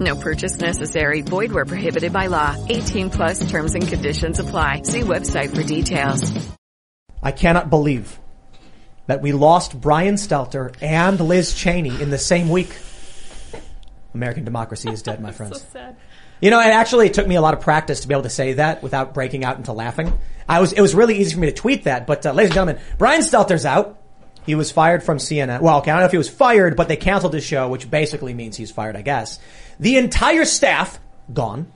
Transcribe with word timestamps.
No 0.00 0.16
purchase 0.16 0.58
necessary. 0.58 1.20
Void 1.20 1.52
where 1.52 1.66
prohibited 1.66 2.12
by 2.12 2.28
law. 2.28 2.56
18 2.68 3.10
plus 3.10 3.50
terms 3.50 3.74
and 3.74 3.86
conditions 3.86 4.38
apply. 4.38 4.82
See 4.82 5.02
website 5.02 5.54
for 5.54 5.62
details. 5.62 6.32
I 7.22 7.32
cannot 7.32 7.68
believe 7.68 8.18
that 9.06 9.20
we 9.20 9.32
lost 9.32 9.78
Brian 9.78 10.14
Stelter 10.14 10.74
and 10.80 11.20
Liz 11.20 11.52
Cheney 11.52 12.00
in 12.00 12.10
the 12.10 12.18
same 12.18 12.48
week. 12.48 12.74
American 14.14 14.44
democracy 14.44 14.90
is 14.90 15.02
dead, 15.02 15.20
my 15.20 15.32
friends. 15.32 15.60
So 15.60 15.66
sad. 15.72 15.96
You 16.40 16.50
know, 16.50 16.60
it 16.60 16.68
actually 16.68 17.10
took 17.10 17.26
me 17.26 17.34
a 17.34 17.42
lot 17.42 17.52
of 17.52 17.60
practice 17.60 18.00
to 18.00 18.08
be 18.08 18.14
able 18.14 18.22
to 18.22 18.30
say 18.30 18.54
that 18.54 18.82
without 18.82 19.12
breaking 19.12 19.44
out 19.44 19.58
into 19.58 19.72
laughing. 19.72 20.18
I 20.48 20.60
was, 20.60 20.72
it 20.72 20.80
was 20.80 20.94
really 20.94 21.18
easy 21.18 21.34
for 21.34 21.40
me 21.40 21.48
to 21.48 21.52
tweet 21.52 21.84
that, 21.84 22.06
but 22.06 22.24
uh, 22.24 22.32
ladies 22.32 22.50
and 22.50 22.54
gentlemen, 22.54 22.82
Brian 22.96 23.20
Stelter's 23.20 23.66
out. 23.66 23.98
He 24.46 24.54
was 24.54 24.72
fired 24.72 25.02
from 25.02 25.18
CNN. 25.18 25.60
Well, 25.60 25.78
okay, 25.78 25.90
I 25.90 25.94
don't 25.94 26.00
know 26.00 26.06
if 26.06 26.12
he 26.12 26.18
was 26.18 26.30
fired, 26.30 26.74
but 26.74 26.88
they 26.88 26.96
canceled 26.96 27.34
his 27.34 27.44
show, 27.44 27.68
which 27.68 27.90
basically 27.90 28.32
means 28.32 28.56
he's 28.56 28.70
fired, 28.70 28.96
I 28.96 29.02
guess. 29.02 29.38
The 29.80 29.96
entire 29.96 30.44
staff, 30.44 31.00
gone. 31.32 31.72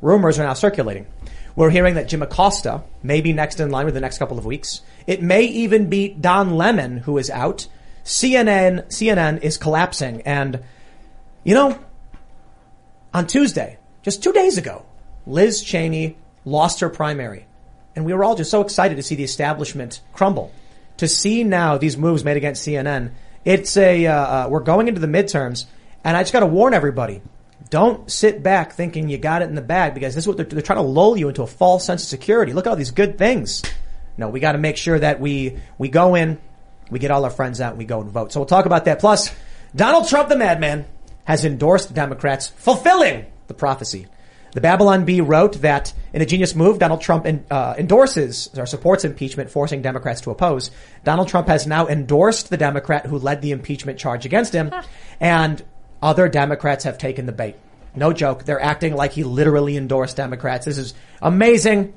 Rumors 0.00 0.38
are 0.38 0.44
now 0.44 0.54
circulating. 0.54 1.06
We're 1.56 1.70
hearing 1.70 1.96
that 1.96 2.08
Jim 2.08 2.22
Acosta 2.22 2.82
may 3.02 3.20
be 3.20 3.32
next 3.32 3.58
in 3.58 3.70
line 3.70 3.86
with 3.86 3.94
the 3.94 4.00
next 4.00 4.18
couple 4.18 4.38
of 4.38 4.46
weeks. 4.46 4.82
It 5.06 5.20
may 5.20 5.42
even 5.42 5.88
be 5.88 6.08
Don 6.08 6.56
Lemon 6.56 6.98
who 6.98 7.18
is 7.18 7.30
out. 7.30 7.66
CNN, 8.04 8.86
CNN 8.86 9.42
is 9.42 9.58
collapsing. 9.58 10.22
And, 10.22 10.62
you 11.42 11.54
know, 11.54 11.78
on 13.12 13.26
Tuesday, 13.26 13.78
just 14.02 14.22
two 14.22 14.32
days 14.32 14.56
ago, 14.56 14.86
Liz 15.26 15.60
Cheney 15.60 16.16
lost 16.44 16.80
her 16.80 16.88
primary. 16.88 17.46
And 17.96 18.04
we 18.04 18.14
were 18.14 18.22
all 18.22 18.36
just 18.36 18.50
so 18.50 18.60
excited 18.60 18.96
to 18.96 19.02
see 19.02 19.16
the 19.16 19.24
establishment 19.24 20.00
crumble. 20.12 20.52
To 20.98 21.08
see 21.08 21.42
now 21.42 21.78
these 21.78 21.96
moves 21.96 22.24
made 22.24 22.36
against 22.36 22.66
CNN, 22.66 23.10
it's 23.44 23.76
a, 23.76 24.06
uh, 24.06 24.14
uh, 24.14 24.48
we're 24.48 24.60
going 24.60 24.86
into 24.86 25.00
the 25.00 25.08
midterms, 25.08 25.64
and 26.04 26.16
I 26.16 26.22
just 26.22 26.32
gotta 26.32 26.46
warn 26.46 26.74
everybody. 26.74 27.22
Don't 27.70 28.10
sit 28.10 28.42
back 28.42 28.72
thinking 28.72 29.08
you 29.08 29.18
got 29.18 29.42
it 29.42 29.48
in 29.48 29.54
the 29.54 29.62
bag 29.62 29.94
because 29.94 30.14
this 30.14 30.24
is 30.24 30.28
what 30.28 30.36
they're, 30.36 30.46
they're 30.46 30.62
trying 30.62 30.78
to 30.78 30.82
lull 30.82 31.16
you 31.16 31.28
into 31.28 31.42
a 31.42 31.46
false 31.46 31.84
sense 31.84 32.02
of 32.02 32.08
security. 32.08 32.52
Look 32.52 32.66
at 32.66 32.70
all 32.70 32.76
these 32.76 32.90
good 32.90 33.18
things. 33.18 33.62
No, 34.16 34.28
we 34.28 34.40
gotta 34.40 34.58
make 34.58 34.76
sure 34.76 34.98
that 34.98 35.20
we, 35.20 35.58
we 35.78 35.88
go 35.88 36.14
in, 36.14 36.38
we 36.90 36.98
get 36.98 37.10
all 37.10 37.24
our 37.24 37.30
friends 37.30 37.60
out, 37.60 37.70
and 37.70 37.78
we 37.78 37.84
go 37.84 38.00
and 38.00 38.10
vote. 38.10 38.32
So 38.32 38.40
we'll 38.40 38.46
talk 38.46 38.66
about 38.66 38.84
that. 38.84 39.00
Plus, 39.00 39.34
Donald 39.74 40.08
Trump, 40.08 40.28
the 40.28 40.36
madman, 40.36 40.86
has 41.24 41.44
endorsed 41.44 41.94
Democrats, 41.94 42.48
fulfilling 42.48 43.26
the 43.48 43.54
prophecy. 43.54 44.06
The 44.52 44.60
Babylon 44.60 45.04
Bee 45.04 45.20
wrote 45.20 45.62
that 45.62 45.92
in 46.12 46.22
a 46.22 46.26
genius 46.26 46.54
move, 46.54 46.78
Donald 46.78 47.00
Trump 47.00 47.26
uh, 47.50 47.74
endorses 47.76 48.50
or 48.56 48.66
supports 48.66 49.04
impeachment, 49.04 49.50
forcing 49.50 49.82
Democrats 49.82 50.20
to 50.22 50.30
oppose. 50.30 50.70
Donald 51.02 51.26
Trump 51.26 51.48
has 51.48 51.66
now 51.66 51.88
endorsed 51.88 52.50
the 52.50 52.56
Democrat 52.56 53.06
who 53.06 53.18
led 53.18 53.42
the 53.42 53.50
impeachment 53.50 53.98
charge 53.98 54.24
against 54.24 54.52
him, 54.52 54.72
and 55.18 55.64
other 56.04 56.28
Democrats 56.28 56.84
have 56.84 56.98
taken 56.98 57.26
the 57.26 57.32
bait. 57.32 57.56
No 57.96 58.12
joke. 58.12 58.44
They're 58.44 58.60
acting 58.60 58.94
like 58.94 59.12
he 59.12 59.24
literally 59.24 59.76
endorsed 59.76 60.16
Democrats. 60.16 60.66
This 60.66 60.78
is 60.78 60.94
amazing. 61.22 61.94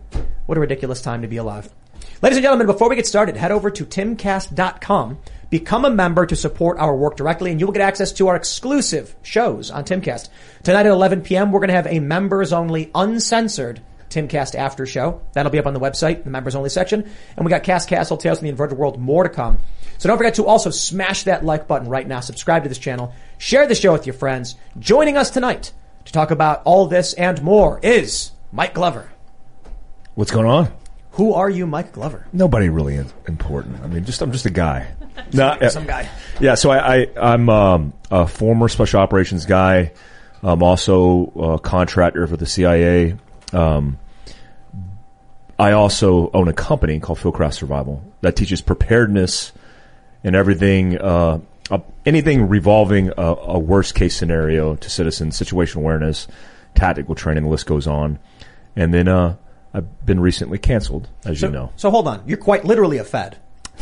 What 0.47 0.58
a 0.58 0.61
ridiculous 0.61 1.02
time 1.02 1.22
to 1.22 1.27
be 1.27 1.38
alive. 1.38 1.69
Ladies 2.22 2.38
and 2.38 2.44
gentlemen, 2.44 2.67
before 2.67 2.89
we 2.89 2.95
get 2.95 3.05
started, 3.05 3.38
head 3.38 3.52
over 3.52 3.69
to 3.69 3.86
timcast.com 3.86 5.19
Become 5.49 5.86
a 5.86 5.89
member 5.89 6.25
to 6.25 6.36
support 6.36 6.77
our 6.77 6.94
work 6.94 7.16
directly 7.16 7.52
and 7.52 7.59
you 7.59 7.66
will 7.66 7.73
get 7.73 7.81
access 7.81 8.11
to 8.14 8.27
our 8.27 8.36
exclusive 8.36 9.16
shows 9.23 9.72
on 9.72 9.86
Timcast. 9.86 10.27
Tonight 10.64 10.86
at 10.86 10.92
11 10.92 11.21
p.m. 11.21 11.52
we're 11.52 11.61
going 11.61 11.70
to 11.70 11.76
have 11.76 11.87
a 11.87 12.02
members 12.02 12.52
only 12.52 12.92
uncensored 12.93 13.82
Timcast 14.17 14.55
after 14.55 14.86
show. 14.86 15.22
That'll 15.33 15.52
be 15.52 15.60
up 15.60 15.67
on 15.67 15.73
the 15.73 15.80
website, 15.80 16.23
the 16.23 16.30
members 16.30 16.55
only 16.55 16.70
section. 16.70 17.10
And 17.36 17.45
we 17.45 17.50
got 17.50 17.64
Cast 17.64 17.88
Castle 17.88 18.17
Tales 18.17 18.39
from 18.39 18.45
the 18.45 18.50
Inverted 18.50 18.78
World 18.78 19.00
more 19.00 19.23
to 19.23 19.30
come. 19.30 19.60
So 20.00 20.10
don't 20.10 20.17
forget 20.17 20.36
to 20.36 20.45
also 20.45 20.70
smash 20.70 21.23
that 21.23 21.45
like 21.45 21.67
button 21.67 21.88
right 21.88 22.08
now. 22.08 22.20
Subscribe 22.20 22.64
to 22.64 22.70
this 22.70 22.80
channel. 22.80 23.14
Share 23.38 23.67
the 23.67 23.76
show 23.76 23.94
with 23.94 24.06
your 24.06 24.14
friends. 24.14 24.56
Joining 24.80 25.17
us 25.17 25.30
tonight 25.30 25.72
to 26.06 26.11
talk 26.14 26.32
about 26.32 26.61
all 26.66 26.88
this 26.88 27.14
and 27.14 27.42
more 27.44 27.80
is 27.83 28.32
Mike 28.52 28.73
Glover. 28.73 29.10
What's 30.16 30.32
going 30.32 30.48
on? 30.48 30.72
Who 31.11 31.33
are 31.33 31.50
you, 31.50 31.66
Mike 31.67 31.94
Glover? 31.94 32.26
Nobody 32.32 32.70
really 32.70 33.04
important. 33.27 33.82
I 33.82 33.88
mean, 33.88 34.06
just 34.06 34.22
I'm 34.22 34.32
just 34.32 34.45
a 34.45 34.52
guy. 34.52 34.88
no, 35.33 35.58
Some 35.70 35.86
guy. 35.86 36.10
Yeah, 36.39 36.56
so 36.56 36.70
I, 36.72 36.95
I 36.95 37.08
I'm 37.20 37.50
um, 37.50 37.94
a 38.11 38.27
former 38.27 38.67
special 38.67 39.00
operations 39.00 39.45
guy. 39.45 39.94
I'm 40.44 40.61
also 40.61 41.58
a 41.58 41.60
contractor 41.60 42.27
for 42.27 42.38
the 42.38 42.45
CIA. 42.45 43.17
Um, 43.52 43.98
I 45.60 45.72
also 45.72 46.30
own 46.34 46.48
a 46.48 46.54
company 46.54 47.00
called 47.00 47.18
Fieldcraft 47.20 47.54
Survival 47.56 48.04
that 48.22 48.36
teaches 48.36 48.62
preparedness 48.62 49.52
and 50.23 50.36
everything, 50.36 50.98
uh, 51.00 51.40
uh, 51.72 51.80
anything 52.06 52.48
revolving 52.48 53.10
a, 53.18 53.22
a 53.22 53.60
worst 53.60 53.95
case 53.95 54.16
scenario 54.16 54.76
to 54.76 54.90
citizens, 54.90 55.40
situational 55.40 55.78
awareness, 55.78 56.28
tactical 56.76 57.16
training. 57.16 57.44
The 57.44 57.50
list 57.50 57.66
goes 57.66 57.88
on. 57.88 58.20
And 58.76 58.94
then 58.94 59.08
uh, 59.08 59.36
I've 59.73 60.06
been 60.06 60.20
recently 60.20 60.60
canceled, 60.60 61.08
as 61.26 61.40
So, 61.40 61.48
you 61.48 61.52
know. 61.54 61.72
so 61.76 61.89
hold 61.89 62.08
on. 62.08 62.24
You're 62.28 62.38
quite 62.38 62.64
literally 62.64 63.00
a 63.00 63.04
Fed. 63.04 63.38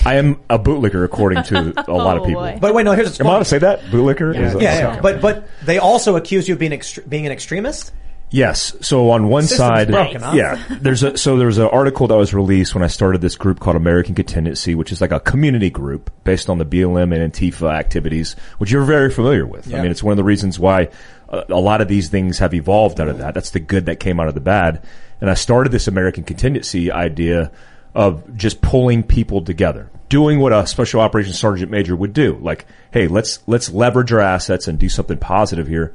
I 0.05 0.15
am 0.15 0.39
a 0.49 0.57
bootlicker, 0.59 1.03
according 1.03 1.43
to 1.43 1.57
a 1.89 1.91
lot 1.93 2.17
of 2.17 2.23
Oh, 2.23 2.25
people. 2.25 2.41
boy. 2.41 2.57
But 2.61 2.73
wait, 2.73 2.83
no, 2.83 2.93
here's 2.93 3.07
what's 3.07 3.19
Am 3.19 3.27
I 3.27 3.29
allowed 3.31 3.39
to 3.39 3.45
say 3.45 3.57
that? 3.59 3.81
Bootlicker? 3.83 4.31
Is 4.33 4.37
Yeah, 4.37 4.49
that- 4.53 4.61
yeah, 4.61 4.91
okay. 4.93 5.01
but 5.01 5.21
but 5.21 5.47
they 5.65 5.77
also 5.77 6.15
accuse 6.15 6.47
you 6.47 6.53
of 6.53 6.59
being 6.59 6.71
extre- 6.71 7.07
being 7.07 7.25
an 7.25 7.31
extremist. 7.31 7.91
Yes. 8.31 8.75
So 8.81 9.11
on 9.11 9.29
one 9.29 9.43
side, 9.43 9.89
yeah, 9.89 10.61
there's 10.69 11.03
a, 11.03 11.17
so 11.17 11.37
there 11.37 11.47
was 11.47 11.57
an 11.57 11.67
article 11.67 12.07
that 12.07 12.17
was 12.17 12.33
released 12.33 12.73
when 12.75 12.83
I 12.83 12.87
started 12.87 13.21
this 13.21 13.35
group 13.35 13.59
called 13.59 13.75
American 13.75 14.15
Contingency, 14.15 14.75
which 14.75 14.91
is 14.91 14.99
like 14.99 15.11
a 15.11 15.19
community 15.19 15.69
group 15.69 16.11
based 16.23 16.49
on 16.49 16.57
the 16.57 16.65
BLM 16.65 17.15
and 17.15 17.31
Antifa 17.31 17.73
activities, 17.73 18.35
which 18.57 18.71
you're 18.71 18.83
very 18.83 19.11
familiar 19.11 19.45
with. 19.45 19.67
Yeah. 19.67 19.79
I 19.79 19.81
mean, 19.81 19.91
it's 19.91 20.03
one 20.03 20.11
of 20.11 20.17
the 20.17 20.23
reasons 20.23 20.59
why 20.59 20.89
a, 21.29 21.45
a 21.49 21.59
lot 21.59 21.81
of 21.81 21.87
these 21.87 22.09
things 22.09 22.39
have 22.39 22.53
evolved 22.53 22.99
out 22.99 23.07
of 23.07 23.19
that. 23.19 23.33
That's 23.33 23.51
the 23.51 23.59
good 23.59 23.85
that 23.85 23.99
came 23.99 24.19
out 24.19 24.27
of 24.27 24.33
the 24.33 24.41
bad. 24.41 24.83
And 25.21 25.29
I 25.29 25.35
started 25.35 25.71
this 25.71 25.87
American 25.87 26.23
Contingency 26.23 26.91
idea 26.91 27.51
of 27.93 28.35
just 28.35 28.61
pulling 28.61 29.03
people 29.03 29.41
together, 29.41 29.89
doing 30.09 30.39
what 30.39 30.51
a 30.51 30.67
special 30.67 30.99
operations 30.99 31.39
sergeant 31.39 31.71
major 31.71 31.95
would 31.95 32.11
do. 32.11 32.37
Like, 32.41 32.65
hey, 32.91 33.07
let's, 33.07 33.39
let's 33.47 33.69
leverage 33.69 34.11
our 34.11 34.19
assets 34.19 34.67
and 34.67 34.77
do 34.77 34.89
something 34.89 35.17
positive 35.17 35.67
here. 35.67 35.93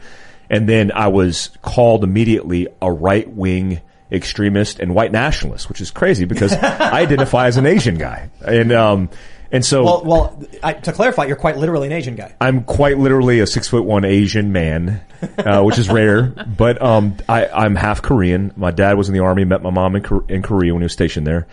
And 0.50 0.68
then 0.68 0.92
I 0.92 1.08
was 1.08 1.50
called 1.62 2.04
immediately 2.04 2.68
a 2.82 2.92
right 2.92 3.28
wing 3.28 3.80
extremist 4.12 4.80
and 4.80 4.94
white 4.94 5.12
nationalist, 5.12 5.68
which 5.68 5.80
is 5.80 5.90
crazy 5.90 6.24
because 6.24 6.52
I 6.54 7.00
identify 7.00 7.46
as 7.46 7.56
an 7.56 7.66
Asian 7.66 7.96
guy. 7.96 8.30
And, 8.44 8.72
um, 8.72 9.10
and 9.52 9.64
so 9.64 9.84
Well, 9.84 10.02
well, 10.04 10.44
I, 10.62 10.74
to 10.74 10.92
clarify, 10.92 11.26
you're 11.26 11.36
quite 11.36 11.56
literally 11.56 11.88
an 11.88 11.92
Asian 11.92 12.14
guy. 12.14 12.34
I'm 12.40 12.62
quite 12.62 12.98
literally 12.98 13.40
a 13.40 13.46
six 13.46 13.68
foot 13.68 13.84
one 13.84 14.04
Asian 14.04 14.52
man, 14.52 15.00
uh, 15.38 15.62
which 15.62 15.78
is 15.78 15.88
rare. 15.88 16.34
But 16.60 16.80
um, 16.82 17.16
I, 17.28 17.46
I'm 17.46 17.74
half 17.74 18.02
Korean. 18.02 18.52
My 18.56 18.70
dad 18.70 18.96
was 18.96 19.08
in 19.08 19.14
the 19.14 19.20
army. 19.20 19.44
Met 19.44 19.62
my 19.62 19.70
mom 19.70 19.96
in, 19.96 20.04
in 20.28 20.42
Korea 20.42 20.74
when 20.74 20.82
he 20.82 20.84
was 20.84 20.92
stationed 20.92 21.26
there, 21.26 21.46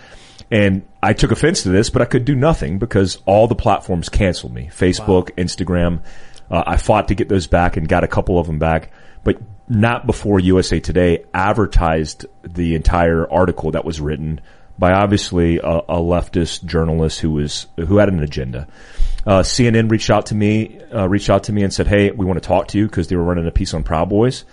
and 0.51 0.85
I 1.01 1.13
took 1.13 1.31
offense 1.31 1.63
to 1.63 1.69
this, 1.69 1.89
but 1.89 2.01
I 2.01 2.05
could 2.05 2.25
do 2.25 2.35
nothing 2.35 2.77
because 2.77 3.19
all 3.25 3.47
the 3.47 3.55
platforms 3.55 4.09
canceled 4.09 4.53
me: 4.53 4.69
Facebook, 4.71 5.31
Instagram. 5.35 6.01
Uh, 6.49 6.63
I 6.65 6.77
fought 6.77 7.09
to 7.09 7.15
get 7.15 7.29
those 7.29 7.47
back 7.47 7.77
and 7.77 7.87
got 7.87 8.03
a 8.03 8.07
couple 8.07 8.39
of 8.39 8.47
them 8.47 8.59
back, 8.59 8.91
but 9.23 9.37
not 9.67 10.05
before 10.05 10.39
USA 10.39 10.79
Today 10.79 11.25
advertised 11.33 12.25
the 12.43 12.75
entire 12.75 13.29
article 13.31 13.71
that 13.71 13.85
was 13.85 13.99
written 13.99 14.39
by 14.79 14.93
obviously 14.93 15.57
a, 15.57 15.67
a 15.67 15.97
leftist 15.97 16.65
journalist 16.65 17.19
who 17.19 17.31
was 17.31 17.67
who 17.77 17.97
had 17.97 18.09
an 18.09 18.21
agenda. 18.21 18.67
Uh, 19.25 19.41
CNN 19.41 19.91
reached 19.91 20.09
out 20.09 20.27
to 20.27 20.35
me, 20.35 20.79
uh, 20.93 21.07
reached 21.07 21.29
out 21.29 21.45
to 21.45 21.53
me 21.53 21.63
and 21.63 21.73
said, 21.73 21.87
"Hey, 21.87 22.11
we 22.11 22.25
want 22.25 22.41
to 22.41 22.47
talk 22.47 22.67
to 22.69 22.77
you 22.77 22.85
because 22.85 23.07
they 23.07 23.15
were 23.15 23.23
running 23.23 23.47
a 23.47 23.51
piece 23.51 23.73
on 23.73 23.83
Proud 23.83 24.09
Boys." 24.09 24.45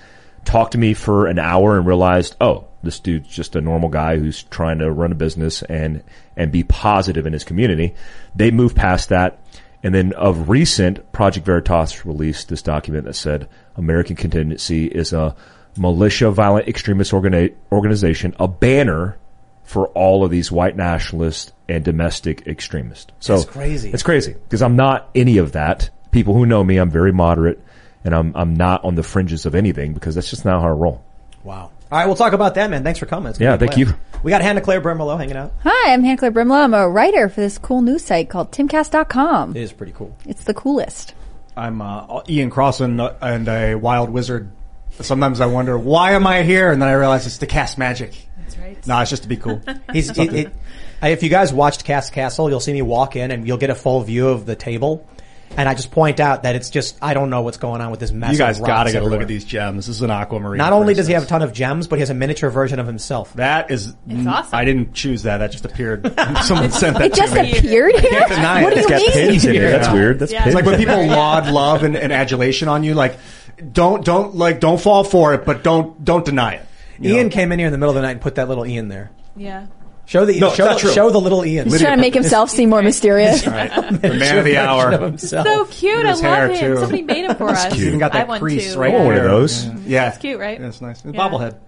Talked 0.45 0.73
to 0.73 0.79
me 0.79 0.93
for 0.93 1.27
an 1.27 1.39
hour 1.39 1.77
and 1.77 1.87
realized, 1.87 2.37
oh, 2.39 2.67
this 2.83 3.01
dude's 3.01 3.29
just 3.29 3.57
a 3.57 3.63
normal 3.63 3.89
guy 3.89 4.19
who's 4.19 4.43
trying 4.43 4.79
to 4.81 4.91
run 4.91 5.13
a 5.13 5.15
business 5.15 5.63
and 5.63 6.03
and 6.37 6.53
be 6.53 6.65
positive 6.65 7.27
in 7.27 7.33
his 7.33 7.45
community. 7.45 7.95
They 8.35 8.51
moved 8.51 8.77
past 8.77 9.09
that, 9.11 9.39
and 9.85 9.95
then 9.95 10.15
of 10.15 10.49
recent, 10.49 11.13
Project 11.13 11.45
Veritas 11.45 12.07
released 12.07 12.49
this 12.49 12.63
document 12.63 13.05
that 13.05 13.15
said 13.15 13.49
American 13.77 14.17
Contingency 14.17 14.87
is 14.87 15.13
a 15.13 15.37
militia, 15.77 16.31
violent 16.31 16.67
extremist 16.69 17.13
organi- 17.13 17.55
organization, 17.71 18.35
a 18.41 18.49
banner 18.49 19.19
for 19.63 19.89
all 19.89 20.25
of 20.25 20.31
these 20.31 20.51
white 20.51 20.75
nationalists 20.75 21.53
and 21.69 21.85
domestic 21.85 22.47
extremists. 22.47 23.13
So 23.21 23.35
it's 23.35 23.45
crazy. 23.45 23.91
It's 23.91 24.03
crazy 24.03 24.33
because 24.33 24.63
I'm 24.63 24.77
not 24.77 25.11
any 25.15 25.37
of 25.37 25.53
that. 25.53 25.91
People 26.13 26.33
who 26.33 26.47
know 26.47 26.65
me, 26.65 26.79
I'm 26.79 26.91
very 26.91 27.13
moderate 27.13 27.61
and 28.05 28.15
I'm, 28.15 28.33
I'm 28.35 28.55
not 28.55 28.85
on 28.85 28.95
the 28.95 29.03
fringes 29.03 29.45
of 29.45 29.55
anything 29.55 29.93
because 29.93 30.15
that's 30.15 30.31
just 30.31 30.47
not 30.47 30.63
how 30.63 30.69
I 30.69 30.71
roll. 30.71 31.05
Wow. 31.43 31.73
All 31.95 32.01
right, 32.01 32.07
we'll 32.07 32.17
talk 32.17 32.33
about 32.33 32.57
that, 32.57 32.71
man. 32.71 32.83
Thanks 32.83 32.99
for 32.99 33.07
coming. 33.07 33.33
Yeah, 33.39 33.57
thank 33.57 33.77
you. 33.77 33.95
We 34.25 34.31
got 34.31 34.43
Hannah 34.43 34.61
Claire 34.61 34.81
Brimelow 34.81 35.17
hanging 35.17 35.37
out. 35.37 35.53
Hi, 35.63 35.93
I'm 35.93 36.03
Hannah 36.03 36.19
Claire 36.19 36.33
Brimelow. 36.33 36.65
I'm 36.65 36.75
a 36.75 36.89
writer 36.89 37.29
for 37.29 37.41
this 37.41 37.57
cool 37.57 37.83
news 37.83 38.05
site 38.05 38.29
called 38.29 38.51
timcast.com. 38.51 39.55
It 39.55 39.63
is 39.63 39.73
pretty 39.73 39.93
cool. 39.93 40.13
It's 40.27 40.43
the 40.43 40.55
coolest. 40.55 41.15
I'm 41.57 41.81
uh, 41.81 42.23
Ian 42.29 42.51
Crossland 42.51 43.01
uh, 43.01 43.15
and 43.21 43.47
a 43.47 43.77
wild 43.77 44.11
wizard. 44.11 44.51
Sometimes 45.03 45.41
I 45.41 45.47
wonder 45.47 45.79
why 45.79 46.15
am 46.15 46.27
I 46.27 46.43
here, 46.43 46.73
and 46.73 46.83
then 46.83 46.89
I 46.89 46.95
realize 46.95 47.29
it's 47.29 47.39
to 47.39 47.47
cast 47.47 47.79
magic. 47.79 48.27
That's 48.39 48.59
right. 48.59 48.87
No, 48.89 48.99
it's 48.99 49.11
just 49.11 49.23
to 49.23 49.29
be 49.29 49.37
cool. 49.37 49.63
He's, 49.93 50.11
it, 50.19 50.35
it, 50.35 50.53
if 51.01 51.23
you 51.23 51.29
guys 51.29 51.53
watched 51.53 51.85
Cast 51.85 52.13
Castle, 52.13 52.51
you'll 52.51 52.59
see 52.59 52.73
me 52.73 52.83
walk 52.83 53.15
in 53.15 53.31
and 53.31 53.47
you'll 53.47 53.57
get 53.57 53.71
a 53.71 53.77
full 53.77 54.01
view 54.01 54.31
of 54.31 54.47
the 54.47 54.57
table. 54.57 55.07
And 55.57 55.69
I 55.69 55.75
just 55.75 55.91
point 55.91 56.21
out 56.21 56.43
that 56.43 56.57
it's 56.57 56.71
just, 56.71 56.97
I 57.01 57.15
don't 57.15 57.31
know 57.31 57.43
what's 57.43 57.59
going 57.59 57.81
on 57.81 57.91
with 57.91 58.01
this 58.01 58.11
mess. 58.13 58.33
you 58.33 58.39
guys 58.39 58.59
of 58.61 58.67
gotta 58.67 58.91
get 58.93 59.03
a 59.03 59.07
look 59.07 59.21
at 59.23 59.29
these 59.29 59.45
gems. 59.45 59.87
This 59.87 59.97
is 59.97 60.03
an 60.03 60.11
aquamarine. 60.11 60.59
Not 60.59 60.73
only 60.73 60.95
does 60.95 61.07
he 61.07 61.13
have 61.15 61.23
a 61.23 61.27
ton 61.27 61.43
of 61.43 61.53
gems, 61.53 61.87
but 61.87 61.97
he 61.97 62.01
has 62.01 62.11
a 62.11 62.15
miniature 62.15 62.51
version 62.51 62.79
of 62.79 62.87
himself. 62.87 63.33
That 63.35 63.71
is, 63.71 63.95
It's 64.09 64.27
awesome. 64.27 64.55
I 64.55 64.65
didn't 64.65 64.93
choose 64.95 65.23
that. 65.25 65.39
That 65.39 65.53
just 65.53 65.65
appeared. 65.65 66.05
Someone 66.43 66.71
sent 66.71 66.99
that 66.99 67.07
It 67.07 67.15
just 67.15 67.35
me. 67.35 67.57
appeared 67.59 67.95
here? 68.01 68.11
can't 68.11 68.29
deny 68.31 68.61
it. 68.61 68.65
What 68.65 68.75
do 68.75 68.81
It's 68.81 68.89
you 68.89 68.91
Got 68.91 69.01
mean? 69.03 69.13
pins 69.13 69.45
in 69.45 69.57
it. 69.57 69.61
That's 69.71 69.87
Yeah. 69.89 69.93
weird. 69.95 70.19
That's 70.19 70.33
Yeah. 70.33 70.45
pins. 70.45 70.55
It's 70.55 70.55
like 70.57 70.67
when 70.67 70.79
people 70.79 71.07
laud 71.07 71.49
love 71.51 71.83
and, 71.85 71.97
and 71.97 72.13
adulation 72.13 72.69
on 72.69 72.83
you, 72.85 72.95
like 72.95 73.17
don't 73.73 74.05
don't 74.05 74.35
like 74.35 74.59
don't 74.61 74.81
fall 74.81 75.05
for 75.05 75.35
it, 75.35 75.45
but 75.45 75.63
don't 75.63 76.05
don't 76.05 76.25
deny 76.25 76.55
it. 76.55 76.67
You 76.99 77.15
Ian 77.17 77.27
know? 77.29 77.33
came 77.33 77.53
in 77.53 77.59
here 77.59 77.67
in 77.69 77.73
the 77.73 77.79
middle 77.79 77.91
of 77.91 77.97
the 77.97 78.03
night 78.03 78.13
and 78.13 78.21
put 78.21 78.35
that 78.37 78.49
little 78.49 78.67
Ian 78.67 78.89
there. 78.89 79.11
Yeah. 79.37 79.67
Show 80.07 80.27
the 80.27 80.39
No, 80.39 80.51
show, 80.53 80.65
the, 80.75 80.93
show 80.93 81.11
the 81.11 81.21
little 81.21 81.45
Ian. 81.47 81.69
He's 81.71 81.81
trying 81.81 81.97
to 81.97 82.01
make 82.01 82.15
himself 82.15 82.51
seem 82.51 82.69
more 82.71 82.83
mysterious. 82.83 83.47
Right. 83.47 83.71
the 84.03 84.15
man 84.15 84.39
of 84.39 84.45
the 84.45 84.59
hour. 84.59 84.93
of. 84.93 85.21
So 85.21 85.65
cute. 85.67 86.05
I 86.05 86.13
love 86.13 86.51
him. 86.51 86.59
too. 86.59 86.77
Somebody 86.77 87.03
made 87.03 87.25
him 87.25 87.37
for 87.37 87.49
us. 87.49 87.73
He's 87.73 87.87
even 87.87 87.99
got 87.99 88.13
that 88.13 88.29
want 88.29 88.41
crease 88.43 88.75
to. 88.75 88.79
right 88.79 88.91
I 88.93 88.95
want 88.97 89.07
one 89.07 89.17
of 89.17 89.23
those. 89.25 89.67
Yeah, 89.87 90.09
It's 90.11 90.19
cute, 90.19 90.39
right? 90.39 90.61
That's 90.61 90.81
nice. 90.81 91.05
It's 91.05 91.15
Yeah. 91.15 91.21
Bobblehead. 91.29 91.59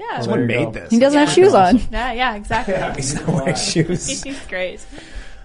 Yeah. 0.00 0.20
Someone 0.20 0.40
you 0.40 0.46
made 0.46 0.64
go. 0.64 0.70
this. 0.72 0.90
He 0.90 0.98
doesn't 0.98 1.18
have 1.18 1.30
shoes 1.30 1.54
on. 1.54 1.78
Yeah, 1.92 2.12
yeah, 2.12 2.34
exactly. 2.34 2.74
He's 2.96 3.14
not 3.14 3.28
wearing 3.28 3.54
shoes. 3.56 4.22
He's 4.22 4.46
great. 4.46 4.84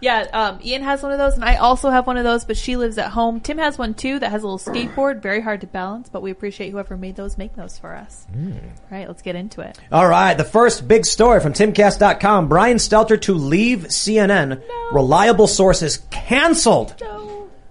Yeah, 0.02 0.28
um, 0.34 0.60
Ian 0.64 0.84
has 0.84 1.04
one 1.04 1.12
of 1.12 1.18
those, 1.18 1.36
and 1.36 1.44
I 1.44 1.56
also 1.56 1.90
have 1.90 2.08
one 2.08 2.18
of 2.18 2.24
those, 2.24 2.46
but 2.46 2.58
she 2.58 2.78
lives 2.78 2.98
at 2.98 3.12
home. 3.12 3.40
Tim 3.40 3.58
has 3.58 3.78
one 3.78 3.94
too 3.94 4.20
that 4.20 4.32
has 4.32 4.44
a 4.44 4.48
little 4.48 4.74
skateboard, 4.74 5.22
very 5.22 5.42
hard 5.42 5.62
to 5.62 5.68
balance, 5.68 6.10
but 6.10 6.22
we 6.22 6.32
appreciate 6.32 6.72
whoever 6.72 6.98
made 6.98 7.16
those 7.16 7.38
make 7.38 7.56
those 7.56 7.78
for 7.78 7.96
us. 7.96 8.26
Hmm. 8.32 8.54
Right, 8.90 9.08
let's 9.08 9.22
get 9.22 9.36
into 9.36 9.62
it. 9.62 9.78
All 9.92 10.08
right, 10.08 10.38
the 10.38 10.44
first 10.44 10.88
big 10.88 11.06
story 11.06 11.40
from 11.40 11.54
timcast.com. 11.54 12.48
Brian 12.48 12.78
Stelter 12.78 13.20
to 13.22 13.34
leave 13.34 13.88
CNN. 13.88 14.62
Reliable 14.92 15.48
sources 15.48 15.98
canceled. 16.10 16.96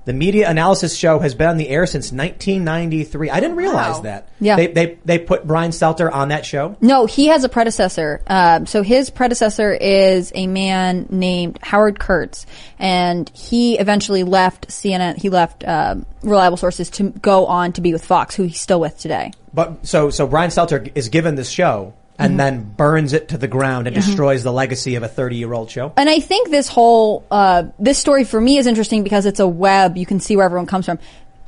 The 0.09 0.15
media 0.15 0.49
analysis 0.49 0.97
show 0.97 1.19
has 1.19 1.35
been 1.35 1.49
on 1.49 1.59
the 1.59 1.69
air 1.69 1.85
since 1.85 2.13
1993. 2.13 3.29
I 3.29 3.41
didn't 3.41 3.59
realize 3.59 3.97
Wow. 3.97 4.01
that. 4.05 4.29
Yeah. 4.41 4.57
They, 4.57 4.67
they, 4.69 4.99
they 5.05 5.19
put 5.19 5.47
Brian 5.47 5.71
Stelter 5.71 6.11
on 6.11 6.29
that 6.29 6.47
show. 6.47 6.79
No, 6.81 7.05
he 7.05 7.27
has 7.27 7.45
a 7.45 7.49
predecessor. 7.51 8.23
Um, 8.27 8.65
so 8.65 8.83
his 8.83 9.11
predecessor 9.11 9.71
is 9.71 10.33
a 10.35 10.47
man 10.47 11.09
named 11.11 11.59
Howard 11.61 11.99
Kurtz, 12.01 12.47
and 12.79 13.31
he 13.35 13.79
eventually 13.79 14.25
left 14.25 14.69
CNN. 14.69 15.19
He 15.19 15.29
left 15.29 15.63
um, 15.69 16.07
Reliable 16.23 16.57
Sources 16.57 16.89
to 16.93 17.11
go 17.11 17.45
on 17.45 17.75
to 17.75 17.83
be 17.83 17.93
with 17.93 18.03
Fox, 18.03 18.35
who 18.35 18.45
he's 18.45 18.59
still 18.63 18.81
with 18.81 18.99
today. 18.99 19.33
But 19.53 19.87
so, 19.87 20.09
so 20.09 20.27
Brian 20.27 20.49
Stelter 20.49 20.91
is 20.95 21.11
given 21.11 21.35
this 21.35 21.51
show 21.51 21.93
and 22.19 22.39
then 22.39 22.63
burns 22.77 23.13
it 23.13 23.29
to 23.29 23.39
the 23.39 23.49
ground 23.49 23.87
and 23.87 23.95
destroys 23.95 24.43
the 24.43 24.53
legacy 24.53 24.97
of 24.97 25.03
a 25.03 25.09
30 25.09 25.37
year 25.37 25.53
old 25.53 25.71
show. 25.71 25.93
And 25.97 26.09
I 26.09 26.21
think 26.21 26.51
this 26.51 26.69
whole 26.69 27.25
uh, 27.31 27.65
this 27.79 27.99
story 27.99 28.25
for 28.25 28.41
me 28.41 28.59
is 28.59 28.67
interesting 28.67 29.03
because 29.05 29.25
it's 29.27 29.41
a 29.41 29.47
web. 29.47 29.97
You 29.97 30.07
can 30.07 30.21
see 30.21 30.37
where 30.37 30.45
everyone 30.47 30.67
comes 30.67 30.87
from. 30.87 30.99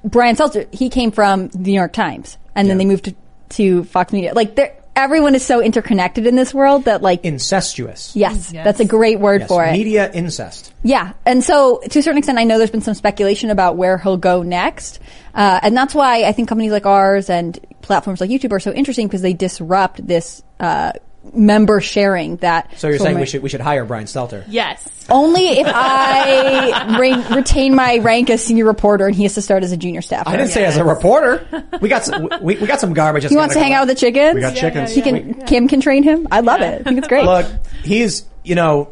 Brian 0.04 0.36
Stelter, 0.36 0.72
he 0.72 0.88
came 0.88 1.10
from 1.10 1.48
the 1.48 1.58
New 1.58 1.74
York 1.74 1.92
Times, 1.92 2.38
and 2.54 2.70
then 2.70 2.78
they 2.78 2.86
moved 2.86 3.04
to, 3.04 3.14
to 3.50 3.84
Fox 3.84 4.12
Media. 4.12 4.32
Like, 4.32 4.54
they're- 4.54 4.74
everyone 4.96 5.34
is 5.34 5.44
so 5.44 5.60
interconnected 5.62 6.26
in 6.26 6.36
this 6.36 6.52
world 6.52 6.84
that, 6.84 7.02
like, 7.02 7.24
Incestuous. 7.24 8.14
yes, 8.14 8.52
Yes. 8.52 8.64
that's 8.64 8.80
a 8.80 8.84
great 8.84 9.18
word 9.20 9.42
Yes, 9.42 9.48
for 9.48 9.64
it. 9.64 9.72
Media 9.72 10.10
incest. 10.12 10.72
Yeah, 10.82 11.12
and 11.24 11.42
so 11.44 11.80
to 11.90 11.98
a 11.98 12.02
certain 12.02 12.18
extent, 12.18 12.38
I 12.38 12.44
know 12.44 12.58
there's 12.58 12.70
been 12.70 12.80
some 12.80 12.94
speculation 12.94 13.50
about 13.50 13.76
where 13.76 13.98
he'll 13.98 14.16
go 14.16 14.42
next, 14.42 14.98
uh, 15.34 15.60
and 15.62 15.76
that's 15.76 15.94
why 15.94 16.24
I 16.24 16.32
think 16.32 16.48
companies 16.48 16.72
like 16.72 16.86
ours 16.86 17.30
and 17.30 17.58
platforms 17.82 18.20
like 18.20 18.30
YouTube 18.30 18.52
are 18.52 18.60
so 18.60 18.72
interesting 18.72 19.06
because 19.06 19.22
they 19.22 19.32
disrupt 19.32 20.06
this 20.06 20.42
uh, 20.58 20.92
member 21.32 21.80
sharing. 21.80 22.36
That 22.36 22.78
So 22.78 22.88
you're 22.88 22.98
saying 22.98 23.14
my- 23.14 23.20
we 23.20 23.26
should 23.26 23.42
we 23.42 23.48
should 23.48 23.60
hire 23.60 23.84
Brian 23.84 24.06
Stelter? 24.06 24.44
Yes. 24.48 24.88
only 25.08 25.58
if 25.60 25.66
I 25.68 26.98
re- 26.98 27.36
retain 27.36 27.74
my 27.74 27.98
rank 27.98 28.30
as 28.30 28.44
senior 28.44 28.64
reporter 28.64 29.06
and 29.06 29.14
he 29.14 29.24
has 29.24 29.34
to 29.34 29.42
start 29.42 29.64
as 29.64 29.72
a 29.72 29.76
junior 29.76 30.02
staffer. 30.02 30.28
I 30.30 30.36
didn't 30.36 30.50
say 30.52 30.64
as 30.64 30.76
a 30.76 30.84
reporter. 30.84 31.46
We 31.80 31.88
got 31.88 32.04
some, 32.04 32.28
we, 32.42 32.56
we 32.56 32.66
got 32.66 32.78
some 32.78 32.92
garbage. 32.92 33.26
He 33.26 33.34
wants 33.36 33.54
to 33.54 33.60
hang 33.60 33.72
out 33.72 33.86
with 33.86 33.96
the 33.96 34.00
chickens. 34.00 34.34
We 34.34 34.40
got 34.42 34.54
chickens. 34.54 34.94
He 34.94 35.00
can. 35.00 35.34
Kim 35.46 35.66
can 35.66 35.80
train 35.80 36.02
him. 36.02 36.28
I 36.30 36.40
love 36.40 36.60
it. 36.60 36.80
I 36.80 36.82
think 36.84 36.98
it's 36.98 37.08
great. 37.08 37.24
Look, 37.24 37.46
he's 37.82 38.24
you 38.44 38.54
know, 38.54 38.90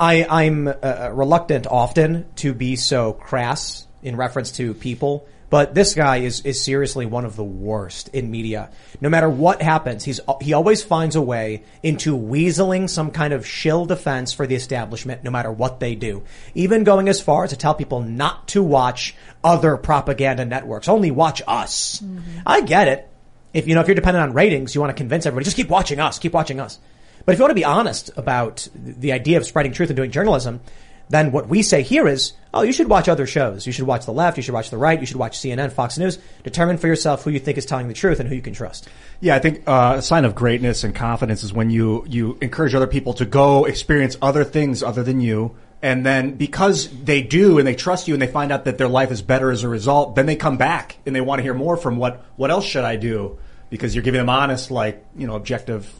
I 0.00 0.24
I'm 0.28 0.68
uh, 0.68 1.10
reluctant 1.12 1.66
often 1.66 2.24
to 2.36 2.54
be 2.54 2.76
so 2.76 3.12
crass 3.12 3.86
in 4.02 4.16
reference 4.16 4.52
to 4.52 4.74
people, 4.74 5.26
but 5.52 5.74
this 5.74 5.92
guy 5.92 6.16
is 6.16 6.40
is 6.46 6.64
seriously 6.64 7.04
one 7.04 7.26
of 7.26 7.36
the 7.36 7.44
worst 7.44 8.08
in 8.14 8.30
media. 8.30 8.70
No 9.02 9.10
matter 9.10 9.28
what 9.28 9.60
happens, 9.60 10.02
he's 10.02 10.18
he 10.40 10.54
always 10.54 10.82
finds 10.82 11.14
a 11.14 11.20
way 11.20 11.64
into 11.82 12.16
weaseling 12.16 12.88
some 12.88 13.10
kind 13.10 13.34
of 13.34 13.46
shill 13.46 13.84
defense 13.84 14.32
for 14.32 14.46
the 14.46 14.54
establishment, 14.54 15.24
no 15.24 15.30
matter 15.30 15.52
what 15.52 15.78
they 15.78 15.94
do. 15.94 16.22
Even 16.54 16.84
going 16.84 17.06
as 17.06 17.20
far 17.20 17.44
as 17.44 17.50
to 17.50 17.56
tell 17.56 17.74
people 17.74 18.00
not 18.00 18.48
to 18.48 18.62
watch 18.62 19.14
other 19.44 19.76
propaganda 19.76 20.46
networks, 20.46 20.88
only 20.88 21.10
watch 21.10 21.42
us. 21.46 22.00
Mm-hmm. 22.00 22.40
I 22.46 22.62
get 22.62 22.88
it. 22.88 23.10
If 23.52 23.68
you 23.68 23.74
know 23.74 23.82
if 23.82 23.88
you're 23.88 23.94
dependent 23.94 24.22
on 24.22 24.32
ratings, 24.32 24.74
you 24.74 24.80
want 24.80 24.96
to 24.96 24.98
convince 24.98 25.26
everybody 25.26 25.44
just 25.44 25.58
keep 25.58 25.68
watching 25.68 26.00
us, 26.00 26.18
keep 26.18 26.32
watching 26.32 26.60
us. 26.60 26.78
But 27.26 27.32
if 27.32 27.38
you 27.38 27.42
want 27.42 27.50
to 27.50 27.56
be 27.56 27.66
honest 27.66 28.10
about 28.16 28.66
the 28.74 29.12
idea 29.12 29.36
of 29.36 29.44
spreading 29.44 29.72
truth 29.72 29.90
and 29.90 29.98
doing 29.98 30.12
journalism, 30.12 30.62
then 31.12 31.30
what 31.30 31.48
we 31.48 31.62
say 31.62 31.82
here 31.82 32.08
is, 32.08 32.32
oh, 32.54 32.62
you 32.62 32.72
should 32.72 32.88
watch 32.88 33.08
other 33.08 33.26
shows. 33.26 33.66
You 33.66 33.72
should 33.72 33.86
watch 33.86 34.06
the 34.06 34.12
left. 34.12 34.38
You 34.38 34.42
should 34.42 34.54
watch 34.54 34.70
the 34.70 34.78
right. 34.78 34.98
You 34.98 35.06
should 35.06 35.16
watch 35.16 35.38
CNN, 35.38 35.70
Fox 35.70 35.98
News. 35.98 36.18
Determine 36.42 36.78
for 36.78 36.86
yourself 36.86 37.22
who 37.22 37.30
you 37.30 37.38
think 37.38 37.58
is 37.58 37.66
telling 37.66 37.88
the 37.88 37.94
truth 37.94 38.18
and 38.18 38.28
who 38.28 38.34
you 38.34 38.42
can 38.42 38.54
trust. 38.54 38.88
Yeah, 39.20 39.36
I 39.36 39.38
think 39.38 39.62
uh, 39.66 39.96
a 39.98 40.02
sign 40.02 40.24
of 40.24 40.34
greatness 40.34 40.84
and 40.84 40.94
confidence 40.94 41.44
is 41.44 41.52
when 41.52 41.70
you 41.70 42.04
you 42.08 42.38
encourage 42.40 42.74
other 42.74 42.86
people 42.86 43.12
to 43.14 43.26
go 43.26 43.66
experience 43.66 44.16
other 44.22 44.42
things 44.42 44.82
other 44.82 45.02
than 45.02 45.20
you, 45.20 45.54
and 45.82 46.04
then 46.04 46.34
because 46.36 46.88
they 46.88 47.22
do 47.22 47.58
and 47.58 47.66
they 47.66 47.74
trust 47.74 48.08
you 48.08 48.14
and 48.14 48.22
they 48.22 48.26
find 48.26 48.50
out 48.50 48.64
that 48.64 48.78
their 48.78 48.88
life 48.88 49.10
is 49.10 49.20
better 49.20 49.50
as 49.50 49.64
a 49.64 49.68
result, 49.68 50.14
then 50.16 50.26
they 50.26 50.36
come 50.36 50.56
back 50.56 50.96
and 51.04 51.14
they 51.14 51.20
want 51.20 51.40
to 51.40 51.42
hear 51.42 51.54
more 51.54 51.76
from 51.76 51.98
what 51.98 52.24
what 52.36 52.50
else 52.50 52.64
should 52.64 52.84
I 52.84 52.96
do 52.96 53.38
because 53.68 53.94
you're 53.94 54.04
giving 54.04 54.20
them 54.20 54.30
honest, 54.30 54.70
like 54.70 55.04
you 55.16 55.26
know, 55.26 55.34
objective 55.34 55.90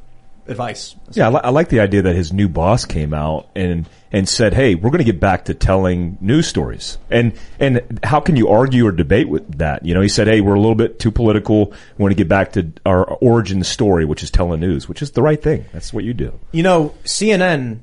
advice. 0.47 0.97
Yeah, 1.13 1.29
I, 1.29 1.31
li- 1.31 1.41
I 1.45 1.51
like 1.51 1.69
the 1.69 1.81
idea 1.81 2.03
that 2.03 2.15
his 2.15 2.33
new 2.33 2.49
boss 2.49 2.85
came 2.85 3.15
out 3.15 3.49
and 3.55 3.89
and 4.11 4.29
said, 4.29 4.55
"Hey, 4.55 4.75
we're 4.75 4.91
going 4.91 4.99
to 4.99 5.05
get 5.05 5.21
back 5.21 5.47
to 5.47 5.55
telling 5.55 6.19
news 6.21 6.47
stories." 6.47 6.99
And 7.11 7.33
and 7.59 8.01
how 8.03 8.21
can 8.21 8.37
you 8.37 8.49
argue 8.49 8.87
or 8.87 8.93
debate 8.93 9.29
with 9.29 9.59
that? 9.59 9.85
You 9.85 9.95
know, 9.95 10.01
he 10.01 10.09
said, 10.09 10.27
"Hey, 10.27 10.41
we're 10.41 10.55
a 10.55 10.61
little 10.61 10.75
bit 10.75 10.99
too 10.99 11.11
political. 11.11 11.71
We 11.97 12.03
want 12.03 12.13
to 12.13 12.17
get 12.17 12.29
back 12.29 12.53
to 12.53 12.73
our 12.85 13.05
origin 13.05 13.65
story, 13.65 14.05
which 14.05 14.23
is 14.23 14.31
telling 14.31 14.61
news, 14.61 14.89
which 14.89 15.03
is 15.03 15.13
the 15.13 15.23
right 15.23 15.43
thing. 15.43 15.65
That's 15.73 15.93
what 15.93 16.05
you 16.05 16.15
do." 16.15 16.39
You 16.53 16.63
know, 16.63 16.95
CNN 17.05 17.81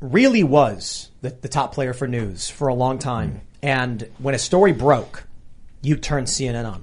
really 0.00 0.44
was 0.44 1.10
the, 1.22 1.30
the 1.30 1.48
top 1.48 1.74
player 1.74 1.92
for 1.92 2.06
news 2.06 2.48
for 2.48 2.68
a 2.68 2.74
long 2.74 2.98
time. 2.98 3.30
Mm-hmm. 3.30 3.38
And 3.62 4.08
when 4.18 4.34
a 4.34 4.38
story 4.38 4.72
broke, 4.72 5.24
you 5.82 5.96
turned 5.96 6.26
CNN 6.26 6.70
on. 6.70 6.82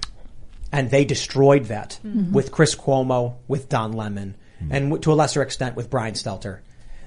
And 0.72 0.90
they 0.90 1.06
destroyed 1.06 1.66
that 1.66 2.00
mm-hmm. 2.06 2.34
with 2.34 2.52
Chris 2.52 2.76
Cuomo, 2.76 3.36
with 3.48 3.70
Don 3.70 3.94
Lemon, 3.94 4.36
and 4.70 5.02
to 5.04 5.12
a 5.12 5.16
lesser 5.16 5.42
extent 5.42 5.76
with 5.76 5.90
Brian 5.90 6.14
Stelter. 6.14 6.60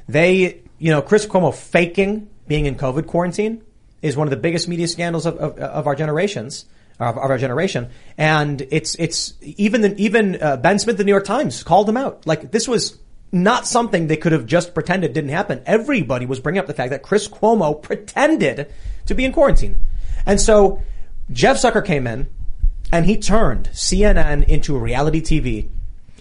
They, 0.08 0.62
you 0.78 0.90
know, 0.90 1.02
Chris 1.02 1.26
Cuomo 1.26 1.54
faking 1.54 2.28
being 2.46 2.66
in 2.66 2.76
COVID 2.76 3.06
quarantine 3.06 3.62
is 4.00 4.16
one 4.16 4.26
of 4.26 4.30
the 4.30 4.36
biggest 4.36 4.68
media 4.68 4.88
scandals 4.88 5.26
of, 5.26 5.36
of, 5.36 5.58
of 5.58 5.86
our 5.86 5.94
generations. 5.94 6.66
Of, 7.00 7.16
of 7.16 7.30
our 7.30 7.38
generation, 7.38 7.90
and 8.16 8.60
it's 8.72 8.96
it's 8.96 9.34
even 9.40 9.82
the, 9.82 9.94
even 10.02 10.42
uh, 10.42 10.56
Ben 10.56 10.80
Smith, 10.80 10.96
the 10.96 11.04
New 11.04 11.12
York 11.12 11.24
Times, 11.24 11.62
called 11.62 11.88
him 11.88 11.96
out. 11.96 12.26
Like 12.26 12.50
this 12.50 12.66
was 12.66 12.98
not 13.30 13.66
something 13.66 14.06
they 14.06 14.16
could 14.16 14.32
have 14.32 14.46
just 14.46 14.74
pretended 14.74 15.12
didn't 15.12 15.30
happen. 15.30 15.62
Everybody 15.66 16.26
was 16.26 16.40
bringing 16.40 16.58
up 16.58 16.66
the 16.66 16.74
fact 16.74 16.90
that 16.90 17.02
Chris 17.02 17.28
Cuomo 17.28 17.80
pretended 17.80 18.68
to 19.06 19.14
be 19.14 19.24
in 19.24 19.32
quarantine. 19.32 19.76
And 20.26 20.40
so 20.40 20.82
Jeff 21.30 21.58
Zucker 21.58 21.84
came 21.84 22.06
in 22.06 22.28
and 22.92 23.04
he 23.04 23.16
turned 23.16 23.68
CNN 23.72 24.48
into 24.48 24.76
reality 24.76 25.20
TV. 25.20 25.68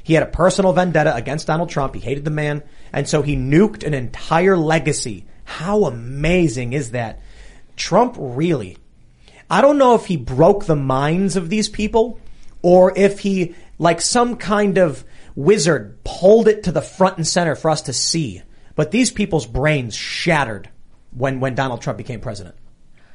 He 0.07 0.13
had 0.13 0.23
a 0.23 0.27
personal 0.27 0.71
vendetta 0.71 1.13
against 1.13 1.47
Donald 1.47 1.67
Trump. 1.67 1.93
He 1.93 1.99
hated 1.99 2.23
the 2.23 2.31
man. 2.31 2.63
And 2.93 3.09
so 3.09 3.23
he 3.23 3.35
nuked 3.35 3.83
an 3.83 3.93
entire 3.93 4.55
legacy. 4.55 5.25
How 5.43 5.83
amazing 5.83 6.71
is 6.71 6.91
that? 6.91 7.19
Trump 7.75 8.15
really, 8.17 8.77
I 9.51 9.59
don't 9.59 9.77
know 9.77 9.95
if 9.95 10.05
he 10.05 10.15
broke 10.15 10.63
the 10.63 10.77
minds 10.77 11.35
of 11.35 11.49
these 11.49 11.67
people 11.67 12.21
or 12.61 12.97
if 12.97 13.19
he, 13.19 13.53
like 13.79 13.99
some 13.99 14.37
kind 14.37 14.77
of 14.77 15.03
wizard, 15.35 16.01
pulled 16.05 16.47
it 16.47 16.63
to 16.63 16.71
the 16.71 16.81
front 16.81 17.17
and 17.17 17.27
center 17.27 17.55
for 17.55 17.69
us 17.69 17.81
to 17.81 17.91
see. 17.91 18.41
But 18.75 18.91
these 18.91 19.11
people's 19.11 19.45
brains 19.45 19.93
shattered 19.93 20.69
when, 21.11 21.41
when 21.41 21.53
Donald 21.53 21.81
Trump 21.81 21.97
became 21.97 22.21
president. 22.21 22.55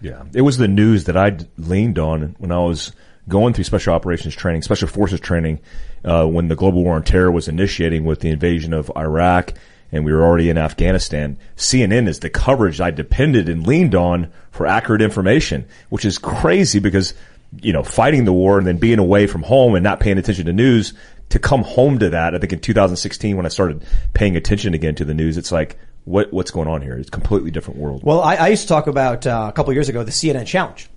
Yeah, 0.02 0.24
it 0.34 0.42
was 0.42 0.58
the 0.58 0.68
news 0.68 1.04
that 1.04 1.16
I 1.16 1.38
leaned 1.56 1.98
on 1.98 2.36
when 2.36 2.52
I 2.52 2.58
was 2.58 2.92
going 3.28 3.54
through 3.54 3.64
special 3.64 3.94
operations 3.94 4.34
training, 4.34 4.62
special 4.62 4.88
forces 4.88 5.20
training, 5.20 5.60
uh, 6.04 6.26
when 6.26 6.48
the 6.48 6.56
global 6.56 6.82
war 6.82 6.96
on 6.96 7.04
terror 7.04 7.30
was 7.30 7.48
initiating 7.48 8.04
with 8.04 8.20
the 8.20 8.28
invasion 8.28 8.72
of 8.72 8.90
Iraq 8.96 9.54
and 9.92 10.06
we 10.06 10.12
were 10.12 10.24
already 10.24 10.48
in 10.48 10.56
Afghanistan. 10.56 11.36
CNN 11.56 12.08
is 12.08 12.20
the 12.20 12.30
coverage 12.30 12.80
I 12.80 12.90
depended 12.90 13.48
and 13.48 13.66
leaned 13.66 13.94
on 13.94 14.32
for 14.50 14.66
accurate 14.66 15.02
information, 15.02 15.66
which 15.90 16.06
is 16.06 16.16
crazy 16.16 16.78
because, 16.78 17.12
you 17.60 17.74
know, 17.74 17.82
fighting 17.82 18.24
the 18.24 18.32
war 18.32 18.56
and 18.56 18.66
then 18.66 18.78
being 18.78 18.98
away 18.98 19.26
from 19.26 19.42
home 19.42 19.74
and 19.74 19.84
not 19.84 20.00
paying 20.00 20.16
attention 20.16 20.46
to 20.46 20.52
news 20.52 20.94
to 21.28 21.38
come 21.38 21.62
home 21.62 21.98
to 21.98 22.08
that. 22.10 22.34
I 22.34 22.38
think 22.38 22.54
in 22.54 22.60
2016 22.60 23.36
when 23.36 23.44
I 23.44 23.50
started 23.50 23.84
paying 24.14 24.34
attention 24.34 24.72
again 24.72 24.94
to 24.94 25.04
the 25.04 25.14
news, 25.14 25.36
it's 25.36 25.52
like, 25.52 25.78
what, 26.04 26.32
what's 26.32 26.50
going 26.50 26.68
on 26.68 26.80
here? 26.80 26.96
It's 26.96 27.08
a 27.08 27.12
completely 27.12 27.50
different 27.50 27.78
world. 27.78 28.02
Well, 28.02 28.22
I, 28.22 28.36
I 28.36 28.48
used 28.48 28.62
to 28.62 28.68
talk 28.68 28.86
about 28.86 29.26
uh, 29.26 29.46
a 29.48 29.52
couple 29.52 29.72
years 29.74 29.90
ago 29.90 30.02
the 30.02 30.10
CNN 30.10 30.46
challenge. 30.46 30.88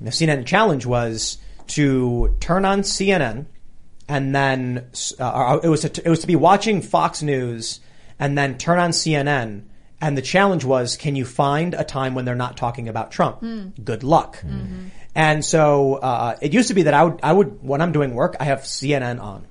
The 0.00 0.10
CNN 0.10 0.46
challenge 0.46 0.86
was 0.86 1.38
to 1.68 2.36
turn 2.40 2.64
on 2.64 2.82
CNN 2.82 3.46
and 4.08 4.34
then 4.34 4.88
uh, 5.18 5.58
it 5.62 5.68
was 5.68 5.82
to, 5.82 6.04
it 6.04 6.08
was 6.08 6.20
to 6.20 6.26
be 6.26 6.36
watching 6.36 6.80
Fox 6.80 7.22
News 7.22 7.80
and 8.18 8.36
then 8.38 8.56
turn 8.56 8.78
on 8.78 8.90
CNN. 8.90 9.64
And 10.00 10.16
the 10.16 10.22
challenge 10.22 10.64
was, 10.64 10.96
can 10.96 11.16
you 11.16 11.24
find 11.24 11.74
a 11.74 11.82
time 11.82 12.14
when 12.14 12.24
they're 12.24 12.34
not 12.34 12.56
talking 12.56 12.88
about 12.88 13.10
Trump? 13.10 13.40
Good 13.82 14.04
luck. 14.04 14.42
And 15.14 15.42
so 15.44 15.94
uh, 15.94 16.36
it 16.42 16.52
used 16.52 16.68
to 16.68 16.74
be 16.74 16.82
that 16.82 16.94
I 16.94 17.02
would 17.04 17.20
I 17.22 17.32
would 17.32 17.62
when 17.62 17.80
I'm 17.80 17.92
doing 17.92 18.14
work 18.14 18.36
I 18.38 18.44
have 18.44 18.60
CNN 18.60 19.18
on 19.20 19.46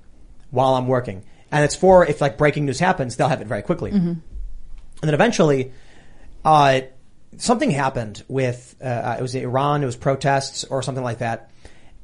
while 0.51 0.75
I'm 0.75 0.87
working, 0.87 1.23
and 1.51 1.65
it's 1.65 1.75
for 1.75 2.05
if 2.05 2.21
like 2.21 2.37
breaking 2.37 2.65
news 2.65 2.77
happens 2.79 3.15
they'll 3.15 3.27
have 3.27 3.41
it 3.41 3.47
very 3.47 3.63
quickly. 3.63 3.89
And 3.89 4.21
then 5.01 5.15
eventually, 5.15 5.71
uh, 6.45 6.81
something 7.37 7.71
happened 7.71 8.23
with, 8.27 8.75
uh, 8.81 9.15
it 9.17 9.21
was 9.21 9.33
Iran, 9.33 9.81
it 9.81 9.87
was 9.87 9.95
protests 9.95 10.63
or 10.63 10.83
something 10.83 11.03
like 11.03 11.17
that. 11.17 11.49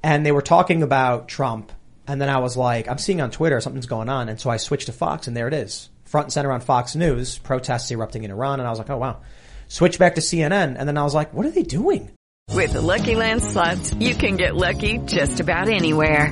And 0.03 0.25
they 0.25 0.31
were 0.31 0.41
talking 0.41 0.83
about 0.83 1.27
Trump. 1.27 1.71
And 2.07 2.19
then 2.19 2.29
I 2.29 2.39
was 2.39 2.57
like, 2.57 2.87
I'm 2.87 2.97
seeing 2.97 3.21
on 3.21 3.31
Twitter 3.31 3.61
something's 3.61 3.85
going 3.85 4.09
on. 4.09 4.29
And 4.29 4.39
so 4.39 4.49
I 4.49 4.57
switched 4.57 4.87
to 4.87 4.93
Fox 4.93 5.27
and 5.27 5.37
there 5.37 5.47
it 5.47 5.53
is. 5.53 5.89
Front 6.05 6.25
and 6.25 6.33
center 6.33 6.51
on 6.51 6.61
Fox 6.61 6.95
News, 6.95 7.37
protests 7.37 7.91
erupting 7.91 8.23
in 8.23 8.31
Iran. 8.31 8.59
And 8.59 8.67
I 8.67 8.69
was 8.69 8.79
like, 8.79 8.89
oh 8.89 8.97
wow. 8.97 9.21
Switch 9.67 9.97
back 9.99 10.15
to 10.15 10.21
CNN. 10.21 10.75
And 10.77 10.87
then 10.87 10.97
I 10.97 11.03
was 11.03 11.13
like, 11.13 11.33
what 11.33 11.45
are 11.45 11.51
they 11.51 11.63
doing? 11.63 12.11
With 12.53 12.73
the 12.73 12.81
Lucky 12.81 13.15
Land 13.15 13.41
slots, 13.43 13.93
you 13.93 14.13
can 14.13 14.35
get 14.35 14.55
lucky 14.55 14.97
just 15.05 15.39
about 15.39 15.69
anywhere. 15.69 16.31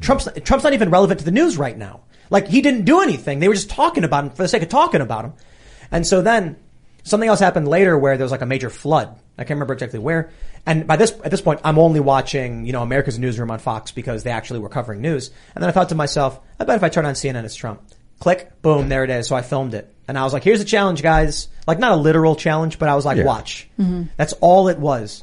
Trump's, 0.00 0.28
Trump's 0.44 0.64
not 0.64 0.72
even 0.74 0.90
relevant 0.90 1.20
to 1.20 1.24
the 1.24 1.30
news 1.32 1.56
right 1.56 1.76
now. 1.76 2.02
Like 2.30 2.46
he 2.48 2.60
didn't 2.62 2.84
do 2.84 3.00
anything. 3.00 3.40
They 3.40 3.48
were 3.48 3.54
just 3.54 3.70
talking 3.70 4.04
about 4.04 4.24
him 4.24 4.30
for 4.30 4.42
the 4.42 4.48
sake 4.48 4.62
of 4.62 4.68
talking 4.68 5.00
about 5.00 5.24
him. 5.24 5.32
And 5.90 6.06
so 6.06 6.20
then 6.22 6.56
something 7.02 7.28
else 7.28 7.40
happened 7.40 7.68
later 7.68 7.96
where 7.98 8.16
there 8.16 8.24
was 8.24 8.30
like 8.32 8.42
a 8.42 8.46
major 8.46 8.70
flood. 8.70 9.08
I 9.38 9.42
can't 9.44 9.50
remember 9.56 9.72
exactly 9.74 9.98
where. 9.98 10.30
And 10.66 10.86
by 10.86 10.96
this, 10.96 11.12
at 11.24 11.30
this 11.30 11.40
point, 11.40 11.60
I'm 11.64 11.78
only 11.78 12.00
watching, 12.00 12.66
you 12.66 12.72
know, 12.72 12.82
America's 12.82 13.18
Newsroom 13.18 13.50
on 13.50 13.58
Fox 13.60 13.90
because 13.92 14.24
they 14.24 14.30
actually 14.30 14.60
were 14.60 14.68
covering 14.68 15.00
news. 15.00 15.30
And 15.54 15.62
then 15.62 15.68
I 15.68 15.72
thought 15.72 15.88
to 15.90 15.94
myself, 15.94 16.38
I 16.60 16.64
bet 16.64 16.76
if 16.76 16.82
I 16.82 16.88
turn 16.88 17.06
on 17.06 17.14
CNN, 17.14 17.44
it's 17.44 17.54
Trump. 17.54 17.80
Click, 18.20 18.60
boom, 18.62 18.88
there 18.88 19.04
it 19.04 19.10
is. 19.10 19.28
So 19.28 19.36
I 19.36 19.42
filmed 19.42 19.74
it. 19.74 19.94
And 20.08 20.18
I 20.18 20.24
was 20.24 20.32
like, 20.32 20.42
here's 20.42 20.60
a 20.60 20.64
challenge, 20.64 21.02
guys. 21.02 21.48
Like 21.66 21.78
not 21.78 21.92
a 21.92 21.96
literal 21.96 22.34
challenge, 22.34 22.78
but 22.78 22.88
I 22.88 22.96
was 22.96 23.06
like, 23.06 23.16
Yeah. 23.16 23.24
watch. 23.24 23.68
Mm-hmm. 23.78 24.04
That's 24.16 24.32
all 24.34 24.68
it 24.68 24.78
was. 24.78 25.22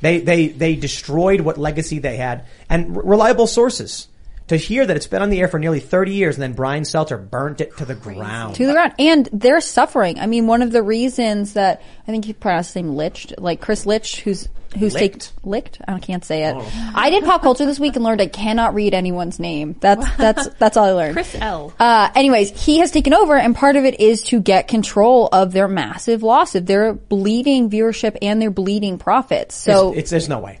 They, 0.00 0.20
they, 0.20 0.48
they 0.48 0.76
destroyed 0.76 1.40
what 1.40 1.58
legacy 1.58 1.98
they 1.98 2.16
had 2.16 2.44
and 2.68 2.96
reliable 2.96 3.46
sources. 3.46 4.08
To 4.48 4.56
hear 4.56 4.86
that 4.86 4.96
it's 4.96 5.06
been 5.06 5.22
on 5.22 5.30
the 5.30 5.40
air 5.40 5.48
for 5.48 5.58
nearly 5.58 5.80
30 5.80 6.12
years 6.12 6.36
and 6.36 6.42
then 6.42 6.52
Brian 6.54 6.82
Stelter 6.82 7.18
burnt 7.18 7.60
it 7.60 7.76
to 7.78 7.84
the 7.84 7.94
ground. 7.94 8.56
to 8.56 8.66
the 8.66 8.72
ground. 8.72 8.94
And 8.98 9.28
they're 9.32 9.60
suffering. 9.60 10.18
I 10.18 10.26
mean, 10.26 10.46
one 10.46 10.62
of 10.62 10.72
the 10.72 10.82
reasons 10.82 11.52
that 11.52 11.82
I 12.06 12.10
think 12.10 12.26
you 12.26 12.34
pronounce 12.34 12.68
his 12.68 12.76
name 12.76 12.96
Lich, 12.96 13.32
like 13.38 13.60
Chris 13.60 13.84
Lich, 13.86 14.20
who's 14.20 14.48
who's 14.76 14.94
Licht. 14.94 14.98
taken 14.98 15.50
Licht. 15.50 15.80
I 15.86 15.98
can't 15.98 16.24
say 16.24 16.44
it. 16.44 16.56
I 16.94 17.10
did 17.10 17.24
pop 17.24 17.42
culture 17.42 17.66
this 17.66 17.80
week 17.80 17.96
and 17.96 18.04
learned 18.04 18.20
I 18.20 18.26
cannot 18.26 18.74
read 18.74 18.94
anyone's 18.94 19.38
name. 19.38 19.76
That's 19.80 20.16
that's 20.16 20.48
that's 20.58 20.76
all 20.76 20.84
I 20.84 20.92
learned. 20.92 21.14
Chris 21.14 21.34
L. 21.40 21.72
Uh, 21.78 22.10
anyways, 22.14 22.64
he 22.64 22.78
has 22.78 22.90
taken 22.90 23.14
over, 23.14 23.36
and 23.36 23.54
part 23.54 23.76
of 23.76 23.84
it 23.84 24.00
is 24.00 24.24
to 24.24 24.40
get 24.40 24.68
control 24.68 25.28
of 25.32 25.52
their 25.52 25.68
massive 25.68 26.22
loss 26.22 26.54
of 26.54 26.66
their 26.66 26.92
bleeding 26.92 27.70
viewership 27.70 28.16
and 28.22 28.40
their 28.40 28.50
bleeding 28.50 28.98
profits. 28.98 29.54
So 29.54 29.90
it's, 29.90 29.98
it's, 29.98 30.10
there's 30.10 30.28
no 30.28 30.40
way. 30.40 30.60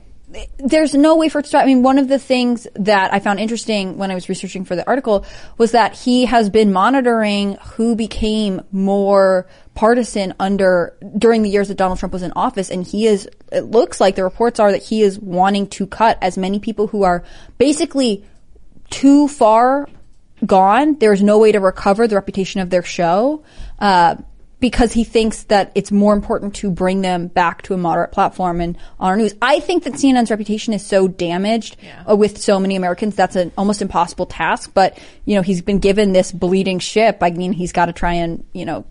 There's 0.58 0.94
no 0.94 1.16
way 1.16 1.28
for 1.28 1.38
it 1.38 1.42
to 1.44 1.48
stop. 1.48 1.62
I 1.62 1.66
mean, 1.66 1.82
one 1.82 1.98
of 1.98 2.08
the 2.08 2.18
things 2.18 2.66
that 2.74 3.14
I 3.14 3.18
found 3.18 3.40
interesting 3.40 3.96
when 3.96 4.10
I 4.10 4.14
was 4.14 4.28
researching 4.28 4.64
for 4.64 4.76
the 4.76 4.86
article 4.86 5.24
was 5.56 5.72
that 5.72 5.94
he 5.94 6.26
has 6.26 6.50
been 6.50 6.72
monitoring 6.72 7.56
who 7.76 7.96
became 7.96 8.60
more 8.70 9.46
partisan 9.74 10.34
under 10.38 10.96
during 11.16 11.42
the 11.42 11.48
years 11.48 11.68
that 11.68 11.76
Donald 11.76 11.98
Trump 11.98 12.12
was 12.12 12.22
in 12.22 12.32
office, 12.36 12.70
and 12.70 12.86
he 12.86 13.06
is. 13.06 13.28
It 13.50 13.62
looks 13.62 14.00
like 14.00 14.16
the 14.16 14.24
reports 14.24 14.60
are 14.60 14.72
that 14.72 14.82
he 14.82 15.02
is 15.02 15.18
wanting 15.18 15.68
to 15.68 15.86
cut 15.86 16.18
as 16.20 16.36
many 16.36 16.58
people 16.58 16.88
who 16.88 17.04
are 17.04 17.24
basically 17.56 18.24
too 18.90 19.28
far 19.28 19.88
gone. 20.44 20.98
There's 20.98 21.22
no 21.22 21.38
way 21.38 21.52
to 21.52 21.60
recover 21.60 22.06
the 22.06 22.16
reputation 22.16 22.60
of 22.60 22.68
their 22.68 22.82
show. 22.82 23.44
Uh, 23.78 24.16
because 24.60 24.92
he 24.92 25.04
thinks 25.04 25.44
that 25.44 25.70
it's 25.74 25.92
more 25.92 26.12
important 26.12 26.54
to 26.56 26.70
bring 26.70 27.00
them 27.00 27.28
back 27.28 27.62
to 27.62 27.74
a 27.74 27.76
moderate 27.76 28.10
platform 28.12 28.60
and 28.60 28.76
on 28.98 29.10
our 29.10 29.16
news. 29.16 29.34
I 29.40 29.60
think 29.60 29.84
that 29.84 29.92
CNN's 29.94 30.30
reputation 30.30 30.72
is 30.74 30.84
so 30.84 31.06
damaged 31.08 31.76
uh, 32.08 32.16
with 32.16 32.38
so 32.38 32.58
many 32.58 32.74
Americans. 32.74 33.14
That's 33.14 33.36
an 33.36 33.52
almost 33.56 33.82
impossible 33.82 34.26
task. 34.26 34.72
But, 34.74 34.98
you 35.24 35.36
know, 35.36 35.42
he's 35.42 35.62
been 35.62 35.78
given 35.78 36.12
this 36.12 36.32
bleeding 36.32 36.80
ship. 36.80 37.18
I 37.22 37.30
mean, 37.30 37.52
he's 37.52 37.72
got 37.72 37.86
to 37.86 37.92
try 37.92 38.14
and, 38.14 38.44
you 38.52 38.64
know, 38.64 38.84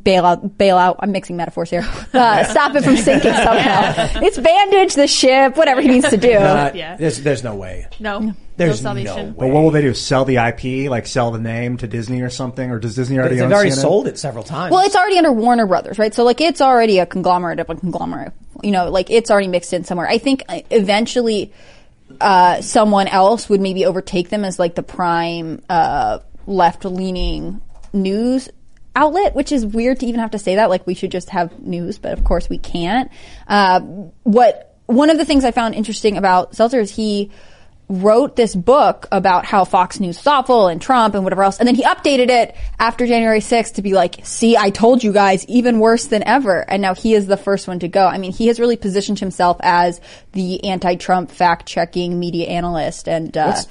bail 0.00 0.24
out, 0.24 0.56
bail 0.56 0.76
out. 0.76 0.96
I'm 1.00 1.10
mixing 1.10 1.36
metaphors 1.36 1.70
here. 1.70 1.86
Uh, 2.14 2.42
stop 2.44 2.74
it 2.74 2.82
from 2.84 2.96
sinking 2.96 3.32
somehow. 3.32 3.92
It's 4.22 4.38
bandage 4.38 4.94
the 4.94 5.06
ship, 5.06 5.56
whatever 5.56 5.80
he 5.80 5.88
needs 5.88 6.08
to 6.08 6.16
do. 6.16 6.32
Uh, 6.32 6.72
Yeah. 6.74 6.96
There's, 6.96 7.20
there's 7.22 7.44
no 7.44 7.54
way. 7.54 7.86
No. 8.00 8.34
There's 8.58 8.82
no 8.82 8.92
no 8.92 9.16
way. 9.16 9.34
But 9.36 9.48
what 9.48 9.62
will 9.62 9.70
they 9.70 9.80
do? 9.80 9.94
Sell 9.94 10.24
the 10.24 10.36
IP, 10.36 10.90
like 10.90 11.06
sell 11.06 11.30
the 11.30 11.38
name 11.38 11.76
to 11.78 11.86
Disney 11.86 12.22
or 12.22 12.30
something? 12.30 12.70
Or 12.70 12.78
does 12.78 12.96
Disney 12.96 13.18
already 13.18 13.36
They've 13.36 13.44
own 13.44 13.52
already 13.52 13.70
CNN? 13.70 13.80
sold 13.80 14.06
it 14.08 14.18
several 14.18 14.44
times. 14.44 14.72
Well, 14.72 14.84
it's 14.84 14.96
already 14.96 15.16
under 15.16 15.32
Warner 15.32 15.66
Brothers, 15.66 15.98
right? 15.98 16.12
So 16.12 16.24
like 16.24 16.40
it's 16.40 16.60
already 16.60 16.98
a 16.98 17.06
conglomerate 17.06 17.60
of 17.60 17.70
a 17.70 17.76
conglomerate. 17.76 18.32
You 18.62 18.72
know, 18.72 18.90
like 18.90 19.10
it's 19.10 19.30
already 19.30 19.48
mixed 19.48 19.72
in 19.72 19.84
somewhere. 19.84 20.08
I 20.08 20.18
think 20.18 20.42
uh, 20.48 20.60
eventually 20.70 21.52
uh, 22.20 22.60
someone 22.60 23.06
else 23.06 23.48
would 23.48 23.60
maybe 23.60 23.86
overtake 23.86 24.28
them 24.28 24.44
as 24.44 24.58
like 24.58 24.74
the 24.74 24.82
prime 24.82 25.62
uh, 25.68 26.18
left-leaning 26.46 27.60
news 27.92 28.48
outlet, 28.96 29.34
which 29.36 29.52
is 29.52 29.64
weird 29.64 30.00
to 30.00 30.06
even 30.06 30.20
have 30.20 30.32
to 30.32 30.38
say 30.38 30.56
that. 30.56 30.68
Like 30.68 30.86
we 30.86 30.94
should 30.94 31.12
just 31.12 31.30
have 31.30 31.60
news, 31.60 31.98
but 31.98 32.12
of 32.12 32.24
course 32.24 32.48
we 32.48 32.58
can't. 32.58 33.10
Uh, 33.46 33.80
what 34.24 34.76
one 34.86 35.10
of 35.10 35.18
the 35.18 35.24
things 35.24 35.44
I 35.44 35.50
found 35.50 35.74
interesting 35.74 36.16
about 36.16 36.52
Stelter 36.52 36.80
is 36.80 36.90
he 36.90 37.30
wrote 37.88 38.36
this 38.36 38.54
book 38.54 39.06
about 39.10 39.46
how 39.46 39.64
Fox 39.64 39.98
News 39.98 40.18
is 40.18 40.26
awful 40.26 40.68
and 40.68 40.80
Trump 40.80 41.14
and 41.14 41.24
whatever 41.24 41.42
else. 41.42 41.58
And 41.58 41.66
then 41.66 41.74
he 41.74 41.84
updated 41.84 42.28
it 42.28 42.54
after 42.78 43.06
January 43.06 43.40
6th 43.40 43.74
to 43.74 43.82
be 43.82 43.92
like, 43.94 44.20
see, 44.24 44.56
I 44.56 44.70
told 44.70 45.02
you 45.02 45.12
guys, 45.12 45.46
even 45.46 45.78
worse 45.78 46.06
than 46.06 46.22
ever. 46.22 46.60
And 46.70 46.82
now 46.82 46.94
he 46.94 47.14
is 47.14 47.26
the 47.26 47.38
first 47.38 47.66
one 47.66 47.78
to 47.78 47.88
go. 47.88 48.06
I 48.06 48.18
mean, 48.18 48.32
he 48.32 48.48
has 48.48 48.60
really 48.60 48.76
positioned 48.76 49.18
himself 49.20 49.56
as 49.60 50.00
the 50.32 50.64
anti-Trump 50.64 51.30
fact-checking 51.30 52.18
media 52.18 52.48
analyst 52.48 53.08
and, 53.08 53.36
uh, 53.36 53.46
What's- 53.46 53.68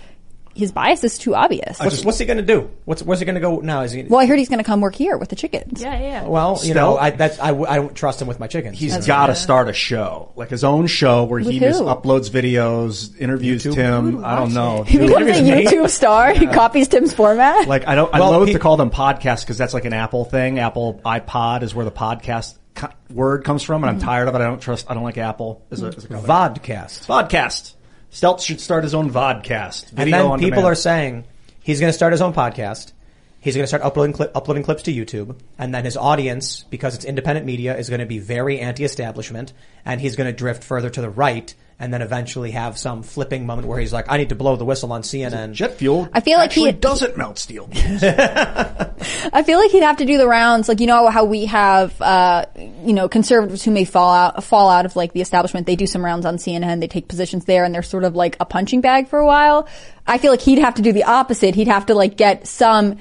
his 0.57 0.71
bias 0.71 1.03
is 1.03 1.17
too 1.17 1.35
obvious. 1.35 1.79
what's, 1.79 2.03
what's 2.03 2.17
he 2.17 2.25
going 2.25 2.37
to 2.37 2.43
do? 2.43 2.69
What's, 2.85 3.03
where's 3.03 3.19
he 3.19 3.25
going 3.25 3.35
to 3.35 3.41
go 3.41 3.59
now? 3.59 3.81
Is 3.81 3.91
he? 3.91 4.03
well, 4.03 4.19
I 4.19 4.25
heard 4.25 4.39
he's 4.39 4.49
going 4.49 4.57
to 4.57 4.63
come 4.63 4.81
work 4.81 4.95
here 4.95 5.17
with 5.17 5.29
the 5.29 5.35
chickens. 5.35 5.81
Yeah, 5.81 5.93
yeah. 5.93 6.01
yeah. 6.01 6.27
well, 6.27 6.59
you 6.63 6.73
know, 6.73 6.97
I, 6.97 7.11
that's, 7.11 7.39
I, 7.39 7.49
w- 7.49 7.67
I 7.67 7.75
don't 7.75 7.95
trust 7.95 8.21
him 8.21 8.27
with 8.27 8.39
my 8.39 8.47
chickens. 8.47 8.77
He's 8.79 9.05
got 9.05 9.27
to 9.27 9.35
start 9.35 9.69
a 9.69 9.73
show, 9.73 10.31
like 10.35 10.49
his 10.49 10.63
own 10.63 10.87
show 10.87 11.25
where 11.25 11.39
he 11.39 11.59
With 11.59 11.59
just 11.59 11.79
who? 11.79 11.85
uploads 11.85 12.29
videos, 12.29 13.15
interviews 13.19 13.63
Tim. 13.63 14.25
I 14.25 14.35
don't 14.35 14.53
know. 14.53 14.83
He 14.83 14.97
Dude, 14.97 15.09
becomes 15.09 15.37
a 15.37 15.41
YouTube 15.41 15.89
star. 15.89 16.33
He 16.33 16.47
copies 16.47 16.87
Tim's 16.87 17.13
format. 17.13 17.67
Like 17.67 17.87
I 17.87 17.95
don't, 17.95 18.13
I 18.13 18.19
Well, 18.19 18.31
loathe 18.31 18.47
he- 18.47 18.53
to 18.53 18.59
call 18.59 18.77
them 18.77 18.89
podcasts 18.89 19.41
because 19.41 19.57
that's 19.57 19.73
like 19.73 19.85
an 19.85 19.93
Apple 19.93 20.25
thing. 20.25 20.59
Apple 20.59 20.99
iPod 21.05 21.61
is 21.63 21.75
where 21.75 21.85
the 21.85 21.91
podcast 21.91 22.57
co- 22.75 22.89
word 23.09 23.43
comes 23.43 23.63
from, 23.63 23.83
and 23.83 23.89
I'm 23.89 23.97
mm-hmm. 23.97 24.05
tired 24.05 24.27
of 24.27 24.35
it. 24.35 24.41
I 24.41 24.45
don't 24.45 24.61
trust. 24.61 24.89
I 24.89 24.93
don't 24.93 25.03
like 25.03 25.17
Apple 25.17 25.65
as 25.71 25.83
a, 25.83 25.87
as 25.87 26.05
a 26.05 26.07
company. 26.07 26.27
vodcast. 26.27 27.05
Vodcast. 27.05 27.73
Stelz 28.11 28.41
should 28.41 28.61
start 28.61 28.83
his 28.83 28.93
own 28.93 29.09
vodcast. 29.11 29.91
And 29.95 30.11
then 30.11 30.31
people 30.39 30.49
demand. 30.49 30.65
are 30.65 30.75
saying 30.75 31.25
he's 31.61 31.79
going 31.79 31.89
to 31.89 31.93
start 31.93 32.13
his 32.13 32.21
own 32.21 32.33
podcast. 32.33 32.93
He's 33.39 33.55
going 33.55 33.63
to 33.63 33.67
start 33.67 33.83
uploading 33.83 34.13
cli- 34.13 34.29
uploading 34.33 34.63
clips 34.63 34.83
to 34.83 34.93
YouTube, 34.93 35.37
and 35.57 35.73
then 35.73 35.85
his 35.85 35.95
audience, 35.95 36.63
because 36.63 36.95
it's 36.95 37.05
independent 37.05 37.45
media, 37.45 37.77
is 37.77 37.87
going 37.89 37.99
to 37.99 38.05
be 38.05 38.19
very 38.19 38.59
anti-establishment, 38.59 39.53
and 39.85 40.01
he's 40.01 40.15
going 40.15 40.27
to 40.27 40.33
drift 40.33 40.63
further 40.63 40.89
to 40.89 41.01
the 41.01 41.09
right 41.09 41.53
and 41.79 41.93
then 41.93 42.01
eventually 42.01 42.51
have 42.51 42.77
some 42.77 43.03
flipping 43.03 43.45
moment 43.45 43.67
where 43.67 43.79
he's 43.79 43.93
like, 43.93 44.05
I 44.09 44.17
need 44.17 44.29
to 44.29 44.35
blow 44.35 44.55
the 44.55 44.65
whistle 44.65 44.91
on 44.91 45.03
CNN. 45.03 45.53
Jet 45.53 45.75
fuel. 45.75 46.09
I 46.11 46.21
feel 46.21 46.37
like 46.39 46.51
he- 46.51 46.71
doesn't 46.71 47.17
melt 47.17 47.37
steel. 47.37 47.69
I 47.73 49.43
feel 49.45 49.59
like 49.59 49.71
he'd 49.71 49.83
have 49.83 49.97
to 49.97 50.05
do 50.05 50.17
the 50.17 50.27
rounds, 50.27 50.67
like 50.67 50.79
you 50.79 50.87
know 50.87 51.07
how 51.09 51.25
we 51.25 51.45
have, 51.45 51.99
uh, 52.01 52.45
you 52.55 52.93
know, 52.93 53.07
conservatives 53.07 53.63
who 53.63 53.71
may 53.71 53.85
fall 53.85 54.11
out 54.13 54.43
fall 54.43 54.69
out 54.69 54.85
of 54.85 54.95
like 54.95 55.13
the 55.13 55.21
establishment. 55.21 55.67
They 55.67 55.75
do 55.75 55.85
some 55.85 56.03
rounds 56.03 56.25
on 56.25 56.37
CNN, 56.37 56.79
they 56.79 56.87
take 56.87 57.07
positions 57.07 57.45
there, 57.45 57.63
and 57.63 57.73
they're 57.73 57.83
sort 57.83 58.03
of 58.03 58.15
like 58.15 58.37
a 58.39 58.45
punching 58.45 58.81
bag 58.81 59.07
for 59.07 59.19
a 59.19 59.25
while. 59.25 59.67
I 60.05 60.17
feel 60.17 60.31
like 60.31 60.41
he'd 60.41 60.59
have 60.59 60.75
to 60.75 60.81
do 60.81 60.91
the 60.93 61.03
opposite. 61.03 61.53
He'd 61.55 61.67
have 61.67 61.87
to 61.87 61.93
like 61.93 62.17
get 62.17 62.47
some. 62.47 62.97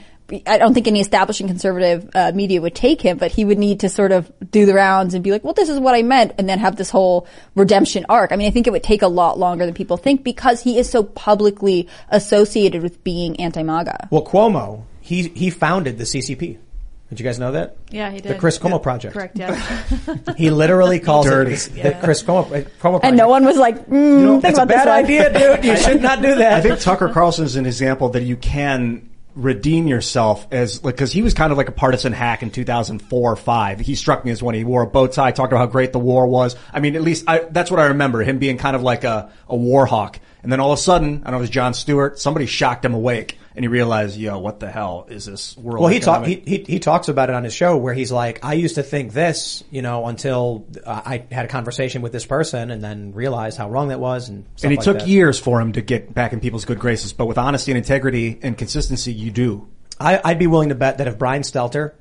I 0.47 0.59
don't 0.59 0.75
think 0.75 0.89
any 0.89 1.01
establishing 1.01 1.47
conservative 1.47 2.11
uh, 2.15 2.33
media 2.35 2.61
would 2.61 2.75
take 2.75 3.01
him, 3.01 3.17
but 3.17 3.31
he 3.31 3.45
would 3.45 3.59
need 3.59 3.81
to 3.81 3.89
sort 3.89 4.11
of 4.11 4.31
do 4.51 4.67
the 4.67 4.75
rounds 4.75 5.15
and 5.15 5.23
be 5.23 5.31
like, 5.31 5.45
"Well, 5.45 5.55
this 5.55 5.69
is 5.69 5.79
what 5.79 5.95
I 5.95 6.03
meant," 6.03 6.33
and 6.39 6.49
then 6.49 6.59
have 6.59 6.75
this 6.77 6.91
whole 6.91 7.27
redemption 7.55 8.05
arc. 8.09 8.33
I 8.33 8.37
mean, 8.37 8.49
I 8.49 8.51
think 8.51 8.67
it 8.67 8.71
would 8.71 8.83
take 8.83 9.03
a 9.03 9.09
lot 9.09 9.39
longer 9.39 9.65
than 9.65 9.75
people 9.75 9.97
think 9.97 10.25
because 10.25 10.61
he 10.61 10.79
is 10.79 10.91
so 10.91 11.05
publicly 11.05 11.89
associated 12.09 12.83
with 12.83 13.05
being 13.05 13.39
anti-MAGA. 13.41 14.09
Well, 14.11 14.25
Cuomo, 14.25 14.83
he, 15.01 15.29
he 15.29 15.51
founded 15.51 15.99
the 15.99 16.05
CCP. 16.05 16.59
Did 17.09 17.21
you 17.21 17.25
guys 17.25 17.39
know 17.39 17.53
that? 17.53 17.77
Yeah, 17.91 18.11
he 18.11 18.19
did. 18.19 18.33
The 18.33 18.35
Chris 18.35 18.59
Cuomo 18.59 18.83
Project. 18.83 19.13
Correct. 19.15 19.39
Yeah. 19.39 19.55
He 20.37 20.51
literally 20.51 20.99
calls 20.99 21.27
Dirty. 21.27 21.53
it 21.53 21.71
the 21.81 21.97
Chris 22.03 22.25
Cuomo, 22.25 22.47
uh, 22.47 22.49
Cuomo 22.49 22.81
Project. 22.81 23.05
And 23.05 23.17
no 23.17 23.29
one 23.29 23.45
was 23.45 23.57
like, 23.57 23.87
mm, 23.87 24.41
think 24.41 24.43
That's 24.43 24.59
a 24.59 24.63
about 24.63 24.69
this 24.69 24.85
bad 24.85 24.89
one. 24.89 25.05
idea, 25.05 25.57
dude. 25.57 25.65
You 25.65 25.77
should 25.77 26.03
not 26.03 26.21
do 26.21 26.35
that. 26.35 26.55
I 26.55 26.61
think 26.61 26.81
Tucker 26.81 27.09
Carlson 27.11 27.45
is 27.45 27.55
an 27.55 27.65
example 27.65 28.09
that 28.11 28.25
you 28.25 28.37
can 28.37 29.09
redeem 29.37 29.87
yourself 29.87 30.47
as 30.51 30.83
like 30.83 30.97
because 30.97 31.13
he 31.13 31.21
was 31.21 31.35
kind 31.35 31.53
of 31.53 31.59
like 31.59 31.69
a 31.69 31.73
partisan 31.73 32.13
hack 32.13 32.43
in 32.43 32.51
2004 32.51 33.33
or 33.33 33.37
5 33.37 33.81
he 33.81 33.95
struck 33.95 34.25
me 34.25 34.31
as 34.31 34.43
when 34.43 34.55
he 34.55 34.65
wore 34.65 34.83
a 34.83 34.87
bow 34.87 35.07
tie 35.07 35.31
talked 35.31 35.53
about 35.53 35.61
how 35.61 35.67
great 35.67 35.93
the 35.93 35.99
war 35.99 36.27
was. 36.27 36.57
I 36.73 36.81
mean 36.81 36.97
at 36.97 37.03
least 37.03 37.25
I, 37.29 37.41
that's 37.51 37.71
what 37.71 37.79
i 37.79 37.87
remember 37.87 38.23
him 38.23 38.39
being 38.39 38.57
kind 38.57 38.75
of 38.75 38.83
like 38.83 39.05
a, 39.05 39.31
a 39.49 39.55
war 39.57 39.85
hawk 39.85 40.19
and 40.47 40.53
then 40.53 40.61
all 40.61 40.73
of 40.73 40.79
a 40.79 40.83
sudden 40.83 41.23
i 41.25 41.31
don't 41.31 41.33
know 41.33 41.37
if 41.39 41.41
it 41.41 41.41
was 41.41 41.51
john 41.51 41.75
stewart 41.75 42.21
somebody 42.21 42.47
shocked 42.47 42.85
him 42.85 42.95
awake 42.95 43.37
and 43.57 43.65
he 43.65 43.69
realized 43.69 44.17
yo 44.17 44.39
what 44.39 44.61
the 44.61 44.71
hell 44.71 45.07
is 45.09 45.25
this 45.25 45.57
world 45.57 45.81
Well, 45.81 45.93
he 45.93 45.99
talk, 45.99 46.25
he, 46.25 46.37
he 46.47 46.65
he 46.69 46.79
talks 46.79 47.09
about 47.09 47.31
it 47.31 47.35
on 47.35 47.43
his 47.43 47.53
show 47.55 47.77
where 47.77 47.95
he's 47.95 48.13
like, 48.13 48.45
I 48.45 48.53
used 48.53 48.75
to 48.77 48.83
think 48.83 49.13
this, 49.13 49.65
you 49.71 49.83
know, 49.83 50.07
until 50.07 50.67
uh, 50.85 51.03
I 51.05 51.25
had 51.33 51.47
a 51.47 51.49
conversation 51.49 52.03
with 52.03 52.13
this 52.13 52.27
person 52.27 52.71
and 52.71 52.85
then 52.85 53.13
realized 53.13 53.57
how 53.59 53.69
wrong 53.71 53.89
that 53.89 53.99
was, 53.99 54.29
and 54.29 54.45
stuff 54.57 54.65
and 54.65 54.73
he 54.73 54.77
like 54.77 54.85
took 54.85 54.99
that. 54.99 55.09
years 55.09 55.41
for 55.41 55.61
him 55.61 55.73
to 55.73 55.81
get 55.81 56.13
back 56.15 56.33
in 56.33 56.41
people's 56.41 56.65
good 56.65 56.79
graces 56.79 57.13
but 57.13 57.27
with 57.27 57.39
honesty 57.39 57.73
and 57.73 57.79
integrity 57.79 58.39
and 58.43 58.57
consistency 58.59 59.13
you 59.13 59.31
do 59.31 59.67
I, 59.99 60.21
I'd 60.23 60.39
be 60.39 60.47
willing 60.47 60.69
to 60.69 60.75
bet 60.75 60.99
that 60.99 61.09
if 61.09 61.19
Brian 61.19 61.43
Stelter 61.43 61.93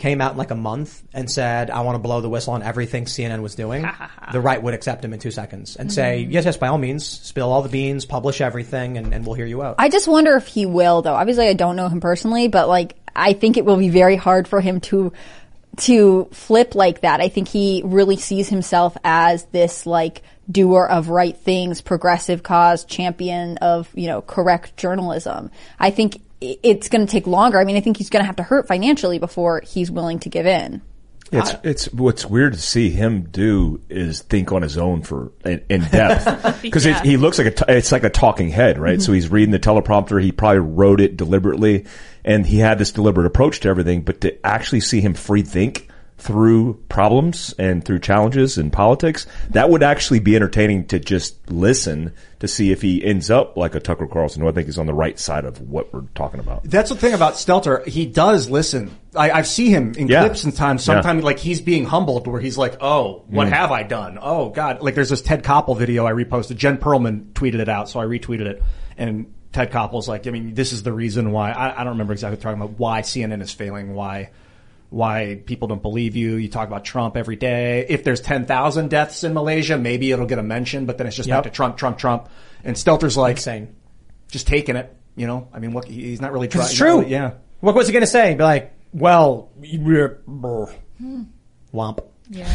came 0.00 0.20
out 0.20 0.32
in 0.32 0.38
like 0.38 0.50
a 0.50 0.56
month 0.56 1.02
and 1.14 1.30
said, 1.30 1.70
I 1.70 1.82
want 1.82 1.94
to 1.94 1.98
blow 2.00 2.20
the 2.20 2.28
whistle 2.28 2.54
on 2.54 2.62
everything 2.64 3.04
CNN 3.04 3.40
was 3.42 3.54
doing, 3.54 3.86
the 4.32 4.40
right 4.40 4.60
would 4.60 4.74
accept 4.74 5.04
him 5.04 5.12
in 5.12 5.20
two 5.20 5.30
seconds 5.30 5.76
and 5.76 5.92
say, 5.92 6.22
Mm-hmm. 6.24 6.32
yes, 6.32 6.44
yes, 6.46 6.56
by 6.56 6.66
all 6.68 6.78
means, 6.78 7.06
spill 7.06 7.52
all 7.52 7.62
the 7.62 7.68
beans, 7.68 8.04
publish 8.06 8.40
everything, 8.40 8.98
and, 8.98 9.14
and 9.14 9.24
we'll 9.24 9.34
hear 9.36 9.46
you 9.46 9.62
out. 9.62 9.76
I 9.78 9.88
just 9.88 10.08
wonder 10.08 10.34
if 10.36 10.48
he 10.48 10.66
will, 10.66 11.02
though. 11.02 11.14
Obviously, 11.14 11.46
I 11.46 11.52
don't 11.52 11.76
know 11.76 11.88
him 11.88 12.00
personally, 12.00 12.48
but 12.48 12.68
like, 12.68 12.96
I 13.14 13.34
think 13.34 13.56
it 13.56 13.64
will 13.64 13.76
be 13.76 13.90
very 13.90 14.16
hard 14.16 14.48
for 14.48 14.60
him 14.60 14.80
to 14.80 15.12
to 15.76 16.28
flip 16.32 16.74
like 16.74 17.02
that. 17.02 17.20
I 17.20 17.28
think 17.28 17.48
he 17.48 17.82
really 17.84 18.16
sees 18.16 18.48
himself 18.48 18.96
as 19.04 19.44
this 19.46 19.86
like 19.86 20.22
doer 20.50 20.84
of 20.84 21.08
right 21.08 21.36
things, 21.36 21.80
progressive 21.80 22.42
cause, 22.42 22.84
champion 22.84 23.56
of 23.58 23.88
you 23.94 24.08
know 24.08 24.20
correct 24.22 24.76
journalism. 24.76 25.50
I 25.78 25.90
think 25.90 26.16
i- 26.16 26.20
it's 26.40 26.88
going 26.88 27.06
to 27.06 27.10
take 27.10 27.26
longer. 27.26 27.58
I 27.58 27.64
mean, 27.64 27.76
I 27.76 27.80
think 27.80 27.96
he's 27.96 28.10
going 28.10 28.22
to 28.22 28.26
have 28.26 28.36
to 28.36 28.42
hurt 28.42 28.66
financially 28.66 29.18
before 29.18 29.62
he's 29.64 29.90
willing 29.90 30.18
to 30.20 30.28
give 30.28 30.46
in. 30.46 30.82
It's 31.32 31.54
it's 31.62 31.92
what's 31.92 32.26
weird 32.26 32.54
to 32.54 32.58
see 32.60 32.90
him 32.90 33.28
do 33.30 33.80
is 33.88 34.22
think 34.22 34.50
on 34.50 34.62
his 34.62 34.76
own 34.76 35.02
for 35.02 35.30
in, 35.44 35.62
in 35.68 35.82
depth 35.82 36.60
because 36.60 36.84
Yeah. 36.86 37.00
he 37.04 37.16
looks 37.16 37.38
like 37.38 37.46
a 37.46 37.50
t- 37.52 37.64
it's 37.68 37.92
like 37.92 38.02
a 38.02 38.10
talking 38.10 38.48
head, 38.48 38.80
right? 38.80 38.94
Mm-hmm. 38.94 39.02
So 39.02 39.12
he's 39.12 39.28
reading 39.28 39.52
the 39.52 39.60
teleprompter. 39.60 40.20
He 40.20 40.32
probably 40.32 40.58
wrote 40.58 41.00
it 41.00 41.16
deliberately, 41.16 41.86
and 42.24 42.44
he 42.44 42.58
had 42.58 42.78
this 42.78 42.90
deliberate 42.90 43.26
approach 43.26 43.60
to 43.60 43.68
everything. 43.68 44.02
But 44.02 44.22
to 44.22 44.44
actually 44.44 44.80
see 44.80 45.00
him 45.00 45.14
free 45.14 45.42
think 45.42 45.86
through 46.20 46.74
problems 46.88 47.54
and 47.58 47.84
through 47.84 47.98
challenges 47.98 48.58
in 48.58 48.70
politics, 48.70 49.26
that 49.50 49.70
would 49.70 49.82
actually 49.82 50.20
be 50.20 50.36
entertaining 50.36 50.86
to 50.86 51.00
just 51.00 51.50
listen 51.50 52.12
to 52.40 52.46
see 52.46 52.72
if 52.72 52.82
he 52.82 53.04
ends 53.04 53.30
up 53.30 53.56
like 53.56 53.74
a 53.74 53.80
Tucker 53.80 54.06
Carlson, 54.06 54.42
who 54.42 54.48
I 54.48 54.52
think 54.52 54.68
is 54.68 54.78
on 54.78 54.86
the 54.86 54.94
right 54.94 55.18
side 55.18 55.44
of 55.44 55.60
what 55.60 55.92
we're 55.92 56.04
talking 56.14 56.38
about. 56.38 56.64
That's 56.64 56.90
the 56.90 56.96
thing 56.96 57.14
about 57.14 57.34
Stelter. 57.34 57.86
He 57.86 58.04
does 58.06 58.50
listen. 58.50 58.96
I, 59.14 59.30
I 59.30 59.42
see 59.42 59.70
him 59.70 59.94
in 59.96 60.08
Yeah. 60.08 60.20
clips 60.20 60.44
and 60.44 60.54
times. 60.54 60.86
Yeah. 60.86 60.94
Sometimes 60.94 61.24
like 61.24 61.38
he's 61.38 61.60
being 61.60 61.86
humbled 61.86 62.26
where 62.26 62.40
he's 62.40 62.58
like, 62.58 62.76
oh, 62.82 63.24
what 63.28 63.48
mm. 63.48 63.52
have 63.52 63.72
I 63.72 63.82
done? 63.82 64.18
Oh 64.20 64.50
God. 64.50 64.82
Like 64.82 64.94
there's 64.94 65.10
this 65.10 65.22
Ted 65.22 65.42
Koppel 65.42 65.76
video 65.76 66.06
I 66.06 66.12
reposted. 66.12 66.56
Jen 66.56 66.76
Perlman 66.76 67.32
tweeted 67.32 67.60
it 67.60 67.68
out. 67.68 67.88
So 67.88 67.98
I 67.98 68.04
retweeted 68.04 68.46
it 68.46 68.62
and 68.98 69.32
Ted 69.52 69.72
Koppel's 69.72 70.06
like, 70.06 70.26
I 70.26 70.30
mean, 70.30 70.54
this 70.54 70.72
is 70.72 70.82
the 70.82 70.92
reason 70.92 71.32
why 71.32 71.50
I, 71.50 71.80
I 71.80 71.84
don't 71.84 71.94
remember 71.94 72.12
exactly 72.12 72.40
talking 72.40 72.60
about 72.60 72.78
why 72.78 73.00
CNN 73.00 73.42
is 73.42 73.52
failing, 73.52 73.94
why, 73.94 74.30
why 74.90 75.40
people 75.46 75.68
don't 75.68 75.82
believe 75.82 76.16
you. 76.16 76.34
You 76.36 76.48
talk 76.48 76.66
about 76.68 76.84
Trump 76.84 77.16
every 77.16 77.36
day. 77.36 77.86
If 77.88 78.04
there's 78.04 78.20
10,000 78.20 78.90
deaths 78.90 79.24
in 79.24 79.32
Malaysia, 79.34 79.78
maybe 79.78 80.10
it'll 80.12 80.26
get 80.26 80.38
a 80.38 80.42
mention, 80.42 80.84
but 80.86 80.98
then 80.98 81.06
it's 81.06 81.16
just 81.16 81.28
Yep. 81.28 81.36
back 81.44 81.52
to 81.52 81.56
Trump, 81.56 81.76
Trump, 81.76 81.96
Trump. 81.98 82.28
And 82.64 82.76
Stelter's 82.76 83.16
like, 83.16 83.36
Insane. 83.36 83.74
just 84.30 84.46
taking 84.46 84.76
it, 84.76 84.94
you 85.16 85.26
know? 85.26 85.48
I 85.54 85.60
mean, 85.60 85.72
what, 85.72 85.84
he's 85.86 86.20
not 86.20 86.32
really 86.32 86.48
trying. 86.48 86.64
It's 86.66 86.74
true. 86.74 87.04
yeah. 87.06 87.32
What 87.60 87.74
was 87.74 87.86
he 87.86 87.92
going 87.92 88.02
to 88.02 88.06
say? 88.06 88.34
Be 88.34 88.42
like, 88.42 88.72
well, 88.92 89.50
we're, 89.56 90.20
brr. 90.26 90.66
womp. 91.72 92.00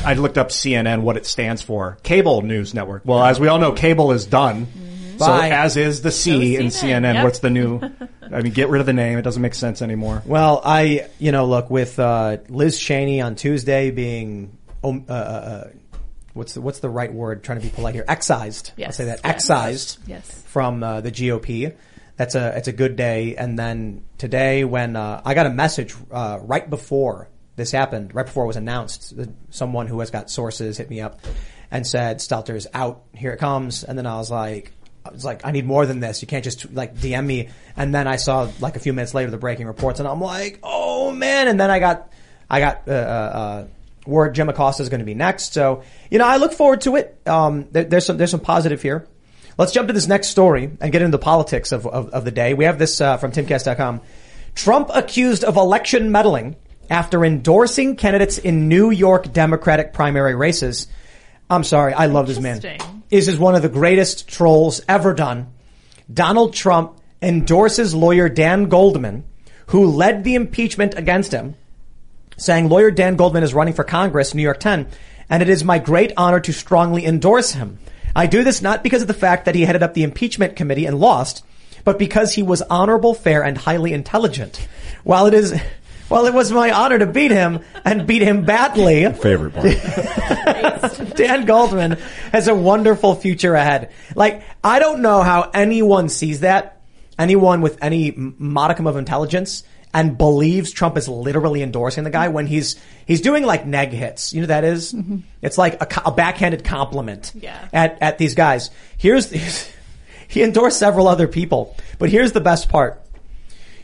I 0.05 0.13
looked 0.13 0.37
up 0.37 0.49
CNN, 0.49 1.01
what 1.01 1.17
it 1.17 1.25
stands 1.25 1.61
for. 1.61 1.97
Cable 2.03 2.41
News 2.41 2.73
Network. 2.73 3.03
Well, 3.05 3.23
as 3.23 3.39
we 3.39 3.47
all 3.49 3.59
know, 3.59 3.71
cable 3.73 4.11
is 4.13 4.25
done. 4.25 4.65
Hmm. 4.65 4.84
So 5.17 5.25
Bye. 5.27 5.49
as 5.49 5.77
is 5.77 6.01
the 6.01 6.11
C 6.11 6.55
So 6.55 6.61
in 6.61 6.67
CNN, 6.67 7.01
CNN. 7.01 7.13
yep. 7.15 7.23
What's 7.23 7.39
the 7.39 7.49
new? 7.49 7.79
I 8.31 8.41
mean, 8.41 8.53
get 8.53 8.69
rid 8.69 8.79
of 8.79 8.85
the 8.85 8.93
name. 8.93 9.17
It 9.17 9.21
doesn't 9.21 9.41
make 9.41 9.53
sense 9.53 9.81
anymore. 9.81 10.23
Well, 10.25 10.61
I, 10.65 11.07
you 11.19 11.31
know, 11.31 11.45
look 11.45 11.69
with 11.69 11.99
uh, 11.99 12.37
Liz 12.49 12.79
Cheney 12.79 13.21
on 13.21 13.35
Tuesday 13.35 13.91
being, 13.91 14.57
um, 14.83 15.05
uh, 15.07 15.11
uh, 15.11 15.15
uh, 15.15 15.67
what's 16.33 16.53
the 16.53 16.61
what's 16.61 16.79
the 16.79 16.89
right 16.89 17.13
word? 17.13 17.43
trying 17.43 17.59
to 17.59 17.63
be 17.65 17.71
polite 17.71 17.95
here. 17.95 18.05
Excised. 18.07 18.71
I'll 18.83 18.91
say 18.91 19.05
that. 19.05 19.21
Yes. 19.23 19.33
Excised. 19.35 19.99
Yes. 20.07 20.43
From 20.47 20.83
uh, 20.83 21.01
the 21.01 21.11
GOP. 21.11 21.75
That's 22.17 22.35
a 22.35 22.57
it's 22.57 22.67
a 22.67 22.73
good 22.73 22.95
day. 22.95 23.35
And 23.35 23.59
then 23.59 24.05
today, 24.17 24.63
when 24.63 24.95
uh, 24.95 25.21
I 25.25 25.33
got 25.33 25.45
a 25.45 25.49
message 25.51 25.95
uh, 26.11 26.39
right 26.41 26.69
before 26.69 27.29
this 27.57 27.71
happened, 27.71 28.15
right 28.15 28.25
before 28.25 28.45
it 28.45 28.47
was 28.47 28.57
announced, 28.57 29.13
someone 29.49 29.87
who 29.87 29.99
has 29.99 30.11
got 30.11 30.29
sources 30.29 30.77
hit 30.77 30.89
me 30.89 31.01
up 31.01 31.19
and 31.71 31.85
said 31.85 32.17
Stelter's 32.17 32.67
out. 32.73 33.03
Here 33.13 33.31
it 33.31 33.37
comes. 33.37 33.83
And 33.83 33.97
then 33.97 34.07
I 34.07 34.15
was 34.17 34.31
like. 34.31 34.71
I 35.05 35.11
was 35.11 35.23
like, 35.23 35.45
I 35.45 35.51
need 35.51 35.65
more 35.65 35.85
than 35.85 35.99
this. 35.99 36.21
You 36.21 36.27
can't 36.27 36.43
just 36.43 36.73
like 36.73 36.95
DM 36.95 37.25
me. 37.25 37.49
And 37.77 37.93
then 37.93 38.07
I 38.07 38.15
saw 38.15 38.49
like 38.59 38.75
a 38.75 38.79
few 38.79 38.91
minutes 38.91 39.13
later 39.13 39.29
the 39.29 39.37
breaking 39.37 39.67
reports, 39.67 39.99
and 39.99 40.07
I'm 40.07 40.19
like, 40.19 40.59
oh 40.63 41.11
man. 41.11 41.47
And 41.47 41.59
then 41.59 41.69
I 41.69 41.79
got, 41.79 42.11
I 42.49 42.59
got 42.59 42.87
uh, 42.87 42.91
uh, 42.91 42.95
uh, 42.95 43.67
word 44.07 44.33
Jim 44.33 44.49
Acosta 44.49 44.81
is 44.81 44.89
going 44.89 44.99
to 44.99 45.05
be 45.05 45.13
next. 45.13 45.53
So 45.53 45.83
you 46.09 46.17
know, 46.17 46.25
I 46.25 46.37
look 46.37 46.53
forward 46.53 46.81
to 46.81 46.95
it. 46.95 47.21
Um, 47.25 47.67
there, 47.71 47.83
there's 47.83 48.05
some 48.05 48.17
there's 48.17 48.31
some 48.31 48.39
positive 48.39 48.81
here. 48.81 49.07
Let's 49.57 49.71
jump 49.71 49.87
to 49.87 49.93
this 49.93 50.07
next 50.07 50.29
story 50.29 50.69
and 50.81 50.91
get 50.91 51.01
into 51.01 51.15
the 51.15 51.23
politics 51.23 51.71
of 51.71 51.85
of, 51.85 52.09
of 52.09 52.25
the 52.25 52.31
day. 52.31 52.53
We 52.53 52.65
have 52.65 52.79
this 52.79 52.99
uh, 52.99 53.17
from 53.17 53.31
TimCast.com. 53.31 54.01
Trump 54.55 54.89
accused 54.93 55.43
of 55.43 55.57
election 55.57 56.11
meddling 56.11 56.55
after 56.89 57.25
endorsing 57.25 57.95
candidates 57.95 58.37
in 58.37 58.67
New 58.67 58.89
York 58.89 59.31
Democratic 59.33 59.93
primary 59.93 60.35
races. 60.35 60.87
I'm 61.49 61.63
sorry, 61.63 61.93
I 61.93 62.07
love 62.07 62.27
this 62.27 62.39
man. 62.39 62.61
This 63.09 63.27
is 63.27 63.37
one 63.37 63.55
of 63.55 63.61
the 63.61 63.69
greatest 63.69 64.27
trolls 64.27 64.81
ever 64.87 65.13
done. 65.13 65.53
Donald 66.11 66.53
Trump 66.53 66.99
endorses 67.21 67.93
lawyer 67.93 68.29
Dan 68.29 68.65
Goldman, 68.65 69.23
who 69.67 69.85
led 69.85 70.23
the 70.23 70.35
impeachment 70.35 70.95
against 70.97 71.31
him, 71.31 71.55
saying 72.37 72.69
lawyer 72.69 72.91
Dan 72.91 73.15
Goldman 73.15 73.43
is 73.43 73.53
running 73.53 73.73
for 73.73 73.83
Congress, 73.83 74.33
New 74.33 74.41
York 74.41 74.59
10, 74.59 74.87
and 75.29 75.41
it 75.41 75.49
is 75.49 75.63
my 75.63 75.79
great 75.79 76.13
honor 76.17 76.39
to 76.39 76.51
strongly 76.51 77.05
endorse 77.05 77.51
him. 77.51 77.79
I 78.15 78.27
do 78.27 78.43
this 78.43 78.61
not 78.61 78.83
because 78.83 79.01
of 79.01 79.07
the 79.07 79.13
fact 79.13 79.45
that 79.45 79.55
he 79.55 79.65
headed 79.65 79.83
up 79.83 79.93
the 79.93 80.03
impeachment 80.03 80.55
committee 80.55 80.85
and 80.85 80.99
lost, 80.99 81.43
but 81.83 81.99
because 81.99 82.33
he 82.33 82.43
was 82.43 82.61
honorable, 82.63 83.13
fair, 83.13 83.43
and 83.43 83.57
highly 83.57 83.93
intelligent. 83.93 84.67
While 85.03 85.27
it 85.27 85.33
is, 85.33 85.59
while 86.09 86.25
it 86.25 86.33
was 86.33 86.51
my 86.51 86.71
honor 86.71 86.99
to 86.99 87.05
beat 87.07 87.31
him 87.31 87.59
and 87.83 88.05
beat 88.05 88.21
him 88.21 88.43
badly, 88.45 89.11
Favorite 89.13 89.53
part. 89.53 89.65
Dan 91.15 91.45
Goldman 91.45 91.97
has 92.31 92.47
a 92.47 92.55
wonderful 92.55 93.15
future 93.15 93.55
ahead. 93.55 93.91
Like, 94.15 94.43
I 94.63 94.79
don't 94.79 95.01
know 95.01 95.21
how 95.21 95.49
anyone 95.53 96.09
sees 96.09 96.41
that, 96.41 96.81
anyone 97.17 97.61
with 97.61 97.77
any 97.81 98.13
modicum 98.15 98.87
of 98.87 98.97
intelligence 98.97 99.63
and 99.93 100.17
believes 100.17 100.71
Trump 100.71 100.97
is 100.97 101.07
literally 101.07 101.61
endorsing 101.63 102.03
the 102.03 102.09
guy 102.09 102.27
when 102.27 102.47
he's, 102.47 102.75
he's 103.05 103.21
doing 103.21 103.45
like 103.45 103.65
neg 103.65 103.89
hits. 103.91 104.33
You 104.33 104.41
know 104.41 104.43
what 104.43 104.47
that 104.49 104.63
is? 104.65 104.93
Mm-hmm. 104.93 105.19
It's 105.41 105.57
like 105.57 105.81
a, 105.81 106.01
a 106.07 106.11
backhanded 106.11 106.63
compliment 106.65 107.31
Yeah. 107.33 107.67
at, 107.71 107.97
at 108.01 108.17
these 108.17 108.35
guys. 108.35 108.71
Here's, 108.97 109.31
he 110.27 110.43
endorsed 110.43 110.77
several 110.79 111.07
other 111.07 111.27
people, 111.29 111.75
but 111.97 112.09
here's 112.09 112.33
the 112.33 112.41
best 112.41 112.67
part. 112.67 113.01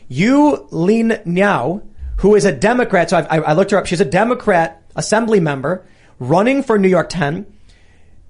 Yu 0.08 0.68
Lin 0.70 1.20
Niao, 1.26 1.82
who 2.22 2.36
is 2.36 2.44
a 2.44 2.52
Democrat, 2.52 3.10
so 3.10 3.18
I, 3.18 3.38
I, 3.38 3.52
looked 3.52 3.72
her 3.72 3.78
up. 3.78 3.86
She's 3.86 4.00
a 4.00 4.04
Democrat 4.04 4.80
assembly 4.94 5.40
member 5.40 5.84
running 6.20 6.62
for 6.62 6.78
New 6.78 6.88
York 6.88 7.08
10. 7.08 7.46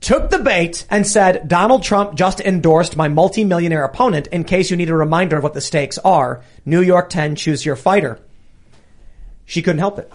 took 0.01 0.31
the 0.31 0.39
bait 0.39 0.87
and 0.89 1.07
said, 1.07 1.47
Donald 1.47 1.83
Trump 1.83 2.15
just 2.15 2.41
endorsed 2.41 2.97
my 2.97 3.09
multimillionaire 3.09 3.85
opponent 3.85 4.29
in 4.29 4.45
case 4.45 4.71
you 4.71 4.79
need 4.79 4.89
a 4.89 4.95
reminder 4.95 5.37
of 5.37 5.43
what 5.43 5.53
the 5.53 5.61
stakes 5.61 5.99
are. 5.99 6.43
New 6.65 6.81
York 6.81 7.11
10, 7.11 7.37
choose 7.37 7.67
your 7.67 7.77
fighter. 7.77 8.19
She 9.45 9.61
couldn't 9.61 9.81
help 9.81 9.99
it. 9.99 10.11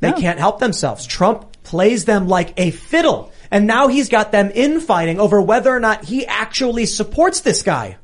They 0.00 0.12
can't 0.12 0.38
help 0.38 0.58
themselves. 0.58 1.04
Trump 1.04 1.62
plays 1.64 2.06
them 2.06 2.28
like 2.28 2.54
a 2.56 2.70
fiddle. 2.70 3.30
And 3.50 3.66
now 3.66 3.88
he's 3.88 4.08
got 4.08 4.32
them 4.32 4.50
infighting 4.54 5.20
over 5.20 5.42
whether 5.42 5.70
or 5.70 5.80
not 5.80 6.04
he 6.04 6.24
actually 6.24 6.86
supports 6.86 7.40
this 7.40 7.62
guy. 7.62 7.98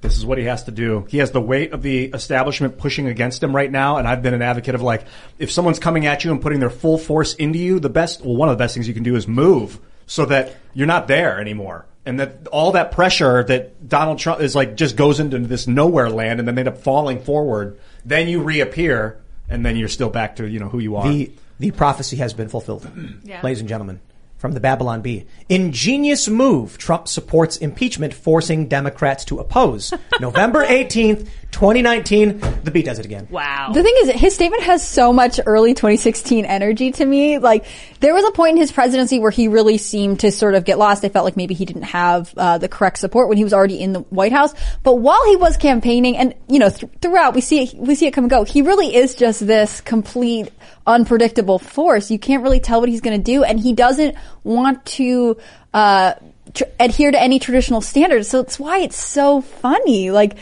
This 0.00 0.16
is 0.16 0.24
what 0.24 0.38
he 0.38 0.44
has 0.44 0.64
to 0.64 0.70
do. 0.70 1.06
He 1.10 1.18
has 1.18 1.30
the 1.30 1.40
weight 1.40 1.72
of 1.72 1.82
the 1.82 2.06
establishment 2.06 2.78
pushing 2.78 3.06
against 3.06 3.42
him 3.42 3.54
right 3.54 3.70
now. 3.70 3.96
And 3.96 4.08
I've 4.08 4.22
been 4.22 4.32
an 4.32 4.42
advocate 4.42 4.74
of 4.74 4.82
like, 4.82 5.04
if 5.38 5.50
someone's 5.50 5.78
coming 5.78 6.06
at 6.06 6.24
you 6.24 6.30
and 6.30 6.40
putting 6.40 6.60
their 6.60 6.70
full 6.70 6.96
force 6.96 7.34
into 7.34 7.58
you, 7.58 7.80
the 7.80 7.90
best, 7.90 8.24
well, 8.24 8.36
one 8.36 8.48
of 8.48 8.56
the 8.56 8.62
best 8.62 8.74
things 8.74 8.88
you 8.88 8.94
can 8.94 9.02
do 9.02 9.14
is 9.14 9.28
move 9.28 9.78
so 10.06 10.24
that 10.26 10.56
you're 10.72 10.86
not 10.86 11.06
there 11.06 11.38
anymore. 11.38 11.86
And 12.06 12.18
that 12.18 12.46
all 12.48 12.72
that 12.72 12.92
pressure 12.92 13.44
that 13.44 13.88
Donald 13.88 14.18
Trump 14.18 14.40
is 14.40 14.56
like 14.56 14.74
just 14.74 14.96
goes 14.96 15.20
into 15.20 15.38
this 15.38 15.66
nowhere 15.66 16.08
land 16.08 16.38
and 16.38 16.48
then 16.48 16.54
they 16.54 16.62
end 16.62 16.68
up 16.68 16.78
falling 16.78 17.20
forward. 17.20 17.78
Then 18.04 18.26
you 18.26 18.42
reappear 18.42 19.20
and 19.50 19.66
then 19.66 19.76
you're 19.76 19.88
still 19.88 20.08
back 20.08 20.36
to, 20.36 20.48
you 20.48 20.60
know, 20.60 20.70
who 20.70 20.78
you 20.78 20.96
are. 20.96 21.06
The, 21.06 21.30
the 21.58 21.72
prophecy 21.72 22.16
has 22.16 22.32
been 22.32 22.48
fulfilled. 22.48 22.90
Yeah. 23.22 23.42
Ladies 23.42 23.60
and 23.60 23.68
gentlemen, 23.68 24.00
from 24.40 24.52
the 24.52 24.60
Babylon 24.60 25.02
Bee. 25.02 25.26
Ingenious 25.50 26.26
move. 26.26 26.78
Trump 26.78 27.06
supports 27.08 27.58
impeachment, 27.58 28.14
forcing 28.14 28.68
Democrats 28.68 29.26
to 29.26 29.38
oppose. 29.38 29.92
November 30.20 30.64
18th, 30.64 31.28
2019. 31.50 32.40
The 32.64 32.70
Bee 32.70 32.82
does 32.82 32.98
it 32.98 33.04
again. 33.04 33.28
Wow. 33.30 33.70
The 33.72 33.82
thing 33.82 33.94
is, 33.98 34.10
his 34.10 34.34
statement 34.34 34.62
has 34.62 34.86
so 34.86 35.12
much 35.12 35.40
early 35.44 35.74
2016 35.74 36.44
energy 36.44 36.92
to 36.92 37.04
me. 37.04 37.38
Like, 37.38 37.66
there 38.00 38.14
was 38.14 38.24
a 38.24 38.30
point 38.30 38.52
in 38.52 38.56
his 38.58 38.72
presidency 38.72 39.18
where 39.18 39.30
he 39.30 39.48
really 39.48 39.78
seemed 39.78 40.20
to 40.20 40.30
sort 40.30 40.54
of 40.54 40.64
get 40.64 40.78
lost. 40.78 41.04
I 41.04 41.08
felt 41.08 41.24
like 41.24 41.36
maybe 41.36 41.54
he 41.54 41.64
didn't 41.64 41.82
have 41.82 42.32
uh, 42.36 42.58
the 42.58 42.68
correct 42.68 42.98
support 42.98 43.28
when 43.28 43.36
he 43.36 43.44
was 43.44 43.52
already 43.52 43.80
in 43.80 43.92
the 43.92 44.00
White 44.00 44.32
House. 44.32 44.54
But 44.82 44.96
while 44.96 45.24
he 45.26 45.36
was 45.36 45.56
campaigning, 45.56 46.16
and 46.16 46.34
you 46.48 46.58
know, 46.58 46.70
th- 46.70 46.90
throughout 47.00 47.34
we 47.34 47.40
see 47.40 47.64
it, 47.64 47.74
we 47.74 47.94
see 47.94 48.06
it 48.06 48.12
come 48.12 48.24
and 48.24 48.30
go. 48.30 48.44
He 48.44 48.62
really 48.62 48.94
is 48.94 49.14
just 49.14 49.46
this 49.46 49.80
complete 49.80 50.52
unpredictable 50.86 51.58
force. 51.58 52.10
You 52.10 52.18
can't 52.18 52.42
really 52.42 52.60
tell 52.60 52.80
what 52.80 52.88
he's 52.88 53.00
going 53.00 53.18
to 53.18 53.24
do, 53.24 53.44
and 53.44 53.58
he 53.58 53.72
doesn't 53.72 54.16
want 54.44 54.84
to. 54.86 55.36
Uh, 55.72 56.14
tr- 56.54 56.64
adhere 56.78 57.10
to 57.10 57.20
any 57.20 57.38
traditional 57.38 57.80
standards. 57.80 58.28
So 58.28 58.40
it's 58.40 58.58
why 58.58 58.78
it's 58.78 58.96
so 58.96 59.40
funny. 59.40 60.10
Like 60.10 60.36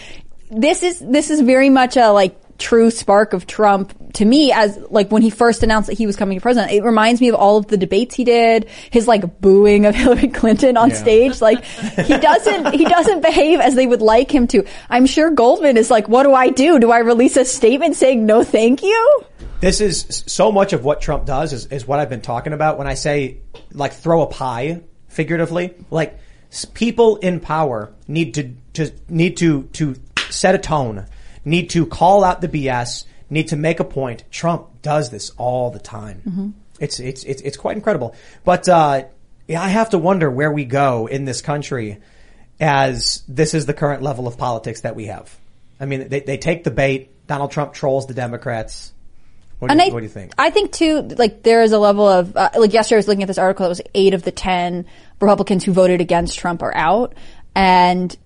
this 0.50 0.82
is 0.82 0.98
this 1.00 1.30
is 1.30 1.40
very 1.40 1.70
much 1.70 1.96
a 1.96 2.10
like 2.10 2.36
true 2.58 2.90
spark 2.90 3.32
of 3.32 3.46
Trump 3.46 3.94
to 4.14 4.24
me 4.24 4.52
as 4.52 4.76
like 4.90 5.10
when 5.10 5.22
he 5.22 5.30
first 5.30 5.62
announced 5.62 5.88
that 5.88 5.96
he 5.96 6.06
was 6.06 6.16
coming 6.16 6.38
to 6.38 6.42
president. 6.42 6.72
It 6.72 6.82
reminds 6.82 7.20
me 7.20 7.28
of 7.28 7.36
all 7.36 7.56
of 7.56 7.68
the 7.68 7.76
debates 7.76 8.14
he 8.14 8.24
did, 8.24 8.68
his 8.90 9.06
like 9.06 9.40
booing 9.40 9.86
of 9.86 9.94
Hillary 9.94 10.28
Clinton 10.28 10.76
on 10.76 10.90
stage. 10.90 11.40
Like 11.40 11.64
he 11.64 12.18
doesn't 12.18 12.74
he 12.74 12.84
doesn't 12.84 13.22
behave 13.22 13.60
as 13.60 13.74
they 13.74 13.86
would 13.86 14.02
like 14.02 14.34
him 14.34 14.46
to. 14.48 14.64
I'm 14.90 15.06
sure 15.06 15.30
Goldman 15.30 15.76
is 15.76 15.90
like, 15.90 16.08
what 16.08 16.24
do 16.24 16.34
I 16.34 16.50
do? 16.50 16.78
Do 16.78 16.90
I 16.90 16.98
release 16.98 17.36
a 17.36 17.44
statement 17.44 17.96
saying 17.96 18.26
no 18.26 18.44
thank 18.44 18.82
you? 18.82 19.22
This 19.60 19.80
is 19.80 20.24
so 20.26 20.52
much 20.52 20.72
of 20.72 20.84
what 20.84 21.00
Trump 21.00 21.26
does 21.26 21.52
is, 21.52 21.66
is 21.66 21.86
what 21.86 21.98
I've 21.98 22.08
been 22.08 22.20
talking 22.20 22.52
about 22.52 22.78
when 22.78 22.86
I 22.86 22.94
say 22.94 23.38
like 23.72 23.92
throw 23.92 24.22
a 24.22 24.26
pie 24.26 24.82
figuratively. 25.08 25.74
Like 25.90 26.18
people 26.74 27.16
in 27.16 27.40
power 27.40 27.92
need 28.06 28.34
to, 28.34 28.54
to 28.74 28.92
need 29.08 29.36
to 29.38 29.64
to 29.64 29.94
set 30.30 30.54
a 30.54 30.58
tone, 30.58 31.06
need 31.44 31.70
to 31.70 31.86
call 31.86 32.24
out 32.24 32.40
the 32.40 32.48
BS, 32.48 33.04
need 33.30 33.48
to 33.48 33.56
make 33.56 33.80
a 33.80 33.84
point. 33.84 34.24
Trump 34.30 34.82
does 34.82 35.10
this 35.10 35.30
all 35.36 35.70
the 35.70 35.78
time. 35.78 36.54
It's 36.80 37.00
it's 37.00 37.24
it's 37.24 37.42
it's 37.42 37.56
quite 37.56 37.76
incredible. 37.76 38.14
But 38.44 38.68
uh, 38.68 39.04
yeah, 39.46 39.62
I 39.62 39.68
have 39.68 39.90
to 39.90 39.98
wonder 39.98 40.30
where 40.30 40.52
we 40.52 40.64
go 40.64 41.06
in 41.06 41.24
this 41.24 41.40
country 41.40 41.98
as 42.60 43.22
this 43.28 43.54
is 43.54 43.66
the 43.66 43.74
current 43.74 44.02
level 44.02 44.26
of 44.26 44.36
politics 44.38 44.82
that 44.82 44.96
we 44.96 45.06
have. 45.06 45.36
I 45.80 45.86
mean, 45.86 46.08
they, 46.08 46.20
they 46.20 46.38
take 46.38 46.64
the 46.64 46.70
bait. 46.70 47.26
Donald 47.26 47.50
Trump 47.50 47.72
trolls 47.72 48.06
the 48.06 48.14
Democrats. 48.14 48.92
What 49.58 49.70
do, 49.70 49.76
you, 49.76 49.82
I, 49.82 49.88
what 49.88 50.00
do 50.00 50.04
you 50.04 50.10
think? 50.10 50.32
I 50.38 50.50
think 50.50 50.72
too, 50.72 51.02
like 51.02 51.42
there 51.42 51.62
is 51.62 51.72
a 51.72 51.78
level 51.78 52.06
of 52.06 52.36
uh, 52.36 52.50
like 52.56 52.72
yesterday 52.72 52.96
I 52.96 52.98
was 52.98 53.08
looking 53.08 53.22
at 53.22 53.26
this 53.26 53.38
article 53.38 53.64
that 53.64 53.70
was 53.70 53.80
eight 53.94 54.14
of 54.14 54.22
the 54.22 54.30
ten 54.30 54.86
Republicans 55.20 55.64
who 55.64 55.72
voted 55.72 56.00
against 56.00 56.38
Trump 56.38 56.62
are 56.62 56.74
out, 56.74 57.14
and 57.56 58.16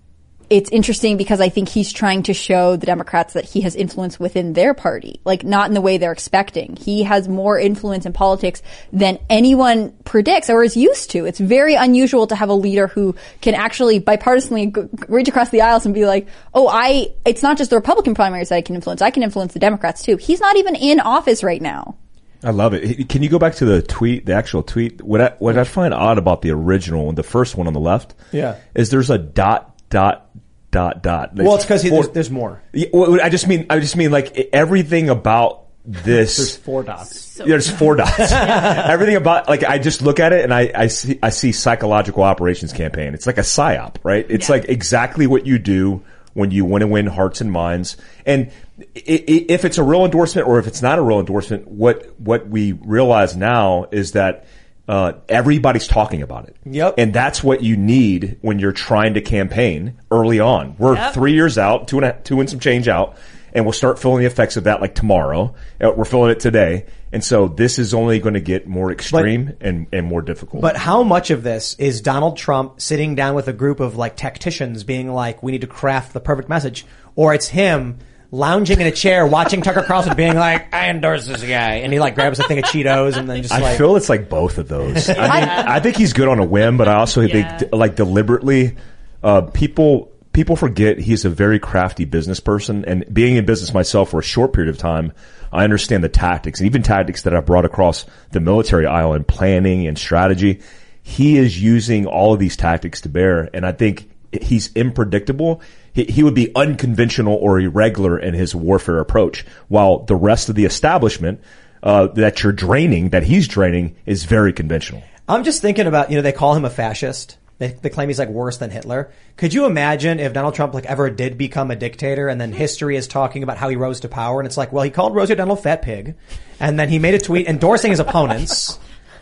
it's 0.53 0.69
interesting 0.71 1.17
because 1.17 1.41
I 1.41 1.49
think 1.49 1.69
he's 1.71 1.93
trying 1.93 2.25
to 2.25 2.35
show 2.35 2.77
the 2.77 2.85
Democrats 2.85 3.33
that 3.33 3.45
he 3.47 3.63
has 3.63 3.75
influence 3.75 4.21
within 4.21 4.53
their 4.53 4.75
party, 4.75 5.21
like 5.25 5.45
not 5.45 5.69
in 5.69 5.75
the 5.75 5.81
way 5.81 5.97
they're 5.97 6.13
expecting. 6.13 6.77
He 6.77 7.05
has 7.05 7.27
more 7.27 7.59
influence 7.59 8.05
in 8.05 8.13
politics 8.13 8.63
than 8.93 9.19
anyone 9.31 9.93
predicts 10.05 10.51
or 10.51 10.63
is 10.63 10.77
used 10.77 11.11
to. 11.13 11.25
It's 11.25 11.41
very 11.41 11.75
unusual 11.75 12.27
to 12.27 12.35
have 12.35 12.51
a 12.51 12.55
leader 12.55 12.87
who 12.87 13.15
can 13.41 13.55
actually 13.55 13.99
bipartisanly 14.01 14.75
g- 14.75 14.83
g- 14.83 15.05
reach 15.09 15.29
across 15.29 15.49
the 15.49 15.63
aisles 15.63 15.87
and 15.87 15.95
be 15.95 16.05
like, 16.05 16.27
"Oh, 16.53 16.69
I." 16.69 17.15
It's 17.25 17.43
not 17.43 17.57
just 17.57 17.71
the 17.71 17.77
Republican 17.77 18.15
primaries 18.15 18.51
that 18.51 18.57
I 18.57 18.61
can 18.63 18.75
influence. 18.75 19.01
I 19.01 19.11
can 19.11 19.23
influence 19.23 19.55
the 19.55 19.59
Democrats 19.59 20.03
too. 20.03 20.17
He's 20.19 20.41
not 20.41 20.57
even 20.57 20.75
in 20.75 21.01
office 21.01 21.43
right 21.43 21.63
now. 21.63 21.97
I 22.45 22.51
love 22.51 22.75
it. 22.75 23.09
Can 23.09 23.23
you 23.23 23.29
go 23.31 23.39
back 23.39 23.55
to 23.57 23.65
the 23.65 23.81
tweet, 23.81 24.27
the 24.27 24.35
actual 24.35 24.63
tweet? 24.63 25.01
What 25.01 25.21
I, 25.21 25.33
what 25.39 25.57
I 25.57 25.65
find 25.65 25.95
odd 25.95 26.19
about 26.19 26.43
the 26.43 26.51
original, 26.51 27.07
one, 27.07 27.15
the 27.15 27.23
first 27.23 27.57
one 27.57 27.67
on 27.69 27.73
the 27.73 27.81
left, 27.81 28.15
Yeah. 28.33 28.57
is 28.75 28.91
there's 28.91 29.11
a 29.11 29.17
dot, 29.19 29.79
dot, 29.91 30.29
dot, 30.73 31.03
dot. 31.05 31.31
Well, 31.37 31.55
it's 31.55 31.65
because 31.65 31.85
there's, 31.85 32.09
there's 32.09 32.31
more. 32.31 32.61
Yeah, 32.73 32.89
well, 32.93 33.21
I 33.23 33.29
just 33.29 33.47
mean, 33.47 33.67
I 33.71 33.79
just 33.79 33.95
mean 33.97 34.11
like 34.11 34.37
everything 34.53 35.09
about 35.11 35.67
this. 35.85 36.37
There's 36.37 36.57
four 36.57 36.83
dots. 36.83 37.39
Yeah, 37.39 37.47
there's 37.47 37.71
four 37.71 37.97
dots. 37.97 38.19
Everything 38.33 39.17
about 39.17 39.49
like 39.49 39.65
I 39.65 39.79
just 39.79 40.03
look 40.03 40.21
at 40.21 40.33
it 40.33 40.45
and 40.45 40.53
I, 40.55 40.71
I 40.75 40.87
see 40.89 41.19
I 41.23 41.31
see 41.31 41.53
psychological 41.53 42.23
operations 42.23 42.73
campaign. 42.73 43.15
It's 43.15 43.27
like 43.27 43.39
a 43.39 43.43
psyop, 43.43 43.97
right? 44.03 44.27
It's 44.29 44.49
Yeah. 44.49 44.57
like 44.57 44.65
exactly 44.69 45.27
what 45.27 45.47
you 45.47 45.59
do 45.59 46.03
when 46.35 46.51
you 46.51 46.65
want 46.65 46.83
to 46.83 46.87
win 46.87 47.07
hearts 47.07 47.41
and 47.41 47.51
minds. 47.53 47.97
And 48.25 48.51
i- 48.81 48.85
i- 48.97 49.47
if 49.49 49.65
it's 49.65 49.77
a 49.79 49.83
real 49.83 50.05
endorsement 50.05 50.47
or 50.49 50.59
if 50.59 50.67
it's 50.67 50.83
not 50.83 50.99
a 50.99 51.03
real 51.03 51.19
endorsement, 51.21 51.67
what 51.69 52.19
what 52.21 52.49
we 52.49 52.73
realize 52.73 53.37
now 53.37 53.87
is 53.91 54.13
that 54.13 54.47
uh, 54.89 55.13
everybody's 55.29 55.87
talking 55.87 56.23
about 56.23 56.49
it. 56.49 56.57
Yep. 56.65 56.95
And 56.99 57.13
that's 57.15 57.43
what 57.43 57.63
you 57.63 57.77
need 57.77 58.39
when 58.41 58.59
you're 58.59 58.73
trying 58.73 59.15
to 59.15 59.21
campaign 59.21 59.99
early 60.11 60.41
on. 60.41 60.77
We're 60.79 60.97
Yep. 60.97 61.15
three 61.15 61.35
years 61.35 61.57
out, 61.59 61.89
two 61.89 61.99
and 61.99 62.07
a, 62.07 62.13
two 62.25 62.41
and 62.41 62.51
some 62.51 62.59
change 62.59 62.89
out, 62.89 63.17
and 63.53 63.65
we'll 63.65 63.73
start 63.73 63.99
feeling 63.99 64.21
the 64.21 64.27
effects 64.27 64.57
of 64.57 64.65
that 64.65 64.81
like 64.81 64.95
tomorrow. 64.95 65.55
Uh, 65.81 65.93
We're 65.97 66.05
feeling 66.05 66.31
it 66.31 66.41
today. 66.41 66.87
And 67.13 67.23
so 67.23 67.47
this 67.47 67.79
is 67.79 67.93
only 67.93 68.19
going 68.21 68.35
to 68.35 68.41
get 68.41 68.67
more 68.67 68.91
extreme 68.91 69.53
and, 69.61 69.87
and 69.93 70.07
more 70.07 70.23
difficult. 70.23 70.63
But 70.63 70.77
how 70.79 71.03
much 71.03 71.31
of 71.31 71.43
this 71.43 71.75
is 71.79 72.01
Donald 72.01 72.39
Trump 72.39 72.81
sitting 72.81 73.15
down 73.15 73.35
with 73.35 73.49
a 73.49 73.53
group 73.53 73.81
of 73.81 73.97
like 73.97 74.17
tacticians 74.17 74.83
being 74.83 75.13
like, 75.13 75.43
we 75.43 75.53
need 75.53 75.61
to 75.61 75.67
craft 75.67 76.15
the 76.15 76.21
perfect 76.21 76.49
message, 76.49 76.87
or 77.15 77.35
it's 77.35 77.49
him 77.49 77.99
lounging 78.33 78.81
in 78.81 78.87
a 78.87 78.91
chair 78.91 79.27
watching 79.27 79.61
Tucker 79.63 79.83
Carlson 79.83 80.17
being 80.17 80.35
like, 80.35 80.75
I 80.75 80.89
endorse 80.89 81.27
this 81.27 81.43
guy, 81.43 81.75
and 81.77 81.93
he 81.93 82.01
like 82.01 82.15
grabs 82.15 82.39
a 82.41 82.45
thing 82.45 82.59
of 82.59 82.65
Cheetos 82.65 83.17
and 83.17 83.29
then 83.29 83.43
just 83.43 83.53
I 83.55 83.61
like, 83.61 83.79
feel 83.79 83.95
it's 83.97 84.09
like 84.09 84.29
both 84.29 84.57
of 84.59 84.69
those. 84.69 85.09
I 85.09 85.15
mean, 85.15 85.49
I 85.49 85.79
think 85.81 85.97
he's 85.97 86.15
good 86.15 86.29
on 86.29 86.39
a 86.39 86.45
whim, 86.45 86.79
but 86.79 86.89
I 86.89 86.95
also 86.95 87.21
Yeah. 87.21 87.59
think 87.59 87.73
like 87.73 87.95
deliberately, 87.95 88.77
uh, 89.23 89.43
people, 89.43 90.11
people 90.33 90.57
forget 90.57 90.99
he's 90.99 91.25
a 91.27 91.31
very 91.31 91.59
crafty 91.59 92.07
business 92.07 92.41
person 92.41 92.85
and 92.87 93.05
being 93.13 93.37
in 93.37 93.45
business 93.45 93.75
myself 93.75 94.11
for 94.11 94.21
a 94.21 94.25
short 94.25 94.53
period 94.55 94.71
of 94.75 94.79
time, 94.79 95.13
I 95.53 95.65
understand 95.65 96.03
the 96.03 96.09
tactics 96.09 96.59
and 96.59 96.67
even 96.67 96.83
tactics 96.83 97.23
that 97.23 97.37
I 97.37 97.41
brought 97.41 97.67
across 97.67 98.07
the 98.31 98.41
military 98.41 98.87
aisle 98.87 99.13
in 99.13 99.25
planning 99.25 99.87
and 99.87 99.99
strategy. 99.99 100.61
He 101.03 101.37
is 101.37 101.63
using 101.63 102.07
all 102.07 102.33
of 102.33 102.41
these 102.41 102.57
tactics 102.57 103.03
to 103.03 103.11
bear. 103.11 103.51
And 103.53 103.67
I 103.67 103.73
think 103.73 104.09
he's 104.41 104.75
unpredictable. 104.75 105.61
He, 105.93 106.05
he 106.05 106.23
would 106.23 106.35
be 106.35 106.51
unconventional 106.55 107.35
or 107.35 107.61
irregular 107.61 108.19
in 108.19 108.35
his 108.35 108.55
warfare 108.55 108.99
approach 108.99 109.45
while 109.69 110.01
the 110.01 110.17
rest 110.17 110.49
of 110.49 110.55
the 110.55 110.65
establishment, 110.65 111.41
uh, 111.83 112.07
that 112.09 112.43
you're 112.43 112.53
draining, 112.53 113.11
that 113.11 113.25
he's 113.25 113.49
draining, 113.49 113.97
is 114.07 114.25
very 114.25 114.53
conventional. 114.53 115.03
I'm 115.29 115.45
just 115.45 115.63
thinking 115.63 115.87
about, 115.87 116.11
you 116.11 116.17
know, 116.17 116.23
they 116.23 116.33
call 116.33 116.55
him 116.55 116.65
a 116.65 116.71
fascist. 116.71 117.39
They, 117.59 117.69
they 117.69 117.91
claim 117.91 118.09
he's 118.09 118.19
like 118.19 118.29
worse 118.29 118.59
than 118.59 118.71
Hitler. 118.71 119.13
Could 119.37 119.55
you 119.55 119.67
imagine 119.67 120.19
if 120.19 120.33
Donald 120.33 120.55
Trump 120.55 120.75
like 120.75 120.87
ever 120.87 121.11
did 121.11 121.39
become 121.39 121.71
a 121.71 121.77
dictator 121.77 122.29
and 122.29 122.41
then 122.41 122.53
history 122.53 122.97
is 122.97 123.07
talking 123.07 123.43
about 123.45 123.57
how 123.57 123.69
he 123.69 123.77
rose 123.77 124.01
to 124.01 124.09
power 124.09 124.41
and 124.41 124.47
it's 124.47 124.57
like, 124.57 124.73
well, 124.73 124.83
he 124.83 124.91
called 124.91 125.15
Rosie 125.15 125.35
O'Donnell 125.35 125.57
fat 125.57 125.83
pig 125.83 126.17
and 126.59 126.79
then 126.79 126.89
he 126.89 126.99
made 126.99 127.15
a 127.15 127.19
tweet 127.19 127.47
endorsing 127.47 127.91
his 127.91 128.01
opponents. 128.01 128.79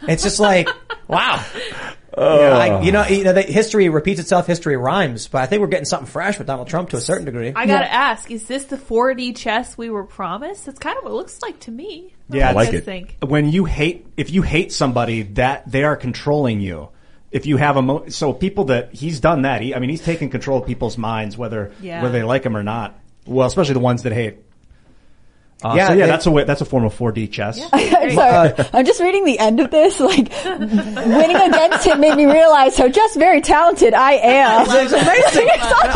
It's 0.08 0.22
just 0.22 0.40
like, 0.40 0.68
wow. 1.06 1.44
You 2.20 2.26
know, 2.40 2.52
I- 2.52 2.70
oh. 2.70 2.80
you 2.82 2.92
know, 2.92 3.06
you 3.06 3.24
know, 3.24 3.32
the 3.32 3.42
history 3.42 3.88
repeats 3.88 4.20
itself, 4.20 4.46
history 4.46 4.76
rhymes, 4.76 5.28
but 5.28 5.42
I 5.42 5.46
think 5.46 5.60
we're 5.60 5.68
getting 5.68 5.86
something 5.86 6.06
fresh 6.08 6.38
with 6.38 6.46
Donald 6.46 6.68
Trump 6.68 6.90
to 6.90 6.96
a 6.96 7.00
certain 7.00 7.24
degree. 7.24 7.52
I 7.56 7.66
gotta 7.66 7.90
ask, 7.90 8.30
is 8.30 8.46
this 8.46 8.64
the 8.64 8.76
4D 8.76 9.34
chess 9.36 9.78
we 9.78 9.90
were 9.90 10.04
promised? 10.04 10.66
That's 10.66 10.78
kind 10.78 10.98
of 10.98 11.04
what 11.04 11.10
it 11.12 11.14
looks 11.16 11.40
like 11.42 11.58
to 11.60 11.70
me. 11.70 12.12
Yeah, 12.28 12.28
What 12.28 12.32
do 12.32 12.36
you 12.38 12.42
I 12.44 12.52
like 12.52 12.66
guys 12.72 12.74
it. 12.80 12.84
Think? 12.84 13.16
when 13.26 13.50
you 13.50 13.64
hate 13.64 14.06
if 14.16 14.30
you 14.30 14.42
hate 14.42 14.72
somebody 14.72 15.22
that 15.22 15.70
they 15.70 15.82
are 15.84 15.96
controlling 15.96 16.60
you 16.60 16.90
if 17.32 17.46
you 17.46 17.56
have 17.56 17.76
a 17.76 17.82
mo- 17.82 18.08
so 18.08 18.32
people 18.32 18.64
that 18.66 18.92
he's 18.94 19.18
done 19.20 19.42
that 19.42 19.62
he, 19.62 19.74
i 19.74 19.78
mean 19.78 19.88
he's 19.90 20.02
taken 20.02 20.28
control 20.30 20.58
of 20.60 20.66
people's 20.66 20.96
minds 20.98 21.36
whether 21.38 21.72
Yeah. 21.80 22.02
whether 22.02 22.12
they 22.12 22.22
like 22.24 22.44
him 22.44 22.56
or 22.56 22.62
not 22.62 22.98
well 23.26 23.46
especially 23.48 23.74
the 23.74 23.80
ones 23.80 24.02
that 24.04 24.12
hate 24.12 24.36
Uh, 25.62 25.74
Yeah, 25.76 25.88
so 25.88 25.92
yeah, 25.94 26.06
they- 26.06 26.10
that's 26.10 26.26
a 26.26 26.30
way, 26.30 26.44
that's 26.44 26.60
a 26.60 26.64
form 26.64 26.84
of 26.84 26.94
4D 26.94 27.30
chess. 27.30 27.60
I'm 27.72 28.10
sorry. 28.12 28.54
I'm 28.72 28.84
just 28.86 29.00
reading 29.00 29.24
the 29.24 29.38
end 29.38 29.60
of 29.60 29.70
this. 29.70 30.00
Like, 30.00 30.30
winning 30.44 31.36
against 31.36 31.86
him 31.86 32.00
made 32.00 32.16
me 32.16 32.24
realize 32.26 32.76
how 32.76 32.88
just 32.88 33.16
very 33.18 33.40
talented 33.40 33.94
I 33.94 34.12
am. 34.14 34.66
It's 34.80 34.92
amazing. 34.92 35.48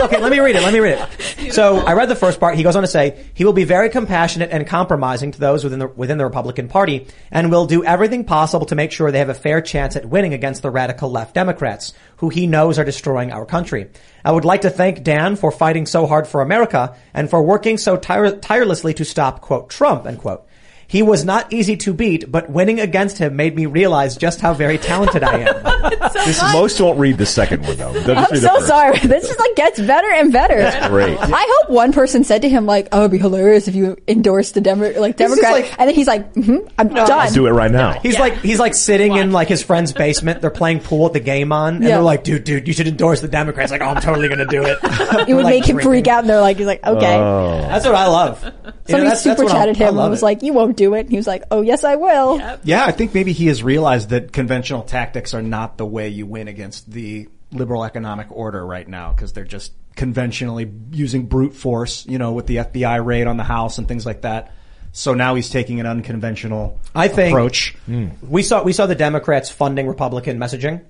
okay, 0.05 0.20
let 0.20 0.31
me 0.31 0.38
read 0.40 0.57
it. 0.57 0.62
Let 0.62 0.72
me 0.72 0.81
read 0.81 0.98
it. 1.38 1.53
So 1.53 1.79
I 1.79 1.94
read 1.94 2.09
the 2.09 2.16
first 2.16 2.40
part. 2.40 2.57
He 2.57 2.62
goes 2.62 2.77
on 2.77 2.83
to 2.83 2.88
say 2.88 3.24
he 3.35 3.44
will 3.44 3.53
be 3.53 3.64
very 3.64 3.88
compassionate 3.88 4.50
and 4.50 4.66
compromising 4.66 5.33
to 5.33 5.40
those 5.40 5.64
within 5.64 5.79
the 5.79 5.88
within 5.88 6.18
the 6.18 6.24
Republican 6.24 6.68
Party, 6.68 7.07
and 7.31 7.50
will 7.50 7.66
do 7.66 7.85
everything 7.85 8.24
possible 8.24 8.66
to 8.66 8.74
make 8.74 8.92
sure 8.92 9.11
they 9.11 9.18
have 9.18 9.29
a 9.29 9.35
fair 9.35 9.61
chance 9.61 9.96
at 9.96 10.05
winning 10.07 10.35
against 10.35 10.62
the 10.62 10.70
radical 10.70 11.11
left 11.11 11.35
Democrats, 11.35 11.92
who 12.18 12.29
he 12.29 12.46
knows 12.46 12.79
are 12.79 12.85
destroying 12.85 13.33
our 13.33 13.46
country. 13.46 13.90
I 14.24 14.33
would 14.33 14.44
like 14.44 14.62
to 14.62 14.70
thank 14.70 15.03
Dan 15.03 15.37
for 15.37 15.50
fighting 15.50 15.87
so 15.87 16.07
hard 16.07 16.27
for 16.27 16.40
America 16.40 16.96
and 17.12 17.29
for 17.29 17.42
working 17.42 17.79
so 17.79 17.96
tire- 17.96 18.37
tirelessly 18.37 18.94
to 18.94 19.05
stop 19.05 19.40
quote 19.40 19.70
Trump 19.70 20.07
end 20.07 20.18
quote. 20.18 20.46
He 20.87 21.03
was 21.03 21.25
not 21.25 21.53
easy 21.53 21.77
to 21.79 21.92
beat, 21.94 22.31
but 22.31 22.49
winning 22.51 22.79
against 22.81 23.18
him 23.18 23.37
made 23.37 23.57
me 23.57 23.66
realize 23.66 24.16
just 24.16 24.40
how 24.40 24.55
very 24.55 24.79
talented 24.79 25.23
I 25.23 25.38
am. 25.40 25.90
This, 26.25 26.40
most 26.55 26.81
won't 26.81 26.99
read 26.99 27.18
the 27.18 27.27
second 27.27 27.66
one 27.66 27.77
though. 27.77 27.92
They'll 27.92 28.16
I'm 28.18 28.27
read 28.31 28.40
so 28.40 28.61
sorry. 28.61 28.99
This 29.03 29.27
just 29.27 29.38
like 29.38 29.55
gets 29.57 29.79
better 29.81 30.11
and 30.11 30.33
better. 30.33 30.57
That's 30.57 30.88
Great. 30.88 31.18
I 31.20 31.47
hope 31.61 31.70
one 31.70 31.92
person 31.92 32.25
said 32.25 32.42
to 32.42 32.49
him 32.49 32.64
like, 32.66 32.88
"Oh, 32.92 33.01
it'd 33.01 33.11
be 33.11 33.18
hilarious 33.18 33.68
if 33.68 33.75
you 33.75 33.97
endorsed 34.09 34.55
the 34.55 34.61
Demo- 34.62 34.99
like 34.99 35.16
Democrat," 35.16 35.53
like- 35.53 35.79
and 35.79 35.88
then 35.88 35.94
he's 35.94 36.07
like, 36.07 36.33
mm-hmm, 36.35 36.66
"I'm 36.79 36.88
done." 36.88 37.09
Let's 37.09 37.35
do 37.35 37.47
it 37.47 37.51
right 37.51 37.70
now. 37.70 37.92
He's 38.01 38.18
like 38.18 38.38
he's 38.38 38.59
like 38.59 38.75
sitting 38.75 39.16
in 39.16 39.33
like 39.33 39.49
his 39.49 39.62
friend's 39.62 39.92
basement. 39.92 40.40
They're 40.40 40.51
playing 40.51 40.81
pool 40.81 41.05
with 41.05 41.12
the 41.14 41.20
game 41.20 41.53
on, 41.53 41.75
and 41.77 41.83
Yeah. 41.85 41.90
they're 41.90 42.01
like, 42.03 42.25
"Dude, 42.25 42.44
dude, 42.44 42.66
you 42.66 42.73
should 42.73 42.88
endorse 42.88 43.20
the 43.20 43.29
Democrats." 43.29 43.70
Like, 43.70 43.83
"Oh, 43.83 43.87
I'm 43.88 44.01
totally 44.01 44.29
gonna 44.29 44.47
do 44.47 44.62
it." 44.64 44.79
It 45.29 45.35
would 45.35 45.44
Like 45.44 45.55
make 45.55 45.66
him 45.68 45.79
freak 45.81 46.07
out, 46.09 46.20
and 46.20 46.31
they're 46.31 46.40
like, 46.40 46.57
"He's 46.57 46.66
like, 46.66 46.85
okay." 46.87 47.16
Oh. 47.18 47.61
That's 47.68 47.85
what 47.85 47.94
I 47.94 48.07
love. 48.07 48.42
You 48.42 48.51
know, 48.51 48.62
Somebody 48.62 49.05
that's- 49.05 49.25
that's 49.25 49.38
super 49.38 49.44
what 49.44 49.53
I- 49.53 49.59
chatted 49.59 49.83
I 49.83 49.88
him 49.88 49.97
love 49.97 50.05
and 50.07 50.11
was 50.12 50.23
it. 50.23 50.25
like, 50.25 50.42
"You 50.42 50.53
won't 50.55 50.73
do 50.76 50.94
it." 50.94 51.00
And 51.00 51.10
he 51.10 51.16
was 51.16 51.26
like, 51.26 51.42
"Oh, 51.50 51.60
yes, 51.62 51.84
I 51.84 51.96
will." 51.96 52.38
Yeah, 52.64 52.84
I 52.84 52.92
think 52.92 53.14
maybe 53.14 53.32
he 53.32 53.46
has 53.46 53.62
realized 53.62 54.10
that 54.10 54.32
conventional 54.32 54.82
tactics 54.82 55.34
are 55.34 55.42
not 55.42 55.78
the 55.78 55.87
way 55.87 56.08
you 56.08 56.26
win 56.26 56.48
against 56.48 56.90
the 56.90 57.28
liberal 57.52 57.84
economic 57.84 58.26
order 58.30 58.64
right 58.66 58.87
now 58.88 59.12
because 59.12 59.32
they're 59.32 59.44
just 59.44 59.72
conventionally 59.96 60.70
using 60.90 61.26
brute 61.26 61.54
force, 61.54 62.04
you 62.06 62.18
know, 62.18 62.32
with 62.32 62.46
the 62.46 62.56
FBI 62.56 63.04
raid 63.04 63.26
on 63.28 63.37
the 63.37 63.44
house 63.44 63.78
and 63.78 63.87
things 63.87 64.04
like 64.04 64.22
that. 64.22 64.52
So 64.92 65.14
now 65.14 65.34
he's 65.34 65.50
taking 65.50 65.80
an 65.80 65.87
unconventional 65.87 66.78
I 66.94 67.08
think 67.08 67.30
approach. 67.32 67.76
we 68.22 68.42
saw 68.42 68.62
we 68.62 68.72
saw 68.72 68.87
the 68.87 68.94
Democrats 68.94 69.50
funding 69.50 69.87
Republican 69.88 70.38
messaging, 70.38 70.82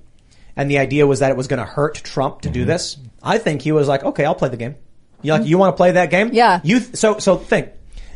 and 0.57 0.71
the 0.71 0.79
idea 0.79 1.07
was 1.07 1.21
that 1.21 1.31
it 1.31 1.37
was 1.37 1.47
going 1.49 1.59
to 1.61 1.65
hurt 1.67 1.97
Trump 1.97 2.43
to 2.43 2.49
Mm-hmm. 2.49 2.55
do 2.55 2.65
this. 2.65 2.97
I 3.23 3.39
think 3.39 3.63
he 3.63 3.73
was 3.73 3.89
like, 3.89 4.05
"Okay, 4.05 4.25
I'll 4.25 4.35
play 4.35 4.49
the 4.51 4.57
game." 4.59 4.77
You 5.23 5.33
like 5.33 5.47
you 5.47 5.57
want 5.57 5.73
to 5.73 5.77
play 5.79 5.93
that 5.93 6.11
game? 6.11 6.31
Yeah. 6.35 6.61
You 6.63 6.81
th- 6.81 6.97
so 6.97 7.19
so 7.19 7.37
think. 7.39 7.71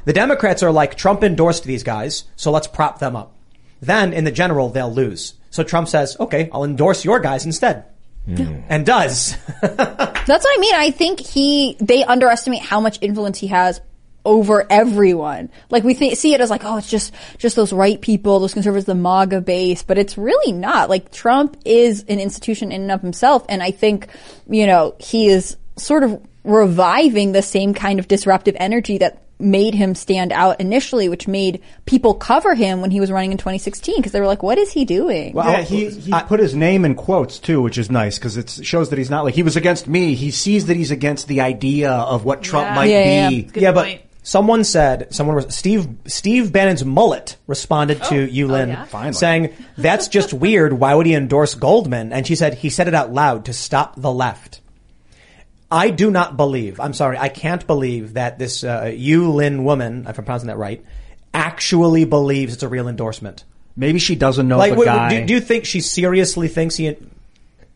The 0.09 0.15
Democrats 0.15 0.63
are 0.63 0.73
like 0.73 0.95
Trump 0.95 1.23
endorsed 1.23 1.65
these 1.65 1.83
guys, 1.83 2.25
so 2.35 2.51
let's 2.51 2.67
prop 2.67 2.99
them 2.99 3.15
up. 3.15 3.35
Then 3.83 4.15
in 4.15 4.25
the 4.25 4.31
general 4.31 4.71
they'll 4.71 4.91
lose. 4.91 5.35
So 5.51 5.63
Trump 5.63 5.87
says, 5.87 6.17
"Okay, 6.19 6.49
I'll 6.51 6.65
endorse 6.65 7.05
your 7.05 7.21
guys 7.21 7.45
instead." 7.45 7.85
Hmm. 8.25 8.61
And 8.71 8.87
does. 8.87 9.37
That's 9.61 10.27
what 10.27 10.31
I 10.31 10.57
mean. 10.61 10.75
I 10.75 10.93
think 10.93 11.21
he 11.21 11.77
they 11.79 12.05
underestimate 12.05 12.63
how 12.63 12.81
much 12.81 12.97
influence 13.03 13.37
he 13.37 13.49
has 13.49 13.83
over 14.25 14.67
everyone. 14.71 15.51
Like 15.69 15.85
we 15.85 15.93
th- 15.93 16.17
see 16.17 16.33
it 16.33 16.41
as 16.41 16.49
like, 16.49 16.65
oh, 16.65 16.79
it's 16.79 16.89
just 16.89 17.13
just 17.37 17.55
those 17.55 17.75
right 17.75 18.01
people, 18.01 18.41
those 18.41 18.55
conservatives, 18.55 18.87
the 18.87 18.95
MAGA 18.95 19.43
base, 19.43 19.83
but 19.83 19.99
it's 19.99 20.17
really 20.17 20.53
not. 20.53 20.89
Like 20.89 21.13
Trump 21.13 21.59
is 21.67 22.07
an 22.09 22.19
institution 22.19 22.73
in 22.73 22.81
and 22.81 22.93
of 22.93 23.03
himself, 23.03 23.45
and 23.51 23.63
I 23.63 23.73
think 23.73 24.09
you 24.49 24.67
know 24.67 24.95
he 24.99 25.27
is 25.27 25.59
sort 25.77 26.03
of 26.03 26.19
reviving 26.45 27.33
the 27.33 27.43
same 27.43 27.75
kind 27.75 27.99
of 27.99 28.09
disruptive 28.09 28.57
energy 28.59 28.97
that 28.97 29.28
made 29.41 29.75
him 29.75 29.95
stand 29.95 30.33
out 30.33 30.61
initially, 30.61 31.09
which 31.09 31.29
made 31.29 31.61
people 31.87 32.15
cover 32.15 32.55
him 32.55 32.81
when 32.81 32.91
he 32.91 33.01
was 33.01 33.11
running 33.11 33.33
in 33.33 33.39
2016 33.39 33.97
because 33.97 34.13
they 34.13 34.21
were 34.21 34.27
like, 34.27 34.43
what 34.43 34.59
is 34.59 34.73
he 34.73 34.85
doing? 34.85 35.33
Well, 35.33 35.51
Yeah, 35.51 35.63
he, 35.63 35.91
he 35.91 36.13
put 36.27 36.41
his 36.41 36.55
name 36.55 36.85
in 36.85 36.95
quotes 36.95 37.39
too, 37.39 37.63
which 37.63 37.79
is 37.79 37.91
nice 37.91 38.19
because 38.19 38.37
it 38.37 38.51
shows 38.63 38.91
that 38.91 38.99
he's 38.99 39.11
not 39.11 39.25
like 39.25 39.35
he 39.35 39.43
was 39.43 39.57
against 39.57 39.87
me. 39.87 40.15
He 40.15 40.31
sees 40.31 40.67
that 40.67 40.77
he's 40.77 40.91
against 40.91 41.29
the 41.29 41.41
idea 41.41 41.91
of 41.91 42.25
what 42.25 42.43
Trump 42.43 42.69
Yeah. 42.69 42.75
might 42.75 42.91
Yeah, 42.91 43.05
yeah, 43.05 43.29
be. 43.29 43.35
yeah. 43.37 43.43
Good 43.53 43.63
yeah, 43.63 43.73
but 43.73 44.01
someone 44.23 44.65
said 44.65 45.15
someone 45.15 45.37
was 45.37 45.55
Steve 45.55 45.89
Steve 46.07 46.53
Bannon's 46.53 46.85
mullet 46.85 47.37
responded 47.47 48.03
to 48.05 48.25
oh. 48.25 48.27
Yulin 48.27 48.77
oh, 48.93 49.03
yeah? 49.05 49.11
Saying 49.13 49.55
that's 49.77 50.09
just 50.09 50.33
weird. 50.35 50.73
Why 50.73 50.95
would 50.95 51.07
he 51.07 51.15
endorse 51.15 51.55
Goldman? 51.55 52.13
And 52.13 52.27
she 52.27 52.35
said 52.35 52.55
he 52.55 52.71
said 52.71 52.89
it 52.89 52.95
out 52.95 53.13
loud 53.13 53.45
to 53.47 53.53
stop 53.53 53.95
the 53.97 54.13
left. 54.13 54.61
I 55.71 55.91
do 55.91 56.11
not 56.11 56.37
believe. 56.37 56.81
I'm 56.81 56.95
sorry. 56.95 57.19
I 57.19 57.29
can't 57.29 57.67
believe 57.67 58.15
that 58.15 58.39
this 58.39 58.65
uh, 58.65 58.85
Yulin 58.85 59.65
woman, 59.65 60.07
if 60.09 60.19
I'm 60.19 60.25
pronouncing 60.25 60.47
that 60.49 60.57
right, 60.57 60.83
actually 61.35 62.05
believes 62.05 62.55
it's 62.55 62.63
a 62.63 62.69
real 62.69 62.89
endorsement. 62.89 63.45
Maybe 63.77 63.99
she 63.99 64.17
doesn't 64.17 64.49
know 64.49 64.59
Like, 64.59 64.71
the 64.73 64.77
w- 64.77 64.87
guy. 64.87 65.21
do, 65.21 65.27
do 65.27 65.35
you 65.35 65.41
think 65.41 65.65
she 65.67 65.81
seriously 65.81 66.49
thinks 66.49 66.77
he? 66.77 66.97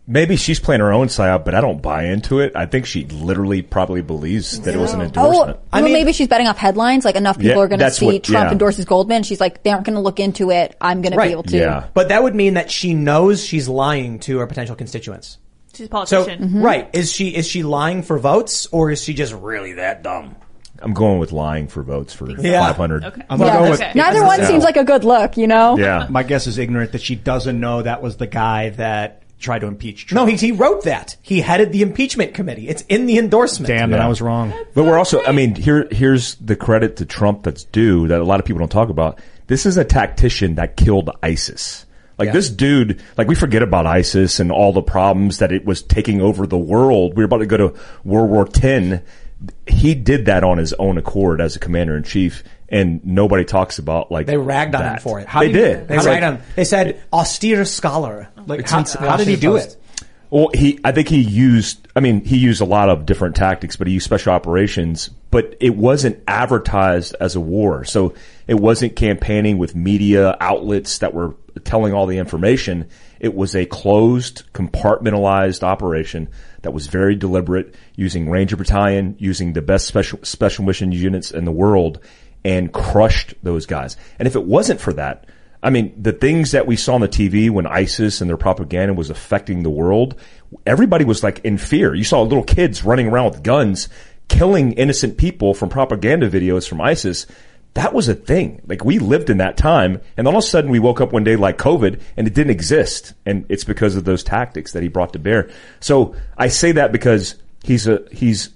Maybe 0.04 0.34
she's 0.34 0.58
playing 0.58 0.80
her 0.80 0.92
own 0.92 1.06
psyop, 1.06 1.44
but 1.44 1.54
I 1.54 1.60
don't 1.60 1.80
buy 1.80 2.06
into 2.06 2.40
it. 2.40 2.56
I 2.56 2.66
think 2.66 2.86
she 2.86 3.04
literally 3.04 3.62
probably 3.62 4.02
believes 4.02 4.58
that 4.62 4.74
it 4.74 4.78
was 4.78 4.92
an 4.94 5.00
Oh, 5.00 5.04
endorsement. 5.04 5.60
I 5.72 5.76
well, 5.76 5.84
mean- 5.84 5.92
maybe 5.92 6.12
she's 6.12 6.26
betting 6.26 6.48
off 6.48 6.58
headlines. 6.58 7.04
Like 7.04 7.14
enough 7.14 7.36
people 7.36 7.58
Yeah, 7.58 7.62
are 7.62 7.68
going 7.68 7.78
to 7.78 7.90
see 7.90 8.06
what- 8.06 8.24
Trump 8.24 8.46
yeah. 8.46 8.52
endorses 8.52 8.84
Goldman. 8.84 9.22
She's 9.22 9.38
like, 9.40 9.62
they 9.62 9.70
aren't 9.70 9.84
going 9.86 9.94
to 9.94 10.00
look 10.00 10.18
into 10.18 10.50
it. 10.50 10.76
I'm 10.80 11.02
going 11.02 11.14
Right. 11.14 11.26
to 11.26 11.28
be 11.28 11.32
able 11.32 11.42
to. 11.44 11.56
Yeah. 11.56 11.84
But 11.94 12.08
that 12.08 12.22
would 12.22 12.34
mean 12.34 12.54
that 12.54 12.70
she 12.70 12.94
knows 12.94 13.44
she's 13.44 13.68
lying 13.68 14.18
to 14.20 14.38
her 14.38 14.46
potential 14.48 14.74
constituents. 14.74 15.38
She's 15.74 15.86
a 15.86 15.88
So, 16.06 16.24
politician. 16.24 16.48
Mm-hmm. 16.48 16.62
right, 16.62 16.90
is 16.92 17.10
she 17.12 17.28
is 17.28 17.46
she 17.46 17.62
lying 17.62 18.02
for 18.02 18.18
votes 18.18 18.66
or 18.72 18.90
is 18.90 19.02
she 19.02 19.14
just 19.14 19.32
really 19.34 19.74
that 19.74 20.02
dumb? 20.02 20.36
I'm 20.80 20.94
going 20.94 21.18
with 21.20 21.30
lying 21.32 21.68
for 21.68 21.82
votes 21.82 22.12
for 22.12 22.28
Yeah. 22.40 22.60
500. 22.66 23.04
Okay. 23.04 23.22
I'm 23.30 23.38
gonna 23.38 23.50
Yeah. 23.52 23.58
go 23.64 23.70
with 23.70 23.80
Okay. 23.80 23.92
Neither 23.94 24.24
one 24.24 24.40
Yeah. 24.40 24.46
seems 24.48 24.64
like 24.64 24.76
a 24.76 24.82
good 24.84 25.04
look, 25.04 25.36
you 25.36 25.46
know? 25.46 25.78
Yeah. 25.78 26.06
my 26.10 26.24
guess 26.24 26.46
is 26.48 26.58
ignorant 26.58 26.92
that 26.92 27.00
she 27.00 27.14
doesn't 27.14 27.58
know 27.60 27.82
that 27.82 28.02
was 28.02 28.16
the 28.16 28.26
guy 28.26 28.70
that 28.70 29.22
tried 29.38 29.60
to 29.60 29.66
impeach 29.68 30.06
Trump. 30.06 30.26
No, 30.26 30.30
he, 30.30 30.36
he 30.36 30.52
wrote 30.52 30.84
that. 30.84 31.16
He 31.22 31.40
headed 31.40 31.72
the 31.72 31.82
impeachment 31.82 32.34
committee. 32.34 32.68
It's 32.68 32.82
in 32.88 33.06
the 33.06 33.18
endorsement. 33.18 33.68
Damn, 33.68 33.90
then 33.90 34.00
Yeah. 34.00 34.06
I 34.06 34.08
was 34.08 34.20
wrong. 34.20 34.52
But 34.74 34.84
we're 34.84 34.98
also, 34.98 35.22
I 35.24 35.32
mean, 35.32 35.54
here, 35.54 35.86
here's 35.90 36.34
the 36.36 36.56
credit 36.56 36.96
to 36.96 37.04
Trump 37.06 37.44
that's 37.44 37.64
due 37.64 38.08
that 38.08 38.20
a 38.20 38.24
lot 38.24 38.40
of 38.40 38.46
people 38.46 38.58
don't 38.60 38.70
talk 38.70 38.88
about. 38.88 39.20
This 39.46 39.66
is 39.66 39.76
a 39.76 39.84
tactician 39.84 40.56
that 40.56 40.76
killed 40.76 41.10
ISIS. 41.22 41.86
Like 42.18 42.26
Yeah. 42.26 42.32
this 42.32 42.50
dude, 42.50 43.00
like 43.16 43.28
we 43.28 43.34
forget 43.34 43.62
about 43.62 43.86
ISIS 43.86 44.38
and 44.40 44.52
all 44.52 44.72
the 44.72 44.82
problems 44.82 45.38
that 45.38 45.52
it 45.52 45.64
was 45.64 45.82
taking 45.82 46.20
over 46.20 46.46
the 46.46 46.58
world. 46.58 47.16
We 47.16 47.22
were 47.22 47.26
about 47.26 47.38
to 47.38 47.46
go 47.46 47.56
to 47.56 47.74
World 48.04 48.30
War 48.30 48.48
X. 48.62 49.02
He 49.66 49.94
did 49.94 50.26
that 50.26 50.44
on 50.44 50.58
his 50.58 50.72
own 50.74 50.98
accord 50.98 51.40
as 51.40 51.56
a 51.56 51.58
commander 51.58 51.96
in 51.96 52.04
chief, 52.04 52.44
and 52.68 53.04
nobody 53.04 53.44
talks 53.44 53.78
about 53.78 54.12
like 54.12 54.26
They 54.26 54.36
ragged 54.36 54.74
on 54.74 54.94
him 54.94 54.98
for 55.00 55.18
it. 55.20 55.26
they 55.36 55.50
did. 55.50 55.88
They 55.88 55.96
ragged 55.96 56.06
like- 56.08 56.22
on 56.22 56.32
him. 56.36 56.42
They 56.54 56.64
said 56.64 57.00
austere 57.12 57.64
scholar. 57.64 58.28
Like, 58.46 58.60
It's 58.60 58.70
how, 58.70 58.84
how 59.00 59.16
did 59.16 59.26
he 59.28 59.36
do 59.36 59.56
it? 59.56 59.76
Well, 60.30 60.48
he, 60.54 60.80
I 60.82 60.92
think 60.92 61.08
he 61.08 61.20
used, 61.20 61.86
I 61.94 62.00
mean, 62.00 62.24
he 62.24 62.38
used 62.38 62.62
a 62.62 62.64
lot 62.64 62.88
of 62.88 63.04
different 63.04 63.36
tactics, 63.36 63.76
but 63.76 63.86
he 63.86 63.92
used 63.92 64.04
special 64.06 64.32
operations, 64.32 65.10
but 65.30 65.56
it 65.60 65.76
wasn't 65.76 66.22
advertised 66.26 67.14
as 67.20 67.36
a 67.36 67.40
war. 67.40 67.84
So 67.84 68.14
it 68.48 68.54
wasn't 68.54 68.96
campaigning 68.96 69.58
with 69.58 69.76
media 69.76 70.34
outlets 70.40 70.98
that 70.98 71.12
were 71.12 71.34
telling 71.64 71.92
all 71.92 72.06
the 72.06 72.18
information. 72.18 72.88
It 73.20 73.34
was 73.34 73.54
a 73.54 73.66
closed, 73.66 74.44
compartmentalized 74.52 75.62
operation 75.62 76.28
that 76.62 76.72
was 76.72 76.86
very 76.86 77.14
deliberate, 77.14 77.74
using 77.94 78.30
Ranger 78.30 78.56
Battalion, 78.56 79.16
using 79.18 79.52
the 79.52 79.62
best 79.62 79.86
special, 79.86 80.18
special 80.22 80.64
mission 80.64 80.92
units 80.92 81.30
in 81.30 81.44
the 81.44 81.52
world, 81.52 82.00
and 82.44 82.72
crushed 82.72 83.34
those 83.42 83.66
guys. 83.66 83.96
And 84.18 84.26
if 84.26 84.34
it 84.34 84.44
wasn't 84.44 84.80
for 84.80 84.92
that, 84.94 85.26
I 85.62 85.70
mean, 85.70 85.94
the 86.00 86.12
things 86.12 86.50
that 86.52 86.66
we 86.66 86.74
saw 86.74 86.94
on 86.94 87.00
the 87.00 87.08
TV 87.08 87.48
when 87.48 87.66
ISIS 87.66 88.20
and 88.20 88.28
their 88.28 88.36
propaganda 88.36 88.94
was 88.94 89.10
affecting 89.10 89.62
the 89.62 89.70
world, 89.70 90.16
everybody 90.66 91.04
was 91.04 91.22
like 91.22 91.38
in 91.44 91.56
fear. 91.56 91.94
You 91.94 92.02
saw 92.02 92.22
little 92.22 92.42
kids 92.42 92.84
running 92.84 93.06
around 93.06 93.30
with 93.30 93.42
guns, 93.44 93.88
killing 94.26 94.72
innocent 94.72 95.18
people 95.18 95.54
from 95.54 95.68
propaganda 95.68 96.28
videos 96.28 96.68
from 96.68 96.80
ISIS. 96.80 97.26
That 97.74 97.94
was 97.94 98.08
a 98.08 98.14
thing. 98.14 98.60
Like 98.66 98.84
we 98.84 98.98
lived 98.98 99.30
in 99.30 99.38
that 99.38 99.56
time 99.56 100.00
and 100.16 100.26
all 100.26 100.34
of 100.34 100.38
a 100.38 100.46
sudden 100.46 100.70
we 100.70 100.78
woke 100.78 101.00
up 101.00 101.12
one 101.12 101.24
day 101.24 101.36
like 101.36 101.56
COVID 101.56 102.00
and 102.16 102.26
it 102.26 102.34
didn't 102.34 102.50
exist. 102.50 103.14
And 103.24 103.46
it's 103.48 103.64
because 103.64 103.96
of 103.96 104.04
those 104.04 104.22
tactics 104.22 104.72
that 104.72 104.82
he 104.82 104.88
brought 104.88 105.14
to 105.14 105.18
bear. 105.18 105.50
So 105.80 106.14
I 106.36 106.48
say 106.48 106.72
that 106.72 106.92
because 106.92 107.36
he's 107.62 107.86
a, 107.86 108.04
he's 108.12 108.50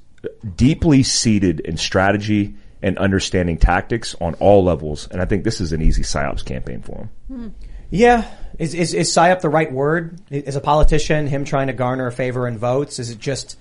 deeply 0.54 1.02
seated 1.02 1.60
in 1.60 1.76
strategy 1.78 2.56
and 2.82 2.98
understanding 2.98 3.56
tactics 3.56 4.14
on 4.20 4.34
all 4.34 4.62
levels. 4.62 5.08
And 5.10 5.22
I 5.22 5.24
think 5.24 5.44
this 5.44 5.60
is 5.60 5.72
an 5.72 5.80
easy 5.80 6.02
psyops 6.02 6.44
campaign 6.44 6.82
for 6.82 6.96
him. 6.98 7.10
Hmm. 7.28 7.48
Yeah. 7.88 8.30
Is, 8.58 8.74
is, 8.74 8.92
is 8.92 9.10
psyop 9.10 9.40
the 9.40 9.48
right 9.48 9.72
word? 9.72 10.20
Is 10.30 10.56
a 10.56 10.60
politician, 10.60 11.26
him 11.26 11.44
trying 11.44 11.68
to 11.68 11.72
garner 11.72 12.10
favor 12.10 12.46
and 12.46 12.58
votes? 12.58 12.98
Is 12.98 13.10
it 13.10 13.18
just, 13.18 13.56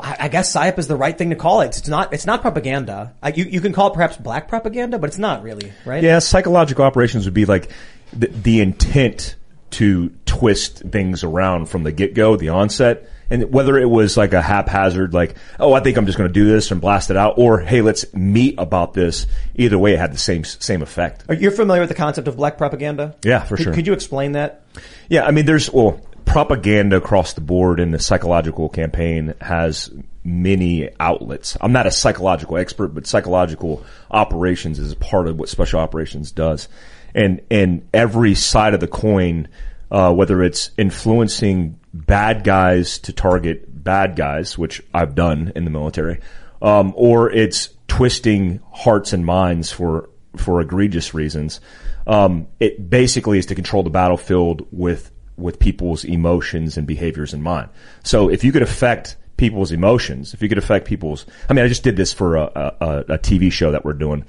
I 0.00 0.16
I 0.20 0.28
guess 0.28 0.54
psyop 0.54 0.78
is 0.78 0.88
the 0.88 0.96
right 0.96 1.16
thing 1.16 1.30
to 1.30 1.36
call 1.36 1.60
it. 1.60 1.76
It's 1.78 1.88
not, 1.88 2.12
it's 2.12 2.26
not 2.26 2.40
propaganda. 2.42 3.14
I, 3.22 3.28
you, 3.30 3.44
you 3.44 3.60
can 3.60 3.72
call 3.72 3.88
it 3.88 3.94
perhaps 3.94 4.16
black 4.16 4.48
propaganda, 4.48 4.98
but 4.98 5.08
it's 5.08 5.18
not 5.18 5.42
really, 5.42 5.72
right? 5.84 6.02
Yeah, 6.02 6.18
psychological 6.18 6.84
operations 6.84 7.24
would 7.24 7.34
be 7.34 7.44
like 7.44 7.70
the, 8.12 8.26
the 8.28 8.60
intent 8.60 9.36
to 9.70 10.10
twist 10.26 10.78
things 10.78 11.24
around 11.24 11.66
from 11.66 11.82
the 11.82 11.92
get 11.92 12.14
go, 12.14 12.36
the 12.36 12.50
onset, 12.50 13.08
And 13.28 13.52
whether 13.52 13.76
it 13.76 13.86
was 13.86 14.16
like 14.16 14.32
a 14.32 14.40
haphazard, 14.40 15.12
like, 15.12 15.36
oh, 15.58 15.72
I 15.72 15.80
think 15.80 15.96
I'm 15.96 16.06
just 16.06 16.16
going 16.16 16.28
to 16.28 16.32
do 16.32 16.44
this 16.46 16.70
and 16.70 16.80
blast 16.80 17.10
it 17.10 17.16
out, 17.16 17.34
or 17.38 17.58
hey, 17.58 17.82
let's 17.82 18.12
meet 18.14 18.54
about 18.58 18.94
this. 18.94 19.26
Either 19.56 19.78
way, 19.78 19.94
it 19.94 19.98
had 19.98 20.12
the 20.12 20.18
same 20.18 20.44
same 20.44 20.82
effect. 20.82 21.24
Are 21.28 21.34
you 21.34 21.50
familiar 21.50 21.82
with 21.82 21.88
the 21.88 21.96
concept 21.96 22.28
of 22.28 22.36
black 22.36 22.58
propaganda? 22.58 23.16
Yeah, 23.24 23.42
for 23.42 23.56
Could- 23.56 23.64
sure. 23.64 23.74
Could 23.74 23.86
you 23.86 23.92
explain 23.92 24.32
that? 24.32 24.62
Yeah, 25.08 25.26
I 25.26 25.32
mean, 25.32 25.46
there's 25.46 25.70
well, 25.72 26.00
propaganda 26.26 26.96
across 26.96 27.32
the 27.32 27.40
board 27.40 27.80
in 27.80 27.92
the 27.92 27.98
psychological 27.98 28.68
campaign 28.68 29.32
has 29.40 29.90
many 30.22 30.90
outlets. 31.00 31.56
I'm 31.60 31.72
not 31.72 31.86
a 31.86 31.90
psychological 31.90 32.58
expert, 32.58 32.88
but 32.88 33.06
psychological 33.06 33.84
operations 34.10 34.78
is 34.78 34.92
a 34.92 34.96
part 34.96 35.28
of 35.28 35.38
what 35.38 35.48
special 35.48 35.80
operations 35.80 36.32
does, 36.32 36.68
and 37.14 37.40
and 37.50 37.88
every 37.94 38.34
side 38.34 38.74
of 38.74 38.80
the 38.80 38.88
coin, 38.88 39.48
uh, 39.90 40.12
whether 40.12 40.42
it's 40.42 40.72
influencing 40.76 41.80
bad 41.94 42.44
guys 42.44 42.98
to 42.98 43.12
target 43.12 43.64
bad 43.82 44.16
guys, 44.16 44.58
which 44.58 44.82
I've 44.92 45.14
done 45.14 45.52
in 45.54 45.64
the 45.64 45.70
military, 45.70 46.20
um, 46.60 46.92
or 46.96 47.30
it's 47.30 47.70
twisting 47.86 48.60
hearts 48.72 49.12
and 49.12 49.24
minds 49.24 49.70
for 49.70 50.10
for 50.36 50.60
egregious 50.60 51.14
reasons. 51.14 51.60
Um, 52.06 52.48
it 52.60 52.90
basically 52.90 53.38
is 53.38 53.46
to 53.46 53.54
control 53.54 53.82
the 53.82 53.90
battlefield 53.90 54.66
with 54.70 55.10
with 55.36 55.58
people's 55.58 56.04
emotions 56.04 56.76
and 56.76 56.86
behaviors 56.86 57.34
in 57.34 57.42
mind. 57.42 57.68
So 58.02 58.30
if 58.30 58.44
you 58.44 58.52
could 58.52 58.62
affect 58.62 59.16
people's 59.36 59.72
emotions, 59.72 60.34
if 60.34 60.42
you 60.42 60.48
could 60.48 60.58
affect 60.58 60.86
people's, 60.86 61.26
I 61.48 61.52
mean, 61.52 61.64
I 61.64 61.68
just 61.68 61.82
did 61.82 61.96
this 61.96 62.12
for 62.12 62.36
a, 62.36 62.74
a, 62.80 62.98
a 63.08 63.18
TV 63.18 63.52
show 63.52 63.72
that 63.72 63.84
we're 63.84 63.92
doing, 63.92 64.24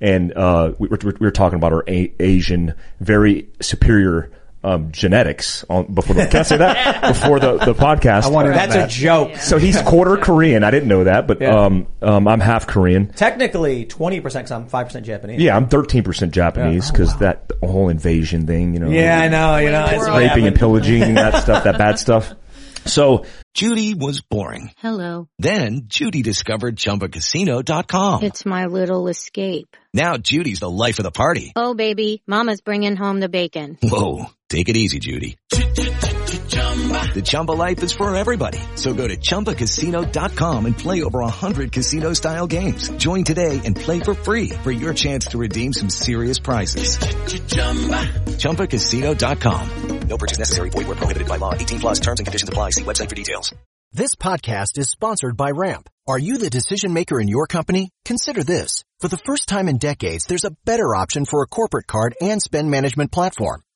and 0.00 0.32
uh, 0.36 0.72
we, 0.78 0.88
were, 0.88 0.98
we 1.02 1.12
were 1.18 1.30
talking 1.30 1.56
about 1.56 1.72
our 1.72 1.84
a- 1.88 2.12
Asian, 2.20 2.74
very 3.00 3.48
superior. 3.60 4.30
Um, 4.64 4.92
genetics 4.92 5.64
on 5.68 5.92
before 5.92 6.14
the, 6.14 6.26
can 6.28 6.40
I 6.40 6.42
say 6.44 6.56
that 6.58 7.02
before 7.14 7.40
the, 7.40 7.58
the 7.58 7.74
podcast? 7.74 8.22
I 8.22 8.28
wanted 8.28 8.54
That's 8.54 8.74
that. 8.74 8.88
a 8.88 8.92
joke. 8.92 9.36
So 9.38 9.58
he's 9.58 9.80
quarter 9.82 10.16
Korean. 10.16 10.62
I 10.62 10.70
didn't 10.70 10.88
know 10.88 11.02
that, 11.02 11.26
but 11.26 11.40
Yeah. 11.40 11.64
um, 11.64 11.88
um, 12.00 12.28
I'm 12.28 12.38
half 12.38 12.68
Korean. 12.68 13.08
Technically, 13.08 13.86
20% 13.86 14.22
because 14.22 14.52
I'm 14.52 14.68
5% 14.68 15.02
Japanese. 15.02 15.40
Yeah, 15.40 15.56
I'm 15.56 15.68
13% 15.68 16.30
Japanese 16.30 16.92
because 16.92 17.16
that 17.18 17.50
whole 17.60 17.88
invasion 17.88 18.46
thing, 18.46 18.74
you 18.74 18.78
know. 18.78 18.88
Yeah, 18.88 19.18
I 19.18 19.28
know, 19.28 19.56
you 19.56 19.72
know. 19.72 19.84
It's 19.90 20.08
raping 20.08 20.46
and 20.46 20.54
pillaging, 20.54 21.02
and 21.02 21.16
that 21.16 21.42
stuff, 21.42 21.64
that 21.64 21.76
bad 21.78 21.98
stuff. 21.98 22.32
So 22.84 23.26
Judy 23.54 23.94
was 23.94 24.20
boring. 24.22 24.72
Hello. 24.78 25.28
Then 25.38 25.84
Judy 25.86 26.22
discovered 26.22 26.76
ChumbaCasino.com. 26.76 28.22
It's 28.24 28.44
my 28.46 28.66
little 28.66 29.08
escape. 29.08 29.76
Now 29.94 30.16
Judy's 30.16 30.60
the 30.60 30.70
life 30.70 30.98
of 30.98 31.04
the 31.04 31.10
party. 31.10 31.52
Oh, 31.56 31.74
baby, 31.74 32.22
Mama's 32.26 32.60
bringing 32.60 32.96
home 32.96 33.20
the 33.20 33.28
bacon. 33.28 33.78
Whoa, 33.82 34.26
take 34.52 34.68
it 34.68 34.76
easy, 34.76 34.98
Judy. 34.98 35.36
The 35.48 37.22
Chumba 37.24 37.52
life 37.52 37.82
is 37.82 37.92
for 37.92 38.14
everybody. 38.14 38.58
So 38.74 38.92
go 38.94 39.06
to 39.06 39.16
ChumbaCasino.com 39.16 40.66
and 40.66 40.76
play 40.76 41.02
over 41.02 41.20
100 41.20 41.72
casino-style 41.72 42.46
games. 42.46 42.88
Join 42.96 43.24
today 43.24 43.60
and 43.64 43.76
play 43.76 44.00
for 44.00 44.14
free 44.14 44.48
for 44.48 44.72
your 44.72 44.94
chance 44.94 45.26
to 45.28 45.38
redeem 45.38 45.72
some 45.72 45.90
serious 45.90 46.38
prizes. 46.38 46.98
ChumbaCasino.com. 48.42 50.08
No 50.08 50.18
purchase 50.18 50.38
necessary. 50.38 50.70
Void 50.70 50.86
where 50.86 50.96
prohibited 50.96 51.28
by 51.28 51.36
law. 51.36 51.54
18 51.54 51.80
plus 51.80 52.00
terms 52.00 52.20
and 52.20 52.26
conditions 52.26 52.48
apply. 52.48 52.70
See 52.70 52.82
website 52.82 53.08
for 53.08 53.14
details. 53.14 53.54
This 53.92 54.14
podcast 54.14 54.78
is 54.78 54.90
sponsored 54.90 55.36
by 55.36 55.50
Ramp. 55.50 55.88
Are 56.08 56.18
you 56.18 56.38
the 56.38 56.50
decision 56.50 56.92
maker 56.92 57.20
in 57.20 57.28
your 57.28 57.46
company? 57.46 57.90
Consider 58.04 58.42
this. 58.42 58.84
For 59.00 59.08
the 59.08 59.18
first 59.18 59.48
time 59.48 59.68
in 59.68 59.78
decades, 59.78 60.24
there's 60.26 60.44
a 60.44 60.56
better 60.64 60.94
option 60.94 61.24
for 61.24 61.42
a 61.42 61.46
corporate 61.46 61.86
card 61.86 62.14
and 62.20 62.42
spend 62.42 62.70
management 62.70 63.12
platform. 63.12 63.62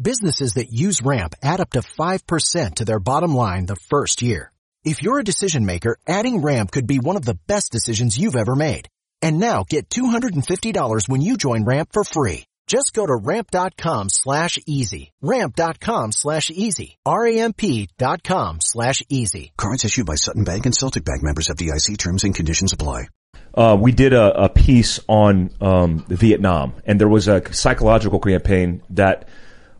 Businesses 0.00 0.54
that 0.54 0.72
use 0.72 1.02
Ramp 1.02 1.34
add 1.42 1.60
up 1.60 1.70
to 1.70 1.80
5% 1.80 2.74
to 2.74 2.84
their 2.84 3.00
bottom 3.00 3.34
line 3.34 3.66
the 3.66 3.76
first 3.76 4.22
year. 4.22 4.52
If 4.84 5.02
you're 5.02 5.18
a 5.18 5.24
decision 5.24 5.64
maker, 5.64 5.96
adding 6.06 6.42
Ramp 6.42 6.70
could 6.70 6.86
be 6.86 6.98
one 6.98 7.16
of 7.16 7.24
the 7.24 7.38
best 7.46 7.72
decisions 7.72 8.18
you've 8.18 8.36
ever 8.36 8.54
made. 8.54 8.88
And 9.22 9.38
now 9.38 9.64
get 9.68 9.88
$250 9.88 11.08
when 11.08 11.22
you 11.22 11.36
join 11.36 11.64
Ramp 11.64 11.88
for 11.92 12.04
free. 12.04 12.44
Just 12.66 12.92
go 12.94 13.06
to 13.06 13.14
ramp.com 13.14 14.08
slash 14.10 14.58
easy. 14.66 15.12
Ramp.com 15.22 16.12
slash 16.12 16.50
easy. 16.50 16.98
R-A-M-P 17.06 17.88
dot 17.96 18.22
com 18.24 18.58
slash 18.60 19.02
easy. 19.08 19.52
Cards 19.56 19.84
issued 19.84 20.06
by 20.06 20.16
Sutton 20.16 20.44
Bank 20.44 20.66
and 20.66 20.74
Celtic 20.74 21.04
Bank 21.04 21.22
members 21.22 21.48
FDIC 21.48 21.96
terms 21.96 22.24
and 22.24 22.34
conditions 22.34 22.72
apply. 22.72 23.06
uh, 23.54 23.76
we 23.80 23.92
did 23.92 24.12
a, 24.12 24.44
a 24.44 24.48
piece 24.48 24.98
on 25.08 25.50
um, 25.60 26.04
Vietnam, 26.08 26.74
and 26.84 27.00
there 27.00 27.08
was 27.08 27.28
a 27.28 27.52
psychological 27.54 28.18
campaign 28.18 28.82
that 28.90 29.28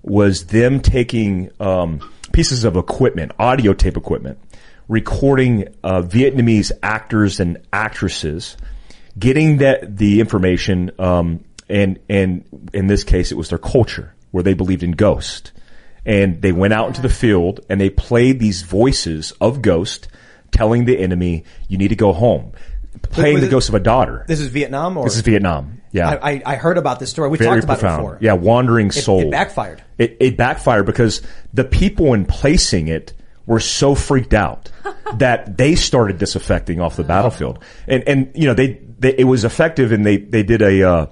was 0.07 0.47
them 0.47 0.81
taking 0.81 1.51
um, 1.61 2.01
pieces 2.33 2.64
of 2.64 2.77
equipment, 2.77 3.33
audio 3.38 3.75
tape 3.75 3.97
equipment, 3.97 4.38
recording 4.88 5.69
uh, 5.83 6.01
Vietnamese 6.03 6.73
actors 6.83 7.40
and 7.40 7.59
actresses, 7.73 8.57
getting 9.19 9.59
that 9.59 9.97
the 9.97 10.21
information, 10.21 10.92
um, 10.99 11.45
and 11.69 11.99
and 12.09 12.71
in 12.73 12.87
this 12.87 13.05
case, 13.05 13.33
it 13.33 13.37
was 13.37 13.49
their 13.49 13.59
culture 13.59 14.14
where 14.31 14.42
they 14.42 14.55
believed 14.55 14.83
in 14.83 14.92
ghost, 14.92 15.53
and 16.05 16.40
they 16.40 16.53
went 16.53 16.73
out 16.73 16.88
into 16.88 17.03
the 17.03 17.09
field 17.09 17.61
and 17.69 17.81
they 17.81 17.90
played 17.90 18.38
these 18.38 18.62
voices 18.62 19.33
of 19.40 19.61
ghost, 19.61 20.09
telling 20.53 20.85
the 20.85 20.99
enemy, 20.99 21.45
"You 21.69 21.79
need 21.79 21.88
to 21.88 21.97
go 21.97 22.12
home." 22.12 22.53
Playing 23.03 23.40
the 23.40 23.47
it- 23.47 23.51
ghost 23.51 23.69
of 23.69 23.75
a 23.75 23.81
daughter. 23.81 24.25
This 24.27 24.40
is 24.40 24.49
Vietnam 24.49 24.97
or? 24.97 25.05
This 25.05 25.16
is 25.16 25.21
Vietnam. 25.21 25.83
Yeah. 25.96 26.18
I, 26.22 26.42
I, 26.44 26.56
heard 26.56 26.78
about 26.78 27.00
this 27.00 27.11
story. 27.11 27.30
We 27.30 27.38
Very 27.38 27.50
talked 27.50 27.64
about 27.64 27.78
profound. 27.78 28.00
it 28.00 28.02
before. 28.02 28.18
Yeah, 28.20 28.32
wandering 28.35 28.88
It- 28.88 28.92
soul. 28.92 29.22
It, 29.22 29.30
backfired. 29.30 29.82
It, 29.98 30.16
it 30.20 30.37
backfired 30.37 30.87
because 30.87 31.22
the 31.54 31.64
people 31.64 32.12
in 32.12 32.26
placing 32.26 32.88
it 32.88 33.14
were 33.46 33.61
so 33.61 33.94
freaked 33.94 34.35
out 34.35 34.70
that 35.14 35.56
they 35.56 35.74
started 35.74 36.18
disaffecting 36.18 36.80
off 36.80 36.96
the 36.96 37.04
battlefield. 37.04 37.61
And 37.87 38.06
and 38.06 38.30
you 38.35 38.46
know 38.46 38.54
they, 38.54 38.80
they 38.98 39.14
it 39.16 39.24
was 39.24 39.44
effective 39.44 39.92
and 39.92 40.04
they 40.04 40.18
they 40.18 40.42
did 40.42 40.62
a 40.62 40.82
uh, 40.82 41.06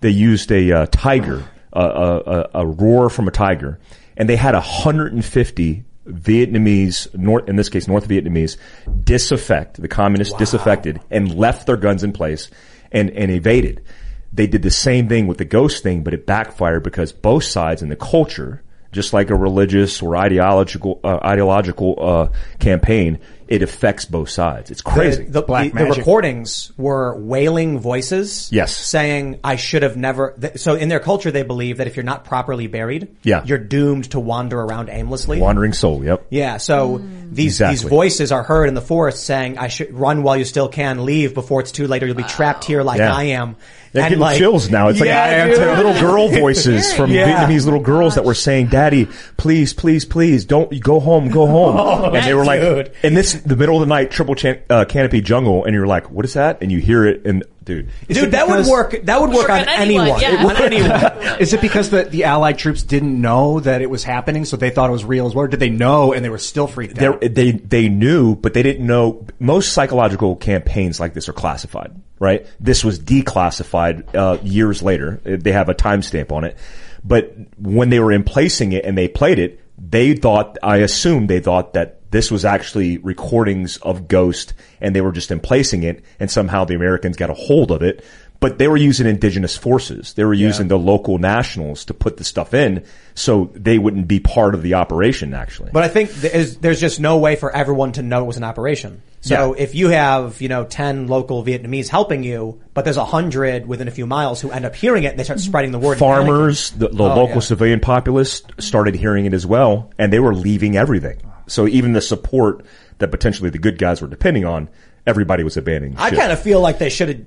they 0.00 0.10
used 0.10 0.52
a 0.52 0.72
uh, 0.72 0.86
tiger 0.90 1.44
a, 1.72 2.48
a, 2.54 2.66
roar 2.66 3.10
from 3.10 3.28
a 3.28 3.30
tiger 3.30 3.78
and 4.16 4.28
they 4.28 4.36
had 4.36 4.54
150 4.54 5.84
Vietnamese, 6.06 7.14
North, 7.14 7.48
in 7.48 7.56
this 7.56 7.68
case, 7.68 7.86
North 7.86 8.08
Vietnamese, 8.08 8.56
disaffect, 9.04 9.80
the 9.80 9.88
communists 9.88 10.34
disaffected 10.34 11.00
and 11.10 11.34
left 11.34 11.66
their 11.66 11.76
guns 11.76 12.02
in 12.02 12.12
place 12.12 12.50
and, 12.90 13.10
and 13.10 13.30
evaded. 13.30 13.84
They 14.32 14.46
did 14.46 14.62
the 14.62 14.70
same 14.70 15.08
thing 15.08 15.26
with 15.26 15.38
the 15.38 15.44
ghost 15.44 15.82
thing, 15.82 16.02
but 16.02 16.14
it 16.14 16.26
backfired 16.26 16.82
because 16.82 17.12
both 17.12 17.44
sides 17.44 17.82
in 17.82 17.88
the 17.88 17.96
culture, 17.96 18.62
just 18.92 19.12
like 19.12 19.30
a 19.30 19.34
religious 19.34 20.02
or 20.02 20.16
ideological, 20.16 21.00
uh, 21.02 21.18
ideological, 21.24 21.94
uh, 21.98 22.28
campaign, 22.58 23.18
it 23.48 23.62
affects 23.62 24.04
both 24.04 24.28
sides. 24.28 24.70
It's 24.70 24.82
crazy. 24.82 25.24
The, 25.24 25.30
the, 25.30 25.42
Black 25.42 25.72
the, 25.72 25.78
the 25.78 25.84
recordings 25.86 26.70
were 26.76 27.16
wailing 27.16 27.78
voices. 27.78 28.50
Yes. 28.52 28.76
Saying, 28.76 29.40
I 29.42 29.56
should 29.56 29.82
have 29.82 29.96
never. 29.96 30.34
Th- 30.38 30.58
so 30.58 30.74
in 30.74 30.90
their 30.90 31.00
culture, 31.00 31.30
they 31.30 31.42
believe 31.44 31.78
that 31.78 31.86
if 31.86 31.96
you're 31.96 32.04
not 32.04 32.26
properly 32.26 32.66
buried, 32.66 33.08
Yeah. 33.22 33.42
you're 33.44 33.56
doomed 33.56 34.10
to 34.10 34.20
wander 34.20 34.60
around 34.60 34.90
aimlessly. 34.90 35.40
Wandering 35.40 35.72
soul. 35.72 36.04
Yep. 36.04 36.26
Yeah, 36.28 36.58
so 36.58 36.98
these 37.30 37.54
Exactly. 37.54 37.74
these 37.76 37.82
voices 37.84 38.32
are 38.32 38.42
heard 38.42 38.68
in 38.68 38.74
the 38.74 38.82
forest 38.82 39.24
saying, 39.24 39.56
"I 39.56 39.68
should 39.68 39.94
run 39.94 40.22
while 40.22 40.36
you 40.36 40.44
still 40.44 40.68
can, 40.68 41.06
leave 41.06 41.32
before 41.32 41.60
it's 41.62 41.72
too 41.72 41.86
late, 41.86 42.02
or 42.02 42.06
you'll 42.06 42.16
be 42.16 42.24
trapped 42.24 42.64
here 42.64 42.82
like 42.82 42.98
Yeah. 42.98 43.14
I 43.14 43.22
am." 43.24 43.56
They're 43.92 44.08
getting 44.10 44.38
chills 44.38 44.70
now. 44.70 44.88
It's 44.88 45.00
like 45.00 45.08
Yeah, 45.08 45.22
I 45.24 45.28
am 45.28 45.48
dude. 45.48 45.58
little 45.76 46.00
girl 46.00 46.28
voices 46.28 46.92
from 46.96 47.10
Yeah. 47.10 47.46
Vietnamese 47.46 47.64
little 47.64 47.80
girls 47.80 48.14
that 48.16 48.24
were 48.24 48.34
saying, 48.34 48.66
"Daddy, 48.68 49.08
please, 49.36 49.72
please, 49.72 50.04
please, 50.04 50.44
don't 50.44 50.78
go 50.80 51.00
home, 51.00 51.28
go 51.28 51.46
home." 51.46 52.14
and 52.14 52.24
they 52.26 52.34
were 52.34 52.44
like, 52.44 52.60
dude. 52.60 52.92
"In 53.02 53.14
this 53.14 53.32
the 53.34 53.56
middle 53.56 53.76
of 53.76 53.80
the 53.80 53.86
night, 53.86 54.10
triple 54.10 54.34
chan- 54.34 54.60
uh, 54.70 54.84
canopy 54.84 55.20
jungle," 55.20 55.64
and 55.64 55.74
you're 55.74 55.86
like, 55.86 56.10
"What 56.10 56.24
is 56.24 56.34
that?" 56.34 56.58
And 56.62 56.70
you 56.72 56.78
hear 56.78 57.06
it, 57.06 57.24
and 57.26 57.44
dude, 57.68 57.90
dude, 58.08 58.32
that 58.32 58.48
would 58.48 58.66
work. 58.66 58.96
That 59.04 59.20
would 59.20 59.30
work 59.30 59.38
Work 59.48 59.50
on, 59.50 59.60
on 59.60 59.68
anyone, 59.68 60.08
anyone. 60.08 60.20
yeah. 60.20 60.44
On 60.44 60.56
anyone. 60.56 61.38
Is 61.40 61.52
it 61.52 61.60
because 61.60 61.90
the, 61.90 62.02
the 62.04 62.24
Allied 62.24 62.58
troops 62.58 62.82
didn't 62.82 63.20
know 63.20 63.60
that 63.60 63.82
it 63.82 63.88
was 63.90 64.02
happening, 64.02 64.44
so 64.44 64.56
they 64.56 64.70
thought 64.70 64.88
it 64.88 64.92
was 64.92 65.04
real 65.04 65.26
as 65.26 65.34
well? 65.34 65.44
Or 65.44 65.48
did 65.48 65.60
they 65.60 65.70
know 65.70 66.12
and 66.12 66.24
they 66.24 66.30
were 66.30 66.38
still 66.38 66.66
freaked 66.66 66.96
They're- 66.96 67.12
out? 67.12 67.20
they 67.20 67.52
they 67.52 67.88
knew, 67.88 68.34
but 68.34 68.54
they 68.54 68.62
didn't 68.64 68.86
know. 68.86 69.26
Most 69.38 69.72
psychological 69.72 70.34
campaigns 70.34 70.98
like 70.98 71.14
this 71.14 71.28
are 71.28 71.32
classified, 71.32 71.92
right? 72.18 72.46
This 72.58 72.82
was 72.82 72.98
declassified 72.98 74.14
uh, 74.14 74.38
years 74.42 74.82
later. 74.82 75.20
They 75.22 75.52
have 75.52 75.68
a 75.68 75.74
timestamp 75.74 76.32
on 76.32 76.44
it. 76.44 76.56
But 77.04 77.34
when 77.58 77.90
they 77.90 78.00
were 78.00 78.10
in 78.12 78.24
placing 78.24 78.72
it 78.72 78.84
and 78.84 78.98
they 78.98 79.06
played 79.08 79.38
it, 79.38 79.60
they 79.78 80.14
thought, 80.14 80.58
I 80.62 80.78
assume 80.78 81.28
they 81.28 81.38
thought 81.40 81.74
that 81.74 81.97
this 82.10 82.30
was 82.30 82.44
actually 82.44 82.98
recordings 82.98 83.76
of 83.78 84.08
Ghost 84.08 84.54
and 84.80 84.94
they 84.94 85.00
were 85.00 85.12
just 85.12 85.30
emplacing 85.30 85.82
it 85.82 86.02
and 86.18 86.30
somehow 86.30 86.64
the 86.64 86.74
Americans 86.74 87.16
got 87.16 87.30
a 87.30 87.34
hold 87.34 87.70
of 87.70 87.82
it. 87.82 88.04
But 88.40 88.56
they 88.58 88.68
were 88.68 88.76
using 88.76 89.08
indigenous 89.08 89.56
forces. 89.56 90.12
They 90.14 90.24
were 90.24 90.32
using 90.32 90.68
the 90.68 90.78
local 90.78 91.18
nationals 91.18 91.84
to 91.86 91.94
put 91.94 92.18
the 92.18 92.22
stuff 92.24 92.54
in 92.54 92.84
so 93.16 93.50
they 93.52 93.78
wouldn't 93.78 94.06
be 94.06 94.20
part 94.20 94.54
of 94.54 94.62
the 94.62 94.74
operation 94.74 95.34
actually. 95.34 95.70
But 95.72 95.82
I 95.82 95.88
think 95.88 96.10
there's, 96.12 96.56
there's 96.58 96.80
just 96.80 97.00
no 97.00 97.18
way 97.18 97.34
for 97.34 97.50
everyone 97.50 97.90
to 97.92 98.02
know 98.02 98.22
it 98.22 98.26
was 98.28 98.36
an 98.36 98.44
operation. 98.44 99.02
So 99.22 99.56
Yeah. 99.56 99.62
if 99.64 99.74
you 99.74 99.88
have, 99.88 100.40
you 100.40 100.48
know, 100.48 100.62
10 100.64 101.08
local 101.08 101.42
Vietnamese 101.44 101.88
helping 101.88 102.22
you, 102.22 102.60
but 102.74 102.84
there's 102.84 102.96
a 102.96 103.04
hundred 103.04 103.66
within 103.66 103.88
a 103.88 103.90
few 103.90 104.06
miles 104.06 104.40
who 104.40 104.52
end 104.52 104.64
up 104.64 104.76
hearing 104.76 105.02
it 105.02 105.08
and 105.10 105.18
they 105.18 105.24
start 105.24 105.40
spreading 105.40 105.72
the 105.72 105.80
word. 105.80 105.98
farmers, 105.98 106.70
the, 106.70 106.88
the 106.90 107.02
Oh, 107.02 107.08
local 107.16 107.34
yeah. 107.34 107.40
civilian 107.40 107.80
populace 107.80 108.42
started 108.58 108.94
hearing 108.94 109.26
it 109.26 109.34
as 109.34 109.44
well, 109.46 109.90
and 109.98 110.12
they 110.12 110.20
were 110.20 110.34
leaving 110.36 110.76
everything. 110.76 111.16
So 111.48 111.66
even 111.66 111.92
the 111.92 112.00
support 112.00 112.64
that 112.98 113.10
potentially 113.10 113.50
the 113.50 113.58
good 113.58 113.78
guys 113.78 114.00
were 114.00 114.08
depending 114.08 114.44
on, 114.44 114.68
everybody 115.06 115.42
was 115.44 115.56
abandoning. 115.56 115.96
I 115.98 116.10
kind 116.10 116.32
of 116.32 116.40
feel 116.40 116.60
like 116.60 116.78
they 116.78 116.90
should 116.90 117.08
have 117.08 117.20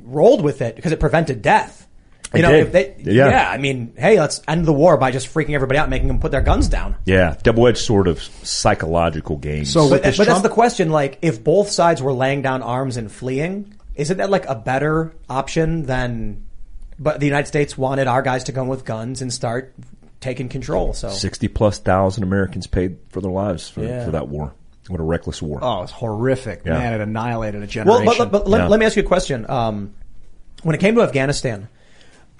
rolled 0.00 0.42
with 0.42 0.62
it 0.62 0.76
because 0.76 0.92
it 0.92 1.00
prevented 1.00 1.42
death. 1.42 1.86
You 2.34 2.40
It 2.40 2.42
know, 2.42 2.50
did. 2.50 2.66
if 2.66 2.72
they, 2.72 2.94
Yeah. 3.10 3.28
yeah. 3.30 3.50
I 3.50 3.56
mean, 3.56 3.94
hey, 3.96 4.20
let's 4.20 4.42
end 4.46 4.66
the 4.66 4.72
war 4.72 4.98
by 4.98 5.10
just 5.12 5.32
freaking 5.32 5.54
everybody 5.54 5.78
out, 5.78 5.88
making 5.88 6.08
them 6.08 6.18
put 6.20 6.30
their 6.30 6.42
guns 6.42 6.68
down. 6.68 6.94
yeah, 7.06 7.36
double-edged 7.42 7.78
sort 7.78 8.06
of 8.06 8.20
psychological 8.22 9.36
game. 9.38 9.64
So 9.64 9.88
But, 9.88 10.02
but 10.02 10.16
this 10.16 10.18
that's 10.26 10.42
the 10.42 10.48
question. 10.50 10.90
Like, 10.90 11.18
if 11.22 11.42
both 11.42 11.70
sides 11.70 12.02
were 12.02 12.12
laying 12.12 12.42
down 12.42 12.62
arms 12.62 12.96
and 12.98 13.10
fleeing, 13.10 13.74
isn't 13.94 14.18
that 14.18 14.28
like 14.28 14.44
a 14.46 14.54
better 14.54 15.14
option 15.30 15.84
than? 15.86 16.44
But 16.98 17.20
the 17.20 17.26
United 17.26 17.46
States 17.46 17.78
wanted 17.78 18.08
our 18.08 18.20
guys 18.22 18.44
to 18.44 18.52
go 18.52 18.62
in 18.62 18.68
with 18.68 18.84
guns 18.84 19.22
and 19.22 19.32
start 19.32 19.72
taking 20.20 20.48
control. 20.48 20.92
So 20.94 21.08
sixty 21.10 21.48
plus 21.48 21.78
thousand 21.78 22.22
Americans 22.24 22.66
paid 22.66 22.96
for 23.10 23.20
their 23.20 23.30
lives 23.30 23.68
for, 23.68 23.82
Yeah. 23.82 24.04
for 24.04 24.10
that 24.12 24.28
war. 24.28 24.54
What 24.88 25.00
a 25.00 25.02
reckless 25.02 25.42
war! 25.42 25.58
oh, 25.62 25.82
it's 25.82 25.92
horrific, 25.92 26.62
Yeah. 26.64 26.78
man! 26.78 26.94
It 26.94 27.00
annihilated 27.02 27.56
a 27.56 27.84
well, 27.84 27.98
generation. 27.98 28.16
but, 28.18 28.32
but 28.32 28.48
let, 28.48 28.58
Yeah. 28.62 28.68
let 28.68 28.80
me 28.80 28.86
ask 28.86 28.96
you 28.96 29.02
a 29.02 29.06
question. 29.06 29.44
Um, 29.48 29.92
when 30.62 30.74
it 30.74 30.78
came 30.78 30.94
to 30.94 31.02
Afghanistan, 31.02 31.68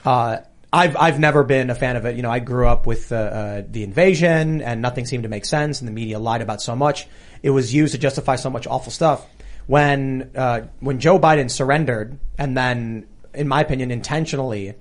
uh, 0.04 0.38
I've 0.72 0.96
I've 0.96 1.18
never 1.20 1.44
been 1.44 1.70
a 1.70 1.74
fan 1.74 1.96
of 1.96 2.04
it. 2.06 2.16
You 2.16 2.22
know, 2.22 2.30
I 2.30 2.38
grew 2.38 2.66
up 2.66 2.86
with 2.86 3.12
uh, 3.12 3.16
uh, 3.16 3.62
the 3.70 3.82
invasion, 3.84 4.60
and 4.62 4.80
nothing 4.82 5.04
seemed 5.06 5.22
to 5.24 5.28
make 5.28 5.44
sense, 5.44 5.80
and 5.80 5.88
the 5.88 5.92
media 5.92 6.18
lied 6.18 6.40
about 6.42 6.60
so 6.62 6.74
much. 6.74 7.06
It 7.42 7.50
was 7.50 7.74
used 7.74 7.92
to 7.92 7.98
justify 7.98 8.36
so 8.36 8.50
much 8.50 8.66
awful 8.66 8.92
stuff. 8.92 9.26
When 9.66 10.30
uh, 10.34 10.62
when 10.80 10.98
Joe 11.00 11.18
Biden 11.18 11.50
surrendered, 11.50 12.18
and 12.38 12.56
then, 12.56 13.06
in 13.34 13.46
my 13.48 13.60
opinion, 13.60 13.90
intentionally 13.90 14.74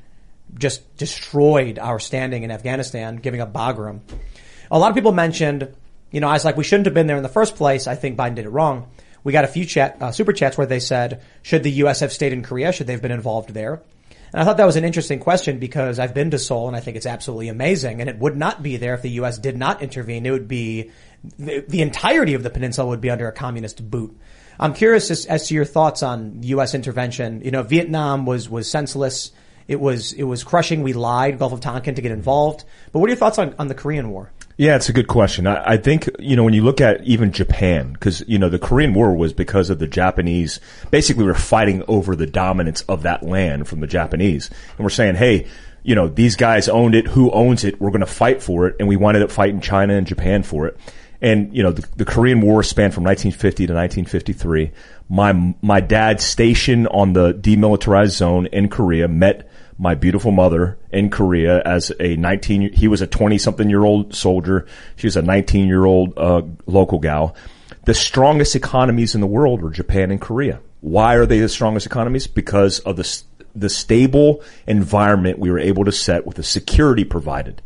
just 0.55 0.97
destroyed 0.97 1.79
our 1.79 1.99
standing 1.99 2.43
in 2.43 2.51
Afghanistan, 2.51 3.17
giving 3.17 3.41
up 3.41 3.53
Bagram. 3.53 4.01
A 4.71 4.79
lot 4.79 4.89
of 4.89 4.95
people 4.95 5.11
mentioned, 5.11 5.73
you 6.11 6.19
know, 6.19 6.27
I 6.27 6.33
was 6.33 6.45
like, 6.45 6.57
we 6.57 6.63
shouldn't 6.63 6.85
have 6.85 6.93
been 6.93 7.07
there 7.07 7.17
in 7.17 7.23
the 7.23 7.29
first 7.29 7.55
place. 7.55 7.87
I 7.87 7.95
think 7.95 8.17
Biden 8.17 8.35
did 8.35 8.45
it 8.45 8.49
wrong. 8.49 8.89
We 9.23 9.33
got 9.33 9.43
a 9.43 9.47
few 9.47 9.65
chat, 9.65 9.97
uh, 10.01 10.11
super 10.11 10.33
chats 10.33 10.57
where 10.57 10.67
they 10.67 10.79
said, 10.79 11.21
should 11.41 11.63
the 11.63 11.71
U.S. 11.71 11.99
have 11.99 12.13
stayed 12.13 12.33
in 12.33 12.43
Korea? 12.43 12.71
Should 12.71 12.87
they 12.87 12.93
have 12.93 13.01
been 13.01 13.11
involved 13.11 13.53
there? 13.53 13.81
And 14.33 14.41
I 14.41 14.45
thought 14.45 14.57
that 14.57 14.65
was 14.65 14.75
an 14.75 14.83
interesting 14.83 15.19
question 15.19 15.59
because 15.59 15.99
I've 15.99 16.13
been 16.13 16.31
to 16.31 16.39
Seoul 16.39 16.67
and 16.67 16.75
I 16.75 16.79
think 16.79 16.97
it's 16.97 17.05
absolutely 17.05 17.49
amazing. 17.49 18.01
And 18.01 18.09
it 18.09 18.19
would 18.19 18.35
not 18.35 18.61
be 18.61 18.77
there 18.77 18.93
if 18.93 19.01
the 19.01 19.09
U.S. 19.11 19.37
did 19.37 19.57
not 19.57 19.81
intervene. 19.81 20.25
It 20.25 20.31
would 20.31 20.47
be, 20.47 20.91
the, 21.37 21.63
the 21.67 21.81
entirety 21.81 22.33
of 22.33 22.43
the 22.43 22.49
peninsula 22.49 22.87
would 22.87 23.01
be 23.01 23.09
under 23.09 23.27
a 23.27 23.31
communist 23.31 23.89
boot. 23.89 24.17
I'm 24.59 24.73
curious 24.73 25.11
as, 25.11 25.25
as 25.25 25.47
to 25.47 25.53
your 25.53 25.65
thoughts 25.65 26.03
on 26.03 26.41
U.S. 26.43 26.73
intervention. 26.73 27.41
You 27.43 27.51
know, 27.51 27.63
Vietnam 27.63 28.25
was, 28.25 28.49
was 28.49 28.69
senseless. 28.69 29.31
It 29.67 29.79
was, 29.79 30.13
it 30.13 30.23
was 30.23 30.43
crushing. 30.43 30.81
We 30.81 30.93
lied, 30.93 31.39
Gulf 31.39 31.53
of 31.53 31.59
Tonkin 31.59 31.95
to 31.95 32.01
get 32.01 32.11
involved. 32.11 32.63
But 32.91 32.99
what 32.99 33.07
are 33.07 33.11
your 33.11 33.17
thoughts 33.17 33.37
on, 33.37 33.55
on 33.59 33.67
the 33.67 33.75
Korean 33.75 34.09
War? 34.09 34.31
Yeah, 34.57 34.75
it's 34.75 34.89
a 34.89 34.93
good 34.93 35.07
question. 35.07 35.45
I, 35.45 35.73
I 35.73 35.77
think, 35.77 36.09
you 36.17 36.35
know, 36.35 36.43
when 36.43 36.55
you 36.55 36.63
look 36.63 36.81
at 36.81 37.03
even 37.03 37.31
Japan, 37.31 37.93
because, 37.93 38.23
you 38.27 38.39
know, 38.39 38.49
the 38.49 38.57
Korean 38.57 38.93
War 38.93 39.13
was 39.15 39.31
because 39.31 39.69
of 39.69 39.77
the 39.77 39.87
Japanese, 39.87 40.59
basically 40.89 41.25
we're 41.25 41.35
fighting 41.35 41.83
over 41.87 42.15
the 42.15 42.25
dominance 42.25 42.81
of 42.83 43.03
that 43.03 43.21
land 43.21 43.67
from 43.67 43.81
the 43.81 43.87
Japanese. 43.87 44.49
And 44.77 44.83
we're 44.83 44.89
saying, 44.89 45.15
hey, 45.15 45.47
you 45.83 45.93
know, 45.93 46.07
these 46.07 46.35
guys 46.35 46.67
owned 46.67 46.95
it. 46.95 47.07
Who 47.07 47.29
owns 47.31 47.63
it? 47.63 47.79
We're 47.79 47.91
going 47.91 48.01
to 48.01 48.07
fight 48.07 48.41
for 48.41 48.67
it. 48.67 48.77
And 48.79 48.87
we 48.89 48.95
ended 48.95 49.21
up 49.21 49.31
fighting 49.31 49.61
China 49.61 49.93
and 49.93 50.07
Japan 50.07 50.41
for 50.41 50.67
it. 50.67 50.77
And, 51.21 51.55
you 51.55 51.63
know, 51.63 51.71
the, 51.71 51.87
the 51.95 52.05
Korean 52.05 52.41
War 52.41 52.63
spanned 52.63 52.93
from 52.93 53.03
1950 53.03 53.67
to 53.67 53.73
1953. 53.73 54.71
My, 55.09 55.55
my 55.61 55.81
dad 55.81 56.19
stationed 56.19 56.87
on 56.87 57.13
the 57.13 57.33
demilitarized 57.33 58.11
zone 58.11 58.47
in 58.47 58.69
Korea 58.69 59.07
met 59.07 59.49
my 59.77 59.95
beautiful 59.95 60.31
mother 60.31 60.77
in 60.91 61.09
Korea 61.09 61.61
as 61.63 61.91
a 61.99 62.15
19, 62.15 62.73
he 62.73 62.87
was 62.87 63.01
a 63.01 63.07
20 63.07 63.37
something 63.37 63.69
year 63.69 63.83
old 63.83 64.15
soldier. 64.15 64.65
She 64.95 65.07
was 65.07 65.15
a 65.15 65.21
19 65.21 65.67
year 65.67 65.85
old, 65.85 66.13
uh, 66.17 66.41
local 66.65 66.99
gal. 66.99 67.35
The 67.85 67.93
strongest 67.93 68.55
economies 68.55 69.15
in 69.15 69.21
the 69.21 69.27
world 69.27 69.61
were 69.61 69.69
Japan 69.69 70.11
and 70.11 70.19
Korea. 70.19 70.59
Why 70.81 71.15
are 71.15 71.25
they 71.25 71.39
the 71.39 71.49
strongest 71.49 71.85
economies? 71.85 72.27
Because 72.27 72.79
of 72.79 72.97
the, 72.97 73.21
the 73.55 73.69
stable 73.69 74.43
environment 74.65 75.39
we 75.39 75.51
were 75.51 75.59
able 75.59 75.85
to 75.85 75.91
set 75.91 76.25
with 76.25 76.37
the 76.37 76.43
security 76.43 77.03
provided. 77.03 77.61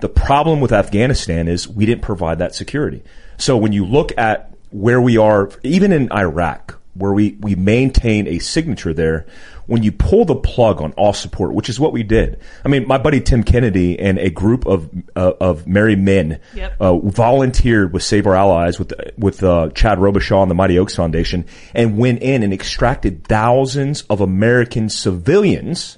The 0.00 0.08
problem 0.08 0.60
with 0.60 0.72
Afghanistan 0.72 1.48
is 1.48 1.68
we 1.68 1.86
didn't 1.86 2.02
provide 2.02 2.38
that 2.38 2.54
security. 2.54 3.02
So 3.38 3.56
when 3.56 3.72
you 3.72 3.86
look 3.86 4.12
at 4.18 4.54
where 4.70 5.00
we 5.00 5.16
are, 5.16 5.50
even 5.62 5.92
in 5.92 6.12
Iraq, 6.12 6.78
where 6.94 7.12
we, 7.12 7.36
we 7.40 7.54
maintain 7.54 8.26
a 8.26 8.38
signature 8.38 8.94
there, 8.94 9.26
when 9.66 9.82
you 9.82 9.90
pull 9.92 10.24
the 10.26 10.34
plug 10.34 10.82
on 10.82 10.92
all 10.92 11.12
support, 11.12 11.54
which 11.54 11.68
is 11.68 11.80
what 11.80 11.92
we 11.92 12.02
did. 12.02 12.38
I 12.64 12.68
mean, 12.68 12.86
my 12.86 12.98
buddy 12.98 13.20
Tim 13.20 13.42
Kennedy 13.42 13.98
and 13.98 14.18
a 14.18 14.28
group 14.30 14.66
of, 14.66 14.90
uh, 15.16 15.32
of 15.40 15.66
married 15.66 15.98
men, 16.00 16.40
Yep. 16.54 16.76
uh, 16.80 16.98
volunteered 16.98 17.92
with 17.92 18.02
Save 18.02 18.26
Our 18.26 18.34
Allies 18.34 18.78
with, 18.78 18.92
with, 19.16 19.42
uh, 19.42 19.70
Chad 19.70 19.98
Robichaud 19.98 20.42
and 20.42 20.50
the 20.50 20.54
Mighty 20.54 20.78
Oaks 20.78 20.94
Foundation 20.94 21.46
and 21.74 21.96
went 21.96 22.22
in 22.22 22.42
and 22.42 22.52
extracted 22.52 23.24
thousands 23.24 24.02
of 24.02 24.20
American 24.20 24.88
civilians 24.90 25.96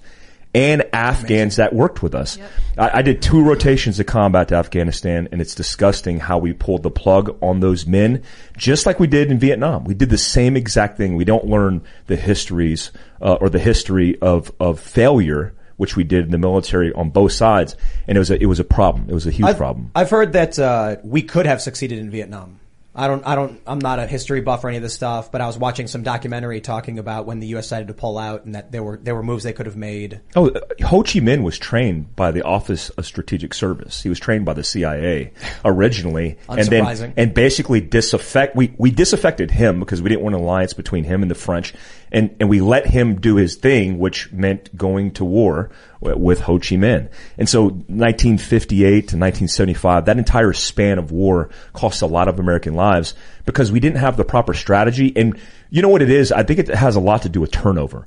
and 0.56 0.84
Afghans 0.94 1.56
that 1.56 1.74
worked 1.74 2.02
with 2.02 2.14
us. 2.14 2.38
I, 2.78 2.98
I 2.98 3.02
did 3.02 3.20
two 3.20 3.44
rotations 3.44 4.00
of 4.00 4.06
combat 4.06 4.48
to 4.48 4.54
Afghanistan, 4.54 5.28
and 5.30 5.42
it's 5.42 5.54
disgusting 5.54 6.18
how 6.18 6.38
we 6.38 6.54
pulled 6.54 6.82
the 6.82 6.90
plug 6.90 7.36
on 7.42 7.60
those 7.60 7.86
men, 7.86 8.22
just 8.56 8.86
like 8.86 8.98
we 8.98 9.06
did 9.06 9.30
in 9.30 9.38
Vietnam. 9.38 9.84
We 9.84 9.92
did 9.92 10.08
the 10.08 10.16
same 10.16 10.56
exact 10.56 10.96
thing. 10.96 11.14
We 11.14 11.26
don't 11.26 11.44
learn 11.44 11.82
the 12.06 12.16
histories 12.16 12.90
uh, 13.20 13.34
or 13.34 13.50
the 13.50 13.58
history 13.58 14.18
of 14.20 14.50
of 14.58 14.80
failure, 14.80 15.54
which 15.76 15.94
we 15.94 16.04
did 16.04 16.24
in 16.24 16.30
the 16.30 16.38
military 16.38 16.90
on 16.90 17.10
both 17.10 17.32
sides, 17.32 17.76
and 18.08 18.16
it 18.16 18.18
was 18.18 18.30
a, 18.30 18.42
it 18.42 18.46
was 18.46 18.58
a 18.58 18.64
problem. 18.64 19.10
It 19.10 19.14
was 19.14 19.26
a 19.26 19.30
huge 19.30 19.48
I've, 19.48 19.58
problem. 19.58 19.90
I've 19.94 20.10
heard 20.10 20.32
that 20.32 20.58
uh, 20.58 20.96
we 21.04 21.20
could 21.20 21.44
have 21.44 21.60
succeeded 21.60 21.98
in 21.98 22.10
Vietnam. 22.10 22.60
I 22.96 23.08
don't, 23.08 23.26
I 23.26 23.34
don't, 23.34 23.60
I'm 23.66 23.78
not 23.78 23.98
a 23.98 24.06
history 24.06 24.40
buff 24.40 24.64
or 24.64 24.68
any 24.68 24.78
of 24.78 24.82
this 24.82 24.94
stuff, 24.94 25.30
but 25.30 25.42
I 25.42 25.46
was 25.46 25.58
watching 25.58 25.86
some 25.86 26.02
documentary 26.02 26.62
talking 26.62 26.98
about 26.98 27.26
when 27.26 27.40
the 27.40 27.48
U.S. 27.48 27.66
decided 27.66 27.88
to 27.88 27.94
pull 27.94 28.16
out 28.16 28.46
and 28.46 28.54
that 28.54 28.72
there 28.72 28.82
were 28.82 28.96
there 28.96 29.14
were 29.14 29.22
moves 29.22 29.44
they 29.44 29.52
could 29.52 29.66
have 29.66 29.76
made. 29.76 30.22
Oh, 30.34 30.48
uh, 30.48 30.60
Ho 30.86 31.02
Chi 31.02 31.20
Minh 31.20 31.42
was 31.42 31.58
trained 31.58 32.16
by 32.16 32.30
the 32.30 32.42
Office 32.42 32.88
of 32.90 33.04
Strategic 33.04 33.52
Service. 33.52 34.02
He 34.02 34.08
was 34.08 34.18
trained 34.18 34.46
by 34.46 34.54
the 34.54 34.64
CIA 34.64 35.32
originally, 35.64 36.38
and 36.48 36.66
then 36.68 37.12
and 37.16 37.34
basically 37.34 37.80
disaffect. 37.80 38.56
We 38.56 38.74
we 38.78 38.90
disaffected 38.90 39.50
him 39.50 39.78
because 39.78 40.00
we 40.00 40.08
didn't 40.08 40.22
want 40.22 40.34
an 40.34 40.40
alliance 40.40 40.72
between 40.72 41.04
him 41.04 41.20
and 41.22 41.30
the 41.30 41.34
French, 41.34 41.74
and 42.12 42.36
and 42.40 42.48
we 42.48 42.60
let 42.60 42.86
him 42.86 43.20
do 43.20 43.36
his 43.36 43.56
thing, 43.56 43.98
which 43.98 44.32
meant 44.32 44.76
going 44.76 45.12
to 45.12 45.24
war 45.24 45.70
with 46.00 46.40
Ho 46.40 46.58
Chi 46.58 46.76
Minh. 46.76 47.10
And 47.38 47.48
so, 47.48 47.64
1958 47.64 48.82
to 48.84 49.16
1975, 49.16 50.04
that 50.04 50.18
entire 50.18 50.52
span 50.52 50.98
of 50.98 51.10
war 51.10 51.50
cost 51.72 52.02
a 52.02 52.06
lot 52.06 52.28
of 52.28 52.38
American 52.38 52.74
lives 52.74 53.14
because 53.44 53.72
we 53.72 53.80
didn't 53.80 53.98
have 53.98 54.16
the 54.16 54.24
proper 54.24 54.54
strategy. 54.54 55.12
And 55.16 55.38
you 55.70 55.82
know 55.82 55.88
what 55.88 56.02
it 56.02 56.10
is? 56.10 56.32
I 56.32 56.42
think 56.42 56.60
it 56.60 56.68
has 56.68 56.96
a 56.96 57.00
lot 57.00 57.22
to 57.22 57.28
do 57.28 57.40
with 57.40 57.50
turnover 57.50 58.06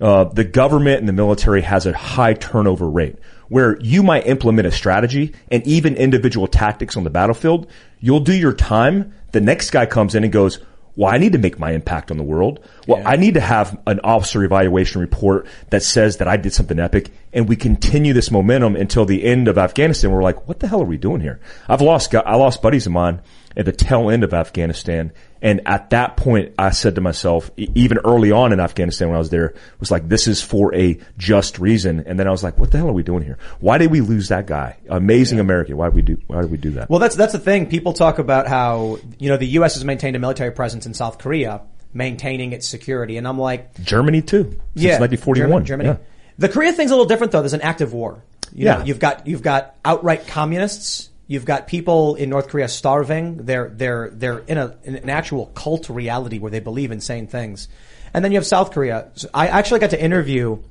uh, 0.00 0.24
the 0.24 0.44
government 0.44 1.00
and 1.00 1.08
the 1.08 1.12
military 1.12 1.62
has 1.62 1.86
a 1.86 1.92
high 1.92 2.34
turnover 2.34 2.88
rate 2.88 3.16
where 3.48 3.78
you 3.80 4.02
might 4.02 4.26
implement 4.26 4.68
a 4.68 4.70
strategy 4.70 5.34
and 5.50 5.66
even 5.66 5.96
individual 5.96 6.46
tactics 6.46 6.96
on 6.96 7.04
the 7.04 7.10
battlefield. 7.10 7.66
You'll 7.98 8.20
do 8.20 8.34
your 8.34 8.52
time. 8.52 9.14
The 9.32 9.40
next 9.40 9.70
guy 9.70 9.86
comes 9.86 10.14
in 10.14 10.22
and 10.22 10.32
goes, 10.32 10.60
well, 10.98 11.14
I 11.14 11.18
need 11.18 11.30
to 11.34 11.38
make 11.38 11.60
my 11.60 11.70
impact 11.70 12.10
on 12.10 12.16
the 12.16 12.24
world. 12.24 12.58
Well, 12.88 13.00
I 13.06 13.14
need 13.14 13.34
to 13.34 13.40
have 13.40 13.80
an 13.86 14.00
officer 14.02 14.42
evaluation 14.42 15.00
report 15.00 15.46
that 15.70 15.84
says 15.84 16.16
that 16.16 16.26
I 16.26 16.36
did 16.36 16.52
something 16.52 16.80
epic. 16.80 17.12
And 17.32 17.48
we 17.48 17.54
continue 17.54 18.12
this 18.12 18.32
momentum 18.32 18.74
until 18.74 19.04
the 19.04 19.22
end 19.22 19.46
of 19.46 19.58
Afghanistan. 19.58 20.10
We're 20.10 20.24
like, 20.24 20.48
what 20.48 20.58
the 20.58 20.66
hell 20.66 20.82
are 20.82 20.86
we 20.86 20.96
doing 20.96 21.20
here? 21.20 21.38
I've 21.68 21.82
lost, 21.82 22.12
I 22.12 22.34
lost 22.34 22.62
buddies 22.62 22.86
of 22.86 22.92
mine 22.92 23.20
at 23.56 23.64
the 23.64 23.70
tail 23.70 24.10
end 24.10 24.24
of 24.24 24.34
Afghanistan. 24.34 25.12
And 25.40 25.60
at 25.66 25.90
that 25.90 26.16
point, 26.16 26.52
I 26.58 26.70
said 26.70 26.96
to 26.96 27.00
myself, 27.00 27.50
even 27.56 27.98
early 27.98 28.32
on 28.32 28.52
in 28.52 28.60
Afghanistan 28.60 29.08
when 29.08 29.14
I 29.16 29.18
was 29.18 29.30
there, 29.30 29.54
was 29.78 29.90
like, 29.90 30.08
this 30.08 30.26
is 30.26 30.42
for 30.42 30.74
a 30.74 30.98
just 31.16 31.58
reason. 31.58 32.04
And 32.06 32.18
then 32.18 32.26
I 32.26 32.30
was 32.30 32.42
like, 32.42 32.58
what 32.58 32.70
the 32.72 32.78
hell 32.78 32.88
are 32.88 32.92
we 32.92 33.02
doing 33.04 33.22
here? 33.22 33.38
Why 33.60 33.78
did 33.78 33.90
we 33.90 34.00
lose 34.00 34.28
that 34.28 34.46
guy? 34.46 34.76
Amazing 34.88 35.38
American. 35.40 35.76
Why 35.76 35.86
did 35.86 35.94
we 35.94 36.02
do, 36.02 36.18
why 36.26 36.40
did 36.42 36.50
we 36.50 36.56
do 36.58 36.70
that? 36.72 36.90
Well, 36.90 36.98
that's 36.98 37.14
that's 37.16 37.32
the 37.32 37.38
thing. 37.38 37.66
People 37.68 37.92
talk 37.92 38.18
about 38.18 38.48
how 38.48 38.98
you 39.18 39.28
know 39.28 39.36
the 39.36 39.46
U.S. 39.46 39.74
has 39.74 39.84
maintained 39.84 40.16
a 40.16 40.18
military 40.18 40.50
presence 40.50 40.86
in 40.86 40.94
South 40.94 41.18
Korea, 41.18 41.60
maintaining 41.94 42.52
its 42.52 42.66
security, 42.66 43.16
and 43.16 43.26
I'm 43.28 43.38
like, 43.38 43.78
Germany 43.82 44.22
too. 44.22 44.44
Since 44.44 44.60
yeah, 44.74 44.98
1941. 44.98 45.64
Germany. 45.64 45.88
Germany. 45.88 45.88
Yeah. 46.00 46.06
The 46.38 46.48
Korea 46.48 46.72
thing's 46.72 46.90
a 46.90 46.94
little 46.94 47.06
different 47.08 47.32
though. 47.32 47.40
There's 47.40 47.52
an 47.52 47.62
active 47.62 47.92
war. 47.92 48.22
You 48.52 48.66
Yeah. 48.66 48.78
know, 48.78 48.84
you've 48.84 48.98
got 48.98 49.26
you've 49.26 49.42
got 49.42 49.76
outright 49.84 50.26
communists 50.26 51.10
You've 51.28 51.44
got 51.44 51.66
people 51.66 52.14
in 52.14 52.30
North 52.30 52.48
Korea 52.48 52.68
starving. 52.68 53.44
They're 53.44 53.68
they're 53.68 54.08
they're 54.10 54.38
in 54.38 54.56
a 54.56 54.76
in 54.82 54.96
an 54.96 55.10
actual 55.10 55.46
cult 55.46 55.90
reality 55.90 56.38
where 56.38 56.50
they 56.50 56.58
believe 56.60 56.90
insane 56.90 57.26
things. 57.26 57.68
And 58.14 58.24
then 58.24 58.32
you 58.32 58.38
have 58.38 58.46
South 58.46 58.72
Korea. 58.72 59.10
So 59.14 59.28
I 59.34 59.48
actually 59.48 59.80
got 59.80 59.90
to 59.90 60.02
interview 60.02 60.62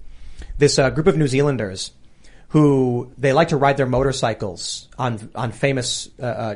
this 0.58 0.80
uh, 0.80 0.90
group 0.90 1.06
of 1.06 1.16
New 1.16 1.28
Zealanders 1.28 1.92
who 2.50 3.12
they 3.20 3.34
like 3.34 3.50
to 3.50 3.58
ride 3.58 3.78
their 3.78 3.86
motorcycles 3.86 4.88
on 4.98 5.30
on 5.36 5.52
famous 5.52 6.10
uh, 6.20 6.24
uh, 6.26 6.56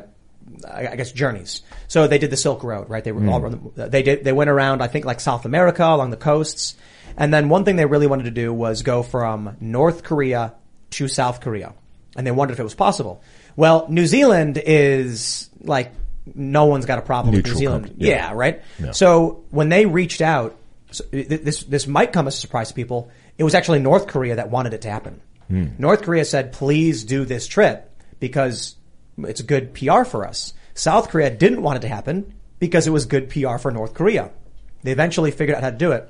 I 0.68 0.88
I 0.88 0.96
guess 0.96 1.12
journeys. 1.12 1.62
So 1.86 2.08
they 2.08 2.18
did 2.18 2.30
the 2.30 2.36
Silk 2.36 2.64
Road, 2.64 2.90
right? 2.90 3.04
They 3.04 3.12
were 3.12 3.30
all 3.30 3.40
they 3.76 4.02
did 4.02 4.24
they 4.24 4.32
went 4.32 4.50
around 4.50 4.82
I 4.82 4.88
think 4.88 5.04
like 5.04 5.20
South 5.20 5.44
America 5.44 5.84
along 5.84 6.10
the 6.10 6.16
coasts. 6.16 6.74
And 7.16 7.32
then 7.32 7.48
one 7.48 7.64
thing 7.64 7.76
they 7.76 7.86
really 7.86 8.08
wanted 8.08 8.24
to 8.24 8.30
do 8.32 8.52
was 8.52 8.82
go 8.82 9.04
from 9.04 9.56
North 9.60 10.02
Korea 10.02 10.54
to 10.90 11.06
South 11.06 11.40
Korea. 11.40 11.74
And 12.16 12.26
they 12.26 12.30
wondered 12.30 12.54
if 12.54 12.60
it 12.60 12.64
was 12.64 12.74
possible. 12.74 13.22
Well, 13.56 13.86
New 13.88 14.06
Zealand 14.06 14.60
is 14.64 15.50
like 15.60 15.92
no 16.34 16.66
one's 16.66 16.86
got 16.86 16.98
a 16.98 17.02
problem 17.02 17.34
with 17.34 17.46
New 17.46 17.54
Zealand. 17.54 17.94
yeah. 17.96 18.08
yeah, 18.08 18.32
right? 18.34 18.62
Yeah. 18.78 18.92
So 18.92 19.44
when 19.50 19.68
they 19.68 19.86
reached 19.86 20.20
out, 20.20 20.56
so 20.90 21.04
this 21.10 21.64
this 21.64 21.86
might 21.86 22.12
come 22.12 22.26
as 22.26 22.36
a 22.36 22.40
surprise 22.40 22.68
to 22.68 22.74
people. 22.74 23.10
It 23.38 23.44
was 23.44 23.54
actually 23.54 23.78
North 23.78 24.06
Korea 24.06 24.36
that 24.36 24.50
wanted 24.50 24.74
it 24.74 24.82
to 24.82 24.90
happen. 24.90 25.20
Hmm. 25.48 25.68
North 25.78 26.02
Korea 26.02 26.24
said, 26.24 26.52
"Please 26.52 27.04
do 27.04 27.24
this 27.24 27.46
trip 27.46 27.90
because 28.20 28.76
it's 29.18 29.40
a 29.40 29.44
good 29.44 29.74
PR 29.74 30.04
for 30.04 30.26
us." 30.26 30.54
South 30.74 31.08
Korea 31.08 31.30
didn't 31.30 31.62
want 31.62 31.78
it 31.78 31.82
to 31.82 31.88
happen 31.88 32.34
because 32.58 32.86
it 32.86 32.90
was 32.90 33.06
good 33.06 33.28
PR 33.30 33.56
for 33.56 33.70
North 33.70 33.94
Korea. 33.94 34.30
They 34.82 34.92
eventually 34.92 35.30
figured 35.30 35.56
out 35.56 35.62
how 35.62 35.70
to 35.70 35.76
do 35.76 35.92
it, 35.92 36.08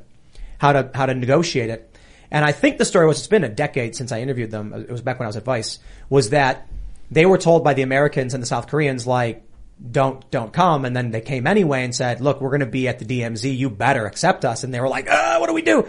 how 0.58 0.72
to 0.72 0.90
how 0.94 1.06
to 1.06 1.14
negotiate 1.14 1.70
it. 1.70 1.96
And 2.30 2.44
I 2.44 2.52
think 2.52 2.78
the 2.78 2.84
story 2.84 3.06
was 3.06 3.18
it's 3.18 3.26
been 3.26 3.44
a 3.44 3.48
decade 3.48 3.94
since 3.94 4.10
I 4.10 4.20
interviewed 4.20 4.50
them. 4.50 4.72
It 4.72 4.90
was 4.90 5.02
back 5.02 5.18
when 5.18 5.26
I 5.26 5.28
was 5.28 5.36
at 5.36 5.44
Vice. 5.44 5.78
Was 6.08 6.30
that 6.30 6.66
they 7.12 7.26
were 7.26 7.38
told 7.38 7.62
by 7.62 7.74
the 7.74 7.82
Americans 7.82 8.34
and 8.34 8.42
the 8.42 8.46
South 8.46 8.68
Koreans 8.68 9.06
like 9.06 9.44
don't 9.90 10.28
don't 10.30 10.52
come. 10.52 10.84
And 10.84 10.96
then 10.96 11.10
they 11.10 11.20
came 11.20 11.46
anyway 11.46 11.84
and 11.84 11.94
said 11.94 12.20
look 12.20 12.40
we're 12.40 12.50
going 12.50 12.60
to 12.60 12.66
be 12.66 12.88
at 12.88 12.98
the 12.98 13.04
DMZ 13.04 13.56
you 13.56 13.70
better 13.70 14.06
accept 14.06 14.44
us. 14.44 14.64
And 14.64 14.72
they 14.72 14.80
were 14.80 14.88
like 14.88 15.08
ah 15.10 15.36
what 15.38 15.48
do 15.48 15.52
we 15.52 15.62
do? 15.62 15.86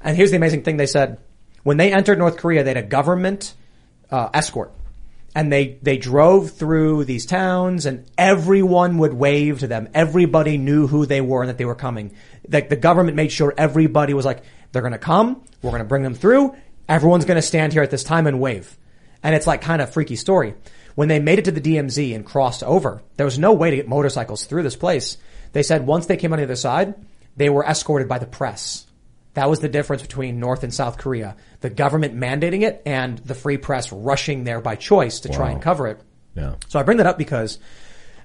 And 0.00 0.16
here's 0.16 0.30
the 0.30 0.36
amazing 0.36 0.62
thing 0.62 0.76
they 0.76 0.86
said. 0.86 1.20
When 1.62 1.76
they 1.76 1.92
entered 1.92 2.18
North 2.18 2.38
Korea 2.38 2.64
they 2.64 2.70
had 2.70 2.84
a 2.84 2.86
government 2.86 3.54
uh, 4.10 4.30
escort. 4.32 4.72
And 5.34 5.50
they 5.50 5.78
they 5.82 5.96
drove 5.96 6.52
through 6.52 7.04
these 7.04 7.26
towns 7.26 7.86
and 7.86 8.10
everyone 8.16 8.98
would 8.98 9.14
wave 9.14 9.60
to 9.60 9.66
them. 9.66 9.88
Everybody 9.94 10.58
knew 10.58 10.86
who 10.86 11.06
they 11.06 11.20
were 11.20 11.42
and 11.42 11.48
that 11.48 11.58
they 11.58 11.64
were 11.64 11.74
coming. 11.74 12.14
Like 12.48 12.68
the 12.68 12.76
government 12.76 13.16
made 13.16 13.32
sure 13.32 13.52
everybody 13.56 14.14
was 14.14 14.26
like 14.26 14.42
they're 14.72 14.82
going 14.82 14.92
to 14.92 14.98
come. 14.98 15.42
We're 15.62 15.70
going 15.70 15.82
to 15.82 15.88
bring 15.88 16.02
them 16.02 16.14
through. 16.14 16.54
Everyone's 16.88 17.24
going 17.24 17.36
to 17.36 17.42
stand 17.42 17.72
here 17.72 17.82
at 17.82 17.90
this 17.90 18.04
time 18.04 18.26
and 18.26 18.40
wave 18.40 18.76
and 19.22 19.34
it's 19.34 19.46
like 19.46 19.62
kind 19.62 19.82
of 19.82 19.92
freaky 19.92 20.16
story. 20.16 20.54
When 20.94 21.08
they 21.08 21.20
made 21.20 21.38
it 21.38 21.46
to 21.46 21.52
the 21.52 21.60
DMZ 21.60 22.14
and 22.14 22.26
crossed 22.26 22.62
over, 22.62 23.02
there 23.16 23.26
was 23.26 23.38
no 23.38 23.52
way 23.52 23.70
to 23.70 23.76
get 23.76 23.88
motorcycles 23.88 24.44
through 24.44 24.62
this 24.62 24.76
place. 24.76 25.16
They 25.52 25.62
said 25.62 25.86
once 25.86 26.06
they 26.06 26.16
came 26.16 26.32
on 26.32 26.38
the 26.38 26.44
other 26.44 26.56
side, 26.56 26.94
they 27.36 27.48
were 27.48 27.64
escorted 27.64 28.08
by 28.08 28.18
the 28.18 28.26
press. 28.26 28.86
That 29.34 29.48
was 29.48 29.60
the 29.60 29.68
difference 29.68 30.02
between 30.02 30.40
North 30.40 30.62
and 30.62 30.74
South 30.74 30.98
Korea. 30.98 31.36
The 31.60 31.70
government 31.70 32.14
mandating 32.14 32.62
it 32.62 32.82
and 32.84 33.18
the 33.18 33.34
free 33.34 33.56
press 33.56 33.90
rushing 33.90 34.44
there 34.44 34.60
by 34.60 34.76
choice 34.76 35.20
to 35.20 35.30
try 35.30 35.50
and 35.50 35.62
cover 35.62 35.88
it. 35.88 36.00
Yeah. 36.34 36.56
So 36.68 36.78
I 36.78 36.82
bring 36.82 36.98
that 36.98 37.06
up 37.06 37.16
because 37.16 37.58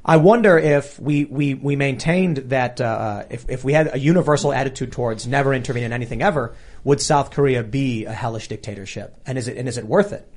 I 0.04 0.18
wonder 0.18 0.58
if 0.58 1.00
we, 1.00 1.24
we, 1.24 1.54
we 1.54 1.76
maintained 1.78 2.38
that, 2.50 2.82
uh, 2.82 3.24
if, 3.30 3.50
if 3.50 3.64
we 3.64 3.72
had 3.72 3.94
a 3.94 4.00
universal 4.00 4.52
attitude 4.52 4.92
towards 4.92 5.28
never 5.28 5.54
intervene 5.54 5.84
in 5.84 5.94
anything 5.94 6.22
ever, 6.22 6.56
would 6.84 7.02
South 7.02 7.32
Korea 7.32 7.64
be 7.64 8.06
a 8.06 8.14
hellish 8.14 8.50
dictatorship? 8.50 9.16
And 9.26 9.38
is 9.38 9.48
it, 9.48 9.58
and 9.58 9.68
is 9.68 9.78
it 9.78 9.86
worth 9.86 10.12
it? 10.12 10.28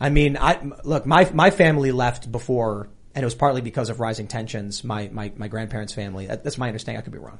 I 0.00 0.08
mean, 0.08 0.38
I, 0.38 0.58
look, 0.82 1.04
my, 1.04 1.30
my 1.34 1.50
family 1.50 1.92
left 1.92 2.32
before, 2.32 2.88
and 3.14 3.22
it 3.22 3.26
was 3.26 3.34
partly 3.34 3.60
because 3.60 3.90
of 3.90 4.00
rising 4.00 4.28
tensions, 4.28 4.82
my, 4.82 5.08
my, 5.12 5.30
my 5.36 5.48
grandparents' 5.48 5.92
family. 5.92 6.26
That, 6.26 6.42
that's 6.42 6.56
my 6.56 6.68
understanding. 6.68 7.00
I 7.00 7.02
could 7.02 7.12
be 7.12 7.18
wrong. 7.18 7.38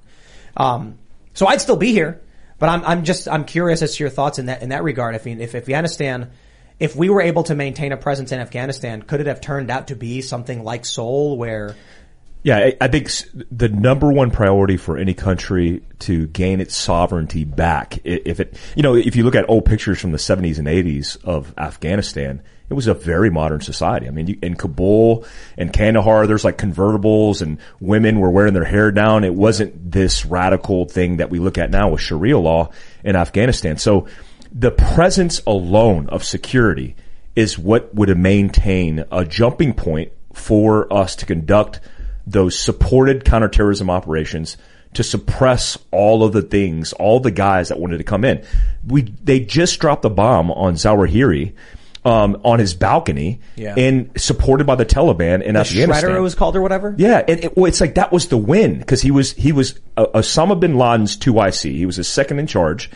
Um, 0.56 0.98
so 1.32 1.46
I'd 1.46 1.60
still 1.60 1.76
be 1.76 1.92
here, 1.92 2.20
but 2.58 2.68
I'm, 2.68 2.84
I'm 2.84 3.04
just, 3.04 3.28
I'm 3.28 3.44
curious 3.44 3.80
as 3.80 3.96
to 3.96 4.04
your 4.04 4.10
thoughts 4.10 4.38
in 4.38 4.46
that, 4.46 4.62
in 4.62 4.68
that 4.68 4.82
regard. 4.82 5.14
I 5.14 5.20
mean, 5.24 5.40
if, 5.40 5.54
if 5.54 5.62
Afghanistan, 5.62 6.32
if 6.78 6.94
we 6.94 7.08
were 7.08 7.22
able 7.22 7.44
to 7.44 7.54
maintain 7.54 7.92
a 7.92 7.96
presence 7.96 8.32
in 8.32 8.40
Afghanistan, 8.40 9.02
could 9.02 9.20
it 9.20 9.26
have 9.26 9.40
turned 9.40 9.70
out 9.70 9.88
to 9.88 9.96
be 9.96 10.20
something 10.20 10.62
like 10.62 10.84
Seoul 10.84 11.38
where, 11.38 11.76
Yeah, 12.42 12.56
I, 12.56 12.76
I 12.80 12.88
think 12.88 13.10
the 13.50 13.68
number 13.68 14.10
one 14.10 14.30
priority 14.30 14.78
for 14.78 14.96
any 14.96 15.12
country 15.12 15.82
to 16.00 16.26
gain 16.28 16.60
its 16.60 16.74
sovereignty 16.74 17.44
back, 17.44 17.98
if 18.04 18.40
it, 18.40 18.56
you 18.74 18.82
know, 18.82 18.94
if 18.94 19.14
you 19.14 19.24
look 19.24 19.34
at 19.34 19.48
old 19.50 19.66
pictures 19.66 20.00
from 20.00 20.12
the 20.12 20.18
70s 20.18 20.58
and 20.58 20.66
80s 20.66 21.22
of 21.22 21.52
Afghanistan, 21.58 22.42
it 22.70 22.74
was 22.74 22.86
a 22.86 22.94
very 22.94 23.28
modern 23.28 23.60
society. 23.60 24.06
I 24.06 24.10
mean, 24.10 24.28
you, 24.28 24.38
in 24.40 24.54
Kabul 24.54 25.26
and 25.58 25.72
Kandahar, 25.72 26.26
there's 26.26 26.44
like 26.44 26.56
convertibles 26.56 27.42
and 27.42 27.58
women 27.80 28.20
were 28.20 28.30
wearing 28.30 28.54
their 28.54 28.64
hair 28.64 28.90
down. 28.90 29.24
It 29.24 29.34
wasn't 29.34 29.90
this 29.90 30.24
radical 30.24 30.86
thing 30.86 31.18
that 31.18 31.30
we 31.30 31.40
look 31.40 31.58
at 31.58 31.70
now 31.70 31.90
with 31.90 32.00
Sharia 32.00 32.38
law 32.38 32.70
in 33.04 33.16
Afghanistan. 33.16 33.76
So 33.76 34.06
the 34.52 34.70
presence 34.70 35.42
alone 35.46 36.08
of 36.08 36.24
security 36.24 36.96
is 37.36 37.58
what 37.58 37.94
would 37.94 38.16
maintain 38.16 39.04
a 39.12 39.24
jumping 39.24 39.74
point 39.74 40.12
for 40.32 40.90
us 40.92 41.16
to 41.16 41.26
conduct 41.26 41.80
those 42.30 42.58
supported 42.58 43.24
counterterrorism 43.24 43.90
operations 43.90 44.56
to 44.94 45.02
suppress 45.04 45.78
all 45.92 46.24
of 46.24 46.32
the 46.32 46.42
things, 46.42 46.92
all 46.94 47.20
the 47.20 47.30
guys 47.30 47.68
that 47.68 47.78
wanted 47.78 47.98
to 47.98 48.04
come 48.04 48.24
in. 48.24 48.44
We, 48.86 49.02
they 49.02 49.40
just 49.40 49.78
dropped 49.80 50.02
the 50.02 50.10
bomb 50.10 50.50
on 50.50 50.74
Zawahiri, 50.74 51.52
um, 52.04 52.40
on 52.44 52.58
his 52.58 52.74
balcony 52.74 53.40
Yeah. 53.56 53.74
and 53.76 54.10
supported 54.20 54.66
by 54.66 54.74
the 54.74 54.86
Taliban 54.86 55.42
in 55.42 55.54
the 55.54 55.60
Afghanistan. 55.60 56.10
Shredder 56.10 56.16
it 56.16 56.20
was 56.20 56.34
called 56.34 56.56
or 56.56 56.62
whatever? 56.62 56.94
Yeah, 56.98 57.22
and 57.28 57.44
it, 57.44 57.56
well, 57.56 57.66
it's 57.66 57.80
like 57.80 57.96
that 57.96 58.10
was 58.10 58.28
the 58.28 58.38
win 58.38 58.78
because 58.78 59.02
he 59.02 59.10
was 59.10 59.32
he 59.32 59.52
was 59.52 59.78
uh, 59.96 60.06
Osama 60.14 60.58
bin 60.58 60.76
Laden's 60.78 61.16
2IC. 61.16 61.72
He 61.76 61.84
was 61.86 61.96
his 61.96 62.08
second 62.08 62.38
in 62.38 62.46
charge. 62.46 62.90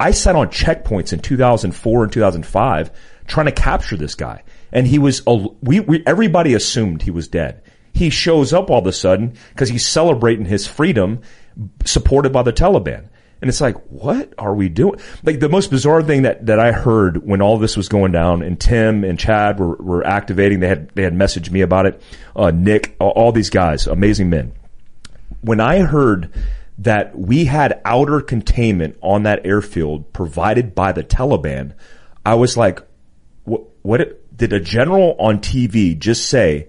I 0.00 0.10
sat 0.10 0.34
on 0.36 0.48
checkpoints 0.48 1.12
in 1.12 1.20
2004 1.20 2.02
and 2.04 2.12
2005 2.12 2.90
trying 3.26 3.46
to 3.46 3.52
capture 3.52 3.96
this 3.96 4.14
guy, 4.16 4.42
and 4.72 4.86
he 4.86 4.98
was 4.98 5.22
a, 5.26 5.34
we, 5.62 5.80
we 5.80 6.02
everybody 6.06 6.54
assumed 6.54 7.02
he 7.02 7.10
was 7.12 7.28
dead. 7.28 7.62
He 7.92 8.10
shows 8.10 8.52
up 8.52 8.70
all 8.70 8.78
of 8.78 8.86
a 8.86 8.92
sudden 8.92 9.34
because 9.50 9.68
he's 9.68 9.86
celebrating 9.86 10.44
his 10.44 10.66
freedom, 10.66 11.20
supported 11.84 12.32
by 12.32 12.42
the 12.42 12.52
Taliban. 12.52 13.08
And 13.40 13.48
it's 13.48 13.60
like, 13.60 13.76
what 13.86 14.34
are 14.36 14.54
we 14.54 14.68
doing? 14.68 14.98
Like 15.22 15.38
the 15.38 15.48
most 15.48 15.70
bizarre 15.70 16.02
thing 16.02 16.22
that, 16.22 16.46
that 16.46 16.58
I 16.58 16.72
heard 16.72 17.24
when 17.24 17.40
all 17.40 17.58
this 17.58 17.76
was 17.76 17.88
going 17.88 18.10
down 18.10 18.42
and 18.42 18.60
Tim 18.60 19.04
and 19.04 19.18
Chad 19.18 19.60
were, 19.60 19.76
were 19.76 20.06
activating, 20.06 20.60
they 20.60 20.68
had, 20.68 20.90
they 20.90 21.02
had 21.02 21.14
messaged 21.14 21.50
me 21.50 21.60
about 21.60 21.86
it. 21.86 22.02
Uh, 22.34 22.50
Nick, 22.50 22.96
all, 22.98 23.30
these 23.30 23.50
guys, 23.50 23.86
amazing 23.86 24.28
men. 24.28 24.52
When 25.40 25.60
I 25.60 25.80
heard 25.80 26.32
that 26.78 27.16
we 27.16 27.44
had 27.44 27.80
outer 27.84 28.20
containment 28.20 28.96
on 29.02 29.22
that 29.22 29.46
airfield 29.46 30.12
provided 30.12 30.74
by 30.74 30.90
the 30.90 31.04
Taliban, 31.04 31.74
I 32.26 32.34
was 32.34 32.56
like, 32.56 32.82
what, 33.44 33.62
what 33.82 34.36
did 34.36 34.52
a 34.52 34.60
general 34.60 35.14
on 35.20 35.38
TV 35.38 35.96
just 35.96 36.28
say 36.28 36.68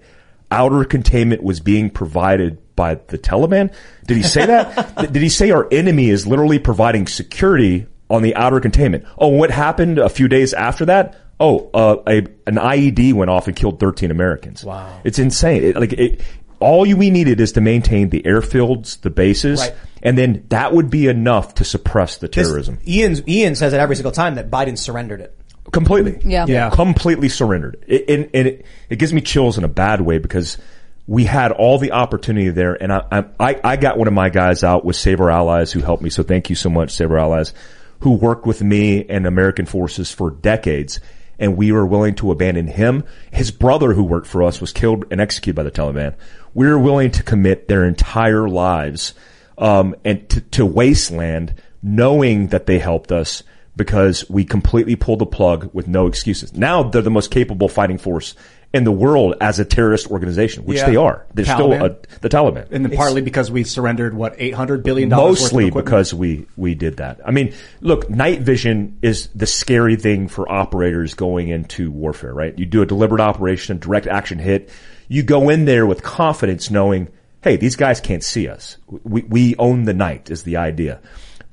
outer 0.50 0.84
containment 0.84 1.42
was 1.42 1.60
being 1.60 1.90
provided 1.90 2.58
by 2.76 2.94
the 2.94 3.18
Taliban? 3.18 3.72
Did 4.06 4.16
he 4.16 4.22
say 4.22 4.46
that? 4.46 4.96
Did 5.12 5.22
he 5.22 5.28
say 5.28 5.50
our 5.50 5.68
enemy 5.70 6.08
is 6.10 6.26
literally 6.26 6.58
providing 6.58 7.06
security 7.06 7.86
on 8.08 8.22
the 8.22 8.34
outer 8.36 8.60
containment? 8.60 9.04
Oh, 9.18 9.28
what 9.28 9.50
happened 9.50 9.98
a 9.98 10.08
few 10.08 10.28
days 10.28 10.52
after 10.54 10.86
that? 10.86 11.16
Oh, 11.38 11.70
uh, 11.72 11.96
a, 12.06 12.16
an 12.46 12.56
IED 12.56 13.12
went 13.14 13.30
off 13.30 13.46
and 13.46 13.56
killed 13.56 13.80
13 13.80 14.10
Americans. 14.10 14.62
Wow. 14.64 15.00
It's 15.04 15.18
insane. 15.18 15.62
It, 15.64 15.76
like 15.76 15.92
it, 15.94 16.20
all 16.58 16.84
you, 16.84 16.96
we 16.98 17.08
needed 17.08 17.40
is 17.40 17.52
to 17.52 17.62
maintain 17.62 18.10
the 18.10 18.20
airfields, 18.22 19.00
the 19.00 19.08
bases, 19.08 19.60
Right. 19.60 19.74
and 20.02 20.18
then 20.18 20.44
that 20.50 20.74
would 20.74 20.90
be 20.90 21.06
enough 21.06 21.54
to 21.54 21.64
suppress 21.64 22.18
the 22.18 22.28
This- 22.28 22.46
terrorism. 22.46 22.78
Ian's, 22.86 23.26
Ian 23.26 23.54
says 23.54 23.72
it 23.72 23.80
every 23.80 23.96
single 23.96 24.12
time 24.12 24.34
that 24.34 24.50
Biden 24.50 24.76
surrendered 24.76 25.22
it. 25.22 25.34
Completely. 25.72 26.20
Yeah. 26.24 26.46
Yeah. 26.46 26.70
Completely 26.70 27.28
surrendered. 27.28 27.84
It, 27.86 28.08
and, 28.08 28.30
and 28.34 28.48
it, 28.48 28.66
it 28.88 28.96
gives 28.96 29.12
me 29.12 29.20
chills 29.20 29.58
in 29.58 29.64
a 29.64 29.68
bad 29.68 30.00
way 30.00 30.18
because 30.18 30.58
we 31.06 31.24
had 31.24 31.52
all 31.52 31.78
the 31.78 31.92
opportunity 31.92 32.50
there 32.50 32.80
and 32.80 32.92
I, 32.92 33.24
I, 33.38 33.60
I 33.64 33.76
got 33.76 33.98
one 33.98 34.08
of 34.08 34.14
my 34.14 34.28
guys 34.28 34.62
out 34.62 34.84
with 34.84 34.96
Save 34.96 35.20
Our 35.20 35.30
Allies 35.30 35.72
who 35.72 35.80
helped 35.80 36.02
me. 36.02 36.10
So 36.10 36.22
thank 36.22 36.50
you 36.50 36.56
so 36.56 36.70
much, 36.70 36.92
Save 36.92 37.10
Our 37.10 37.18
Allies, 37.18 37.52
who 38.00 38.12
worked 38.12 38.46
with 38.46 38.62
me 38.62 39.04
and 39.08 39.26
American 39.26 39.66
forces 39.66 40.12
for 40.12 40.30
decades. 40.30 41.00
And 41.38 41.56
we 41.56 41.72
were 41.72 41.86
willing 41.86 42.14
to 42.16 42.30
abandon 42.30 42.66
him. 42.66 43.04
His 43.32 43.50
brother 43.50 43.94
who 43.94 44.04
worked 44.04 44.26
for 44.26 44.42
us 44.42 44.60
was 44.60 44.72
killed 44.72 45.06
and 45.10 45.20
executed 45.20 45.56
by 45.56 45.62
the 45.62 45.70
Taliban. 45.70 46.14
We 46.52 46.66
were 46.66 46.78
willing 46.78 47.10
to 47.12 47.22
commit 47.22 47.66
their 47.66 47.86
entire 47.86 48.46
lives, 48.46 49.14
um, 49.56 49.94
and 50.04 50.28
to, 50.28 50.40
to 50.42 50.66
wasteland 50.66 51.54
knowing 51.82 52.48
that 52.48 52.66
they 52.66 52.78
helped 52.78 53.10
us 53.10 53.42
because 53.80 54.28
we 54.28 54.44
completely 54.44 54.94
pulled 54.94 55.20
the 55.20 55.26
plug 55.26 55.70
with 55.72 55.88
no 55.88 56.06
excuses. 56.06 56.52
Now 56.52 56.82
they're 56.82 57.00
the 57.00 57.10
most 57.10 57.30
capable 57.30 57.66
fighting 57.66 57.96
force 57.96 58.34
in 58.74 58.84
the 58.84 58.92
world 58.92 59.34
as 59.40 59.58
a 59.58 59.64
terrorist 59.64 60.10
organization, 60.10 60.64
which 60.66 60.76
Yeah. 60.78 60.90
they 60.90 60.96
are. 60.96 61.24
They're 61.32 61.46
still 61.46 61.72
a, 61.72 61.96
the 62.20 62.28
Taliban. 62.28 62.66
And 62.70 62.84
then 62.84 62.94
partly 62.94 63.22
because 63.22 63.50
we 63.50 63.64
surrendered 63.64 64.12
what 64.14 64.34
eight 64.38 64.52
hundred 64.54 64.82
billion 64.82 65.08
dollars 65.08 65.40
Mostly 65.40 65.70
because 65.70 66.12
we, 66.12 66.46
we 66.58 66.74
did 66.74 66.98
that. 66.98 67.20
I 67.24 67.30
mean, 67.30 67.54
look, 67.80 68.10
night 68.10 68.42
vision 68.42 68.98
is 69.00 69.28
the 69.34 69.46
scary 69.46 69.96
thing 69.96 70.28
for 70.28 70.46
operators 70.52 71.14
going 71.14 71.48
into 71.48 71.90
warfare, 71.90 72.34
right? 72.34 72.56
You 72.58 72.66
do 72.66 72.82
a 72.82 72.86
deliberate 72.86 73.22
operation, 73.22 73.76
a 73.76 73.80
direct 73.80 74.06
action 74.06 74.38
hit. 74.38 74.68
You 75.08 75.22
go 75.22 75.48
in 75.48 75.64
there 75.64 75.86
with 75.86 76.02
confidence 76.02 76.70
knowing, 76.70 77.08
hey, 77.42 77.56
these 77.56 77.76
guys 77.76 77.98
can't 78.00 78.22
see 78.22 78.46
us. 78.46 78.76
We, 78.86 79.22
we 79.22 79.56
own 79.56 79.84
the 79.84 79.94
night 79.94 80.30
is 80.30 80.42
the 80.42 80.58
idea. 80.58 81.00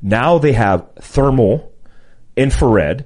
Now 0.02 0.38
they 0.38 0.54
have 0.54 0.86
thermal, 1.00 1.72
infrared, 2.38 3.06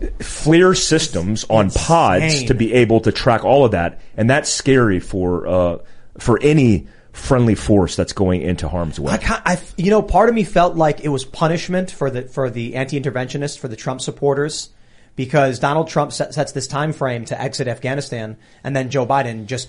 FLIR 0.00 0.76
systems 0.76 1.44
on 1.50 1.70
pods 1.70 2.44
to 2.44 2.54
be 2.54 2.72
able 2.74 3.00
to 3.00 3.10
track 3.10 3.44
all 3.44 3.64
of 3.64 3.72
that. 3.72 4.00
And 4.16 4.30
that's 4.30 4.48
scary 4.48 5.00
for, 5.00 5.46
uh, 5.46 5.78
for 6.18 6.38
any 6.40 6.86
friendly 7.12 7.56
force 7.56 7.96
that's 7.96 8.12
going 8.12 8.42
into 8.42 8.68
harm's 8.68 9.00
way. 9.00 9.12
I, 9.12 9.42
I, 9.44 9.60
you 9.76 9.90
know, 9.90 10.02
part 10.02 10.28
of 10.28 10.36
me 10.36 10.44
felt 10.44 10.76
like 10.76 11.00
it 11.00 11.08
was 11.08 11.24
punishment 11.24 11.90
for 11.90 12.10
the 12.10 12.22
for 12.22 12.48
the 12.48 12.76
anti-interventionists, 12.76 13.58
for 13.58 13.66
the 13.66 13.74
Trump 13.74 14.00
supporters, 14.00 14.68
because 15.16 15.58
Donald 15.58 15.88
Trump 15.88 16.12
set, 16.12 16.32
sets 16.32 16.52
this 16.52 16.68
time 16.68 16.92
frame 16.92 17.24
to 17.24 17.40
exit 17.40 17.66
Afghanistan, 17.66 18.36
and 18.62 18.76
then 18.76 18.88
Joe 18.88 19.04
Biden 19.04 19.46
just, 19.46 19.68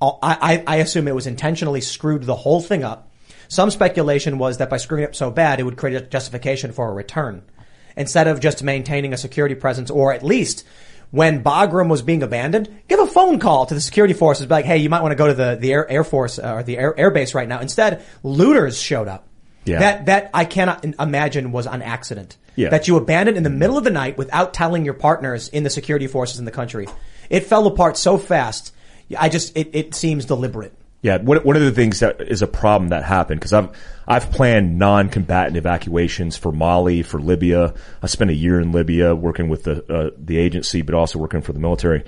I, 0.00 0.16
I, 0.22 0.64
I 0.66 0.76
assume 0.78 1.06
it 1.06 1.14
was 1.14 1.28
intentionally 1.28 1.80
screwed 1.80 2.24
the 2.24 2.34
whole 2.34 2.60
thing 2.60 2.82
up. 2.82 3.12
Some 3.46 3.70
speculation 3.70 4.38
was 4.38 4.58
that 4.58 4.68
by 4.68 4.78
screwing 4.78 5.04
it 5.04 5.10
up 5.10 5.14
so 5.14 5.30
bad, 5.30 5.60
it 5.60 5.62
would 5.62 5.76
create 5.76 6.02
a 6.02 6.04
justification 6.04 6.72
for 6.72 6.88
a 6.88 6.92
return, 6.92 7.42
instead 7.96 8.28
of 8.28 8.40
just 8.40 8.62
maintaining 8.62 9.12
a 9.12 9.16
security 9.16 9.54
presence, 9.54 9.90
or 9.90 10.12
at 10.12 10.22
least. 10.22 10.64
When 11.10 11.44
Bagram 11.44 11.90
was 11.90 12.00
being 12.00 12.22
abandoned, 12.22 12.74
give 12.88 12.98
a 12.98 13.06
phone 13.06 13.38
call 13.38 13.66
to 13.66 13.74
the 13.74 13.82
security 13.82 14.14
forces, 14.14 14.46
be 14.46 14.54
like, 14.54 14.64
"Hey, 14.64 14.78
you 14.78 14.88
might 14.88 15.02
want 15.02 15.12
to 15.12 15.16
go 15.16 15.26
to 15.26 15.34
the 15.34 15.58
the 15.60 15.70
air, 15.70 15.86
air 15.90 16.04
force 16.04 16.38
uh, 16.38 16.54
or 16.54 16.62
the 16.62 16.78
air, 16.78 16.98
air 16.98 17.10
base 17.10 17.34
right 17.34 17.46
now." 17.46 17.60
Instead, 17.60 18.02
looters 18.22 18.80
showed 18.80 19.08
up. 19.08 19.28
Yeah. 19.66 19.78
That 19.80 20.06
that 20.06 20.30
I 20.32 20.46
cannot 20.46 20.84
imagine 20.98 21.52
was 21.52 21.66
an 21.66 21.82
accident. 21.82 22.38
Yeah. 22.56 22.70
That 22.70 22.88
you 22.88 22.96
abandoned 22.96 23.36
in 23.36 23.42
the 23.42 23.50
middle 23.50 23.78
of 23.78 23.84
the 23.84 23.90
night 23.90 24.18
without 24.18 24.54
telling 24.54 24.84
your 24.84 24.94
partners 24.94 25.48
in 25.48 25.64
the 25.64 25.70
security 25.70 26.06
forces 26.06 26.38
in 26.38 26.44
the 26.44 26.50
country. 26.50 26.88
It 27.30 27.44
fell 27.44 27.66
apart 27.66 27.96
so 27.96 28.18
fast. 28.18 28.74
I 29.18 29.28
just 29.28 29.56
it, 29.56 29.70
it 29.72 29.94
seems 29.94 30.24
deliberate. 30.24 30.74
Yeah, 31.02 31.18
one, 31.18 31.38
one 31.38 31.56
of 31.56 31.62
the 31.62 31.72
things 31.72 31.98
that 31.98 32.20
is 32.20 32.42
a 32.42 32.46
problem 32.46 32.90
that 32.90 33.02
happened 33.02 33.40
because 33.40 33.52
I've 33.52 33.70
I've 34.06 34.30
planned 34.30 34.78
non-combatant 34.78 35.56
evacuations 35.56 36.36
for 36.36 36.52
Mali, 36.52 37.02
for 37.02 37.20
Libya. 37.20 37.74
I 38.00 38.06
spent 38.06 38.30
a 38.30 38.34
year 38.34 38.60
in 38.60 38.70
Libya 38.70 39.12
working 39.12 39.48
with 39.48 39.64
the 39.64 39.92
uh, 39.92 40.10
the 40.16 40.38
agency, 40.38 40.82
but 40.82 40.94
also 40.94 41.18
working 41.18 41.42
for 41.42 41.52
the 41.52 41.58
military. 41.58 42.04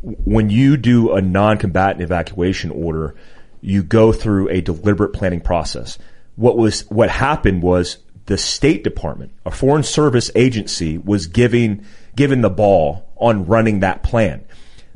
When 0.00 0.48
you 0.48 0.78
do 0.78 1.12
a 1.12 1.20
non-combatant 1.20 2.00
evacuation 2.00 2.70
order, 2.70 3.14
you 3.60 3.82
go 3.82 4.12
through 4.12 4.48
a 4.48 4.62
deliberate 4.62 5.12
planning 5.12 5.42
process. 5.42 5.98
What 6.36 6.56
was 6.56 6.88
what 6.90 7.10
happened 7.10 7.62
was 7.62 7.98
the 8.24 8.38
State 8.38 8.82
Department, 8.82 9.32
a 9.44 9.50
foreign 9.50 9.82
service 9.82 10.30
agency, 10.34 10.96
was 10.96 11.26
giving 11.26 11.84
given 12.16 12.40
the 12.40 12.50
ball 12.50 13.10
on 13.18 13.44
running 13.44 13.80
that 13.80 14.02
plan. 14.02 14.46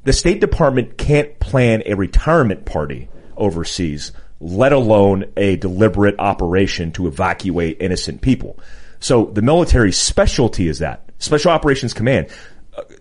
The 0.05 0.15
State 0.15 0.41
Department 0.41 0.97
can't 0.97 1.39
plan 1.39 1.83
a 1.85 1.95
retirement 1.97 2.65
party 2.65 3.11
overseas, 3.37 4.13
let 4.41 4.73
alone 4.73 5.25
a 5.37 5.57
deliberate 5.57 6.17
operation 6.19 6.93
to 6.93 7.07
evacuate 7.07 7.79
innocent 7.81 8.21
people. 8.21 8.59
So 9.01 9.27
the 9.27 9.43
military 9.43 9.93
specialty 9.93 10.69
is 10.69 10.81
that. 10.81 11.11
Special 11.19 11.51
Operations 11.51 11.95
Command. 11.95 12.29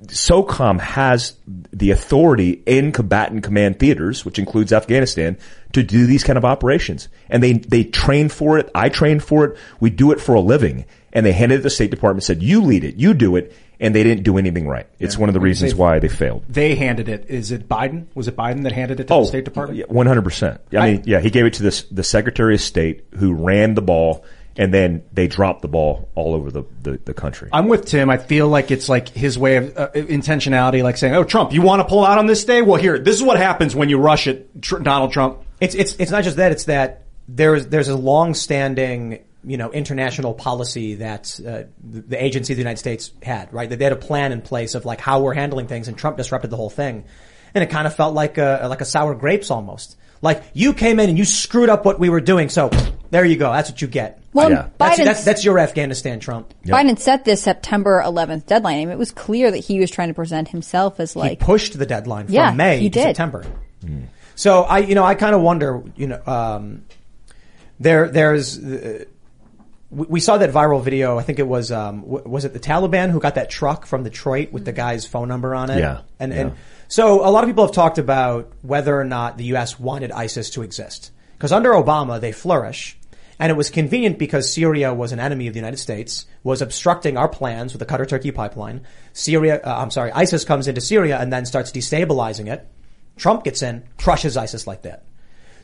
SOCOM 0.05 0.79
has 0.79 1.35
the 1.45 1.91
authority 1.91 2.63
in 2.65 2.93
combatant 2.93 3.43
command 3.43 3.77
theaters, 3.77 4.23
which 4.23 4.39
includes 4.39 4.71
Afghanistan, 4.71 5.37
to 5.73 5.83
do 5.83 6.05
these 6.05 6.23
kind 6.23 6.37
of 6.37 6.45
operations. 6.45 7.09
And 7.29 7.43
they, 7.43 7.53
they 7.53 7.83
train 7.83 8.29
for 8.29 8.57
it. 8.57 8.69
I 8.73 8.87
train 8.87 9.19
for 9.19 9.45
it. 9.45 9.57
We 9.81 9.89
do 9.89 10.11
it 10.13 10.21
for 10.21 10.35
a 10.35 10.39
living. 10.39 10.85
And 11.11 11.25
they 11.25 11.33
handed 11.33 11.55
it 11.55 11.57
to 11.57 11.63
the 11.63 11.69
State 11.69 11.91
Department, 11.91 12.23
said, 12.23 12.41
you 12.41 12.61
lead 12.61 12.85
it, 12.85 12.95
you 12.95 13.13
do 13.13 13.35
it. 13.35 13.53
And 13.79 13.93
they 13.93 14.03
didn't 14.03 14.23
do 14.23 14.37
anything 14.37 14.67
right. 14.67 14.87
It's 14.99 15.17
one 15.17 15.29
of 15.29 15.33
the 15.33 15.39
reasons 15.39 15.75
why 15.75 15.99
they 15.99 16.07
failed. 16.07 16.45
They 16.47 16.75
handed 16.75 17.09
it. 17.09 17.25
Is 17.27 17.51
it 17.51 17.67
Biden? 17.67 18.07
Was 18.15 18.27
it 18.27 18.35
Biden 18.35 18.63
that 18.63 18.71
handed 18.71 18.99
it 18.99 19.07
to 19.07 19.13
the 19.13 19.25
State 19.25 19.45
Department? 19.45 19.85
Oh, 19.89 19.93
One 19.93 20.07
hundred 20.07 20.23
percent. 20.23 20.61
I 20.71 20.93
mean, 20.93 21.03
yeah, 21.05 21.19
he 21.19 21.29
gave 21.29 21.45
it 21.45 21.53
to 21.55 21.63
this 21.63 21.83
the 21.83 22.03
Secretary 22.03 22.55
of 22.55 22.61
State 22.61 23.05
who 23.17 23.33
ran 23.33 23.73
the 23.73 23.81
ball, 23.81 24.23
and 24.57 24.73
then 24.73 25.03
they 25.11 25.27
dropped 25.27 25.61
the 25.61 25.67
ball 25.67 26.09
all 26.15 26.33
over 26.33 26.51
the 26.51 26.63
the, 26.83 26.99
the 27.03 27.13
country. 27.13 27.49
I'm 27.51 27.67
with 27.67 27.85
Tim. 27.85 28.09
I 28.09 28.17
feel 28.17 28.47
like 28.47 28.71
it's 28.71 28.87
like 28.87 29.09
his 29.09 29.37
way 29.37 29.57
of 29.57 29.77
uh, 29.77 29.89
intentionality, 29.93 30.81
like 30.81 30.95
saying, 30.97 31.13
"Oh, 31.15 31.23
Trump, 31.25 31.51
you 31.51 31.61
want 31.61 31.81
to 31.81 31.87
pull 31.87 32.05
out 32.05 32.17
on 32.17 32.27
this 32.27 32.45
day? 32.45 32.61
Well, 32.61 32.79
here, 32.79 32.97
this 32.97 33.15
is 33.15 33.23
what 33.23 33.37
happens 33.37 33.75
when 33.75 33.89
you 33.89 33.97
rush 33.97 34.27
it, 34.27 34.61
Tr- 34.61 34.79
Donald 34.79 35.11
Trump." 35.11 35.41
It's 35.59 35.75
it's 35.75 35.95
it's 35.99 36.11
not 36.11 36.23
just 36.23 36.37
that. 36.37 36.51
It's 36.53 36.65
that 36.65 37.03
there's 37.27 37.67
there's 37.67 37.89
a 37.89 37.95
long-standing 37.95 39.23
you 39.45 39.57
know 39.57 39.71
international 39.71 40.33
policy 40.33 40.95
that 40.95 41.39
uh, 41.39 41.63
the, 41.83 42.01
the 42.01 42.23
agency 42.23 42.53
of 42.53 42.57
the 42.57 42.61
United 42.61 42.79
States 42.79 43.11
had 43.21 43.53
right. 43.53 43.69
That 43.69 43.77
they 43.77 43.85
had 43.85 43.93
a 43.93 43.97
plan 43.97 44.31
in 44.31 44.41
place 44.41 44.75
of 44.75 44.85
like 44.85 44.99
how 44.99 45.21
we're 45.21 45.33
handling 45.33 45.67
things, 45.67 45.87
and 45.87 45.97
Trump 45.97 46.17
disrupted 46.17 46.49
the 46.49 46.57
whole 46.57 46.69
thing, 46.69 47.05
and 47.53 47.63
it 47.63 47.69
kind 47.69 47.87
of 47.87 47.95
felt 47.95 48.13
like 48.13 48.37
a 48.37 48.65
like 48.69 48.81
a 48.81 48.85
sour 48.85 49.15
grapes 49.15 49.51
almost. 49.51 49.97
Like 50.21 50.43
you 50.53 50.73
came 50.73 50.99
in 50.99 51.09
and 51.09 51.17
you 51.17 51.25
screwed 51.25 51.69
up 51.69 51.85
what 51.85 51.99
we 51.99 52.09
were 52.09 52.21
doing, 52.21 52.49
so 52.49 52.69
there 53.11 53.25
you 53.25 53.35
go. 53.35 53.51
That's 53.51 53.69
what 53.69 53.81
you 53.81 53.87
get. 53.87 54.21
Well, 54.33 54.49
yeah. 54.49 54.69
that's, 54.77 54.97
that's 54.97 55.23
that's 55.23 55.45
your 55.45 55.59
Afghanistan, 55.59 56.19
Trump. 56.19 56.53
Biden 56.65 56.97
set 56.97 57.25
this 57.25 57.43
September 57.43 58.01
11th 58.03 58.45
deadline. 58.45 58.75
I 58.75 58.85
mean, 58.85 58.89
it 58.89 58.97
was 58.97 59.11
clear 59.11 59.51
that 59.51 59.59
he 59.59 59.79
was 59.79 59.91
trying 59.91 60.07
to 60.07 60.13
present 60.13 60.47
himself 60.47 60.99
as 60.99 61.15
like 61.15 61.31
he 61.31 61.35
pushed 61.35 61.77
the 61.77 61.85
deadline 61.85 62.25
from 62.25 62.35
Yeah, 62.35 62.51
May 62.51 62.79
he 62.79 62.89
to 62.89 62.99
did. 62.99 63.03
September. 63.03 63.45
So 64.35 64.63
I, 64.63 64.79
you 64.79 64.95
know, 64.95 65.03
I 65.03 65.15
kind 65.15 65.33
of 65.33 65.41
wonder, 65.41 65.81
you 65.95 66.07
know, 66.07 66.21
um, 66.25 66.83
there, 67.79 68.09
there's, 68.09 68.61
uh, 68.61 69.05
we, 69.89 70.05
we 70.07 70.19
saw 70.19 70.37
that 70.37 70.51
viral 70.51 70.83
video. 70.83 71.17
I 71.17 71.23
think 71.23 71.39
it 71.39 71.47
was, 71.47 71.71
um, 71.71 72.01
w- 72.01 72.23
was 72.27 72.45
it 72.45 72.53
the 72.53 72.59
Taliban 72.59 73.11
who 73.11 73.19
got 73.19 73.35
that 73.35 73.49
truck 73.49 73.85
from 73.85 74.03
Detroit 74.03 74.51
with 74.51 74.65
the 74.65 74.73
guy's 74.73 75.05
phone 75.05 75.27
number 75.27 75.55
on 75.55 75.69
it? 75.69 75.79
Yeah, 75.79 76.01
And, 76.19 76.33
yeah. 76.33 76.39
and 76.39 76.53
so 76.87 77.25
a 77.25 77.29
lot 77.29 77.43
of 77.43 77.49
people 77.49 77.65
have 77.65 77.73
talked 77.75 77.97
about 77.97 78.51
whether 78.61 78.99
or 78.99 79.03
not 79.03 79.37
the 79.37 79.45
U.S. 79.45 79.79
wanted 79.79 80.11
ISIS 80.11 80.49
to 80.51 80.61
exist. 80.61 81.11
Because 81.33 81.51
under 81.51 81.71
Obama, 81.71 82.19
they 82.19 82.31
flourish. 82.31 82.97
And 83.37 83.51
it 83.51 83.55
was 83.55 83.69
convenient 83.69 84.17
because 84.17 84.53
Syria 84.53 84.93
was 84.93 85.11
an 85.11 85.19
enemy 85.19 85.47
of 85.47 85.53
the 85.53 85.59
United 85.59 85.77
States, 85.77 86.25
was 86.43 86.61
obstructing 86.61 87.17
our 87.17 87.27
plans 87.27 87.73
with 87.73 87.79
the 87.79 87.85
Qatar-Turkey 87.85 88.31
pipeline. 88.31 88.85
Syria, 89.11 89.59
uh, 89.61 89.75
I'm 89.77 89.91
sorry, 89.91 90.11
ISIS 90.13 90.45
comes 90.45 90.69
into 90.69 90.79
Syria 90.79 91.19
and 91.19 91.33
then 91.33 91.45
starts 91.45 91.71
destabilizing 91.71 92.47
it. 92.51 92.65
Trump 93.17 93.43
gets 93.43 93.61
in, 93.61 93.83
crushes 93.97 94.37
ISIS 94.37 94.67
like 94.67 94.83
that. 94.83 95.03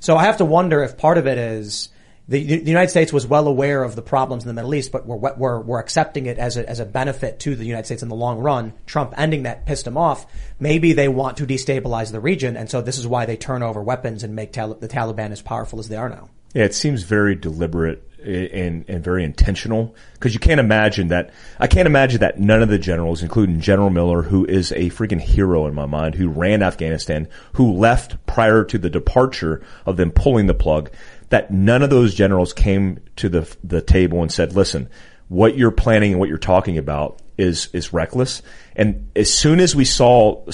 So 0.02 0.18
I 0.18 0.24
have 0.24 0.38
to 0.38 0.46
wonder 0.46 0.84
if 0.84 0.98
part 0.98 1.18
of 1.18 1.28
it 1.28 1.38
is 1.38 1.90
the, 2.32 2.44
the 2.62 2.72
United 2.72 2.90
States 2.90 3.12
was 3.12 3.28
well 3.28 3.46
aware 3.48 3.84
of 3.84 3.96
the 3.98 4.02
problems 4.02 4.44
in 4.44 4.48
the 4.48 4.54
Middle 4.54 4.74
East, 4.74 4.94
but 4.94 5.06
we're, 5.06 5.34
we're, 5.36 5.60
we're 5.60 5.80
accepting 5.80 6.28
it 6.28 6.38
as 6.38 6.56
a, 6.56 6.68
as 6.68 6.80
a 6.80 6.86
benefit 6.86 7.42
to 7.42 7.58
the 7.58 7.66
United 7.66 7.86
States 7.86 8.04
in 8.04 8.08
the 8.08 8.16
long 8.16 8.40
run. 8.40 8.72
Trump 8.86 9.14
ending 9.18 9.44
that 9.44 9.66
pissed 9.66 9.86
him 9.86 9.98
off. 9.98 10.26
Maybe 10.58 10.94
they 10.94 11.10
want 11.10 11.38
to 11.38 11.46
destabilize 11.46 12.14
the 12.14 12.22
region, 12.22 12.56
and 12.56 12.70
so 12.70 12.82
this 12.82 12.98
is 12.98 13.06
why 13.06 13.26
they 13.26 13.36
turn 13.36 13.64
over 13.64 13.84
weapons 13.84 14.24
and 14.24 14.34
make 14.34 14.54
Tal- 14.54 14.76
the 14.76 14.88
Taliban 14.88 15.32
as 15.32 15.42
powerful 15.42 15.80
as 15.80 15.90
they 15.90 15.98
are 15.98 16.08
now. 16.08 16.30
Yeah, 16.54 16.64
it 16.64 16.74
seems 16.74 17.04
very 17.04 17.36
deliberate 17.36 18.10
eh, 18.24 18.48
and 18.54 18.86
and 18.88 19.04
very 19.04 19.24
intentional 19.24 19.96
because 20.14 20.34
you 20.34 20.40
can't 20.40 20.60
imagine 20.60 21.10
that. 21.10 21.34
I 21.60 21.68
can't 21.68 21.86
imagine 21.86 22.22
that 22.22 22.40
none 22.40 22.62
of 22.62 22.70
the 22.70 22.80
generals, 22.80 23.24
including 23.24 23.60
General 23.60 23.90
Miller, 23.90 24.22
who 24.22 24.46
is 24.46 24.72
a 24.72 24.90
freaking 24.90 25.22
hero 25.22 25.66
in 25.68 25.74
my 25.74 25.86
mind, 25.86 26.16
who 26.16 26.30
ran 26.30 26.62
Afghanistan, 26.62 27.28
who 27.54 27.74
left 27.74 28.26
prior 28.26 28.64
to 28.66 28.78
the 28.78 28.90
departure 28.90 29.62
of 29.86 29.98
them 29.98 30.12
pulling 30.12 30.48
the 30.48 30.54
plug, 30.54 30.92
that 31.32 31.50
none 31.50 31.82
of 31.82 31.90
those 31.90 32.14
generals 32.14 32.54
came 32.54 33.00
to 33.16 33.28
the 33.28 33.56
the 33.64 33.82
table 33.82 34.22
and 34.22 34.32
said, 34.32 34.56
"Listen, 34.56 34.88
what 35.28 35.58
you're 35.58 35.72
planning 35.72 36.12
and 36.12 36.20
what 36.20 36.30
you're 36.30 36.38
talking 36.38 36.78
about 36.78 37.22
is 37.38 37.70
is 37.74 37.92
reckless." 37.92 38.42
And 38.76 39.10
as 39.16 39.34
soon 39.34 39.60
as 39.60 39.76
we 39.76 39.86
saw 39.86 40.46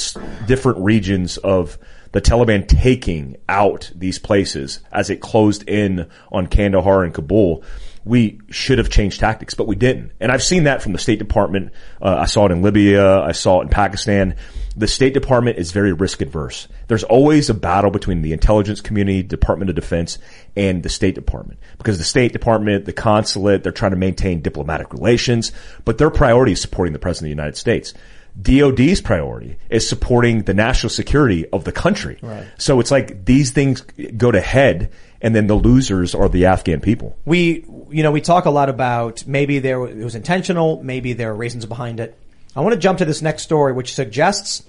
different 0.47 0.80
regions 0.80 1.38
of 1.38 1.78
the 2.13 2.21
Taliban 2.21 2.67
taking 2.67 3.38
out 3.49 3.91
these 3.93 4.17
places 4.17 4.80
as 4.91 5.09
it 5.09 5.19
closed 5.19 5.67
in 5.67 6.07
on 6.32 6.47
Kandahar 6.47 7.03
and 7.03 7.13
Kabul, 7.13 7.63
we 8.07 8.39
should 8.49 8.77
have 8.77 8.89
changed 8.89 9.19
tactics, 9.19 9.53
but 9.53 9.67
we 9.67 9.75
didn't. 9.75 10.11
And 10.19 10.31
I've 10.31 10.43
seen 10.43 10.63
that 10.63 10.81
from 10.81 10.93
the 10.93 10.99
State 10.99 11.19
Department. 11.19 11.71
Uh, 12.01 12.15
I 12.19 12.25
saw 12.25 12.45
it 12.45 12.51
in 12.51 12.61
Libya. 12.61 13.19
I 13.21 13.33
saw 13.33 13.59
it 13.59 13.63
in 13.63 13.69
Pakistan. 13.69 14.35
The 14.75 14.87
State 14.87 15.13
Department 15.13 15.57
is 15.57 15.71
very 15.71 15.91
risk 15.91 16.21
adverse. 16.21 16.67
There's 16.87 17.03
always 17.03 17.49
a 17.49 17.53
battle 17.53 17.91
between 17.91 18.21
the 18.21 18.33
intelligence 18.33 18.79
community, 18.79 19.23
Department 19.23 19.69
of 19.69 19.75
Defense, 19.75 20.19
and 20.55 20.83
the 20.83 20.89
State 20.89 21.15
Department. 21.15 21.59
Because 21.77 21.97
the 21.97 22.03
State 22.03 22.31
Department, 22.31 22.85
the 22.85 22.93
consulate, 22.93 23.63
they're 23.63 23.71
trying 23.71 23.91
to 23.91 23.97
maintain 23.97 24.41
diplomatic 24.41 24.93
relations, 24.93 25.51
but 25.83 25.97
their 25.97 26.11
priority 26.11 26.51
is 26.51 26.61
supporting 26.61 26.93
the 26.93 26.99
President 26.99 27.31
of 27.31 27.35
the 27.35 27.41
United 27.41 27.57
States. 27.57 27.93
DOD's 28.39 29.01
priority 29.01 29.57
is 29.69 29.89
supporting 29.89 30.43
the 30.43 30.53
national 30.53 30.91
security 30.91 31.47
of 31.49 31.63
the 31.63 31.71
country. 31.71 32.19
Right. 32.21 32.45
So 32.59 32.79
it's 32.79 32.91
like 32.91 33.25
these 33.25 33.51
things 33.51 33.81
go 33.81 34.31
to 34.31 34.39
head 34.39 34.91
and 35.22 35.36
then 35.36 35.47
the 35.47 35.55
losers 35.55 36.13
are 36.15 36.30
the 36.30 36.45
Afghan 36.45 36.82
people. 36.82 37.18
We, 37.26 37.65
you 37.89 38.03
know, 38.03 38.11
we 38.11 38.22
talk 38.22 38.45
a 38.45 38.51
lot 38.51 38.70
about 38.70 39.26
maybe 39.28 39.59
there 39.59 39.86
it 39.86 40.03
was 40.03 40.15
intentional, 40.15 40.82
maybe 40.84 41.13
there 41.13 41.32
are 41.32 41.36
reasons 41.36 41.65
behind 41.65 41.99
it. 41.99 42.18
I 42.55 42.61
want 42.61 42.74
to 42.74 42.80
jump 42.80 42.99
to 42.99 43.05
this 43.05 43.22
next 43.22 43.43
story, 43.43 43.74
which 43.74 43.93
suggests 43.93 44.63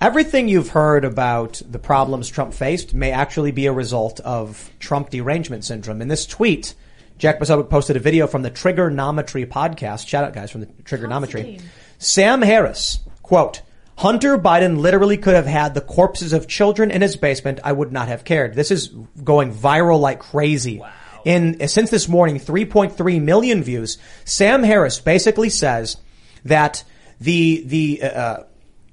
Everything 0.00 0.48
you've 0.48 0.70
heard 0.70 1.04
about 1.04 1.60
the 1.68 1.78
problems 1.78 2.30
Trump 2.30 2.54
faced 2.54 2.94
may 2.94 3.12
actually 3.12 3.52
be 3.52 3.66
a 3.66 3.72
result 3.72 4.18
of 4.20 4.70
Trump 4.78 5.10
derangement 5.10 5.62
syndrome. 5.62 6.00
In 6.00 6.08
this 6.08 6.24
tweet, 6.24 6.74
Jack 7.18 7.38
Posobiec 7.38 7.68
posted 7.68 7.96
a 7.96 8.00
video 8.00 8.26
from 8.26 8.40
the 8.40 8.50
Triggernometry 8.50 9.46
podcast. 9.46 10.08
Shout 10.08 10.24
out 10.24 10.32
guys 10.32 10.50
from 10.50 10.62
the 10.62 10.68
Triggernometry. 10.84 11.60
Sam 11.98 12.40
Harris, 12.40 13.00
quote, 13.22 13.60
Hunter 14.00 14.38
Biden 14.38 14.78
literally 14.78 15.18
could 15.18 15.34
have 15.34 15.44
had 15.44 15.74
the 15.74 15.82
corpses 15.82 16.32
of 16.32 16.48
children 16.48 16.90
in 16.90 17.02
his 17.02 17.16
basement. 17.16 17.60
I 17.62 17.72
would 17.72 17.92
not 17.92 18.08
have 18.08 18.24
cared. 18.24 18.54
This 18.54 18.70
is 18.70 18.88
going 19.22 19.52
viral 19.52 20.00
like 20.00 20.20
crazy. 20.20 20.82
In 21.26 21.68
since 21.68 21.90
this 21.90 22.08
morning, 22.08 22.40
3.3 22.40 23.20
million 23.20 23.62
views. 23.62 23.98
Sam 24.24 24.62
Harris 24.62 25.00
basically 25.00 25.50
says 25.50 25.98
that 26.46 26.82
the 27.20 27.62
the 27.66 28.02
uh, 28.02 28.38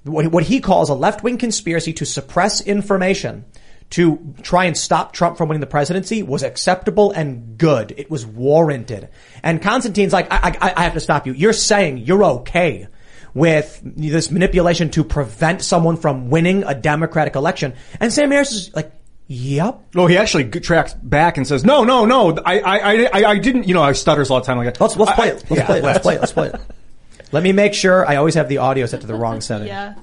what, 0.03 0.27
what 0.27 0.43
he 0.43 0.59
calls 0.59 0.89
a 0.89 0.93
left 0.93 1.23
wing 1.23 1.37
conspiracy 1.37 1.93
to 1.93 2.05
suppress 2.05 2.59
information 2.59 3.45
to 3.91 4.35
try 4.41 4.65
and 4.65 4.75
stop 4.75 5.13
Trump 5.13 5.37
from 5.37 5.47
winning 5.47 5.61
the 5.61 5.67
presidency 5.67 6.21
was 6.21 6.43
acceptable 6.43 7.11
and 7.11 7.57
good. 7.57 7.93
It 7.95 8.11
was 8.11 8.25
warranted. 8.25 9.07
And 9.41 9.61
Constantine's 9.61 10.11
like, 10.11 10.27
I, 10.29 10.57
I, 10.59 10.73
I 10.75 10.83
have 10.83 10.95
to 10.95 10.99
stop 10.99 11.25
you. 11.25 11.31
You're 11.31 11.53
saying 11.53 11.99
you're 11.99 12.25
okay 12.25 12.89
with 13.37 13.79
this 13.83 14.31
manipulation 14.31 14.89
to 14.91 15.03
prevent 15.03 15.61
someone 15.61 15.95
from 15.97 16.29
winning 16.29 16.63
a 16.63 16.73
Democratic 16.73 17.35
election. 17.35 17.73
And 17.99 18.11
Sam 18.11 18.31
Harris 18.31 18.51
is 18.51 18.75
like, 18.75 18.91
Yep. 19.29 19.83
Oh, 19.95 20.07
he 20.07 20.17
actually 20.17 20.49
tracks 20.49 20.93
back 20.93 21.35
and 21.35 21.45
says, 21.45 21.65
"No, 21.65 21.83
no, 21.83 22.05
no, 22.05 22.37
I, 22.45 22.59
I, 22.61 22.79
I, 23.11 23.25
I 23.31 23.37
didn't." 23.39 23.67
You 23.67 23.73
know, 23.73 23.83
I 23.83 23.91
stutters 23.91 24.31
all 24.31 24.39
the 24.39 24.45
time 24.45 24.55
like 24.55 24.67
that. 24.67 24.79
Let's 24.79 24.95
let's 24.95 25.11
play 25.11 25.31
I- 25.31 25.33
it. 25.33 25.43
Let's 25.49 25.51
yeah, 25.51 25.65
play 25.65 25.77
it. 25.79 25.83
Let's 25.83 25.99
play 25.99 26.15
it. 26.15 26.19
Let's 26.21 26.31
play 26.31 26.47
it. 26.47 26.55
Let 27.33 27.43
me 27.43 27.51
make 27.51 27.73
sure. 27.73 28.05
I 28.07 28.15
always 28.15 28.35
have 28.35 28.47
the 28.47 28.59
audio 28.59 28.85
set 28.85 29.01
to 29.01 29.07
the 29.07 29.15
wrong 29.15 29.41
setting. 29.41 29.67
Yeah. 29.67 29.95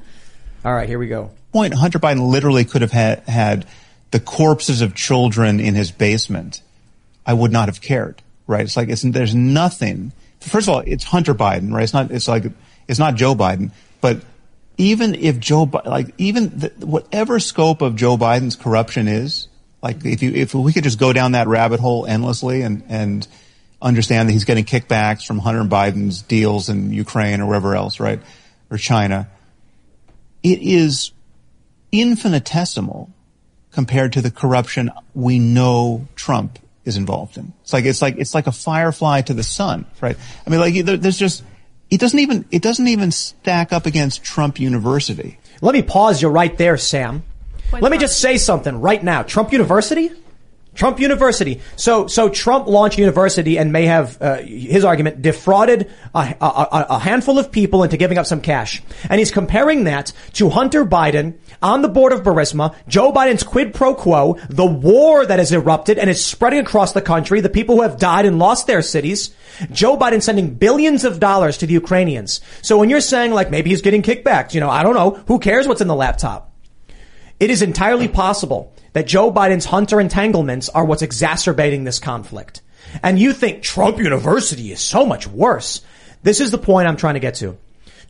All 0.62 0.74
right, 0.74 0.86
here 0.86 0.98
we 0.98 1.08
go. 1.08 1.30
point, 1.52 1.72
Hunter 1.72 1.98
Biden 1.98 2.30
literally 2.30 2.66
could 2.66 2.82
have 2.82 2.92
had, 2.92 3.20
had 3.20 3.66
the 4.10 4.20
corpses 4.20 4.82
of 4.82 4.94
children 4.94 5.58
in 5.58 5.74
his 5.74 5.90
basement. 5.90 6.62
I 7.26 7.32
would 7.32 7.52
not 7.52 7.68
have 7.68 7.80
cared, 7.80 8.22
right? 8.46 8.62
It's 8.62 8.76
like, 8.76 8.88
it's, 8.88 9.02
there's 9.02 9.34
nothing. 9.34 10.12
First 10.40 10.68
of 10.68 10.74
all, 10.74 10.80
it's 10.80 11.04
Hunter 11.04 11.34
Biden, 11.34 11.72
right? 11.72 11.82
It's 11.82 11.92
not, 11.92 12.10
it's 12.10 12.28
like, 12.28 12.44
it's 12.88 12.98
not 12.98 13.14
Joe 13.14 13.34
Biden, 13.34 13.70
but 14.00 14.22
even 14.76 15.14
if 15.14 15.38
Joe, 15.38 15.70
like, 15.84 16.14
even 16.18 16.50
the, 16.58 16.72
whatever 16.84 17.38
scope 17.38 17.80
of 17.82 17.96
Joe 17.96 18.16
Biden's 18.16 18.56
corruption 18.56 19.08
is, 19.08 19.48
like, 19.82 20.04
if 20.04 20.22
you, 20.22 20.32
if 20.32 20.54
we 20.54 20.72
could 20.72 20.84
just 20.84 20.98
go 20.98 21.12
down 21.12 21.32
that 21.32 21.46
rabbit 21.46 21.78
hole 21.80 22.06
endlessly 22.06 22.62
and, 22.62 22.82
and 22.88 23.26
understand 23.80 24.28
that 24.28 24.32
he's 24.32 24.44
getting 24.44 24.64
kickbacks 24.64 25.26
from 25.26 25.38
Hunter 25.38 25.62
Biden's 25.64 26.22
deals 26.22 26.68
in 26.68 26.92
Ukraine 26.92 27.40
or 27.40 27.46
wherever 27.46 27.76
else, 27.76 28.00
right? 28.00 28.20
Or 28.70 28.78
China. 28.78 29.28
It 30.42 30.60
is 30.60 31.12
infinitesimal 31.92 33.10
compared 33.70 34.14
to 34.14 34.22
the 34.22 34.30
corruption 34.30 34.90
we 35.14 35.38
know 35.38 36.06
Trump 36.16 36.58
is 36.84 36.96
involved 36.96 37.36
in. 37.38 37.52
It's 37.62 37.72
like, 37.72 37.84
it's 37.84 38.02
like, 38.02 38.16
it's 38.18 38.34
like 38.34 38.46
a 38.46 38.52
firefly 38.52 39.22
to 39.22 39.34
the 39.34 39.42
sun, 39.42 39.86
right? 40.00 40.16
I 40.46 40.50
mean, 40.50 40.60
like, 40.60 40.84
there- 40.84 40.96
there's 40.96 41.18
just, 41.18 41.42
it 41.90 42.00
doesn't 42.00 42.18
even, 42.18 42.44
it 42.50 42.62
doesn't 42.62 42.88
even 42.88 43.10
stack 43.10 43.72
up 43.72 43.86
against 43.86 44.24
Trump 44.24 44.58
University. 44.58 45.38
Let 45.60 45.74
me 45.74 45.82
pause 45.82 46.20
you 46.20 46.28
right 46.28 46.56
there, 46.56 46.76
Sam. 46.76 47.22
Let 47.72 47.90
me 47.90 47.98
just 47.98 48.20
say 48.20 48.36
something 48.36 48.80
right 48.80 49.02
now. 49.02 49.22
Trump 49.22 49.52
University? 49.52 50.10
Trump 50.74 50.98
University. 50.98 51.60
So, 51.76 52.06
so 52.06 52.28
Trump 52.28 52.66
launched 52.66 52.98
university 52.98 53.58
and 53.58 53.72
may 53.72 53.86
have, 53.86 54.20
uh, 54.20 54.38
his 54.38 54.84
argument, 54.84 55.22
defrauded 55.22 55.90
a, 56.14 56.34
a, 56.40 56.86
a- 56.90 56.98
handful 56.98 57.38
of 57.38 57.52
people 57.52 57.82
into 57.84 57.96
giving 57.96 58.18
up 58.18 58.26
some 58.26 58.40
cash. 58.40 58.82
And 59.08 59.18
he's 59.18 59.30
comparing 59.30 59.84
that 59.84 60.12
to 60.34 60.48
Hunter 60.48 60.84
Biden 60.84 61.38
on 61.62 61.82
the 61.82 61.88
board 61.88 62.12
of 62.12 62.22
Burisma, 62.22 62.74
Joe 62.88 63.12
Biden's 63.12 63.42
quid 63.42 63.72
pro 63.72 63.94
quo, 63.94 64.38
the 64.48 64.66
war 64.66 65.24
that 65.24 65.38
has 65.38 65.52
erupted 65.52 65.98
and 65.98 66.10
is 66.10 66.24
spreading 66.24 66.58
across 66.60 66.92
the 66.92 67.02
country, 67.02 67.40
the 67.40 67.48
people 67.48 67.76
who 67.76 67.82
have 67.82 67.98
died 67.98 68.26
and 68.26 68.38
lost 68.38 68.66
their 68.66 68.82
cities, 68.82 69.34
Joe 69.70 69.96
Biden 69.96 70.22
sending 70.22 70.54
billions 70.54 71.04
of 71.04 71.20
dollars 71.20 71.58
to 71.58 71.66
the 71.66 71.72
Ukrainians. 71.74 72.40
So 72.62 72.78
when 72.78 72.90
you're 72.90 73.00
saying 73.00 73.32
like 73.32 73.50
maybe 73.50 73.70
he's 73.70 73.82
getting 73.82 74.02
kickbacks, 74.02 74.54
you 74.54 74.60
know, 74.60 74.70
I 74.70 74.82
don't 74.82 74.94
know, 74.94 75.22
who 75.28 75.38
cares 75.38 75.68
what's 75.68 75.80
in 75.80 75.88
the 75.88 75.94
laptop? 75.94 76.50
It 77.40 77.50
is 77.50 77.62
entirely 77.62 78.08
possible 78.08 78.73
that 78.94 79.06
Joe 79.06 79.30
Biden's 79.30 79.66
Hunter 79.66 80.00
entanglements 80.00 80.68
are 80.70 80.84
what's 80.84 81.02
exacerbating 81.02 81.84
this 81.84 81.98
conflict. 81.98 82.62
And 83.02 83.18
you 83.18 83.32
think 83.32 83.62
Trump 83.62 83.98
University 83.98 84.72
is 84.72 84.80
so 84.80 85.04
much 85.04 85.26
worse. 85.26 85.82
This 86.22 86.40
is 86.40 86.50
the 86.50 86.58
point 86.58 86.88
I'm 86.88 86.96
trying 86.96 87.14
to 87.14 87.20
get 87.20 87.34
to. 87.36 87.58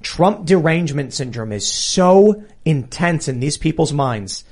Trump 0.02 0.46
derangement 0.46 1.14
syndrome 1.14 1.52
is 1.52 1.66
so 1.66 2.44
intense 2.64 3.26
in 3.26 3.40
these 3.40 3.56
people's 3.56 3.92
minds. 3.92 4.44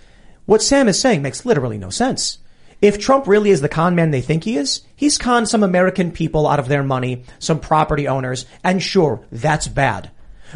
What 0.47 0.63
Sam 0.63 0.89
is 0.89 0.99
saying 0.99 1.23
makes 1.23 1.45
literally 1.45 1.79
no 1.79 1.91
sense. 1.91 2.39
If 2.81 2.99
Trump 2.99 3.29
really 3.29 3.51
is 3.51 3.61
the 3.61 3.69
con 3.69 3.95
man 3.95 4.11
they 4.11 4.23
think 4.23 4.45
he 4.45 4.57
is, 4.57 4.81
he's 4.97 5.19
conned 5.19 5.49
some 5.49 5.63
American 5.63 6.11
people 6.11 6.49
out 6.49 6.59
of 6.59 6.69
their 6.69 6.83
money, 6.83 7.25
some 7.39 7.61
property 7.61 8.09
owners, 8.09 8.47
and 8.65 8.83
sure, 8.83 9.25
that's 9.31 9.69
bad. 9.69 10.11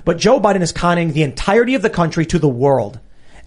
But 0.05 0.19
Joe 0.19 0.41
Biden 0.41 0.63
is 0.63 0.73
conning 0.73 1.13
the 1.13 1.23
entirety 1.23 1.75
of 1.75 1.83
the 1.83 1.91
country 1.91 2.27
to 2.27 2.39
the 2.39 2.49
world 2.49 2.99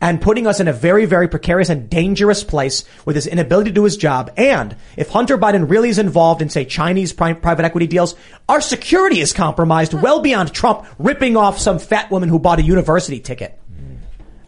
and 0.01 0.21
putting 0.21 0.47
us 0.47 0.59
in 0.59 0.67
a 0.67 0.73
very, 0.73 1.05
very 1.05 1.27
precarious 1.27 1.69
and 1.69 1.89
dangerous 1.89 2.43
place 2.43 2.85
with 3.05 3.15
his 3.15 3.27
inability 3.27 3.69
to 3.69 3.73
do 3.75 3.83
his 3.83 3.97
job. 3.97 4.31
And 4.37 4.75
if 4.95 5.09
Hunter 5.09 5.37
Biden 5.37 5.69
really 5.69 5.89
is 5.89 5.99
involved 5.99 6.41
in, 6.41 6.49
say, 6.49 6.63
Chinese 6.65 7.11
pri- 7.11 7.33
private 7.33 7.65
equity 7.65 7.87
deals, 7.87 8.15
our 8.47 8.61
security 8.61 9.19
is 9.19 9.33
compromised 9.33 9.93
well 9.93 10.21
beyond 10.21 10.53
Trump 10.53 10.85
ripping 10.97 11.35
off 11.35 11.59
some 11.59 11.79
fat 11.79 12.09
woman 12.11 12.29
who 12.29 12.39
bought 12.39 12.59
a 12.59 12.63
university 12.63 13.19
ticket. 13.19 13.59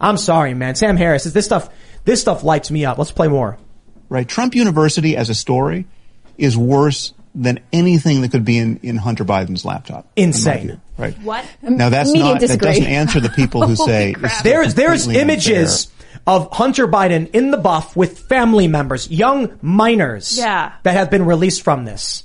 I'm 0.00 0.16
sorry, 0.16 0.54
man. 0.54 0.74
Sam 0.74 0.96
Harris, 0.96 1.26
is 1.26 1.32
this 1.32 1.44
stuff, 1.44 1.68
this 2.04 2.20
stuff 2.20 2.42
lights 2.42 2.70
me 2.70 2.84
up. 2.84 2.98
Let's 2.98 3.12
play 3.12 3.28
more. 3.28 3.58
right? 4.08 4.26
Trump 4.28 4.54
University 4.54 5.16
as 5.16 5.30
a 5.30 5.34
story 5.34 5.86
is 6.38 6.56
worse 6.56 7.12
than 7.34 7.60
anything 7.72 8.20
that 8.22 8.30
could 8.30 8.44
be 8.44 8.58
in, 8.58 8.78
in 8.82 8.96
Hunter 8.96 9.24
Biden's 9.24 9.64
laptop. 9.64 10.06
Insane. 10.16 10.66
view, 10.66 10.80
right? 11.02 11.14
What? 11.22 11.44
Now 11.62 11.88
that's 11.90 12.10
Media 12.12 12.32
not, 12.32 12.40
that 12.40 12.60
doesn't 12.60 12.84
answer 12.86 13.20
the 13.20 13.28
people 13.28 13.66
who 13.66 13.76
say 13.86 14.14
There's, 14.42 14.74
there's 14.74 15.02
completely 15.02 15.22
images 15.22 15.90
of 16.26 16.48
Hunter 16.52 16.86
Biden 16.86 17.30
in 17.32 17.50
the 17.50 17.56
buff 17.58 17.96
with 17.96 18.18
family 18.20 18.68
members, 18.68 19.10
young 19.10 19.58
minors 19.60 20.38
Yeah. 20.38 20.72
that 20.84 20.94
have 20.94 21.10
been 21.10 21.24
released 21.24 21.62
from 21.62 21.84
this. 21.84 22.24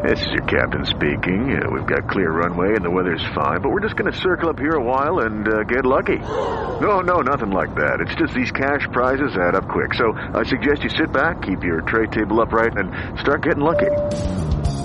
This 0.00 0.24
is 0.24 0.32
your 0.32 0.46
captain 0.46 0.86
speaking. 0.86 1.62
Uh, 1.62 1.68
we've 1.70 1.84
got 1.84 2.08
clear 2.08 2.30
runway 2.30 2.74
and 2.74 2.82
the 2.82 2.90
weather's 2.90 3.22
fine, 3.34 3.60
but 3.60 3.68
we're 3.68 3.80
just 3.80 3.94
going 3.94 4.10
to 4.10 4.18
circle 4.18 4.48
up 4.48 4.58
here 4.58 4.74
a 4.74 4.82
while 4.82 5.20
and 5.20 5.46
uh, 5.46 5.62
get 5.64 5.84
lucky. 5.84 6.16
No, 6.16 7.00
no, 7.00 7.20
nothing 7.20 7.50
like 7.50 7.74
that. 7.74 8.00
It's 8.00 8.14
just 8.14 8.32
these 8.32 8.50
cash 8.50 8.88
prizes 8.90 9.36
add 9.36 9.54
up 9.54 9.68
quick. 9.68 9.92
So 9.92 10.12
I 10.14 10.44
suggest 10.44 10.82
you 10.82 10.88
sit 10.88 11.12
back, 11.12 11.42
keep 11.42 11.62
your 11.62 11.82
tray 11.82 12.06
table 12.06 12.40
upright, 12.40 12.74
and 12.76 13.20
start 13.20 13.42
getting 13.42 13.62
lucky. 13.62 13.90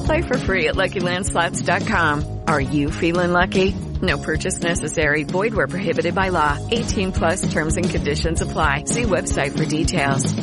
Play 0.06 0.24
for 0.24 0.38
free 0.38 0.68
at 0.68 0.76
LuckyLandSlots.com. 0.76 2.42
Are 2.48 2.62
you 2.62 2.92
feeling 2.92 3.32
lucky? 3.32 3.76
No 4.02 4.18
purchase 4.18 4.60
necessary. 4.60 5.24
Void 5.24 5.54
where 5.54 5.68
prohibited 5.68 6.16
by 6.16 6.30
law. 6.30 6.58
18 6.70 7.14
plus 7.14 7.50
terms 7.54 7.78
and 7.78 7.90
conditions 7.90 8.42
apply. 8.42 8.84
See 8.86 9.04
website 9.04 9.58
for 9.58 9.64
details. 9.64 10.36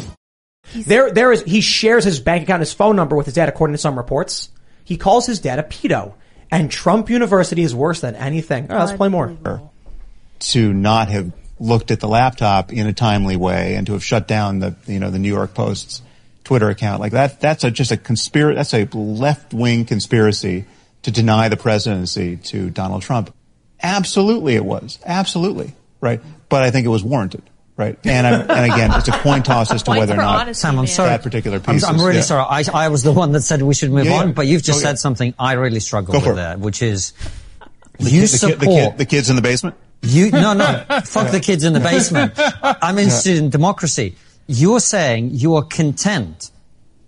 There, 0.87 1.13
there 1.13 1.31
is, 1.33 1.43
he 1.43 1.61
shares 1.61 2.05
his 2.05 2.19
bank 2.21 2.45
account 2.45 2.61
his 2.61 2.73
phone 2.73 2.97
number 2.97 3.15
with 3.15 3.27
his 3.27 3.35
dad 3.35 3.49
according 3.49 3.75
to 3.75 3.79
some 3.79 3.97
reports. 3.97 4.51
He 4.85 4.97
calls 4.97 5.27
his 5.27 5.41
dad 5.41 5.59
a 5.59 5.63
pedo. 5.63 6.15
And 6.51 6.71
Trump 6.71 7.11
University 7.11 7.63
is 7.63 7.75
worse 7.75 8.01
than 8.01 8.15
anything. 8.15 8.71
All 8.71 8.77
right, 8.77 8.85
let's 8.85 8.97
play 8.97 9.09
more. 9.09 9.35
to 10.41 10.73
not 10.73 11.09
have 11.09 11.33
looked 11.59 11.91
at 11.91 12.01
the 12.01 12.09
laptop 12.09 12.73
in 12.73 12.87
a 12.87 12.93
timely 12.93 13.37
way 13.37 13.75
and 13.77 13.87
to 13.87 13.93
have 13.95 14.05
shut 14.05 14.29
down 14.29 14.59
the 14.59 14.75
you 14.87 14.99
know 15.01 15.11
the 15.11 15.19
New 15.19 15.29
York 15.33 15.55
Post's 15.55 16.03
Twitter 16.43 16.69
account 16.69 17.01
like 17.01 17.13
that 17.13 17.41
that's 17.41 17.65
a, 17.65 17.71
just 17.71 17.91
a 17.93 17.97
conspiracy 17.97 18.57
that's 18.57 18.75
a 18.75 18.85
left 18.97 19.55
wing 19.55 19.85
conspiracy 19.85 20.65
to 21.03 21.11
deny 21.11 21.49
the 21.49 21.57
presidency 21.57 22.37
to 22.37 22.71
Donald 22.71 23.03
Trump 23.03 23.33
absolutely 23.83 24.55
it 24.57 24.65
was 24.65 24.99
absolutely 25.07 25.75
right 26.01 26.21
but 26.49 26.63
I 26.63 26.71
think 26.71 26.85
it 26.85 26.91
was 26.91 27.05
warranted 27.05 27.43
right? 27.77 27.99
And 28.05 28.27
I'm, 28.27 28.41
and 28.51 28.73
again, 28.73 28.91
it's 28.95 29.09
a 29.09 29.13
coin 29.13 29.43
toss 29.43 29.71
as 29.73 29.83
to 29.83 29.91
Points 29.91 30.01
whether 30.01 30.15
or 30.15 30.17
not 30.17 30.41
honesty, 30.43 30.61
Sam, 30.61 30.79
I'm 30.79 30.87
sorry. 30.87 31.09
that 31.11 31.23
particular 31.23 31.57
I'm, 31.67 31.75
piece. 31.75 31.85
I'm 31.85 31.97
is- 31.97 32.03
really 32.03 32.17
yeah. 32.17 32.23
sorry. 32.23 32.47
I, 32.49 32.85
I 32.87 32.89
was 32.89 33.03
the 33.03 33.13
one 33.13 33.33
that 33.33 33.43
said 33.43 33.63
we 33.63 33.75
should 33.75 33.91
move 33.91 34.05
Yeah, 34.07 34.13
yeah. 34.13 34.21
on, 34.23 34.33
but 34.33 34.47
you've 34.47 34.63
just 34.63 34.79
oh, 34.79 34.83
Go 34.83 34.89
said 34.89 34.99
something 34.99 35.35
I 35.39 35.55
really 35.55 35.81
struggle 35.81 36.15
with 36.15 36.25
for 36.25 36.33
it. 36.33 36.37
there, 36.37 36.57
which 36.59 36.83
is 36.83 37.13
The 37.99 38.11
you 38.11 38.21
kid- 38.21 38.23
the, 38.23 38.29
support 38.29 38.61
kid, 38.61 38.61
the, 38.61 38.67
kid, 38.91 38.99
the 38.99 39.07
kids 39.07 39.31
in 39.31 39.37
the 39.37 39.43
basement. 39.43 39.77
You 40.03 40.31
no 40.31 40.53
no 40.53 40.85
fuck 41.05 41.31
the 41.31 41.41
kids 41.41 41.65
in 41.65 41.73
the 41.73 41.81
basement. 41.81 42.35
I'm 42.63 42.99
interested 42.99 43.39
in 43.39 43.49
democracy. 43.51 44.17
You're 44.47 44.81
saying 44.81 45.31
you 45.33 45.55
are 45.57 45.63
content 45.63 46.51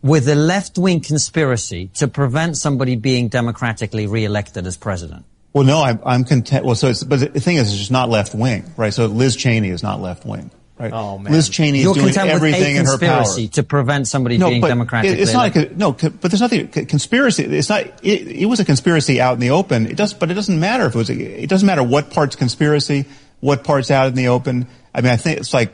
with 0.02 0.26
a 0.28 0.34
left 0.34 0.78
wing 0.78 1.00
conspiracy 1.00 1.88
to 1.94 2.08
prevent 2.08 2.56
somebody 2.56 2.96
being 2.96 3.28
democratically 3.28 4.06
re-elected 4.06 4.66
as 4.66 4.76
president. 4.78 5.24
Well, 5.56 5.64
no, 5.64 5.82
I'm, 5.82 5.98
I'm 6.04 6.24
content. 6.24 6.66
Well, 6.66 6.74
so 6.74 6.88
it's, 6.88 7.02
but 7.02 7.32
the 7.32 7.40
thing 7.40 7.56
is, 7.56 7.70
it's 7.70 7.78
just 7.78 7.90
not 7.90 8.10
left 8.10 8.34
wing, 8.34 8.70
right? 8.76 8.92
So 8.92 9.06
Liz 9.06 9.36
Cheney 9.36 9.70
is 9.70 9.82
not 9.82 10.02
left 10.02 10.26
wing, 10.26 10.50
right? 10.78 10.92
Oh, 10.92 11.16
man. 11.16 11.32
Liz 11.32 11.48
Cheney 11.48 11.80
You're 11.80 11.92
is 11.92 11.96
doing 11.96 12.12
content 12.12 12.26
with 12.26 12.32
a 12.42 12.46
everything 12.46 12.76
in 12.76 12.84
her 12.84 12.98
power. 12.98 13.24
to 13.24 13.62
prevent 13.62 14.06
somebody 14.06 14.36
being 14.36 14.60
but 14.60 14.68
democratically 14.68 15.16
it- 15.16 15.22
it's 15.22 15.32
not. 15.32 15.56
elected. 15.56 15.72
A, 15.72 15.78
no, 15.78 15.92
but 15.92 16.20
there's 16.20 16.42
nothing 16.42 16.68
conspiracy. 16.68 17.44
It's 17.44 17.70
not. 17.70 17.86
It, 18.04 18.28
it 18.42 18.44
was 18.44 18.60
a 18.60 18.66
conspiracy 18.66 19.18
out 19.18 19.32
in 19.32 19.40
the 19.40 19.48
open. 19.48 19.86
It 19.86 19.96
does, 19.96 20.12
but 20.12 20.30
it 20.30 20.34
doesn't 20.34 20.60
matter 20.60 20.84
if 20.84 20.94
it 20.94 20.98
was. 20.98 21.08
A, 21.08 21.14
it 21.14 21.48
doesn't 21.48 21.66
matter 21.66 21.82
what 21.82 22.10
part's 22.10 22.36
conspiracy, 22.36 23.06
what 23.40 23.64
part's 23.64 23.90
out 23.90 24.08
in 24.08 24.14
the 24.14 24.28
open. 24.28 24.66
I 24.94 25.00
mean, 25.00 25.10
I 25.10 25.16
think 25.16 25.40
it's 25.40 25.54
like 25.54 25.72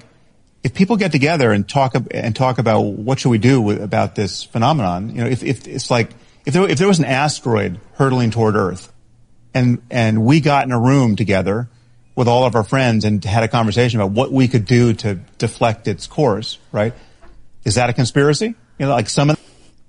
if 0.62 0.74
people 0.74 0.96
get 0.96 1.10
together 1.10 1.50
and 1.50 1.68
talk 1.68 1.96
and 2.12 2.36
talk 2.36 2.58
about 2.58 2.82
what 2.82 3.18
should 3.18 3.30
we 3.30 3.38
do 3.38 3.60
with, 3.60 3.82
about 3.82 4.14
this 4.14 4.44
phenomenon. 4.44 5.08
You 5.08 5.22
know, 5.22 5.26
if, 5.26 5.42
if 5.42 5.66
it's 5.66 5.90
like 5.90 6.10
if 6.46 6.54
there 6.54 6.68
if 6.68 6.78
there 6.78 6.86
was 6.86 7.00
an 7.00 7.04
asteroid 7.06 7.80
hurtling 7.94 8.30
toward 8.30 8.54
Earth, 8.54 8.91
and 9.54 9.82
and 9.90 10.24
we 10.24 10.40
got 10.40 10.64
in 10.66 10.72
a 10.72 10.80
room 10.80 11.16
together 11.16 11.68
with 12.14 12.28
all 12.28 12.44
of 12.44 12.54
our 12.54 12.64
friends 12.64 13.04
and 13.04 13.24
had 13.24 13.42
a 13.42 13.48
conversation 13.48 14.00
about 14.00 14.12
what 14.12 14.30
we 14.32 14.46
could 14.48 14.64
do 14.66 14.92
to 14.92 15.14
deflect 15.38 15.88
its 15.88 16.06
course, 16.06 16.58
right? 16.70 16.92
Is 17.64 17.76
that 17.76 17.88
a 17.88 17.92
conspiracy? 17.92 18.54
You 18.78 18.86
know, 18.86 18.90
like 18.90 19.08
some 19.08 19.30
of 19.30 19.38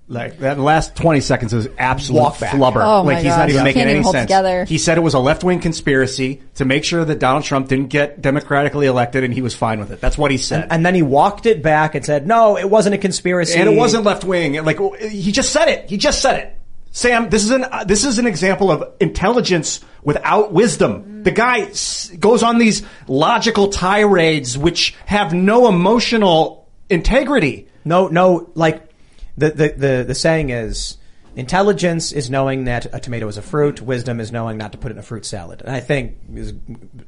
Like 0.08 0.40
that 0.40 0.60
last 0.60 0.96
20 0.96 1.20
seconds 1.22 1.54
is 1.54 1.68
absolute 1.78 2.20
Walk 2.22 2.36
flubber. 2.36 2.82
Oh 2.84 3.04
my 3.04 3.14
like 3.14 3.18
he's 3.24 3.26
gosh. 3.32 3.38
not 3.40 3.50
even 3.50 3.56
Yeah. 3.58 3.64
making 3.64 3.80
Can't 3.80 3.90
any 3.90 3.92
even 4.00 4.04
hold 4.04 4.14
sense. 4.16 4.28
together. 4.28 4.64
He 4.66 4.78
said 4.78 4.98
it 4.98 5.02
was 5.02 5.14
a 5.16 5.20
left-wing 5.20 5.60
conspiracy 5.60 6.42
to 6.56 6.66
make 6.66 6.84
sure 6.84 7.04
that 7.04 7.20
Donald 7.20 7.44
Trump 7.46 7.68
didn't 7.70 7.88
get 7.88 8.22
democratically 8.22 8.86
elected 8.86 9.24
and 9.24 9.34
he 9.34 9.42
was 9.42 9.56
fine 9.56 9.80
with 9.80 9.92
it. 9.92 10.00
That's 10.02 10.18
what 10.18 10.30
he 10.32 10.38
said. 10.38 10.68
And 10.70 10.86
then 10.86 10.94
he 10.96 11.02
walked 11.02 11.46
it 11.46 11.62
back 11.64 11.96
and 11.96 12.06
said, 12.06 12.28
no, 12.28 12.58
it 12.58 12.70
wasn't 12.70 12.96
a 12.96 12.98
conspiracy. 12.98 13.58
And 13.60 13.70
it 13.70 13.76
wasn't 13.76 14.04
left 14.04 14.24
wing. 14.24 14.64
Like 14.64 14.80
he 15.02 15.32
just 15.32 15.52
said 15.52 15.68
it. 15.70 15.90
He 15.90 15.98
just 15.98 16.22
said 16.22 16.38
it. 16.40 16.60
Sam, 16.96 17.30
this 17.30 17.44
is 17.44 17.50
an 17.50 17.64
uh, 17.64 17.84
this 17.86 18.06
is 18.06 18.20
an 18.20 18.28
example 18.28 18.70
of 18.72 18.84
intelligence 19.00 19.82
without 20.04 20.54
wisdom. 20.54 21.24
The 21.24 21.32
guy 21.32 21.62
s- 21.62 22.10
goes 22.20 22.44
on 22.44 22.60
these 22.60 22.84
logical 23.08 23.70
tirades 23.70 24.58
which 24.58 24.96
have 25.08 25.34
no 25.34 25.68
emotional 25.68 26.70
integrity. 26.92 27.68
No, 27.84 28.10
no, 28.10 28.52
like 28.54 28.90
the, 29.36 29.50
the, 29.50 29.70
the, 29.76 30.04
the 30.08 30.16
saying 30.16 30.52
is 30.52 30.98
intelligence 31.36 32.12
is 32.12 32.30
knowing 32.30 32.66
that 32.66 32.86
a 32.94 33.00
tomato 33.00 33.28
is 33.28 33.38
a 33.38 33.42
fruit. 33.42 33.82
Wisdom 33.82 34.20
is 34.20 34.32
knowing 34.32 34.60
not 34.60 34.74
to 34.74 34.78
put 34.78 34.92
it 34.92 34.94
in 34.94 35.00
a 35.00 35.04
fruit 35.04 35.26
salad. 35.26 35.64
And 35.66 35.76
I 35.76 35.80
think 35.80 36.18
is 36.36 36.54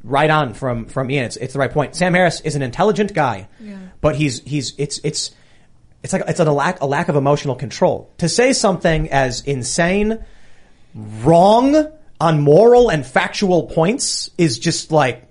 right 0.03 0.31
on 0.31 0.55
from, 0.55 0.85
from 0.87 1.11
Ian. 1.11 1.25
It's, 1.25 1.37
it's 1.37 1.53
the 1.53 1.59
right 1.59 1.71
point. 1.71 1.95
Sam 1.95 2.15
Harris 2.15 2.41
is 2.41 2.55
an 2.55 2.63
intelligent 2.63 3.13
guy, 3.13 3.47
but 4.01 4.15
he's, 4.15 4.41
he's, 4.41 4.73
it's, 4.79 4.99
it's, 5.03 5.29
it's 6.05 6.13
like, 6.13 6.21
it's 6.27 6.39
a 6.39 6.51
lack, 6.51 6.81
a 6.81 6.85
lack 6.85 7.09
of 7.09 7.15
emotional 7.15 7.55
control. 7.55 8.11
To 8.19 8.29
say 8.29 8.53
something 8.53 9.09
as 9.09 9.41
insane, 9.41 10.23
wrong 10.93 11.91
on 12.21 12.41
moral 12.41 12.91
and 12.91 13.03
factual 13.03 13.63
points 13.63 14.29
is 14.37 14.59
just 14.59 14.91
like, 14.91 15.23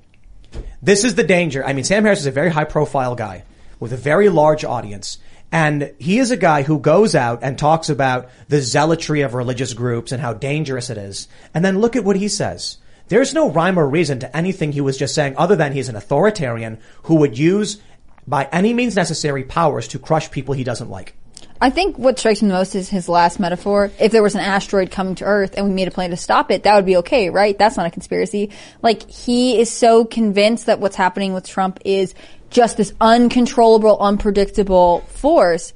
this 0.82 1.04
is 1.04 1.14
the 1.14 1.22
danger. 1.22 1.64
I 1.64 1.74
mean, 1.74 1.84
Sam 1.84 2.02
Harris 2.02 2.18
is 2.18 2.26
a 2.26 2.32
very 2.32 2.50
high 2.50 2.64
profile 2.64 3.14
guy 3.14 3.44
with 3.78 3.92
a 3.92 3.96
very 3.96 4.28
large 4.28 4.64
audience. 4.64 5.18
And 5.52 5.94
he 6.00 6.18
is 6.18 6.32
a 6.32 6.36
guy 6.36 6.62
who 6.62 6.80
goes 6.80 7.14
out 7.14 7.44
and 7.44 7.56
talks 7.56 7.88
about 7.88 8.28
the 8.48 8.60
zealotry 8.60 9.20
of 9.20 9.34
religious 9.34 9.74
groups 9.74 10.10
and 10.10 10.20
how 10.20 10.34
dangerous 10.34 10.90
it 10.90 10.98
is. 10.98 11.28
And 11.54 11.64
then 11.64 11.78
look 11.78 11.94
at 11.94 12.02
what 12.02 12.16
he 12.16 12.26
says. 12.26 12.78
There's 13.06 13.32
no 13.32 13.48
rhyme 13.48 13.78
or 13.78 13.88
reason 13.88 14.18
to 14.18 14.36
anything 14.36 14.72
he 14.72 14.80
was 14.80 14.98
just 14.98 15.14
saying 15.14 15.36
other 15.36 15.54
than 15.54 15.72
he's 15.72 15.88
an 15.88 15.94
authoritarian 15.94 16.80
who 17.04 17.14
would 17.14 17.38
use 17.38 17.80
by 18.26 18.48
any 18.52 18.72
means 18.72 18.96
necessary 18.96 19.44
powers 19.44 19.88
to 19.88 19.98
crush 19.98 20.30
people 20.30 20.54
he 20.54 20.64
doesn't 20.64 20.90
like. 20.90 21.14
I 21.60 21.70
think 21.70 21.96
what 21.96 22.18
strikes 22.18 22.42
me 22.42 22.48
the 22.48 22.54
most 22.54 22.74
is 22.74 22.88
his 22.90 23.08
last 23.08 23.38
metaphor. 23.38 23.90
If 23.98 24.12
there 24.12 24.22
was 24.22 24.34
an 24.34 24.40
asteroid 24.40 24.90
coming 24.90 25.14
to 25.16 25.24
Earth 25.24 25.54
and 25.56 25.66
we 25.66 25.72
made 25.72 25.88
a 25.88 25.92
plan 25.92 26.10
to 26.10 26.16
stop 26.16 26.50
it, 26.50 26.64
that 26.64 26.74
would 26.74 26.84
be 26.84 26.98
okay, 26.98 27.30
right? 27.30 27.56
That's 27.58 27.76
not 27.76 27.86
a 27.86 27.90
conspiracy. 27.90 28.50
Like, 28.82 29.08
he 29.08 29.58
is 29.58 29.70
so 29.70 30.04
convinced 30.04 30.66
that 30.66 30.80
what's 30.80 30.96
happening 30.96 31.32
with 31.32 31.48
Trump 31.48 31.78
is 31.84 32.14
just 32.50 32.76
this 32.76 32.92
uncontrollable, 33.00 33.98
unpredictable 33.98 35.00
force. 35.08 35.72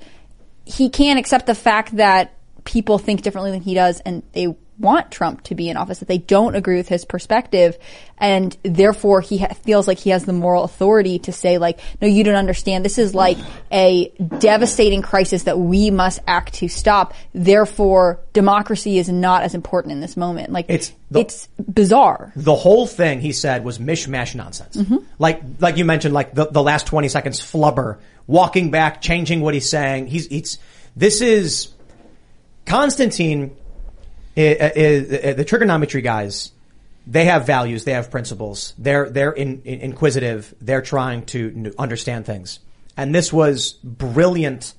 He 0.64 0.90
can't 0.90 1.18
accept 1.18 1.46
the 1.46 1.54
fact 1.54 1.96
that 1.96 2.34
people 2.64 2.98
think 2.98 3.22
differently 3.22 3.50
than 3.50 3.62
he 3.62 3.72
does 3.74 4.00
and 4.00 4.22
they 4.32 4.54
want 4.78 5.10
Trump 5.10 5.42
to 5.44 5.54
be 5.54 5.68
in 5.68 5.76
office, 5.76 5.98
that 5.98 6.08
they 6.08 6.18
don't 6.18 6.54
agree 6.54 6.76
with 6.76 6.88
his 6.88 7.04
perspective, 7.04 7.76
and 8.16 8.56
therefore 8.62 9.20
he 9.20 9.38
ha- 9.38 9.54
feels 9.62 9.88
like 9.88 9.98
he 9.98 10.10
has 10.10 10.24
the 10.24 10.32
moral 10.32 10.64
authority 10.64 11.18
to 11.20 11.32
say 11.32 11.58
like, 11.58 11.80
no, 12.00 12.08
you 12.08 12.24
don't 12.24 12.34
understand. 12.34 12.84
This 12.84 12.98
is 12.98 13.14
like 13.14 13.38
a 13.72 14.08
devastating 14.38 15.02
crisis 15.02 15.44
that 15.44 15.58
we 15.58 15.90
must 15.90 16.20
act 16.26 16.54
to 16.54 16.68
stop. 16.68 17.14
Therefore, 17.32 18.20
democracy 18.32 18.98
is 18.98 19.08
not 19.08 19.42
as 19.42 19.54
important 19.54 19.92
in 19.92 20.00
this 20.00 20.16
moment. 20.16 20.52
Like, 20.52 20.66
It's 20.68 20.92
it's 21.12 21.48
bizarre. 21.56 22.32
The 22.36 22.54
whole 22.54 22.86
thing 22.86 23.20
he 23.20 23.32
said 23.32 23.64
was 23.64 23.78
mishmash 23.78 24.34
nonsense. 24.34 24.76
Mhm. 24.76 25.04
Like, 25.18 25.40
like 25.58 25.76
you 25.76 25.84
mentioned, 25.84 26.12
like 26.14 26.34
the, 26.34 26.46
the 26.46 26.62
last 26.62 26.86
20 26.86 27.08
seconds 27.08 27.40
flubber, 27.40 27.98
walking 28.26 28.70
back, 28.70 29.00
changing 29.00 29.40
what 29.40 29.54
he's 29.54 29.68
saying. 29.68 30.08
He's, 30.08 30.26
it's, 30.30 30.58
this 30.94 31.20
is, 31.22 31.68
Constantine, 32.66 33.56
i- 34.38 34.72
i- 34.76 35.28
i- 35.30 35.32
the 35.32 35.44
Triggernometry 35.44 36.02
guys, 36.02 36.52
they 37.06 37.24
have 37.24 37.46
values, 37.46 37.84
they 37.84 37.92
have 37.92 38.10
principles. 38.10 38.74
They're, 38.78 39.08
they're 39.10 39.32
in, 39.32 39.62
in- 39.64 39.80
inquisitive. 39.80 40.54
They're 40.60 40.82
trying 40.82 41.24
to 41.26 41.52
n- 41.56 41.72
understand 41.78 42.26
things. 42.26 42.60
And 42.96 43.14
this 43.14 43.32
was 43.32 43.72
brilliant. 43.84 44.74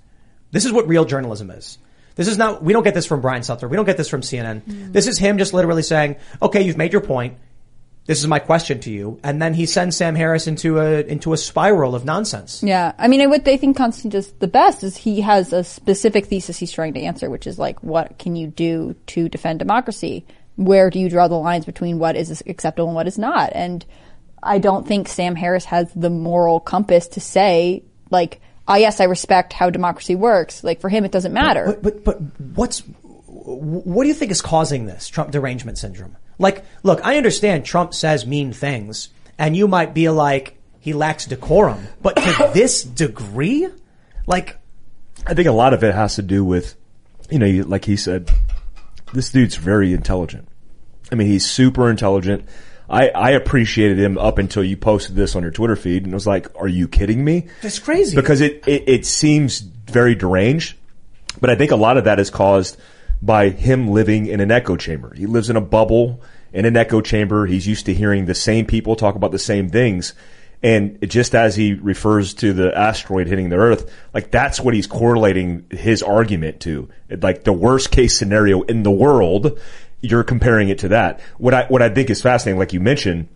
This 0.52 0.66
is 0.66 0.72
what 0.72 0.88
real 0.88 1.06
journalism 1.06 1.50
is. 1.52 1.78
This 2.16 2.28
is 2.28 2.38
not, 2.38 2.64
we 2.64 2.74
don't 2.74 2.84
get 2.84 2.94
this 2.94 3.06
from 3.06 3.22
Brian 3.22 3.42
Stelter. 3.44 3.70
We 3.70 3.78
don't 3.78 3.86
get 3.86 3.98
this 3.98 4.10
from 4.10 4.22
CNN. 4.22 4.62
Mm. 4.64 4.92
This 4.94 5.08
is 5.08 5.18
him 5.18 5.38
just 5.38 5.54
literally 5.54 5.84
saying, 5.84 6.18
okay, 6.42 6.62
you've 6.62 6.76
made 6.78 6.92
your 6.92 7.02
point. 7.02 7.36
This 8.10 8.22
is 8.22 8.28
my 8.28 8.40
question 8.40 8.80
to 8.80 8.92
you. 8.92 9.20
And 9.24 9.40
then 9.40 9.54
he 9.54 9.68
sends 9.68 9.96
Sam 9.96 10.16
Harris 10.16 10.48
into 10.48 10.80
a, 10.80 11.02
into 11.02 11.32
a 11.32 11.38
spiral 11.38 11.94
of 11.94 12.06
nonsense. 12.06 12.64
Yeah, 12.64 12.94
I 12.98 13.08
mean, 13.08 13.30
what 13.30 13.46
they 13.46 13.56
think 13.56 13.78
Constantine 13.78 14.10
does 14.10 14.32
the 14.32 14.48
best 14.48 14.84
is 14.84 14.98
he 14.98 15.22
has 15.22 15.54
a 15.54 15.64
specific 15.64 16.26
thesis 16.26 16.58
he's 16.58 16.72
trying 16.72 16.96
to 16.96 17.02
answer, 17.02 17.30
which 17.30 17.46
is 17.46 17.60
like, 17.60 17.84
what 17.84 18.18
can 18.18 18.36
you 18.36 18.48
do 18.48 18.96
to 19.06 19.30
defend 19.30 19.60
democracy? 19.60 20.26
Where 20.56 20.90
do 20.90 20.98
you 20.98 21.08
draw 21.08 21.28
the 21.28 21.36
lines 21.36 21.68
between 21.68 22.00
what 22.00 22.16
is 22.16 22.42
acceptable 22.48 22.88
and 22.88 22.96
what 22.96 23.06
is 23.06 23.20
not? 23.20 23.52
And 23.54 23.86
I 24.42 24.58
don't 24.58 24.88
think 24.88 25.08
Sam 25.08 25.36
Harris 25.36 25.66
has 25.66 25.94
the 25.94 26.10
moral 26.10 26.60
compass 26.60 27.10
to 27.10 27.22
say, 27.22 27.84
like, 28.10 28.42
ah, 28.68 28.78
yes, 28.78 29.00
I 29.00 29.04
respect 29.04 29.54
how 29.54 29.70
democracy 29.70 30.16
works. 30.16 30.64
Like, 30.64 30.82
for 30.82 30.90
him, 30.90 31.06
it 31.06 31.12
doesn't 31.12 31.32
matter. 31.32 31.78
But, 31.80 31.84
but, 31.84 32.04
but 32.04 32.18
what's, 32.56 32.80
what 33.28 34.04
do 34.04 34.08
you 34.08 34.16
think 34.16 34.32
is 34.32 34.42
causing 34.42 34.88
this 34.88 35.08
Trump 35.10 35.30
derangement 35.30 35.78
syndrome? 35.78 36.18
Like, 36.40 36.64
look, 36.82 37.06
I 37.06 37.18
understand 37.18 37.66
Trump 37.66 37.94
says 37.94 38.26
mean 38.26 38.54
things 38.54 39.10
and 39.38 39.56
you 39.56 39.68
might 39.68 39.94
be 39.94 40.10
like, 40.10 40.58
he 40.80 40.94
lacks 40.94 41.26
decorum, 41.26 41.88
but 42.02 42.16
to 42.16 42.52
this 42.54 42.84
degree? 42.84 43.68
Like, 44.26 44.58
I 45.28 45.34
think 45.34 45.48
a 45.48 45.52
lot 45.52 45.74
of 45.74 45.84
it 45.84 45.94
has 45.94 46.16
to 46.16 46.22
do 46.22 46.44
with, 46.44 46.76
you 47.30 47.38
know, 47.38 47.68
like 47.68 47.86
he 47.86 47.98
said, 47.98 48.32
this 49.14 49.32
dude's 49.32 49.56
very 49.56 49.94
intelligent. 49.94 50.48
I 51.12 51.16
mean, 51.16 51.28
he's 51.28 51.46
super 51.46 51.90
intelligent. 51.90 52.48
I, 52.90 53.10
I 53.10 53.32
appreciated 53.32 54.00
him 54.00 54.18
up 54.18 54.38
until 54.38 54.64
you 54.64 54.78
posted 54.78 55.16
this 55.16 55.36
on 55.36 55.44
your 55.44 55.52
Twitter 55.52 55.76
feed 55.76 56.06
and 56.06 56.14
I 56.14 56.16
was 56.16 56.26
like, 56.26 56.48
are 56.56 56.68
you 56.68 56.88
kidding 56.88 57.24
me? 57.24 57.48
That's 57.62 57.80
crazy. 57.80 58.16
Because 58.16 58.42
it, 58.42 58.64
it, 58.66 58.88
it 58.88 59.06
seems 59.06 59.60
very 59.60 60.16
deranged, 60.16 60.78
but 61.42 61.50
I 61.50 61.56
think 61.56 61.72
a 61.72 61.76
lot 61.76 61.98
of 61.98 62.06
that 62.06 62.20
is 62.20 62.30
caused 62.30 62.78
by 63.22 63.50
him 63.50 63.90
living 63.90 64.28
in 64.28 64.40
an 64.40 64.52
echo 64.52 64.78
chamber. 64.78 65.14
He 65.16 65.26
lives 65.26 65.50
in 65.50 65.56
a 65.56 65.62
bubble, 65.62 66.22
in 66.54 66.66
an 66.66 66.78
echo 66.78 67.02
chamber. 67.02 67.46
He's 67.46 67.68
used 67.68 67.86
to 67.88 67.94
hearing 67.94 68.26
the 68.26 68.36
same 68.36 68.66
people 68.66 68.96
talk 68.96 69.16
about 69.16 69.32
the 69.32 69.40
same 69.40 69.70
things. 69.70 70.14
And 70.62 71.00
just 71.10 71.36
as 71.36 71.56
he 71.56 71.74
refers 71.74 72.34
to 72.36 72.52
the 72.52 72.78
asteroid 72.78 73.28
hitting 73.28 73.50
the 73.50 73.56
Earth, 73.56 73.94
like 74.14 74.30
that's 74.30 74.60
what 74.60 74.74
he's 74.74 74.88
correlating 74.88 75.66
his 75.72 76.04
argument 76.04 76.60
to. 76.62 76.90
Like 77.10 77.44
the 77.44 77.54
worst 77.54 77.92
case 77.92 78.18
scenario 78.18 78.62
in 78.64 78.84
the 78.84 78.92
world, 78.92 79.60
you're 80.02 80.24
comparing 80.24 80.70
it 80.70 80.80
to 80.80 80.90
that. 80.90 81.22
What 81.38 81.54
I 81.54 81.66
what 81.66 81.82
I 81.82 81.90
think 81.90 82.10
is 82.10 82.22
fascinating, 82.22 82.60
like 82.60 82.74
you 82.74 82.82
mentioned, 82.82 83.30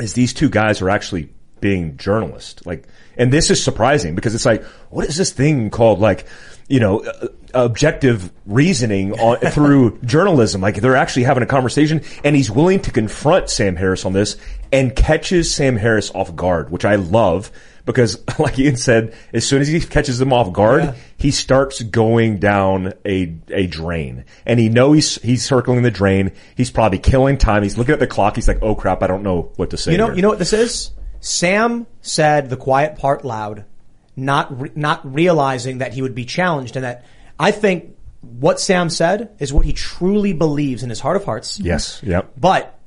is 0.00 0.14
these 0.14 0.32
two 0.32 0.48
guys 0.48 0.80
are 0.80 0.88
actually 0.88 1.30
being 1.60 1.96
journalists. 1.96 2.64
Like, 2.66 2.86
and 3.16 3.32
this 3.32 3.50
is 3.50 3.62
surprising 3.62 4.14
because 4.14 4.34
it's 4.34 4.46
like, 4.46 4.64
what 4.90 5.06
is 5.06 5.16
this 5.16 5.30
thing 5.30 5.70
called? 5.70 6.00
Like, 6.00 6.26
you 6.72 6.80
know, 6.80 7.00
uh, 7.00 7.28
objective 7.52 8.32
reasoning 8.46 9.12
on, 9.20 9.36
through 9.52 9.98
journalism. 10.06 10.62
Like 10.62 10.76
they're 10.76 10.96
actually 10.96 11.24
having 11.24 11.42
a 11.42 11.46
conversation 11.46 12.00
and 12.24 12.34
he's 12.34 12.50
willing 12.50 12.80
to 12.80 12.90
confront 12.90 13.50
Sam 13.50 13.76
Harris 13.76 14.06
on 14.06 14.14
this 14.14 14.38
and 14.72 14.96
catches 14.96 15.54
Sam 15.54 15.76
Harris 15.76 16.10
off 16.14 16.34
guard, 16.34 16.70
which 16.70 16.86
I 16.86 16.94
love 16.94 17.50
because, 17.84 18.22
like 18.38 18.58
Ian 18.58 18.76
said, 18.76 19.14
as 19.34 19.46
soon 19.46 19.60
as 19.60 19.68
he 19.68 19.80
catches 19.80 20.18
him 20.18 20.32
off 20.32 20.52
guard, 20.54 20.84
Yeah. 20.84 20.94
he 21.18 21.30
starts 21.30 21.82
going 21.82 22.38
down 22.38 22.94
a 23.04 23.36
a 23.50 23.66
drain, 23.66 24.24
and 24.46 24.58
he 24.58 24.68
knows 24.70 24.94
he's 24.94 25.22
he's 25.22 25.44
circling 25.44 25.82
the 25.82 25.90
drain. 25.90 26.32
He's 26.56 26.70
probably 26.70 27.00
killing 27.00 27.36
time. 27.38 27.62
He's 27.64 27.76
looking 27.76 27.92
at 27.92 28.00
the 28.00 28.06
clock. 28.06 28.36
He's 28.36 28.48
like, 28.48 28.62
"Oh 28.62 28.74
crap, 28.76 29.02
I 29.02 29.08
don't 29.08 29.22
know 29.24 29.52
what 29.56 29.70
to 29.70 29.76
say." 29.76 29.92
You 29.92 29.98
know, 29.98 30.06
here." 30.06 30.14
you 30.16 30.22
know 30.22 30.28
what 30.30 30.38
this 30.38 30.52
is? 30.52 30.92
Sam 31.20 31.86
said 32.00 32.50
the 32.50 32.56
quiet 32.56 32.96
part 32.98 33.24
loud, 33.24 33.64
not 34.16 34.60
re- 34.60 34.70
not 34.74 35.00
realizing 35.14 35.78
that 35.78 35.94
he 35.94 36.02
would 36.02 36.14
be 36.14 36.24
challenged, 36.24 36.76
and 36.76 36.84
that 36.84 37.04
I 37.38 37.50
think 37.50 37.96
what 38.20 38.60
Sam 38.60 38.88
said 38.90 39.30
is 39.38 39.52
what 39.52 39.64
he 39.64 39.72
truly 39.72 40.32
believes 40.32 40.82
in 40.82 40.90
his 40.90 41.00
heart 41.00 41.16
of 41.16 41.24
hearts. 41.24 41.58
Yes. 41.58 42.00
Yep. 42.04 42.32
But 42.38 42.78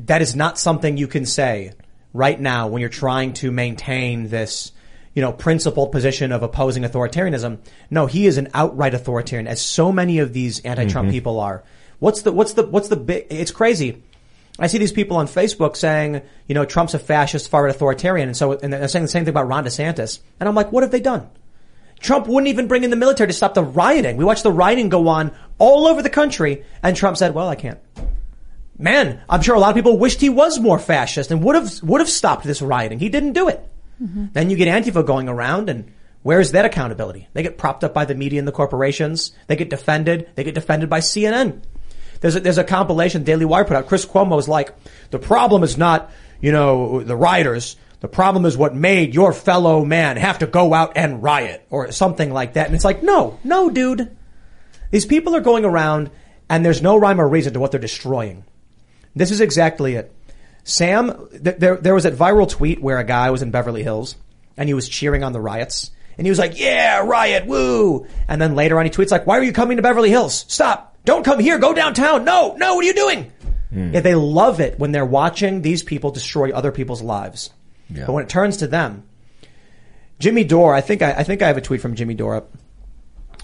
that 0.00 0.22
is 0.22 0.36
not 0.36 0.58
something 0.58 0.96
you 0.96 1.06
can 1.08 1.26
say 1.26 1.72
right 2.12 2.40
now 2.40 2.68
when 2.68 2.80
you're 2.80 2.88
trying 2.90 3.32
to 3.34 3.50
maintain 3.50 4.28
this, 4.28 4.70
you 5.14 5.22
know, 5.22 5.32
principled 5.32 5.90
position 5.92 6.30
of 6.30 6.42
opposing 6.42 6.84
authoritarianism. 6.84 7.58
No, 7.90 8.06
he 8.06 8.26
is 8.26 8.38
an 8.38 8.48
outright 8.54 8.94
authoritarian, 8.94 9.46
as 9.48 9.60
so 9.60 9.90
many 9.90 10.18
of 10.18 10.32
these 10.32 10.60
anti-Trump 10.60 11.08
Mhm. 11.08 11.12
people 11.12 11.40
are. 11.40 11.64
What's 11.98 12.22
the, 12.22 12.32
what's 12.32 12.52
the, 12.52 12.64
what's 12.66 12.88
the 12.88 12.96
big, 12.96 13.26
it's 13.30 13.50
crazy. 13.50 14.02
I 14.58 14.68
see 14.68 14.78
these 14.78 14.92
people 14.92 15.16
on 15.16 15.26
Facebook 15.26 15.76
saying, 15.76 16.22
you 16.46 16.54
know, 16.54 16.64
Trump's 16.64 16.94
a 16.94 16.98
fascist, 16.98 17.48
far 17.48 17.64
right 17.64 17.74
authoritarian, 17.74 18.28
and 18.28 18.36
so, 18.36 18.52
and 18.52 18.72
they're 18.72 18.86
saying 18.86 19.04
the 19.04 19.08
same 19.08 19.24
thing 19.24 19.32
about 19.32 19.48
Ron 19.48 19.64
DeSantis. 19.64 20.20
And 20.38 20.48
I'm 20.48 20.54
like, 20.54 20.70
what 20.70 20.82
have 20.82 20.92
they 20.92 21.00
done? 21.00 21.28
Trump 21.98 22.28
wouldn't 22.28 22.48
even 22.48 22.68
bring 22.68 22.84
in 22.84 22.90
the 22.90 22.96
military 22.96 23.28
to 23.28 23.32
stop 23.32 23.54
the 23.54 23.64
rioting. 23.64 24.16
We 24.16 24.24
watched 24.24 24.42
the 24.42 24.52
rioting 24.52 24.90
go 24.90 25.08
on 25.08 25.32
all 25.58 25.86
over 25.86 26.02
the 26.02 26.10
country, 26.10 26.64
and 26.82 26.96
Trump 26.96 27.16
said, 27.16 27.34
well, 27.34 27.48
I 27.48 27.56
can't. 27.56 27.80
Man, 28.78 29.22
I'm 29.28 29.42
sure 29.42 29.54
a 29.54 29.60
lot 29.60 29.70
of 29.70 29.76
people 29.76 29.98
wished 29.98 30.20
he 30.20 30.28
was 30.28 30.60
more 30.60 30.78
fascist 30.78 31.30
and 31.30 31.42
would 31.42 31.54
have, 31.54 31.82
would 31.82 32.00
have 32.00 32.10
stopped 32.10 32.44
this 32.44 32.62
rioting. 32.62 32.98
He 32.98 33.08
didn't 33.08 33.32
do 33.32 33.48
it. 33.48 33.66
Mm-hmm. 34.02 34.26
Then 34.32 34.50
you 34.50 34.56
get 34.56 34.68
Antifa 34.68 35.06
going 35.06 35.28
around 35.28 35.70
and 35.70 35.92
where's 36.22 36.52
that 36.52 36.64
accountability? 36.64 37.28
They 37.32 37.42
get 37.42 37.56
propped 37.56 37.84
up 37.84 37.94
by 37.94 38.04
the 38.04 38.16
media 38.16 38.40
and 38.40 38.48
the 38.48 38.52
corporations. 38.52 39.32
They 39.46 39.54
get 39.56 39.70
defended. 39.70 40.30
They 40.34 40.42
get 40.42 40.56
defended 40.56 40.90
by 40.90 41.00
CNN. 41.00 41.62
There's 42.24 42.36
a, 42.36 42.40
there's 42.40 42.56
a 42.56 42.64
compilation 42.64 43.22
Daily 43.22 43.44
Wire 43.44 43.66
put 43.66 43.76
out. 43.76 43.86
Chris 43.86 44.06
Cuomo 44.06 44.38
is 44.38 44.48
like, 44.48 44.74
the 45.10 45.18
problem 45.18 45.62
is 45.62 45.76
not, 45.76 46.10
you 46.40 46.52
know, 46.52 47.02
the 47.02 47.14
rioters. 47.14 47.76
The 48.00 48.08
problem 48.08 48.46
is 48.46 48.56
what 48.56 48.74
made 48.74 49.14
your 49.14 49.34
fellow 49.34 49.84
man 49.84 50.16
have 50.16 50.38
to 50.38 50.46
go 50.46 50.72
out 50.72 50.94
and 50.96 51.22
riot 51.22 51.66
or 51.68 51.92
something 51.92 52.32
like 52.32 52.54
that. 52.54 52.64
And 52.64 52.74
it's 52.74 52.84
like, 52.84 53.02
no, 53.02 53.38
no, 53.44 53.68
dude. 53.68 54.16
These 54.90 55.04
people 55.04 55.36
are 55.36 55.42
going 55.42 55.66
around 55.66 56.10
and 56.48 56.64
there's 56.64 56.80
no 56.80 56.96
rhyme 56.96 57.20
or 57.20 57.28
reason 57.28 57.52
to 57.52 57.60
what 57.60 57.72
they're 57.72 57.78
destroying. 57.78 58.44
This 59.14 59.30
is 59.30 59.42
exactly 59.42 59.96
it. 59.96 60.10
Sam, 60.62 61.28
th- 61.30 61.58
there, 61.58 61.76
there 61.76 61.94
was 61.94 62.04
that 62.04 62.14
viral 62.14 62.48
tweet 62.48 62.80
where 62.80 62.96
a 62.96 63.04
guy 63.04 63.32
was 63.32 63.42
in 63.42 63.50
Beverly 63.50 63.82
Hills 63.82 64.16
and 64.56 64.66
he 64.66 64.72
was 64.72 64.88
cheering 64.88 65.24
on 65.24 65.34
the 65.34 65.42
riots 65.42 65.90
and 66.16 66.26
he 66.26 66.30
was 66.30 66.38
like, 66.38 66.58
yeah, 66.58 67.00
riot, 67.00 67.44
woo. 67.44 68.06
And 68.26 68.40
then 68.40 68.54
later 68.54 68.78
on 68.78 68.86
he 68.86 68.90
tweets 68.90 69.10
like, 69.10 69.26
why 69.26 69.36
are 69.36 69.44
you 69.44 69.52
coming 69.52 69.76
to 69.76 69.82
Beverly 69.82 70.08
Hills? 70.08 70.46
Stop. 70.48 70.92
Don't 71.04 71.24
come 71.24 71.38
here. 71.38 71.58
Go 71.58 71.74
downtown. 71.74 72.24
No, 72.24 72.54
no, 72.56 72.74
what 72.76 72.84
are 72.84 72.88
you 72.88 72.94
doing? 72.94 73.30
Yeah, 73.70 74.00
they 74.00 74.14
love 74.14 74.60
it 74.60 74.78
when 74.78 74.92
they're 74.92 75.04
watching 75.04 75.60
these 75.62 75.82
people 75.82 76.10
destroy 76.12 76.52
other 76.52 76.70
people's 76.70 77.02
lives. 77.02 77.50
But 77.90 78.08
when 78.12 78.22
it 78.24 78.28
turns 78.30 78.58
to 78.58 78.66
them, 78.68 79.02
Jimmy 80.20 80.44
Dore, 80.44 80.74
I 80.74 80.80
think 80.80 81.02
I, 81.02 81.12
I 81.12 81.24
think 81.24 81.42
I 81.42 81.48
have 81.48 81.56
a 81.56 81.60
tweet 81.60 81.80
from 81.80 81.94
Jimmy 81.96 82.14
Dore 82.14 82.36
up. 82.36 82.52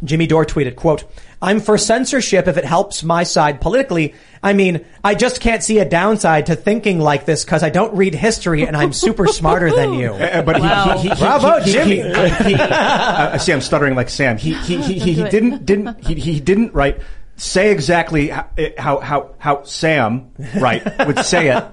Jimmy 0.03 0.27
Dore 0.27 0.47
tweeted, 0.47 0.77
quote, 0.77 1.05
I'm 1.43 1.61
for 1.61 1.77
censorship 1.77 2.47
if 2.49 2.57
it 2.57 2.65
helps 2.65 3.03
my 3.03 3.23
side 3.25 3.61
politically. 3.61 4.15
I 4.43 4.55
mean, 4.55 4.87
I 5.05 5.15
just 5.15 5.43
can't 5.43 5.63
see 5.63 5.79
a 5.79 5.85
downside 5.85 6.47
to 6.47 6.57
thinking 6.57 7.01
like 7.01 7.27
this 7.27 7.45
because 7.45 7.63
I 7.63 7.69
don't 7.69 7.95
read 7.95 8.15
history 8.15 8.67
and 8.67 8.75
I'm 8.77 8.95
super 8.95 9.27
smarter 9.27 9.71
than 9.71 9.93
you. 9.93 10.13
Uh, 10.15 10.41
but 10.47 10.57
he, 10.57 10.63
Wow. 10.63 10.97
he, 10.97 11.09
he, 11.09 11.15
he, 11.15 11.21
Bravo, 11.21 11.59
he, 11.61 11.65
he- 11.65 11.73
Jimmy. 11.73 11.97
he- 11.97 12.55
he- 12.55 12.63
uh, 12.63 13.37
see, 13.37 13.53
I'm 13.53 13.61
stuttering 13.61 13.95
like 13.95 14.09
Sam. 14.09 14.39
He 14.39 14.55
he 14.55 14.81
he, 14.81 14.99
he, 14.99 15.13
he 15.15 15.29
didn't 15.29 15.67
didn't 15.67 16.03
he, 16.07 16.15
he 16.15 16.41
didn't 16.41 16.73
right 16.73 16.99
say 17.41 17.73
exactly 17.73 18.29
how 18.29 18.47
eh, 18.59 18.71
how 18.77 18.99
how, 19.01 19.35
how 19.39 19.63
Sam 19.65 20.31
right 20.57 20.85
would 21.07 21.25
say 21.25 21.49
it 21.49 21.65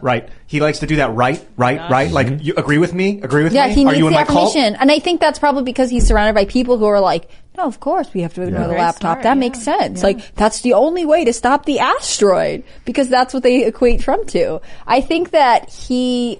right. 0.00 0.28
He 0.46 0.60
likes 0.60 0.78
to 0.78 0.86
do 0.86 0.96
that 0.96 1.14
right 1.14 1.44
right 1.56 1.90
right. 1.90 2.10
Like 2.10 2.28
mm-hmm. 2.28 2.42
you 2.42 2.54
agree 2.56 2.78
with 2.78 2.94
me? 2.94 3.20
Agree 3.20 3.42
with 3.44 3.52
Yeah, 3.52 3.66
me? 3.66 3.74
he 3.74 3.82
Are 3.84 3.86
needs 3.88 3.98
you 3.98 4.04
the 4.06 4.10
my 4.12 4.20
affirmation. 4.22 4.76
And 4.76 4.90
I 4.92 5.00
think 5.00 5.20
that's 5.20 5.38
probably 5.38 5.64
because 5.64 5.90
he's 5.90 6.06
surrounded 6.06 6.34
by 6.34 6.44
people 6.44 6.78
who 6.78 6.86
are 6.86 7.00
like, 7.00 7.28
no, 7.56 7.64
of 7.64 7.80
course 7.80 8.14
we 8.14 8.22
have 8.22 8.32
to 8.34 8.42
ignore 8.42 8.60
Yeah. 8.60 8.66
the 8.68 8.72
Very 8.74 8.80
laptop. 8.80 9.00
smart, 9.00 9.22
that 9.24 9.30
yeah. 9.30 9.34
makes 9.34 9.60
sense. 9.62 10.02
Like, 10.04 10.34
that's 10.36 10.60
the 10.60 10.74
only 10.74 11.04
way 11.04 11.24
to 11.24 11.32
stop 11.32 11.64
the 11.66 11.80
asteroid 11.80 12.62
because 12.84 13.08
that's 13.08 13.34
what 13.34 13.42
they 13.42 13.64
equate 13.66 14.00
Trump 14.00 14.28
to. 14.28 14.60
I 14.86 15.00
think 15.00 15.32
that 15.32 15.68
he 15.68 16.38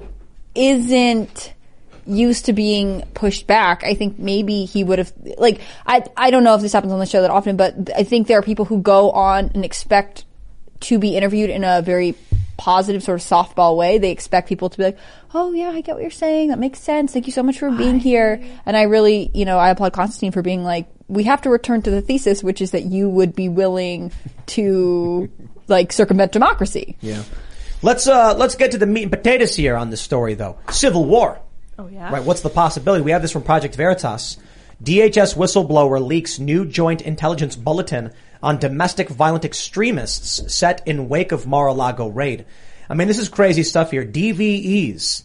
isn't 0.55 1.53
used 2.09 2.47
to 2.47 2.53
being 2.53 3.03
pushed 3.15 3.47
back. 3.47 3.85
I 3.85 3.95
think 3.95 4.19
maybe 4.19 4.65
he 4.65 4.83
would 4.83 4.99
have, 4.99 5.13
like, 5.37 5.61
I, 5.87 6.05
I 6.17 6.31
don't 6.31 6.45
know 6.45 6.55
if 6.55 6.63
this 6.63 6.73
happens 6.73 6.93
on 6.93 6.99
the 6.99 7.07
show 7.07 7.23
that 7.23 7.31
often, 7.31 7.57
but 7.57 7.91
I 7.95 8.05
think 8.05 8.27
there 8.27 8.39
are 8.39 8.43
people 8.43 8.65
who 8.65 8.81
go 8.81 9.11
on 9.11 9.51
and 9.55 9.65
expect 9.65 10.25
to 10.81 10.99
be 10.99 11.17
interviewed 11.17 11.51
in 11.51 11.65
a 11.65 11.83
very 11.83 12.15
positive 12.57 13.03
sort 13.03 13.21
of 13.21 13.27
softball 13.27 13.77
way. 13.77 13.99
They 13.99 14.11
expect 14.11 14.49
people 14.49 14.69
to 14.69 14.77
be 14.77 14.85
like, 14.85 14.99
"Oh 15.33 15.53
yeah, 15.53 15.71
I 15.71 15.81
get 15.81 15.95
what 15.95 16.03
you're 16.03 16.11
saying. 16.11 16.49
That 16.49 16.59
makes 16.59 16.81
sense. 16.81 17.13
Thank 17.13 17.27
you 17.27 17.33
so 17.33 17.43
much 17.43 17.59
for 17.59 17.71
being 17.71 17.99
here." 17.99 18.43
And 18.67 18.77
I 18.77 18.83
really, 18.83 19.31
you 19.33 19.45
know, 19.45 19.59
I 19.59 19.71
applaud 19.71 19.93
Constantine 19.93 20.33
for 20.33 20.43
being 20.43 20.65
like, 20.65 20.87
"We 21.09 21.25
have 21.25 21.43
to 21.43 21.51
return 21.51 21.83
to 21.83 21.91
the 21.91 22.03
thesis, 22.03 22.43
which 22.43 22.61
is 22.61 22.73
that 22.73 22.85
you 22.85 23.09
would 23.09 23.35
be 23.35 23.49
willing 23.49 24.13
to 24.47 25.31
like 25.69 25.93
circumvent 25.93 26.33
democracy." 26.33 26.97
Yeah. 27.01 27.23
Let's 27.81 28.09
uh 28.09 28.35
let's 28.35 28.57
get 28.57 28.73
to 28.73 28.79
the 28.79 28.87
meat 28.87 29.05
and 29.05 29.13
potatoes 29.13 29.55
here 29.55 29.77
on 29.77 29.91
this 29.91 30.01
story 30.01 30.35
though. 30.35 30.59
Civil 30.71 31.05
war. 31.05 31.41
Oh 31.79 31.87
yeah. 31.87 32.13
Right, 32.13 32.25
what's 32.25 32.41
the 32.41 32.51
possibility? 32.51 33.03
We 33.03 33.13
have 33.13 33.23
this 33.23 33.33
from 33.33 33.43
Project 33.43 33.77
Veritas. 33.77 34.37
DHS 34.83 35.37
whistleblower 35.37 36.05
leaks 36.05 36.39
new 36.39 36.65
joint 36.65 37.03
intelligence 37.03 37.57
bulletin 37.57 38.13
on 38.43 38.59
domestic 38.59 39.09
violent 39.09 39.45
extremists 39.45 40.55
set 40.55 40.87
in 40.87 41.09
wake 41.09 41.33
of 41.33 41.47
Mar-a-Lago 41.47 42.09
raid. 42.09 42.47
I 42.89 42.95
mean, 42.95 43.09
this 43.09 43.19
is 43.19 43.29
crazy 43.29 43.63
stuff 43.63 43.91
here. 43.91 44.05
DVEs. 44.05 45.23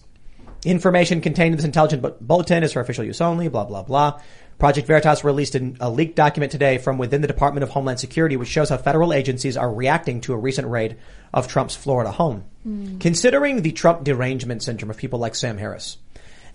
Information 0.66 1.22
contained 1.22 1.54
in 1.54 1.58
this 1.58 1.66
intelligence 1.66 2.02
bu- 2.02 2.16
bulletin 2.22 2.64
is 2.64 2.74
for 2.74 2.82
official 2.82 3.04
use 3.04 3.22
only, 3.22 3.48
blah, 3.48 3.66
blah, 3.66 3.84
blah. 3.84 4.20
Project 4.60 4.88
Veritas 4.88 5.24
released 5.24 5.56
a 5.56 5.90
leaked 5.90 6.16
document 6.16 6.52
today 6.52 6.78
from 6.78 6.98
within 6.98 7.22
the 7.22 7.28
Department 7.28 7.64
of 7.64 7.70
Homeland 7.70 8.00
Security, 8.00 8.38
which 8.38 8.50
shows 8.50 8.70
how 8.70 8.78
federal 8.78 9.14
agencies 9.14 9.58
are 9.58 9.72
reacting 9.72 10.22
to 10.22 10.34
a 10.34 10.38
recent 10.38 10.68
raid 10.68 10.98
of 11.34 11.48
Trump's 11.48 11.76
Florida 11.76 12.12
home. 12.12 12.46
Hmm. 12.64 12.98
Considering 13.00 13.62
the 13.62 13.72
Trump 13.72 14.04
derangement 14.04 14.64
syndrome 14.64 14.92
of 14.92 14.98
people 14.98 15.20
like 15.20 15.36
Sam 15.36 15.58
Harris, 15.58 15.98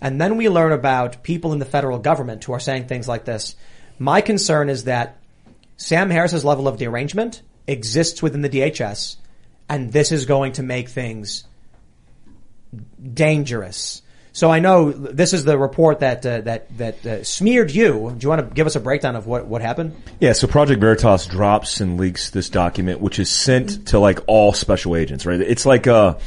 and 0.01 0.19
then 0.19 0.37
we 0.37 0.49
learn 0.49 0.71
about 0.71 1.23
people 1.23 1.53
in 1.53 1.59
the 1.59 1.65
federal 1.65 1.99
government 1.99 2.43
who 2.43 2.53
are 2.53 2.59
saying 2.59 2.87
things 2.87 3.07
like 3.07 3.25
this, 3.25 3.55
my 3.97 4.21
concern 4.21 4.69
is 4.69 4.85
that 4.85 5.17
Sam 5.77 6.09
Harris's 6.09 6.45
level 6.45 6.67
of 6.67 6.77
derangement 6.77 7.41
exists 7.67 8.21
within 8.21 8.41
the 8.41 8.49
DHS, 8.49 9.17
and 9.67 9.91
this 9.91 10.11
is 10.11 10.25
going 10.25 10.53
to 10.53 10.63
make 10.63 10.89
things 10.89 11.43
dangerous. 13.13 14.01
So 14.31 14.51
I 14.51 14.59
know 14.59 14.91
this 14.91 15.33
is 15.33 15.43
the 15.43 15.57
report 15.57 15.99
that 15.99 16.25
uh, 16.25 16.41
that 16.41 16.77
that 16.77 17.05
uh, 17.05 17.23
smeared 17.23 17.71
you. 17.71 18.13
Do 18.15 18.23
you 18.23 18.29
want 18.29 18.47
to 18.47 18.53
give 18.53 18.67
us 18.67 18.75
a 18.75 18.79
breakdown 18.79 19.15
of 19.15 19.25
what 19.25 19.47
what 19.47 19.61
happened? 19.61 20.01
Yeah, 20.19 20.33
so 20.33 20.47
Project 20.47 20.79
Veritas 20.79 21.25
drops 21.25 21.81
and 21.81 21.99
leaks 21.99 22.29
this 22.29 22.49
document, 22.49 23.01
which 23.01 23.19
is 23.19 23.29
sent 23.29 23.87
to 23.87 23.99
like 23.99 24.19
all 24.27 24.53
special 24.53 24.95
agents, 24.95 25.25
right? 25.25 25.41
It's 25.41 25.65
like 25.65 25.87
a, 25.87 25.93
uh, 25.93 26.19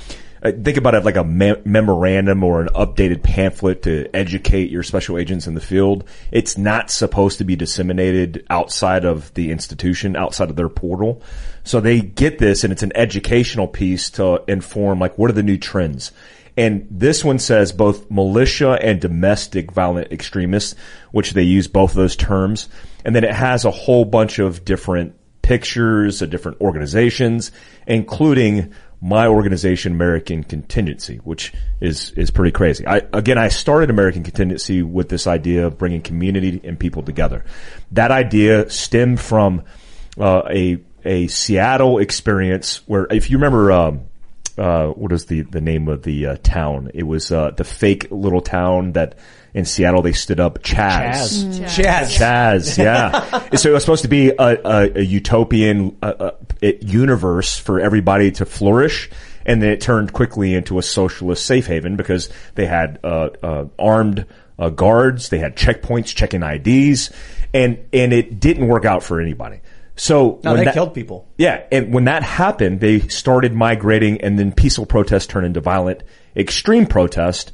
Uh, 0.42 0.50
think 0.50 0.76
about 0.76 0.94
it 0.94 1.04
like 1.04 1.16
a 1.16 1.24
me- 1.24 1.60
memorandum 1.64 2.42
or 2.42 2.60
an 2.60 2.68
updated 2.68 3.22
pamphlet 3.22 3.82
to 3.82 4.08
educate 4.14 4.70
your 4.70 4.82
special 4.82 5.16
agents 5.16 5.46
in 5.46 5.54
the 5.54 5.60
field. 5.60 6.04
It's 6.32 6.58
not 6.58 6.90
supposed 6.90 7.38
to 7.38 7.44
be 7.44 7.54
disseminated 7.54 8.44
outside 8.50 9.04
of 9.04 9.32
the 9.34 9.52
institution, 9.52 10.16
outside 10.16 10.50
of 10.50 10.56
their 10.56 10.68
portal. 10.68 11.22
So 11.64 11.80
they 11.80 12.00
get 12.00 12.38
this 12.38 12.64
and 12.64 12.72
it's 12.72 12.82
an 12.82 12.92
educational 12.96 13.68
piece 13.68 14.10
to 14.10 14.42
inform 14.48 14.98
like 14.98 15.16
what 15.16 15.30
are 15.30 15.34
the 15.34 15.44
new 15.44 15.58
trends. 15.58 16.10
And 16.56 16.86
this 16.90 17.24
one 17.24 17.38
says 17.38 17.72
both 17.72 18.10
militia 18.10 18.72
and 18.72 19.00
domestic 19.00 19.72
violent 19.72 20.12
extremists, 20.12 20.74
which 21.12 21.32
they 21.32 21.44
use 21.44 21.68
both 21.68 21.92
of 21.92 21.96
those 21.96 22.16
terms. 22.16 22.68
And 23.04 23.14
then 23.14 23.24
it 23.24 23.32
has 23.32 23.64
a 23.64 23.70
whole 23.70 24.04
bunch 24.04 24.38
of 24.38 24.64
different 24.64 25.14
pictures 25.40 26.20
of 26.20 26.30
different 26.30 26.60
organizations, 26.60 27.52
including 27.86 28.72
my 29.04 29.26
organization, 29.26 29.92
American 29.92 30.44
Contingency, 30.44 31.16
which 31.16 31.52
is, 31.80 32.12
is 32.12 32.30
pretty 32.30 32.52
crazy. 32.52 32.86
I, 32.86 33.02
again, 33.12 33.36
I 33.36 33.48
started 33.48 33.90
American 33.90 34.22
Contingency 34.22 34.80
with 34.82 35.08
this 35.08 35.26
idea 35.26 35.66
of 35.66 35.76
bringing 35.76 36.02
community 36.02 36.60
and 36.62 36.78
people 36.78 37.02
together. 37.02 37.44
That 37.90 38.12
idea 38.12 38.70
stemmed 38.70 39.20
from, 39.20 39.64
uh, 40.20 40.42
a, 40.48 40.78
a 41.04 41.26
Seattle 41.26 41.98
experience 41.98 42.86
where, 42.86 43.08
if 43.10 43.28
you 43.28 43.38
remember, 43.38 43.72
um, 43.72 44.02
uh, 44.56 44.86
what 44.88 45.10
is 45.10 45.26
the, 45.26 45.42
the 45.42 45.60
name 45.60 45.88
of 45.88 46.04
the 46.04 46.26
uh, 46.26 46.36
town? 46.40 46.92
It 46.94 47.02
was 47.02 47.32
uh, 47.32 47.50
the 47.50 47.64
fake 47.64 48.06
little 48.12 48.40
town 48.40 48.92
that 48.92 49.16
in 49.54 49.64
Seattle 49.64 50.02
they 50.02 50.12
stood 50.12 50.40
up 50.40 50.60
Chaz. 50.62 51.44
Chaz. 51.44 51.44
Mm. 51.44 51.64
Chaz. 51.64 52.18
Chaz, 52.18 52.78
yeah. 52.82 53.56
so 53.56 53.70
it 53.70 53.72
was 53.72 53.82
supposed 53.82 54.02
to 54.02 54.08
be 54.08 54.30
a, 54.30 54.34
a, 54.38 54.92
a 54.98 55.02
utopian 55.02 55.96
uh, 56.02 56.30
uh, 56.62 56.66
universe 56.80 57.58
for 57.58 57.80
everybody 57.80 58.30
to 58.32 58.44
flourish. 58.44 59.10
and 59.44 59.60
then 59.62 59.70
it 59.70 59.80
turned 59.80 60.12
quickly 60.12 60.54
into 60.54 60.78
a 60.78 60.82
socialist 60.82 61.44
safe 61.44 61.66
haven 61.66 61.96
because 61.96 62.30
they 62.54 62.66
had 62.66 62.98
uh, 63.04 63.28
uh, 63.42 63.64
armed 63.78 64.24
uh, 64.58 64.68
guards, 64.70 65.28
they 65.30 65.38
had 65.38 65.56
checkpoints 65.56 66.14
checking 66.14 66.42
IDs, 66.42 67.10
and 67.52 67.78
and 67.92 68.12
it 68.12 68.38
didn't 68.38 68.68
work 68.68 68.84
out 68.84 69.02
for 69.02 69.20
anybody. 69.20 69.60
So 69.96 70.40
No, 70.44 70.52
when 70.52 70.58
they 70.60 70.64
that- 70.66 70.74
killed 70.74 70.94
people. 70.94 71.28
Yeah, 71.36 71.64
and 71.72 71.92
when 71.92 72.04
that 72.04 72.22
happened, 72.22 72.80
they 72.80 73.00
started 73.00 73.52
migrating, 73.54 74.20
and 74.20 74.38
then 74.38 74.52
peaceful 74.52 74.86
protest 74.86 75.30
turned 75.30 75.46
into 75.46 75.60
violent 75.60 76.02
extreme 76.36 76.86
protest. 76.86 77.52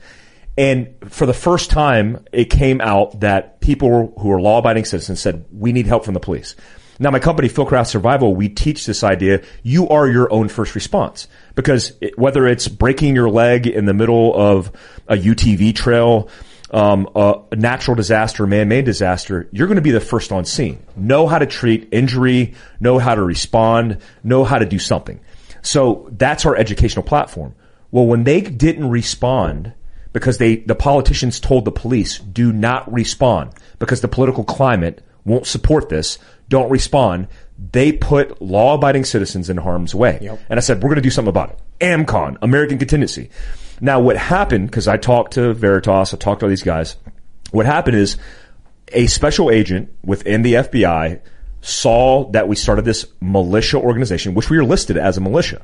And 0.58 0.96
for 1.08 1.24
the 1.24 1.32
first 1.32 1.70
time, 1.70 2.24
it 2.32 2.46
came 2.46 2.80
out 2.80 3.20
that 3.20 3.60
people 3.60 4.12
who 4.18 4.32
are 4.32 4.40
law-abiding 4.40 4.86
citizens 4.86 5.20
said, 5.20 5.44
"We 5.52 5.72
need 5.72 5.86
help 5.86 6.04
from 6.04 6.14
the 6.14 6.20
police." 6.20 6.56
Now, 6.98 7.12
my 7.12 7.20
company, 7.20 7.48
Fieldcraft 7.48 7.86
Survival, 7.86 8.34
we 8.34 8.48
teach 8.48 8.84
this 8.84 9.04
idea: 9.04 9.42
you 9.62 9.88
are 9.88 10.08
your 10.08 10.30
own 10.32 10.48
first 10.48 10.74
response 10.74 11.28
because 11.54 11.92
it, 12.00 12.18
whether 12.18 12.44
it's 12.44 12.66
breaking 12.66 13.14
your 13.14 13.30
leg 13.30 13.68
in 13.68 13.84
the 13.84 13.94
middle 13.94 14.34
of 14.34 14.72
a 15.06 15.16
UTV 15.16 15.72
trail, 15.76 16.28
um, 16.72 17.08
a 17.14 17.38
natural 17.52 17.94
disaster, 17.94 18.44
man-made 18.44 18.84
disaster, 18.84 19.48
you're 19.52 19.68
going 19.68 19.76
to 19.76 19.82
be 19.82 19.92
the 19.92 20.00
first 20.00 20.32
on 20.32 20.44
scene. 20.44 20.80
Know 20.96 21.28
how 21.28 21.38
to 21.38 21.46
treat 21.46 21.88
injury, 21.92 22.54
know 22.80 22.98
how 22.98 23.14
to 23.14 23.22
respond, 23.22 23.98
know 24.24 24.42
how 24.42 24.58
to 24.58 24.66
do 24.66 24.80
something. 24.80 25.20
So 25.62 26.08
that's 26.10 26.44
our 26.46 26.56
educational 26.56 27.04
platform. 27.04 27.54
Well, 27.92 28.06
when 28.06 28.24
they 28.24 28.40
didn't 28.40 28.90
respond 28.90 29.72
because 30.18 30.38
they, 30.38 30.56
the 30.56 30.74
politicians 30.74 31.38
told 31.38 31.64
the 31.64 31.72
police, 31.72 32.18
do 32.18 32.52
not 32.52 32.90
respond 32.92 33.52
because 33.78 34.00
the 34.00 34.08
political 34.08 34.44
climate 34.44 35.02
won't 35.24 35.46
support 35.46 35.88
this. 35.88 36.18
Don't 36.48 36.70
respond. 36.70 37.28
They 37.72 37.92
put 37.92 38.42
law 38.42 38.74
abiding 38.74 39.04
citizens 39.04 39.48
in 39.48 39.58
harm's 39.58 39.94
way. 39.94 40.18
And 40.48 40.58
I 40.58 40.60
said, 40.60 40.82
we're 40.82 40.88
going 40.88 40.96
to 40.96 41.02
do 41.02 41.10
something 41.10 41.30
about 41.30 41.50
it. 41.50 41.58
AMCON, 41.80 42.38
American 42.42 42.78
Contingency. 42.78 43.30
Now 43.80 44.00
what 44.00 44.16
happened, 44.16 44.68
because 44.68 44.88
I 44.88 44.96
talked 44.96 45.34
to 45.34 45.54
Veritas, 45.54 46.12
I 46.12 46.16
talked 46.16 46.40
to 46.40 46.46
all 46.46 46.50
these 46.50 46.62
guys, 46.62 46.96
what 47.52 47.66
happened 47.66 47.96
is 47.96 48.16
a 48.92 49.06
special 49.06 49.50
agent 49.50 49.90
within 50.02 50.42
the 50.42 50.54
FBI 50.54 51.20
saw 51.60 52.30
that 52.30 52.48
we 52.48 52.56
started 52.56 52.84
this 52.84 53.06
militia 53.20 53.78
organization, 53.78 54.34
which 54.34 54.50
we 54.50 54.58
are 54.58 54.64
listed 54.64 54.96
as 54.96 55.16
a 55.16 55.20
militia. 55.20 55.62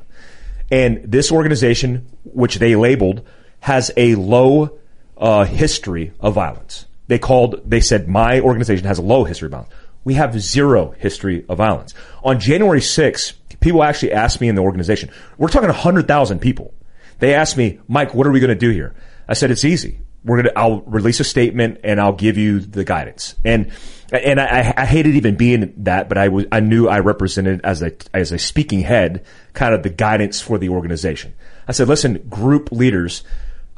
And 0.71 1.03
this 1.03 1.31
organization, 1.31 2.07
which 2.23 2.55
they 2.55 2.75
labeled, 2.75 3.25
has 3.65 3.91
a 3.97 4.13
low 4.13 4.77
uh, 5.17 5.43
history 5.43 6.11
of 6.19 6.35
violence. 6.35 6.85
They 7.07 7.17
called, 7.17 7.67
they 7.67 7.81
said, 7.81 8.07
my 8.07 8.39
organization 8.39 8.85
has 8.85 8.99
a 8.99 9.01
low 9.01 9.23
history 9.23 9.47
of 9.47 9.53
violence. 9.53 9.73
We 10.03 10.13
have 10.13 10.39
zero 10.39 10.91
history 10.91 11.43
of 11.49 11.57
violence. 11.57 11.95
On 12.23 12.39
January 12.39 12.79
6th, 12.79 13.33
people 13.61 13.81
actually 13.81 14.11
asked 14.11 14.39
me 14.39 14.49
in 14.49 14.55
the 14.55 14.61
organization, 14.61 15.09
we're 15.39 15.47
talking 15.47 15.69
100,000 15.69 16.37
people. 16.37 16.75
They 17.17 17.33
asked 17.33 17.57
me, 17.57 17.79
Mike, 17.87 18.13
what 18.13 18.27
are 18.27 18.31
we 18.31 18.39
going 18.39 18.49
to 18.49 18.55
do 18.55 18.69
here? 18.69 18.93
I 19.27 19.33
said, 19.33 19.49
it's 19.49 19.65
easy. 19.65 19.97
We're 20.23 20.43
going 20.43 20.53
to, 20.53 20.59
I'll 20.59 20.81
release 20.81 21.19
a 21.19 21.23
statement 21.23 21.79
and 21.83 21.99
I'll 21.99 22.13
give 22.13 22.37
you 22.37 22.59
the 22.59 22.83
guidance. 22.83 23.33
And, 23.43 23.71
and 24.11 24.39
I, 24.39 24.75
I 24.77 24.85
hated 24.85 25.15
even 25.15 25.37
being 25.37 25.73
that, 25.77 26.07
but 26.07 26.19
I 26.19 26.27
was, 26.27 26.45
I 26.51 26.59
knew 26.59 26.87
I 26.87 26.99
represented 26.99 27.61
as 27.63 27.81
a, 27.81 27.93
as 28.13 28.31
a 28.31 28.37
speaking 28.37 28.81
head, 28.81 29.25
kind 29.53 29.73
of 29.73 29.81
the 29.81 29.89
guidance 29.89 30.39
for 30.39 30.59
the 30.59 30.69
organization. 30.69 31.33
I 31.67 31.71
said, 31.71 31.87
listen, 31.87 32.27
group 32.29 32.71
leaders, 32.71 33.23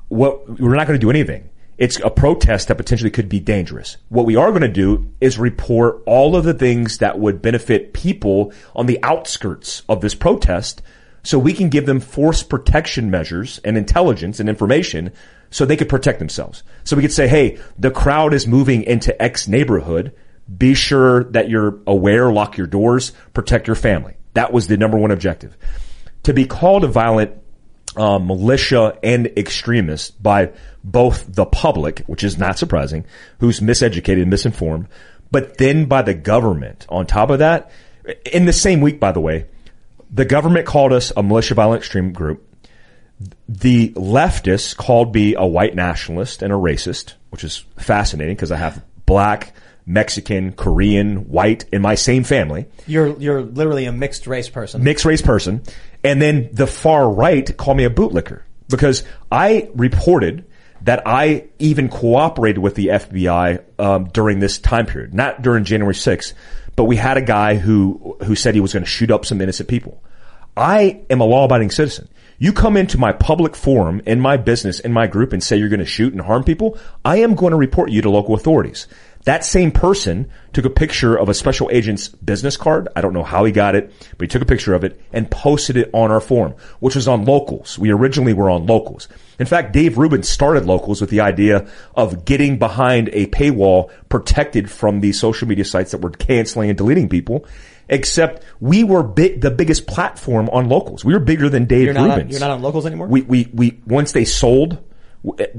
what, 0.10 0.60
we're 0.60 0.76
not 0.76 0.88
going 0.88 1.00
to 1.00 1.04
do 1.04 1.10
anything. 1.10 1.50
It's 1.78 2.00
a 2.00 2.10
protest 2.10 2.70
that 2.70 2.78
potentially 2.78 3.12
could 3.12 3.30
be 3.30 3.40
dangerous. 3.40 3.98
What 4.10 4.26
we 4.26 4.36
are 4.36 4.50
going 4.50 4.64
to 4.64 4.68
do 4.68 5.14
is 5.22 5.38
report 5.38 6.02
all 6.08 6.36
of 6.36 6.44
the 6.44 6.54
things 6.54 6.98
that 6.98 7.20
would 7.20 7.42
benefit 7.42 7.94
people 7.94 8.52
on 8.76 8.88
the 8.88 9.00
outskirts 9.04 9.84
of 9.88 10.02
this 10.02 10.16
protest 10.16 10.82
so 11.22 11.38
we 11.38 11.54
can 11.54 11.70
give 11.70 11.86
them 11.86 12.00
force 12.00 12.42
protection 12.42 13.12
measures 13.12 13.60
and 13.64 13.78
intelligence 13.78 14.40
and 14.40 14.50
information 14.50 15.12
so 15.52 15.66
they 15.66 15.78
could 15.78 15.90
protect 15.90 16.20
themselves. 16.20 16.64
So 16.84 16.96
we 16.96 17.02
could 17.02 17.12
say, 17.12 17.28
hey, 17.28 17.60
the 17.78 17.92
crowd 17.92 18.34
is 18.34 18.48
moving 18.48 18.84
into 18.84 19.22
X 19.22 19.48
neighborhood. 19.48 20.14
Be 20.58 20.74
sure 20.74 21.26
that 21.26 21.50
you're 21.50 21.80
aware, 21.86 22.32
lock 22.32 22.58
your 22.58 22.68
doors, 22.68 23.12
protect 23.34 23.68
your 23.68 23.76
family. 23.76 24.16
That 24.34 24.52
was 24.52 24.68
the 24.68 24.78
number 24.78 24.98
one 24.98 25.12
objective. 25.12 25.58
To 26.24 26.34
be 26.34 26.46
called 26.46 26.84
a 26.84 26.88
violent 26.88 27.34
uh, 27.98 28.20
militia 28.20 28.98
and 29.04 29.28
extremists 29.38 30.12
by 30.12 30.52
both 30.84 31.34
the 31.34 31.46
public, 31.46 32.00
which 32.08 32.24
is 32.24 32.38
not 32.38 32.58
surprising, 32.58 33.06
who's 33.40 33.60
miseducated 33.60 34.22
and 34.22 34.30
misinformed, 34.30 34.88
but 35.32 35.58
then 35.58 35.86
by 35.86 36.02
the 36.02 36.14
government 36.14 36.86
on 36.90 37.06
top 37.06 37.30
of 37.30 37.40
that. 37.40 37.72
In 38.32 38.46
the 38.46 38.54
same 38.54 38.80
week, 38.80 39.00
by 39.00 39.12
the 39.12 39.20
way, 39.20 39.48
the 40.12 40.26
government 40.26 40.66
called 40.66 40.94
us 40.94 41.12
a 41.18 41.24
militia 41.24 41.56
violent 41.56 41.82
extreme 41.82 42.14
group. 42.14 42.44
The 43.50 43.90
leftists 43.90 44.76
called 44.76 45.14
me 45.14 45.36
a 45.36 45.46
white 45.46 45.76
nationalist 45.76 46.42
and 46.42 46.54
a 46.54 46.56
racist, 46.56 47.14
which 47.32 47.44
is 47.44 47.66
fascinating 47.78 48.36
because 48.36 48.52
I 48.52 48.58
have 48.58 48.84
black, 49.06 49.54
Mexican, 49.88 50.52
Korean, 50.52 51.30
white 51.30 51.66
in 51.72 51.82
my 51.82 51.96
same 51.96 52.24
family. 52.24 52.68
You're 52.86 53.18
you're 53.20 53.42
literally 53.42 53.86
a 53.86 53.92
mixed 53.92 54.28
race 54.28 54.50
person. 54.50 54.84
mixed 54.84 55.06
race 55.06 55.22
person. 55.22 55.64
And 56.08 56.22
then 56.22 56.48
the 56.54 56.68
far 56.68 57.12
right 57.12 57.58
called 57.58 57.76
me 57.76 57.84
a 57.84 57.90
bootlicker 57.90 58.44
because 58.70 59.04
I 59.30 59.70
reported 59.76 60.46
that 60.84 61.04
I 61.06 61.50
even 61.60 61.90
cooperated 61.90 62.60
with 62.60 62.76
the 62.76 62.88
FBI 62.88 63.62
um, 63.78 64.06
during 64.14 64.40
this 64.40 64.58
time 64.58 64.86
period, 64.86 65.14
not 65.14 65.42
during 65.42 65.66
January 65.66 65.94
6th, 65.94 66.32
but 66.78 66.86
we 66.86 66.96
had 66.96 67.18
a 67.18 67.22
guy 67.22 67.56
who 67.56 68.16
who 68.24 68.36
said 68.36 68.56
he 68.56 68.62
was 68.62 68.72
going 68.72 68.86
to 68.86 68.90
shoot 68.90 69.12
up 69.12 69.26
some 69.26 69.42
innocent 69.42 69.68
people. 69.68 70.02
I 70.56 71.02
am 71.10 71.20
a 71.20 71.26
law-abiding 71.26 71.72
citizen. 71.72 72.08
You 72.40 72.54
come 72.54 72.78
into 72.78 72.98
my 72.98 73.12
public 73.12 73.54
forum, 73.54 74.02
in 74.06 74.22
my 74.22 74.38
business, 74.38 74.80
in 74.80 74.94
my 74.94 75.08
group, 75.08 75.34
and 75.34 75.44
say 75.44 75.58
you're 75.58 75.68
going 75.68 75.80
to 75.82 75.86
shoot 75.86 76.14
and 76.14 76.22
harm 76.22 76.46
people, 76.46 76.78
I 77.04 77.18
am 77.18 77.36
going 77.36 77.52
to 77.52 77.58
report 77.58 77.92
you 77.92 78.02
to 78.04 78.10
local 78.10 78.34
authorities. 78.34 78.88
That 79.26 79.44
same 79.44 79.72
person 79.72 80.30
took 80.54 80.66
a 80.66 80.70
picture 80.70 81.18
of 81.18 81.30
a 81.30 81.34
special 81.34 81.70
agent's 81.72 82.08
business 82.08 82.56
card. 82.58 82.88
I 82.96 83.02
don't 83.02 83.14
know 83.14 83.24
how 83.24 83.44
he 83.46 83.52
got 83.52 83.76
it, 83.76 83.92
but 84.18 84.22
he 84.22 84.28
took 84.28 84.42
a 84.42 84.46
picture 84.46 84.74
of 84.74 84.84
it 84.84 85.00
and 85.12 85.30
posted 85.30 85.78
it 85.78 85.90
on 85.94 86.12
our 86.12 86.22
forum, 86.22 86.56
which 86.80 86.96
was 86.96 87.08
on 87.08 87.26
locals. 87.26 87.78
We 87.78 87.92
originally 87.92 88.34
were 88.34 88.50
on 88.50 88.66
locals. 88.66 89.08
In 89.40 89.46
fact, 89.46 89.74
Dave 89.74 89.98
Rubin 89.98 90.24
started 90.24 90.66
locals 90.66 91.02
with 91.02 91.10
the 91.10 91.22
idea 91.22 91.68
of 91.96 92.26
getting 92.26 92.58
behind 92.58 93.10
a 93.14 93.28
paywall 93.28 93.92
protected 94.10 94.72
from 94.72 95.02
these 95.02 95.20
social 95.20 95.48
media 95.48 95.66
sites 95.66 95.92
that 95.92 96.02
were 96.02 96.12
canceling 96.12 96.70
and 96.70 96.78
deleting 96.78 97.10
people. 97.10 97.46
Except 97.90 98.44
we 98.60 98.84
were 98.84 99.02
big, 99.02 99.42
the 99.42 99.52
biggest 99.52 99.88
platform 99.88 100.50
on 100.50 100.68
locals. 100.68 101.06
We 101.06 101.14
were 101.14 101.22
bigger 101.22 101.48
than 101.50 101.66
Dave 101.66 101.86
You're 101.86 101.94
not 101.94 102.04
on, 102.04 102.10
Rubin's. 102.10 102.32
you're 102.32 102.42
not 102.42 102.52
on 102.52 102.62
locals 102.62 102.86
anymore. 102.86 103.08
We, 103.08 103.22
we, 103.22 103.50
we, 103.54 103.80
once 103.86 104.12
they 104.12 104.26
sold, 104.26 104.78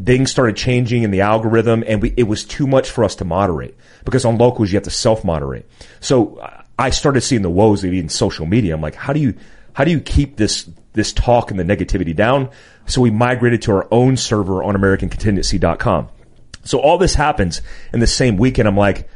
things 0.04 0.30
started 0.30 0.56
changing 0.56 1.02
in 1.02 1.10
the 1.10 1.20
algorithm 1.20 1.84
and 1.86 2.02
we, 2.02 2.14
it 2.16 2.24
was 2.24 2.44
too 2.44 2.66
much 2.66 2.90
for 2.90 3.04
us 3.04 3.16
to 3.16 3.24
moderate 3.24 3.76
because 4.04 4.24
on 4.24 4.38
locals 4.38 4.70
you 4.70 4.76
have 4.76 4.84
to 4.84 4.90
self-moderate. 4.90 5.68
So 6.00 6.36
uh, 6.36 6.62
I 6.78 6.90
started 6.90 7.22
seeing 7.22 7.42
the 7.42 7.50
woes 7.50 7.84
of 7.84 7.92
even 7.92 8.08
social 8.08 8.46
media. 8.46 8.74
I'm 8.74 8.80
like, 8.80 8.94
how 8.94 9.12
do 9.12 9.20
you, 9.20 9.34
how 9.72 9.84
do 9.84 9.90
you 9.90 10.00
keep 10.00 10.36
this, 10.36 10.68
this 10.92 11.12
talk 11.12 11.50
and 11.50 11.58
the 11.58 11.64
negativity 11.64 12.14
down? 12.14 12.50
So 12.86 13.00
we 13.00 13.10
migrated 13.10 13.62
to 13.62 13.72
our 13.72 13.88
own 13.90 14.16
server 14.16 14.62
on 14.62 14.74
AmericanContingency.com. 14.74 16.08
So 16.64 16.80
all 16.80 16.98
this 16.98 17.14
happens 17.14 17.62
in 17.92 18.00
the 18.00 18.06
same 18.06 18.36
weekend. 18.36 18.68
I'm 18.68 18.76
like, 18.76 19.08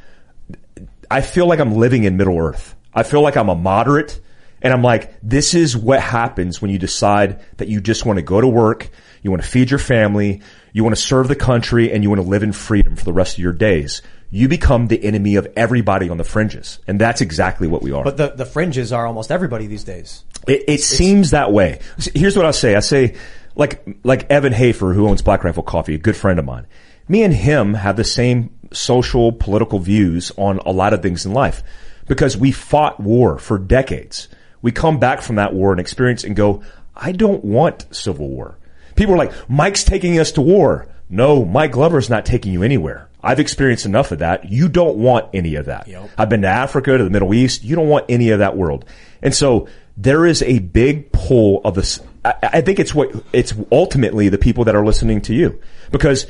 I 1.11 1.21
feel 1.21 1.47
like 1.47 1.61
I'm 1.61 1.75
living 1.75 2.05
in 2.05 2.17
Middle 2.17 2.39
Earth. 2.39 2.75
I 2.95 3.03
feel 3.03 3.23
like 3.23 3.37
I'm 3.37 3.49
a 3.49 3.55
moderate. 3.55 4.21
And 4.63 4.73
I'm 4.73 4.83
like, 4.83 5.15
this 5.23 5.55
is 5.55 5.77
what 5.77 6.01
happens 6.01 6.63
when 6.63 6.71
you 6.71 6.79
decide 6.79 7.41
that 7.57 7.69
you 7.69 7.81
just 7.81 8.07
want 8.07 8.19
to 8.19 8.23
go 8.23 8.41
to 8.41 8.47
work, 8.47 8.91
you 9.23 9.31
want 9.31 9.43
to 9.43 9.49
feed 9.49 9.71
your 9.71 9.79
family, 9.79 10.43
you 10.73 10.83
want 10.85 10.97
to 10.97 11.01
serve 11.01 11.29
the 11.29 11.37
country, 11.37 11.93
and 11.93 12.03
you 12.03 12.11
want 12.11 12.21
to 12.21 12.29
live 12.29 12.43
in 12.43 12.53
freedom 12.53 12.97
for 12.97 13.05
the 13.05 13.13
rest 13.13 13.35
of 13.35 13.39
your 13.39 13.53
days. 13.53 14.03
You 14.31 14.49
become 14.49 14.89
the 14.89 15.03
enemy 15.05 15.37
of 15.37 15.47
everybody 15.57 16.09
on 16.09 16.17
the 16.17 16.25
fringes. 16.25 16.81
And 16.87 17.01
that's 17.01 17.21
exactly 17.21 17.69
what 17.69 17.83
we 17.83 17.93
are. 17.93 18.03
But 18.03 18.17
the, 18.17 18.31
the 18.31 18.47
fringes 18.47 18.93
are 18.93 19.07
almost 19.07 19.31
everybody 19.31 19.67
these 19.67 19.85
days. 19.85 20.25
It, 20.49 20.65
it 20.67 20.81
seems 20.81 21.31
that 21.31 21.53
way. 21.53 21.81
Here's 22.15 22.37
what 22.37 22.47
I'll 22.47 22.53
say. 22.53 22.75
I 22.75 22.81
say, 22.81 23.15
like, 23.55 23.87
like 24.03 24.31
Evan 24.31 24.53
Hafer, 24.53 24.95
who 24.95 25.07
owns 25.07 25.23
Black 25.23 25.45
Rifle 25.45 25.63
Coffee, 25.63 25.95
a 25.95 25.99
good 25.99 26.17
friend 26.17 26.39
of 26.39 26.45
mine. 26.45 26.67
Me 27.09 27.23
and 27.23 27.35
him 27.35 27.75
have 27.75 27.97
the 27.97 28.05
same 28.05 28.51
social, 28.73 29.33
political 29.33 29.79
views 29.79 30.33
on 30.39 30.59
a 30.61 30.73
lot 30.73 30.95
of 30.95 31.03
things 31.03 31.27
in 31.27 31.33
life 31.33 31.63
because 32.07 32.37
we 32.37 32.53
fought 32.53 32.99
war 32.99 33.39
for 33.39 33.59
decades. 33.59 34.29
We 34.63 34.73
come 34.73 34.99
back 34.99 35.21
from 35.21 35.37
that 35.37 35.53
war 35.53 35.73
and 35.73 35.81
experience 35.81 36.25
and 36.25 36.35
go, 36.35 36.63
I 36.97 37.13
don't 37.13 37.45
want 37.45 37.95
civil 37.95 38.29
war. 38.29 38.57
People 38.95 39.15
are 39.15 39.19
like, 39.19 39.33
Mike's 39.49 39.85
taking 39.85 40.19
us 40.19 40.33
to 40.33 40.41
war. 40.41 40.89
No, 41.09 41.45
Mike 41.45 41.73
Glover's 41.73 42.09
not 42.09 42.25
taking 42.25 42.53
you 42.53 42.63
anywhere. 42.63 43.09
I've 43.23 43.39
experienced 43.39 43.87
enough 43.87 44.11
of 44.13 44.19
that. 44.21 44.51
You 44.51 44.69
don't 44.69 44.97
want 44.97 45.29
any 45.33 45.55
of 45.55 45.67
that. 45.67 45.87
I've 46.19 46.29
been 46.29 46.43
to 46.43 46.49
Africa, 46.49 46.99
to 46.99 47.05
the 47.05 47.11
Middle 47.11 47.35
East. 47.35 47.63
You 47.63 47.77
don't 47.77 47.89
want 47.89 48.07
any 48.09 48.31
of 48.31 48.41
that 48.41 48.57
world. 48.57 48.85
And 49.23 49.35
so 49.35 49.69
there 49.97 50.27
is 50.27 50.43
a 50.43 50.59
big 50.59 51.13
pull 51.13 51.61
of 51.65 51.75
this. 51.75 52.01
I, 52.25 52.35
I 52.43 52.61
think 52.63 52.81
it's 52.81 52.95
what, 52.95 53.11
it's 53.33 53.55
ultimately 53.71 54.29
the 54.29 54.39
people 54.39 54.65
that 54.65 54.75
are 54.75 54.85
listening 54.85 55.21
to 55.23 55.35
you 55.35 55.61
because 55.91 56.27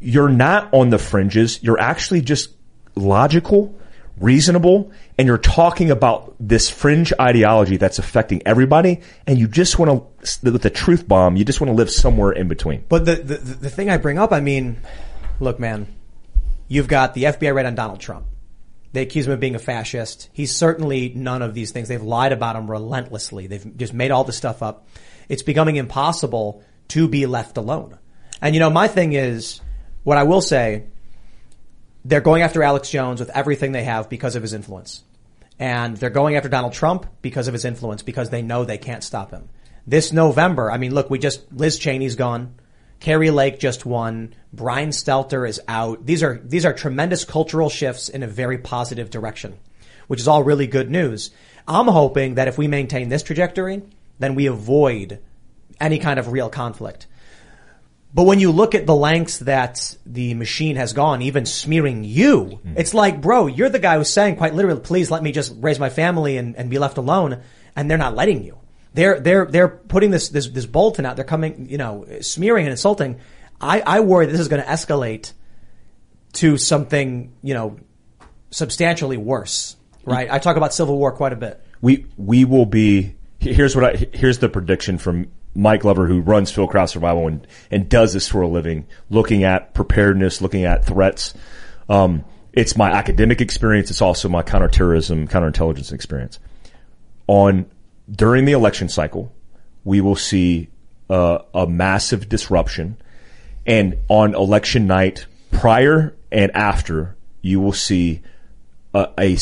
you're 0.00 0.28
not 0.28 0.72
on 0.74 0.90
the 0.90 0.98
fringes. 0.98 1.62
You're 1.62 1.80
actually 1.80 2.20
just 2.20 2.50
logical, 2.94 3.74
reasonable 4.18 4.92
and 5.18 5.26
you're 5.26 5.38
talking 5.38 5.90
about 5.90 6.34
this 6.38 6.70
fringe 6.70 7.12
ideology 7.20 7.76
that's 7.76 7.98
affecting 7.98 8.42
everybody 8.46 9.00
and 9.26 9.38
you 9.38 9.48
just 9.48 9.78
want 9.78 9.90
to, 10.22 10.50
with 10.50 10.62
the 10.62 10.70
truth 10.70 11.06
bomb, 11.06 11.36
you 11.36 11.44
just 11.44 11.60
want 11.60 11.70
to 11.70 11.74
live 11.74 11.90
somewhere 11.90 12.32
in 12.32 12.48
between. 12.48 12.84
But 12.88 13.04
the, 13.04 13.16
the 13.16 13.36
the 13.36 13.70
thing 13.70 13.90
I 13.90 13.96
bring 13.96 14.18
up, 14.18 14.32
I 14.32 14.40
mean, 14.40 14.76
look, 15.40 15.58
man, 15.58 15.86
you've 16.68 16.88
got 16.88 17.14
the 17.14 17.24
FBI 17.24 17.54
raid 17.54 17.66
on 17.66 17.74
Donald 17.74 18.00
Trump. 18.00 18.26
They 18.92 19.02
accuse 19.02 19.26
him 19.26 19.32
of 19.32 19.40
being 19.40 19.56
a 19.56 19.58
fascist. 19.58 20.30
He's 20.32 20.54
certainly 20.54 21.12
none 21.14 21.42
of 21.42 21.52
these 21.52 21.72
things. 21.72 21.88
They've 21.88 22.00
lied 22.00 22.32
about 22.32 22.54
him 22.54 22.70
relentlessly. 22.70 23.48
They've 23.48 23.76
just 23.76 23.92
made 23.92 24.12
all 24.12 24.22
this 24.22 24.36
stuff 24.36 24.62
up. 24.62 24.86
It's 25.28 25.42
becoming 25.42 25.76
impossible 25.76 26.62
to 26.88 27.08
be 27.08 27.26
left 27.26 27.56
alone. 27.56 27.98
And 28.40 28.54
you 28.54 28.60
know, 28.60 28.70
my 28.70 28.86
thing 28.86 29.12
is, 29.14 29.60
what 30.04 30.16
I 30.16 30.22
will 30.22 30.40
say, 30.40 30.84
they're 32.04 32.20
going 32.20 32.42
after 32.42 32.62
Alex 32.62 32.90
Jones 32.90 33.20
with 33.20 33.30
everything 33.30 33.72
they 33.72 33.84
have 33.84 34.08
because 34.08 34.36
of 34.36 34.42
his 34.42 34.52
influence. 34.52 35.02
And 35.58 35.96
they're 35.96 36.10
going 36.10 36.36
after 36.36 36.48
Donald 36.48 36.72
Trump 36.72 37.06
because 37.22 37.48
of 37.48 37.54
his 37.54 37.64
influence 37.64 38.02
because 38.02 38.30
they 38.30 38.42
know 38.42 38.64
they 38.64 38.78
can't 38.78 39.04
stop 39.04 39.30
him. 39.30 39.48
This 39.86 40.12
November, 40.12 40.70
I 40.70 40.78
mean, 40.78 40.94
look, 40.94 41.10
we 41.10 41.18
just, 41.18 41.52
Liz 41.52 41.78
Cheney's 41.78 42.16
gone. 42.16 42.54
Kari 43.00 43.30
Lake 43.30 43.58
just 43.58 43.84
won. 43.86 44.34
Brian 44.52 44.90
Stelter 44.90 45.48
is 45.48 45.60
out. 45.68 46.04
These 46.06 46.22
are, 46.22 46.40
these 46.42 46.64
are 46.64 46.72
tremendous 46.72 47.24
cultural 47.24 47.68
shifts 47.68 48.08
in 48.08 48.22
a 48.22 48.28
very 48.28 48.58
positive 48.58 49.10
direction, 49.10 49.58
which 50.06 50.20
is 50.20 50.28
all 50.28 50.42
really 50.42 50.66
good 50.66 50.90
news. 50.90 51.30
I'm 51.68 51.88
hoping 51.88 52.34
that 52.34 52.48
if 52.48 52.58
we 52.58 52.66
maintain 52.66 53.08
this 53.08 53.22
trajectory, 53.22 53.82
then 54.18 54.34
we 54.34 54.46
avoid 54.46 55.20
any 55.80 55.98
kind 55.98 56.18
of 56.18 56.32
real 56.32 56.48
conflict. 56.48 57.06
But 58.14 58.24
when 58.24 58.38
you 58.38 58.52
look 58.52 58.76
at 58.76 58.86
the 58.86 58.94
lengths 58.94 59.38
that 59.38 59.96
the 60.06 60.34
machine 60.34 60.76
has 60.76 60.92
gone, 60.92 61.20
even 61.22 61.46
smearing 61.46 62.04
you, 62.04 62.44
mm-hmm. 62.44 62.74
it's 62.76 62.94
like, 62.94 63.20
bro, 63.20 63.48
you're 63.48 63.68
the 63.68 63.80
guy 63.80 63.98
who's 63.98 64.08
saying 64.08 64.36
quite 64.36 64.54
literally, 64.54 64.80
please 64.80 65.10
let 65.10 65.20
me 65.20 65.32
just 65.32 65.52
raise 65.56 65.80
my 65.80 65.90
family 65.90 66.36
and, 66.36 66.54
and 66.54 66.70
be 66.70 66.78
left 66.78 66.96
alone. 66.96 67.42
And 67.74 67.90
they're 67.90 67.98
not 67.98 68.14
letting 68.14 68.44
you. 68.44 68.60
They're, 68.92 69.18
they're, 69.18 69.46
they're 69.46 69.68
putting 69.68 70.12
this, 70.12 70.28
this, 70.28 70.46
this 70.46 70.64
bulletin 70.64 71.04
out. 71.04 71.16
They're 71.16 71.24
coming, 71.24 71.68
you 71.68 71.76
know, 71.76 72.06
smearing 72.20 72.66
and 72.66 72.70
insulting. 72.70 73.18
I, 73.60 73.80
I 73.80 74.00
worry 74.00 74.26
this 74.26 74.38
is 74.38 74.46
going 74.46 74.62
to 74.62 74.68
escalate 74.68 75.32
to 76.34 76.56
something, 76.56 77.32
you 77.42 77.54
know, 77.54 77.78
substantially 78.52 79.16
worse, 79.16 79.74
right? 80.04 80.30
I 80.30 80.38
talk 80.38 80.56
about 80.56 80.72
civil 80.72 80.96
war 80.96 81.10
quite 81.10 81.32
a 81.32 81.36
bit. 81.36 81.60
We, 81.80 82.06
we 82.16 82.44
will 82.44 82.66
be, 82.66 83.16
here's 83.40 83.74
what 83.74 83.84
I, 83.84 84.08
here's 84.12 84.38
the 84.38 84.48
prediction 84.48 84.98
from 84.98 85.32
Mike 85.54 85.82
Glover, 85.82 86.06
who 86.06 86.20
runs 86.20 86.50
Phil 86.50 86.66
Fieldcraft 86.66 86.90
Survival 86.90 87.28
and, 87.28 87.46
and 87.70 87.88
does 87.88 88.12
this 88.12 88.28
for 88.28 88.42
a 88.42 88.48
living, 88.48 88.86
looking 89.10 89.44
at 89.44 89.74
preparedness, 89.74 90.40
looking 90.40 90.64
at 90.64 90.84
threats. 90.84 91.34
Um, 91.88 92.24
it's 92.52 92.76
my 92.76 92.90
academic 92.90 93.40
experience. 93.40 93.90
It's 93.90 94.02
also 94.02 94.28
my 94.28 94.42
counterterrorism, 94.42 95.28
counterintelligence 95.28 95.92
experience. 95.92 96.38
On 97.26 97.66
during 98.10 98.44
the 98.44 98.52
election 98.52 98.88
cycle, 98.88 99.32
we 99.84 100.00
will 100.00 100.16
see 100.16 100.68
uh, 101.08 101.38
a 101.52 101.66
massive 101.66 102.28
disruption, 102.28 102.96
and 103.66 103.98
on 104.08 104.34
election 104.34 104.86
night, 104.86 105.26
prior 105.52 106.14
and 106.30 106.50
after, 106.52 107.16
you 107.42 107.60
will 107.60 107.72
see 107.72 108.22
a 108.94 109.36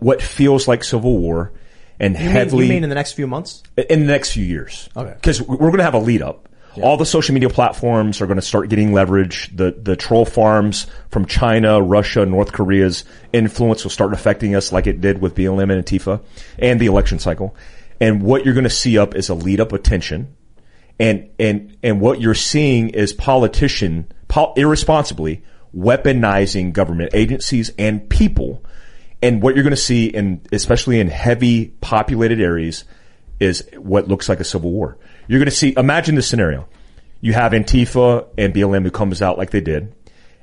what 0.00 0.22
feels 0.22 0.66
like 0.66 0.82
civil 0.82 1.18
war 1.18 1.52
and 2.00 2.14
You 2.14 2.20
mean, 2.20 2.30
heavily 2.30 2.66
you 2.66 2.72
mean 2.72 2.82
in 2.84 2.88
the 2.88 2.94
next 2.94 3.12
few 3.12 3.26
months? 3.26 3.62
in 3.76 4.00
the 4.00 4.06
next 4.06 4.32
few 4.32 4.44
years. 4.44 4.88
Okay. 4.96 5.12
Because 5.14 5.40
we're 5.42 5.56
going 5.56 5.78
to 5.78 5.84
have 5.84 5.94
a 5.94 5.98
lead 5.98 6.22
up. 6.22 6.48
All 6.82 6.98
the 6.98 7.06
social 7.06 7.32
media 7.32 7.48
platforms 7.48 8.20
are 8.20 8.26
going 8.26 8.36
to 8.36 8.42
start 8.42 8.68
getting 8.68 8.92
leverage. 8.92 9.50
The 9.56 9.70
the 9.70 9.96
troll 9.96 10.26
farms 10.26 10.86
from 11.08 11.24
China, 11.24 11.80
Russia, 11.80 12.26
North 12.26 12.52
Korea's 12.52 13.04
influence 13.32 13.82
will 13.82 13.90
start 13.90 14.12
affecting 14.12 14.54
us 14.54 14.72
like 14.72 14.86
it 14.86 15.00
did 15.00 15.22
with 15.22 15.34
BLM 15.34 15.72
and 15.72 15.82
Antifa 15.82 16.20
and 16.58 16.78
the 16.78 16.84
election 16.84 17.18
cycle. 17.18 17.56
And 17.98 18.22
what 18.22 18.44
you're 18.44 18.52
going 18.52 18.64
to 18.64 18.68
see 18.70 18.98
up 18.98 19.14
is 19.14 19.30
a 19.30 19.34
lead 19.34 19.58
up 19.58 19.72
attention. 19.72 20.36
And, 21.00 21.30
and, 21.38 21.78
and 21.82 21.98
what 21.98 22.20
you're 22.20 22.34
seeing 22.34 22.90
is 22.90 23.14
politician, 23.14 24.12
pol- 24.28 24.52
irresponsibly 24.58 25.42
weaponizing 25.74 26.72
government 26.74 27.10
agencies 27.14 27.70
and 27.78 28.08
people. 28.08 28.62
And 29.26 29.42
what 29.42 29.54
you're 29.54 29.64
going 29.64 29.70
to 29.72 29.76
see 29.76 30.06
in, 30.06 30.40
especially 30.52 31.00
in 31.00 31.08
heavy 31.08 31.66
populated 31.80 32.40
areas 32.40 32.84
is 33.40 33.68
what 33.76 34.08
looks 34.08 34.28
like 34.28 34.40
a 34.40 34.44
civil 34.44 34.70
war. 34.70 34.98
You're 35.28 35.40
going 35.40 35.50
to 35.50 35.56
see, 35.56 35.74
imagine 35.76 36.14
this 36.14 36.28
scenario. 36.28 36.68
You 37.20 37.32
have 37.32 37.52
Antifa 37.52 38.26
and 38.38 38.54
BLM 38.54 38.82
who 38.84 38.90
comes 38.90 39.20
out 39.22 39.36
like 39.38 39.50
they 39.50 39.60
did 39.60 39.94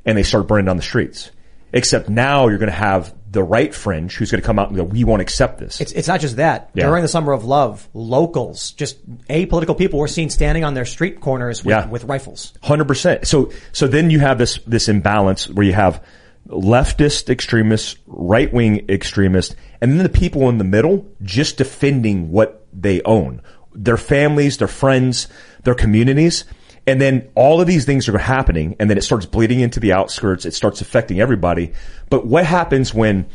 and 0.05 0.17
they 0.17 0.23
start 0.23 0.47
burning 0.47 0.65
down 0.65 0.77
the 0.77 0.83
streets. 0.83 1.31
Except 1.71 2.09
now 2.09 2.49
you're 2.49 2.59
going 2.59 2.69
to 2.71 2.75
have 2.75 3.13
the 3.31 3.41
right 3.41 3.73
fringe 3.73 4.15
who's 4.15 4.29
going 4.29 4.41
to 4.41 4.45
come 4.45 4.59
out 4.59 4.67
and 4.67 4.77
go, 4.77 4.83
we 4.83 5.03
won't 5.03 5.21
accept 5.23 5.57
this. 5.59 5.81
It's, 5.81 5.91
it's 5.93 6.07
not 6.07 6.19
just 6.19 6.35
that. 6.35 6.69
Yeah. 6.75 6.85
During 6.85 7.01
the 7.01 7.07
summer 7.07 7.33
of 7.33 7.45
love, 7.45 7.87
locals, 7.95 8.71
just 8.73 9.03
apolitical 9.27 9.75
people 9.75 9.97
were 9.97 10.07
seen 10.07 10.29
standing 10.29 10.63
on 10.63 10.75
their 10.75 10.85
street 10.85 11.19
corners 11.19 11.65
with, 11.65 11.71
Yeah. 11.71 11.87
with 11.87 12.03
rifles. 12.03 12.53
Hundred 12.61 12.87
percent. 12.87 13.25
So 13.25 13.51
so 13.71 13.87
then 13.87 14.11
you 14.11 14.19
have 14.19 14.37
this 14.37 14.59
this 14.67 14.87
imbalance 14.87 15.49
where 15.49 15.65
you 15.65 15.73
have 15.73 16.03
leftist 16.47 17.29
extremists, 17.29 17.97
right 18.07 18.51
wing 18.53 18.85
extremists, 18.89 19.55
and 19.81 19.91
then 19.91 20.03
the 20.03 20.09
people 20.09 20.49
in 20.49 20.57
the 20.57 20.63
middle 20.63 21.05
just 21.21 21.57
defending 21.57 22.31
what 22.31 22.65
they 22.73 23.01
own, 23.03 23.41
their 23.73 23.97
families, 23.97 24.57
their 24.57 24.67
friends, 24.67 25.27
their 25.63 25.75
communities. 25.75 26.45
And 26.85 26.99
then 26.99 27.29
all 27.33 27.61
of 27.61 27.67
these 27.67 27.85
things 27.85 28.09
are 28.09 28.17
happening 28.17 28.75
and 28.77 28.89
then 28.89 28.97
it 28.97 29.03
starts 29.03 29.25
bleeding 29.25 29.61
into 29.61 29.79
the 29.79 29.93
outskirts. 29.93 30.45
It 30.45 30.53
starts 30.53 30.81
affecting 30.81 31.21
everybody. 31.21 31.71
But 32.09 32.25
what 32.25 32.45
happens 32.45 32.93
when 32.93 33.27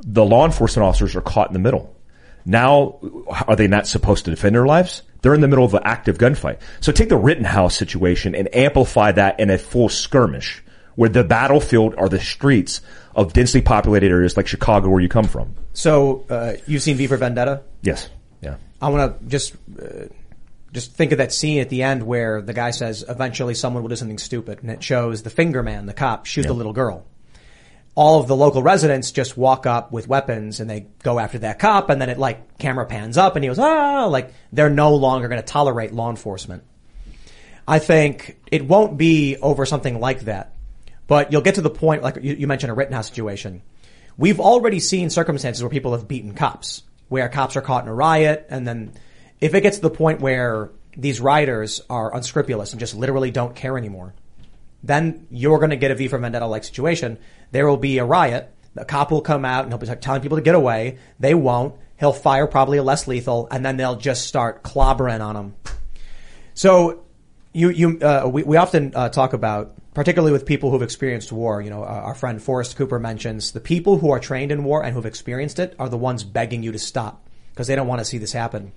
the 0.00 0.24
law 0.24 0.44
enforcement 0.44 0.86
officers 0.86 1.16
are 1.16 1.22
caught 1.22 1.48
in 1.48 1.54
the 1.54 1.60
middle? 1.60 1.96
Now, 2.44 2.98
are 3.46 3.56
they 3.56 3.68
not 3.68 3.86
supposed 3.86 4.26
to 4.26 4.30
defend 4.30 4.54
their 4.54 4.66
lives? 4.66 5.02
They're 5.22 5.34
in 5.34 5.40
the 5.40 5.48
middle 5.48 5.64
of 5.64 5.74
an 5.74 5.82
active 5.84 6.18
gunfight. 6.18 6.58
So 6.80 6.92
take 6.92 7.08
the 7.08 7.16
Rittenhouse 7.16 7.74
situation 7.74 8.34
and 8.34 8.54
amplify 8.54 9.12
that 9.12 9.40
in 9.40 9.50
a 9.50 9.58
full 9.58 9.88
skirmish 9.88 10.62
where 11.00 11.08
the 11.08 11.24
battlefield 11.24 11.94
are 11.96 12.10
the 12.10 12.20
streets 12.20 12.82
of 13.14 13.32
densely 13.32 13.62
populated 13.62 14.10
areas 14.10 14.36
like 14.36 14.46
Chicago 14.46 14.90
where 14.90 15.00
you 15.00 15.08
come 15.08 15.24
from. 15.24 15.54
So, 15.72 16.26
uh, 16.28 16.56
you've 16.66 16.82
seen 16.82 16.98
V 16.98 17.06
for 17.06 17.16
Vendetta? 17.16 17.62
Yes. 17.80 18.10
Yeah. 18.42 18.56
I 18.82 18.90
want 18.90 19.18
to 19.18 19.26
just, 19.26 19.54
uh, 19.82 20.08
just 20.74 20.92
think 20.92 21.12
of 21.12 21.16
that 21.16 21.32
scene 21.32 21.58
at 21.62 21.70
the 21.70 21.84
end 21.84 22.02
where 22.02 22.42
the 22.42 22.52
guy 22.52 22.70
says, 22.72 23.02
eventually 23.08 23.54
someone 23.54 23.82
will 23.82 23.88
do 23.88 23.96
something 23.96 24.18
stupid. 24.18 24.58
And 24.60 24.70
it 24.70 24.82
shows 24.84 25.22
the 25.22 25.30
finger 25.30 25.62
man, 25.62 25.86
the 25.86 25.94
cop, 25.94 26.26
shoot 26.26 26.46
the 26.46 26.52
little 26.52 26.74
girl. 26.74 27.06
All 27.94 28.20
of 28.20 28.28
the 28.28 28.36
local 28.36 28.62
residents 28.62 29.10
just 29.10 29.38
walk 29.38 29.64
up 29.64 29.92
with 29.92 30.06
weapons 30.06 30.60
and 30.60 30.68
they 30.68 30.88
go 31.02 31.18
after 31.18 31.38
that 31.38 31.58
cop 31.58 31.88
and 31.88 31.98
then 31.98 32.10
it 32.10 32.18
like 32.18 32.58
camera 32.58 32.84
pans 32.84 33.16
up 33.16 33.36
and 33.36 33.42
he 33.42 33.48
goes, 33.48 33.58
ah, 33.58 34.04
like 34.04 34.34
they're 34.52 34.68
no 34.68 34.94
longer 34.96 35.28
going 35.28 35.40
to 35.40 35.46
tolerate 35.46 35.94
law 35.94 36.10
enforcement. 36.10 36.62
I 37.66 37.78
think 37.78 38.36
it 38.50 38.66
won't 38.66 38.98
be 38.98 39.36
over 39.36 39.64
something 39.64 40.00
like 40.00 40.22
that, 40.22 40.49
but 41.10 41.32
you'll 41.32 41.42
get 41.42 41.56
to 41.56 41.60
the 41.60 41.70
point, 41.70 42.04
like 42.04 42.22
you, 42.22 42.34
you 42.34 42.46
mentioned 42.46 42.70
a 42.70 42.74
Rittenhouse 42.74 43.08
situation. 43.08 43.62
We've 44.16 44.38
already 44.38 44.78
seen 44.78 45.10
circumstances 45.10 45.60
where 45.60 45.68
people 45.68 45.90
have 45.90 46.06
beaten 46.06 46.34
cops, 46.34 46.84
where 47.08 47.28
cops 47.28 47.56
are 47.56 47.60
caught 47.60 47.82
in 47.82 47.90
a 47.90 47.94
riot, 47.94 48.46
and 48.48 48.64
then 48.64 48.92
if 49.40 49.52
it 49.52 49.62
gets 49.62 49.78
to 49.78 49.82
the 49.82 49.90
point 49.90 50.20
where 50.20 50.70
these 50.96 51.20
rioters 51.20 51.80
are 51.90 52.14
unscrupulous 52.14 52.70
and 52.70 52.78
just 52.78 52.94
literally 52.94 53.32
don't 53.32 53.56
care 53.56 53.76
anymore, 53.76 54.14
then 54.84 55.26
you're 55.32 55.58
going 55.58 55.70
to 55.70 55.76
get 55.76 55.90
a 55.90 55.96
V 55.96 56.06
for 56.06 56.16
Vendetta 56.16 56.46
like 56.46 56.62
situation. 56.62 57.18
There 57.50 57.66
will 57.66 57.76
be 57.76 57.98
a 57.98 58.04
riot. 58.04 58.48
The 58.76 58.84
cop 58.84 59.10
will 59.10 59.20
come 59.20 59.44
out 59.44 59.64
and 59.64 59.72
he'll 59.72 59.78
be 59.78 59.88
telling 60.00 60.22
people 60.22 60.38
to 60.38 60.44
get 60.44 60.54
away. 60.54 60.98
They 61.18 61.34
won't. 61.34 61.74
He'll 61.98 62.12
fire 62.12 62.46
probably 62.46 62.78
a 62.78 62.84
less 62.84 63.08
lethal, 63.08 63.48
and 63.50 63.66
then 63.66 63.76
they'll 63.76 63.96
just 63.96 64.28
start 64.28 64.62
clobbering 64.62 65.20
on 65.20 65.34
them. 65.34 65.56
So 66.54 67.02
you 67.52 67.70
you 67.70 67.98
uh, 67.98 68.30
we 68.32 68.44
we 68.44 68.56
often 68.56 68.92
uh, 68.94 69.08
talk 69.08 69.32
about 69.32 69.74
particularly 69.94 70.32
with 70.32 70.46
people 70.46 70.70
who've 70.70 70.82
experienced 70.82 71.32
war. 71.32 71.60
You 71.60 71.70
know, 71.70 71.84
our 71.84 72.14
friend 72.14 72.42
Forrest 72.42 72.76
Cooper 72.76 72.98
mentions 72.98 73.52
the 73.52 73.60
people 73.60 73.98
who 73.98 74.10
are 74.10 74.20
trained 74.20 74.52
in 74.52 74.64
war 74.64 74.84
and 74.84 74.94
who've 74.94 75.06
experienced 75.06 75.58
it 75.58 75.74
are 75.78 75.88
the 75.88 75.96
ones 75.96 76.24
begging 76.24 76.62
you 76.62 76.72
to 76.72 76.78
stop 76.78 77.28
because 77.50 77.66
they 77.66 77.76
don't 77.76 77.88
want 77.88 78.00
to 78.00 78.04
see 78.04 78.18
this 78.18 78.32
happen. 78.32 78.72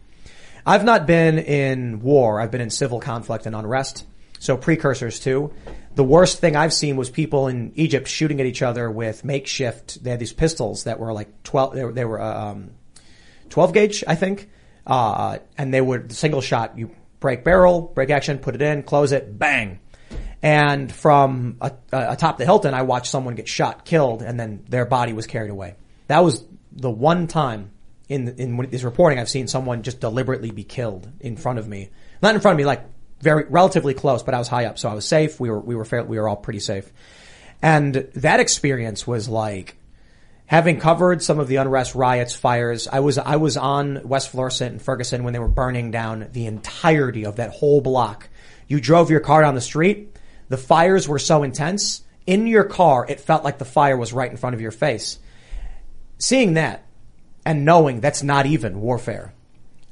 I've 0.65 0.85
not 0.85 1.05
been 1.05 1.39
in 1.39 2.01
war. 2.01 2.39
I've 2.39 2.51
been 2.51 2.61
in 2.61 2.69
civil 2.69 2.99
conflict 2.99 3.45
and 3.45 3.55
unrest. 3.55 4.05
So 4.39 4.57
precursors 4.57 5.19
too. 5.19 5.53
The 5.95 6.03
worst 6.03 6.39
thing 6.39 6.55
I've 6.55 6.73
seen 6.73 6.95
was 6.95 7.09
people 7.09 7.47
in 7.47 7.71
Egypt 7.75 8.07
shooting 8.07 8.39
at 8.39 8.45
each 8.45 8.61
other 8.61 8.89
with 8.89 9.23
makeshift. 9.23 10.03
They 10.03 10.09
had 10.09 10.19
these 10.19 10.33
pistols 10.33 10.85
that 10.85 10.99
were 10.99 11.13
like 11.13 11.43
twelve. 11.43 11.75
They 11.75 11.85
were, 11.85 11.93
they 11.93 12.05
were 12.05 12.19
uh, 12.19 12.51
um, 12.51 12.71
twelve 13.49 13.73
gauge, 13.73 14.03
I 14.07 14.15
think. 14.15 14.49
Uh, 14.85 15.37
and 15.57 15.73
they 15.73 15.79
would 15.79 16.11
single 16.11 16.41
shot. 16.41 16.77
You 16.77 16.91
break 17.19 17.45
barrel, 17.45 17.81
break 17.81 18.09
action, 18.09 18.37
put 18.37 18.55
it 18.55 18.61
in, 18.61 18.83
close 18.83 19.13
it, 19.13 19.37
bang. 19.39 19.79
And 20.43 20.91
from 20.91 21.57
atop 21.61 22.37
the 22.37 22.43
Hilton, 22.43 22.73
I 22.73 22.81
watched 22.81 23.07
someone 23.07 23.35
get 23.35 23.47
shot, 23.47 23.85
killed, 23.85 24.21
and 24.21 24.37
then 24.37 24.65
their 24.67 24.85
body 24.85 25.13
was 25.13 25.25
carried 25.25 25.49
away. 25.49 25.75
That 26.07 26.19
was 26.19 26.43
the 26.73 26.91
one 26.91 27.27
time 27.27 27.71
in 28.09 28.27
in 28.27 28.57
this 28.69 28.83
reporting 28.83 29.19
I've 29.19 29.29
seen 29.29 29.47
someone 29.47 29.83
just 29.83 30.01
deliberately 30.01 30.51
be 30.51 30.65
killed 30.65 31.09
in 31.21 31.37
front 31.37 31.59
of 31.59 31.67
me. 31.67 31.91
Not 32.21 32.35
in 32.35 32.41
front 32.41 32.55
of 32.55 32.57
me, 32.57 32.65
like 32.65 32.83
very 33.21 33.45
relatively 33.45 33.93
close, 33.93 34.21
but 34.21 34.33
I 34.33 34.37
was 34.37 34.49
high 34.49 34.65
up, 34.65 34.77
so 34.77 34.89
I 34.89 34.93
was 34.93 35.07
safe. 35.07 35.39
We 35.39 35.49
were 35.49 35.61
we 35.61 35.75
were 35.75 35.85
fair, 35.85 36.03
we 36.03 36.19
were 36.19 36.27
all 36.27 36.35
pretty 36.35 36.59
safe. 36.59 36.91
And 37.61 37.95
that 38.15 38.41
experience 38.41 39.07
was 39.07 39.29
like 39.29 39.77
having 40.45 40.77
covered 40.77 41.23
some 41.23 41.39
of 41.39 41.47
the 41.47 41.55
unrest, 41.55 41.95
riots, 41.95 42.35
fires, 42.35 42.89
I 42.89 42.99
was 42.99 43.17
I 43.17 43.37
was 43.37 43.55
on 43.55 44.01
West 44.03 44.29
Florissant 44.29 44.73
and 44.73 44.81
Ferguson 44.81 45.23
when 45.23 45.31
they 45.31 45.39
were 45.39 45.47
burning 45.47 45.89
down 45.91 46.27
the 46.33 46.47
entirety 46.47 47.25
of 47.25 47.37
that 47.37 47.51
whole 47.51 47.79
block. 47.79 48.27
You 48.67 48.81
drove 48.81 49.09
your 49.09 49.21
car 49.21 49.41
down 49.41 49.55
the 49.55 49.61
street. 49.61 50.12
The 50.53 50.57
fires 50.57 51.07
were 51.07 51.17
so 51.17 51.41
intense. 51.41 52.03
In 52.27 52.45
your 52.45 52.63
car, 52.63 53.07
it 53.09 53.19
felt 53.19 53.43
like 53.43 53.57
the 53.57 53.65
fire 53.65 53.97
was 53.97 54.13
right 54.13 54.29
in 54.29 54.37
front 54.37 54.53
of 54.53 54.61
your 54.61 54.69
face. 54.69 55.17
Seeing 56.19 56.53
that 56.53 56.85
and 57.43 57.65
knowing 57.65 58.01
that's 58.01 58.21
not 58.21 58.45
even 58.45 58.79
warfare. 58.79 59.33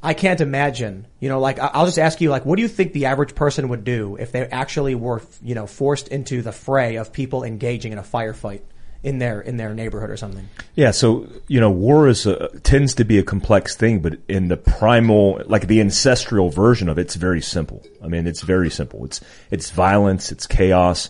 I 0.04 0.14
can't 0.14 0.40
imagine, 0.40 1.08
you 1.20 1.30
know, 1.30 1.40
like, 1.40 1.58
I'll 1.58 1.88
just 1.88 1.98
ask 1.98 2.22
you, 2.22 2.30
like, 2.30 2.46
what 2.46 2.58
do 2.58 2.62
you 2.62 2.68
think 2.68 2.94
the 2.94 3.08
average 3.08 3.34
person 3.34 3.70
would 3.70 3.84
do 3.84 4.18
if 4.18 4.32
they 4.32 4.46
actually 4.46 4.94
were, 4.94 5.24
you 5.42 5.56
know, 5.56 5.66
forced 5.66 6.10
into 6.10 6.44
the 6.44 6.52
fray 6.52 6.98
of 6.98 7.12
people 7.12 7.44
engaging 7.44 7.92
in 7.92 7.98
a 7.98 8.04
firefight 8.04 8.62
in 9.04 9.18
their, 9.18 9.42
in 9.42 9.58
their 9.58 9.74
neighborhood 9.74 10.10
or 10.10 10.18
something? 10.18 10.48
Yeah, 10.76 10.92
so 10.92 11.28
you 11.48 11.60
know, 11.60 11.72
war 11.72 12.08
is 12.08 12.26
a, 12.26 12.50
tends 12.60 12.94
to 12.96 13.04
be 13.04 13.18
a 13.18 13.24
complex 13.24 13.76
thing, 13.76 14.00
but 14.00 14.20
in 14.28 14.48
the 14.48 14.58
primal, 14.58 15.42
like 15.46 15.68
the 15.68 15.82
ancestral 15.82 16.50
version 16.50 16.88
of 16.88 16.98
it, 16.98 17.02
it's 17.02 17.16
very 17.16 17.42
simple. 17.42 17.84
I 18.04 18.08
mean, 18.08 18.28
it's 18.28 18.42
very 18.42 18.70
simple. 18.70 19.06
It's 19.06 19.22
it's 19.50 19.72
violence, 19.72 20.32
it's 20.32 20.48
chaos. 20.48 21.10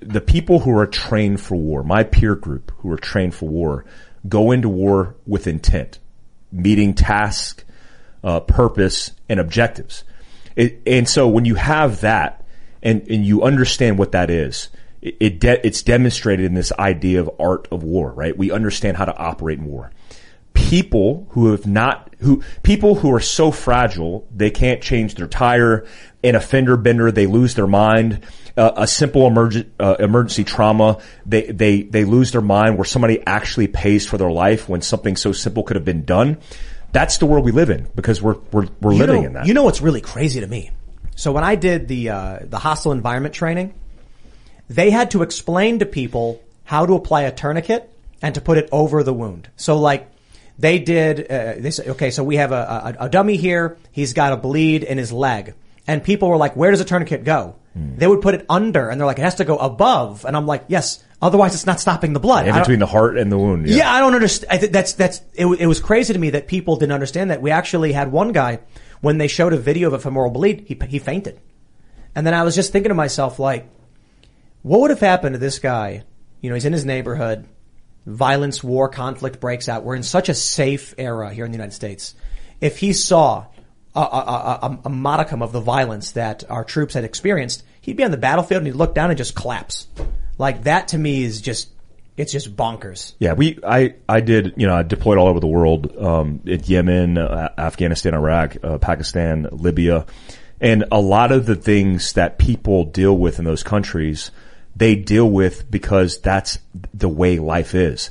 The 0.00 0.20
people 0.20 0.60
who 0.60 0.76
are 0.78 0.86
trained 0.86 1.40
for 1.40 1.56
war, 1.56 1.82
my 1.82 2.04
peer 2.04 2.36
group 2.36 2.72
who 2.78 2.90
are 2.92 2.98
trained 2.98 3.34
for 3.34 3.48
war, 3.48 3.84
go 4.28 4.52
into 4.52 4.68
war 4.68 5.16
with 5.26 5.46
intent, 5.46 5.98
meeting 6.52 6.94
task, 6.94 7.64
uh, 8.22 8.40
purpose, 8.40 9.12
and 9.28 9.40
objectives. 9.40 10.04
It, 10.54 10.80
and 10.86 11.08
so 11.08 11.28
when 11.28 11.44
you 11.44 11.56
have 11.56 12.02
that, 12.02 12.44
and 12.82 13.06
and 13.08 13.26
you 13.26 13.42
understand 13.42 13.98
what 13.98 14.12
that 14.12 14.30
is, 14.30 14.68
it, 15.20 15.40
de- 15.40 15.66
it's 15.66 15.82
demonstrated 15.82 16.44
in 16.46 16.54
this 16.54 16.72
idea 16.78 17.20
of 17.20 17.30
art 17.38 17.68
of 17.70 17.82
war, 17.82 18.12
right? 18.12 18.36
We 18.36 18.50
understand 18.50 18.96
how 18.96 19.04
to 19.04 19.16
operate 19.16 19.58
in 19.58 19.66
war. 19.66 19.90
People 20.54 21.26
who 21.30 21.50
have 21.52 21.66
not, 21.66 22.14
who, 22.20 22.42
people 22.62 22.94
who 22.96 23.12
are 23.14 23.20
so 23.20 23.50
fragile, 23.50 24.26
they 24.34 24.50
can't 24.50 24.80
change 24.82 25.14
their 25.16 25.26
tire, 25.26 25.86
an 26.24 26.34
offender 26.34 26.78
bender, 26.78 27.12
they 27.12 27.26
lose 27.26 27.54
their 27.54 27.66
mind, 27.66 28.24
uh, 28.56 28.72
a 28.74 28.86
simple 28.86 29.28
emerg- 29.30 29.66
uh, 29.78 29.96
emergency 29.98 30.44
trauma, 30.44 30.98
they, 31.26 31.42
they, 31.42 31.82
they 31.82 32.04
lose 32.04 32.32
their 32.32 32.40
mind 32.40 32.78
where 32.78 32.86
somebody 32.86 33.22
actually 33.26 33.68
pays 33.68 34.06
for 34.06 34.16
their 34.16 34.30
life 34.30 34.66
when 34.66 34.80
something 34.80 35.14
so 35.14 35.30
simple 35.30 35.62
could 35.62 35.76
have 35.76 35.84
been 35.84 36.04
done. 36.06 36.38
That's 36.92 37.18
the 37.18 37.26
world 37.26 37.44
we 37.44 37.52
live 37.52 37.68
in 37.68 37.86
because 37.94 38.22
we're, 38.22 38.36
we're, 38.50 38.66
we're 38.80 38.92
You 38.92 38.98
living 38.98 39.20
know- 39.22 39.26
in 39.26 39.32
that. 39.34 39.46
You 39.46 39.52
know 39.52 39.64
what's 39.64 39.82
really 39.82 40.00
crazy 40.00 40.40
to 40.40 40.46
me? 40.46 40.70
So 41.16 41.32
when 41.32 41.44
I 41.44 41.54
did 41.54 41.88
the 41.88 42.10
uh, 42.10 42.38
the 42.42 42.58
hostile 42.58 42.92
environment 42.92 43.34
training, 43.34 43.72
they 44.68 44.90
had 44.90 45.10
to 45.12 45.22
explain 45.22 45.78
to 45.78 45.86
people 45.86 46.42
how 46.64 46.86
to 46.86 46.94
apply 46.94 47.22
a 47.22 47.32
tourniquet 47.32 47.90
and 48.22 48.34
to 48.34 48.40
put 48.40 48.58
it 48.58 48.68
over 48.72 49.02
the 49.02 49.12
wound. 49.12 49.48
So 49.56 49.78
like 49.78 50.10
they 50.58 50.78
did, 50.78 51.30
uh, 51.30 51.54
they 51.58 51.70
said, 51.70 51.88
okay, 51.88 52.10
so 52.10 52.24
we 52.24 52.36
have 52.36 52.52
a, 52.52 52.96
a, 52.98 53.04
a 53.04 53.08
dummy 53.08 53.36
here. 53.36 53.76
He's 53.92 54.12
got 54.14 54.32
a 54.32 54.36
bleed 54.36 54.82
in 54.84 54.98
his 54.98 55.12
leg, 55.12 55.54
and 55.86 56.02
people 56.02 56.28
were 56.28 56.38
like, 56.38 56.56
"Where 56.56 56.70
does 56.70 56.80
a 56.80 56.84
tourniquet 56.84 57.24
go?" 57.24 57.56
Hmm. 57.74 57.96
They 57.96 58.06
would 58.06 58.22
put 58.22 58.34
it 58.34 58.46
under, 58.48 58.88
and 58.88 58.98
they're 58.98 59.06
like, 59.06 59.18
"It 59.18 59.22
has 59.22 59.36
to 59.36 59.44
go 59.44 59.58
above." 59.58 60.24
And 60.24 60.34
I'm 60.36 60.46
like, 60.46 60.64
"Yes, 60.68 61.04
otherwise 61.20 61.54
it's 61.54 61.66
not 61.66 61.78
stopping 61.78 62.14
the 62.14 62.20
blood." 62.20 62.46
in 62.48 62.54
between 62.62 62.78
the 62.78 62.86
heart 62.86 63.18
and 63.18 63.30
the 63.30 63.38
wound. 63.38 63.68
yeah. 63.68 63.92
I 63.92 64.00
don't 64.00 64.14
understand. 64.14 64.50
I 64.50 64.56
think 64.56 64.72
that's 64.72 64.94
that's 64.94 65.20
it, 65.34 65.46
it 65.46 65.66
was 65.66 65.78
crazy 65.80 66.14
to 66.14 66.18
me 66.18 66.30
that 66.30 66.48
people 66.48 66.76
didn't 66.76 66.92
understand 66.92 67.30
that. 67.30 67.42
We 67.42 67.50
actually 67.50 67.92
had 67.92 68.10
one 68.10 68.32
guy 68.32 68.60
when 69.02 69.18
they 69.18 69.28
showed 69.28 69.52
a 69.52 69.58
video 69.58 69.88
of 69.88 69.94
a 69.94 69.98
femoral 69.98 70.30
bleed, 70.30 70.64
he 70.66 70.78
he 70.88 70.98
fainted, 70.98 71.38
and 72.14 72.26
then 72.26 72.32
I 72.32 72.44
was 72.44 72.54
just 72.54 72.72
thinking 72.72 72.88
to 72.88 72.94
myself 72.94 73.38
like, 73.38 73.68
what 74.62 74.80
would 74.80 74.90
have 74.90 75.00
happened 75.00 75.34
to 75.34 75.38
this 75.38 75.58
guy? 75.58 76.04
You 76.40 76.50
know, 76.50 76.54
he's 76.54 76.64
in 76.64 76.72
his 76.72 76.84
neighborhood, 76.84 77.46
violence, 78.04 78.62
war, 78.62 78.88
conflict 78.88 79.40
breaks 79.40 79.68
out. 79.68 79.84
We're 79.84 79.96
in 79.96 80.02
such 80.02 80.28
a 80.28 80.34
safe 80.34 80.94
era 80.98 81.32
here 81.32 81.44
in 81.44 81.50
the 81.50 81.56
United 81.56 81.74
States. 81.74 82.14
If 82.60 82.78
he 82.78 82.92
saw 82.92 83.46
a, 83.94 84.00
a, 84.00 84.58
a, 84.62 84.78
a 84.86 84.90
modicum 84.90 85.42
of 85.42 85.52
the 85.52 85.60
violence 85.60 86.12
that 86.12 86.44
our 86.50 86.64
troops 86.64 86.94
had 86.94 87.04
experienced, 87.04 87.64
he'd 87.80 87.96
be 87.96 88.04
on 88.04 88.10
the 88.10 88.16
battlefield 88.16 88.60
and 88.60 88.66
he'd 88.66 88.74
look 88.74 88.94
down 88.94 89.10
and 89.10 89.18
just 89.18 89.34
collapse. 89.34 89.86
Like 90.38 90.64
that 90.64 90.88
to 90.88 90.98
me 90.98 91.24
is 91.24 91.40
just, 91.40 91.70
it's 92.16 92.32
just 92.32 92.56
bonkers. 92.56 93.14
Yeah, 93.18 93.34
we 93.34 93.58
I 93.62 93.94
I 94.08 94.20
did 94.20 94.54
you 94.56 94.66
know 94.66 94.74
I 94.74 94.82
deployed 94.82 95.18
all 95.18 95.28
over 95.28 95.40
the 95.40 95.46
world 95.46 95.96
um, 95.98 96.40
in 96.46 96.60
Yemen, 96.64 97.18
uh, 97.18 97.50
Afghanistan, 97.58 98.14
Iraq, 98.14 98.56
uh, 98.62 98.78
Pakistan, 98.78 99.48
Libya, 99.52 100.06
and 100.60 100.84
a 100.90 101.00
lot 101.00 101.32
of 101.32 101.46
the 101.46 101.56
things 101.56 102.14
that 102.14 102.38
people 102.38 102.84
deal 102.84 103.16
with 103.16 103.38
in 103.38 103.44
those 103.44 103.62
countries, 103.62 104.30
they 104.76 104.94
deal 104.94 105.28
with 105.28 105.68
because 105.70 106.20
that's 106.20 106.58
the 106.92 107.08
way 107.08 107.38
life 107.38 107.74
is. 107.74 108.10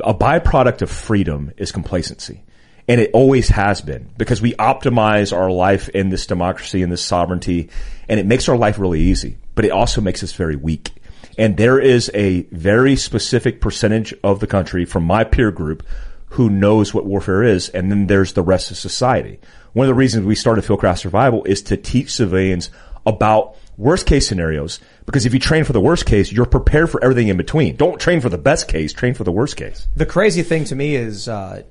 A 0.00 0.14
byproduct 0.14 0.82
of 0.82 0.90
freedom 0.90 1.52
is 1.58 1.72
complacency. 1.72 2.42
And 2.88 3.00
it 3.00 3.10
always 3.12 3.48
has 3.48 3.80
been 3.80 4.08
because 4.16 4.40
we 4.40 4.54
optimize 4.54 5.36
our 5.36 5.50
life 5.50 5.88
in 5.88 6.08
this 6.08 6.26
democracy 6.26 6.82
and 6.82 6.90
this 6.90 7.04
sovereignty 7.04 7.68
and 8.08 8.20
it 8.20 8.26
makes 8.26 8.48
our 8.48 8.56
life 8.56 8.78
really 8.78 9.00
easy, 9.00 9.36
but 9.54 9.64
it 9.64 9.72
also 9.72 10.00
makes 10.00 10.22
us 10.22 10.32
very 10.32 10.56
weak. 10.56 10.92
And 11.36 11.56
there 11.56 11.78
is 11.78 12.10
a 12.14 12.42
very 12.44 12.96
specific 12.96 13.60
percentage 13.60 14.14
of 14.22 14.40
the 14.40 14.46
country 14.46 14.84
from 14.84 15.04
my 15.04 15.24
peer 15.24 15.50
group 15.50 15.84
who 16.30 16.48
knows 16.48 16.94
what 16.94 17.04
warfare 17.04 17.42
is. 17.42 17.68
And 17.70 17.90
then 17.90 18.06
there's 18.06 18.32
the 18.32 18.42
rest 18.42 18.70
of 18.70 18.78
society. 18.78 19.40
One 19.72 19.84
of 19.84 19.88
the 19.88 19.94
reasons 19.94 20.24
we 20.24 20.34
started 20.34 20.64
Fieldcraft 20.64 20.98
Survival 20.98 21.44
is 21.44 21.62
to 21.62 21.76
teach 21.76 22.12
civilians 22.12 22.70
about 23.04 23.56
worst 23.76 24.06
case 24.06 24.26
scenarios. 24.26 24.80
Because 25.04 25.26
if 25.26 25.34
you 25.34 25.40
train 25.40 25.64
for 25.64 25.72
the 25.72 25.80
worst 25.80 26.06
case, 26.06 26.32
you're 26.32 26.46
prepared 26.46 26.90
for 26.90 27.02
everything 27.02 27.28
in 27.28 27.36
between. 27.36 27.76
Don't 27.76 28.00
train 28.00 28.20
for 28.20 28.28
the 28.28 28.38
best 28.38 28.68
case, 28.68 28.92
train 28.92 29.14
for 29.14 29.24
the 29.24 29.32
worst 29.32 29.56
case. 29.56 29.86
The 29.94 30.06
crazy 30.06 30.42
thing 30.42 30.64
to 30.64 30.74
me 30.74 30.94
is 30.96 31.28
uh, 31.28 31.62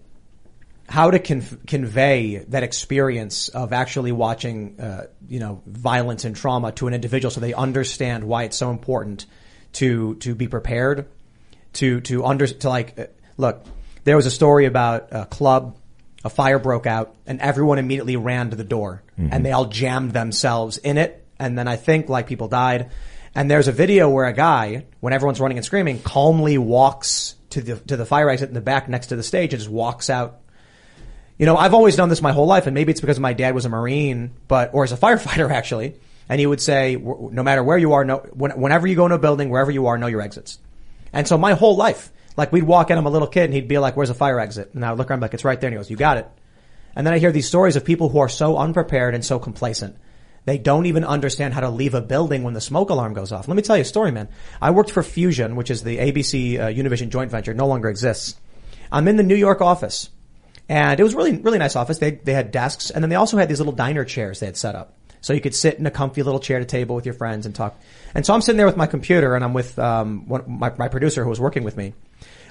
how 0.87 1.11
to 1.11 1.19
con- 1.19 1.59
convey 1.67 2.37
that 2.49 2.63
experience 2.63 3.49
of 3.49 3.73
actually 3.73 4.11
watching, 4.11 4.79
uh, 4.79 5.07
you 5.27 5.39
know, 5.39 5.61
violence 5.65 6.25
and 6.25 6.35
trauma 6.35 6.71
to 6.73 6.87
an 6.87 6.93
individual, 6.93 7.31
so 7.31 7.39
they 7.39 7.53
understand 7.53 8.23
why 8.23 8.43
it's 8.43 8.57
so 8.57 8.69
important 8.69 9.25
to 9.73 10.15
to 10.15 10.35
be 10.35 10.47
prepared, 10.47 11.07
to 11.73 12.01
to 12.01 12.23
under 12.25 12.47
to 12.47 12.69
like 12.69 12.99
uh, 12.99 13.05
look. 13.37 13.65
There 14.03 14.15
was 14.15 14.27
a 14.27 14.31
story 14.31 14.65
about 14.65 15.07
a 15.11 15.25
club, 15.25 15.75
a 16.23 16.29
fire 16.29 16.59
broke 16.59 16.85
out, 16.85 17.15
and 17.25 17.41
everyone 17.41 17.79
immediately 17.79 18.15
ran 18.15 18.51
to 18.51 18.55
the 18.55 18.63
door, 18.63 19.01
Mhm. 19.19 19.29
and 19.31 19.43
they 19.45 19.51
all 19.51 19.65
jammed 19.65 20.11
themselves 20.13 20.77
in 20.77 20.99
it, 20.99 21.24
and 21.39 21.57
then 21.57 21.67
I 21.67 21.75
think 21.75 22.09
like 22.09 22.27
people 22.27 22.47
died. 22.47 22.89
And 23.33 23.51
there's 23.51 23.67
a 23.67 23.73
video 23.73 24.09
where 24.09 24.25
a 24.25 24.33
guy, 24.33 24.85
when 25.01 25.11
everyone's 25.11 25.41
running 25.41 25.57
and 25.57 25.65
screaming, 25.65 25.99
calmly 26.01 26.57
walks 26.57 27.35
to 27.49 27.61
the 27.61 27.75
to 27.75 27.97
the 27.97 28.05
fire 28.05 28.29
exit 28.29 28.49
in 28.49 28.55
the 28.55 28.61
back 28.61 28.87
next 28.87 29.07
to 29.07 29.15
the 29.15 29.23
stage 29.23 29.53
and 29.53 29.59
just 29.59 29.71
walks 29.71 30.09
out. 30.09 30.39
You 31.37 31.45
know, 31.45 31.57
I've 31.57 31.73
always 31.73 31.97
done 31.97 32.07
this 32.07 32.21
my 32.21 32.31
whole 32.31 32.47
life, 32.47 32.65
and 32.65 32.73
maybe 32.73 32.91
it's 32.91 33.01
because 33.01 33.19
my 33.19 33.33
dad 33.33 33.53
was 33.53 33.65
a 33.65 33.69
Marine, 33.69 34.31
but 34.47 34.73
or 34.73 34.85
as 34.85 34.93
a 34.93 34.97
firefighter 35.05 35.49
actually. 35.49 35.95
And 36.27 36.39
he 36.39 36.47
would 36.47 36.61
say, 36.61 36.95
no 36.95 37.43
matter 37.43 37.63
where 37.63 37.77
you 37.77 37.93
are, 37.93 38.03
no, 38.03 38.17
when, 38.33 38.59
whenever 38.59 38.87
you 38.87 38.95
go 38.95 39.05
into 39.05 39.15
a 39.15 39.19
building, 39.19 39.51
wherever 39.51 39.69
you 39.69 39.85
are, 39.85 39.97
know 39.99 40.07
your 40.07 40.21
exits. 40.21 40.57
And 41.13 41.27
so 41.27 41.37
my 41.37 41.53
whole 41.53 41.75
life, 41.75 42.11
like 42.35 42.51
we'd 42.51 42.63
walk 42.63 42.89
in, 42.89 42.97
I'm 42.97 43.05
a 43.05 43.11
little 43.11 43.27
kid, 43.27 43.43
and 43.43 43.53
he'd 43.53 43.67
be 43.67 43.77
like, 43.77 43.95
"Where's 43.95 44.09
the 44.09 44.15
fire 44.15 44.39
exit?" 44.39 44.71
And 44.73 44.83
I 44.83 44.89
would 44.89 44.97
look 44.97 45.11
around, 45.11 45.21
like, 45.21 45.33
"It's 45.33 45.45
right 45.45 45.59
there." 45.59 45.67
And 45.67 45.75
he 45.75 45.77
goes, 45.77 45.89
"You 45.91 45.97
got 45.97 46.17
it." 46.17 46.27
And 46.95 47.05
then 47.05 47.13
I 47.13 47.19
hear 47.19 47.31
these 47.31 47.47
stories 47.47 47.75
of 47.75 47.85
people 47.85 48.09
who 48.09 48.19
are 48.19 48.29
so 48.29 48.57
unprepared 48.57 49.13
and 49.13 49.23
so 49.23 49.37
complacent. 49.37 49.97
They 50.45 50.59
don't 50.59 50.85
even 50.85 51.03
understand 51.03 51.53
how 51.53 51.61
to 51.61 51.69
leave 51.69 51.95
a 51.95 52.01
building 52.01 52.43
when 52.43 52.53
the 52.53 52.61
smoke 52.61 52.91
alarm 52.91 53.13
goes 53.13 53.31
off. 53.31 53.47
Let 53.47 53.57
me 53.57 53.63
tell 53.63 53.75
you 53.75 53.81
a 53.81 53.85
story, 53.85 54.11
man. 54.11 54.29
I 54.61 54.71
worked 54.71 54.91
for 54.91 55.01
Fusion, 55.01 55.55
which 55.55 55.71
is 55.71 55.83
the 55.83 55.97
ABC 55.97 56.59
uh, 56.59 56.67
Univision 56.67 57.09
joint 57.09 57.31
venture, 57.31 57.53
no 57.53 57.67
longer 57.67 57.89
exists. 57.89 58.39
I'm 58.91 59.07
in 59.07 59.17
the 59.17 59.23
New 59.23 59.35
York 59.35 59.61
office. 59.61 60.09
And 60.69 60.99
it 60.99 61.03
was 61.03 61.13
really, 61.13 61.37
really 61.37 61.57
nice 61.57 61.75
office. 61.75 61.97
They, 61.97 62.11
they 62.11 62.33
had 62.33 62.51
desks 62.51 62.89
and 62.91 63.03
then 63.03 63.09
they 63.09 63.15
also 63.15 63.37
had 63.37 63.49
these 63.49 63.59
little 63.59 63.73
diner 63.73 64.05
chairs 64.05 64.39
they 64.39 64.45
had 64.45 64.57
set 64.57 64.75
up. 64.75 64.93
So 65.21 65.33
you 65.33 65.41
could 65.41 65.55
sit 65.55 65.79
in 65.79 65.87
a 65.87 65.91
comfy 65.91 66.21
little 66.21 66.39
chair 66.39 66.59
a 66.59 66.65
table 66.65 66.95
with 66.95 67.05
your 67.05 67.15
friends 67.15 67.47
and 67.47 67.55
talk. 67.55 67.79
And 68.13 68.23
so 68.23 68.33
I'm 68.33 68.41
sitting 68.41 68.57
there 68.57 68.67
with 68.67 68.77
my 68.77 68.85
computer 68.85 69.33
and 69.33 69.43
I'm 69.43 69.53
with, 69.53 69.77
um, 69.79 70.27
one, 70.27 70.43
my, 70.47 70.71
my 70.77 70.87
producer 70.87 71.23
who 71.23 71.29
was 71.29 71.39
working 71.39 71.63
with 71.63 71.75
me. 71.75 71.95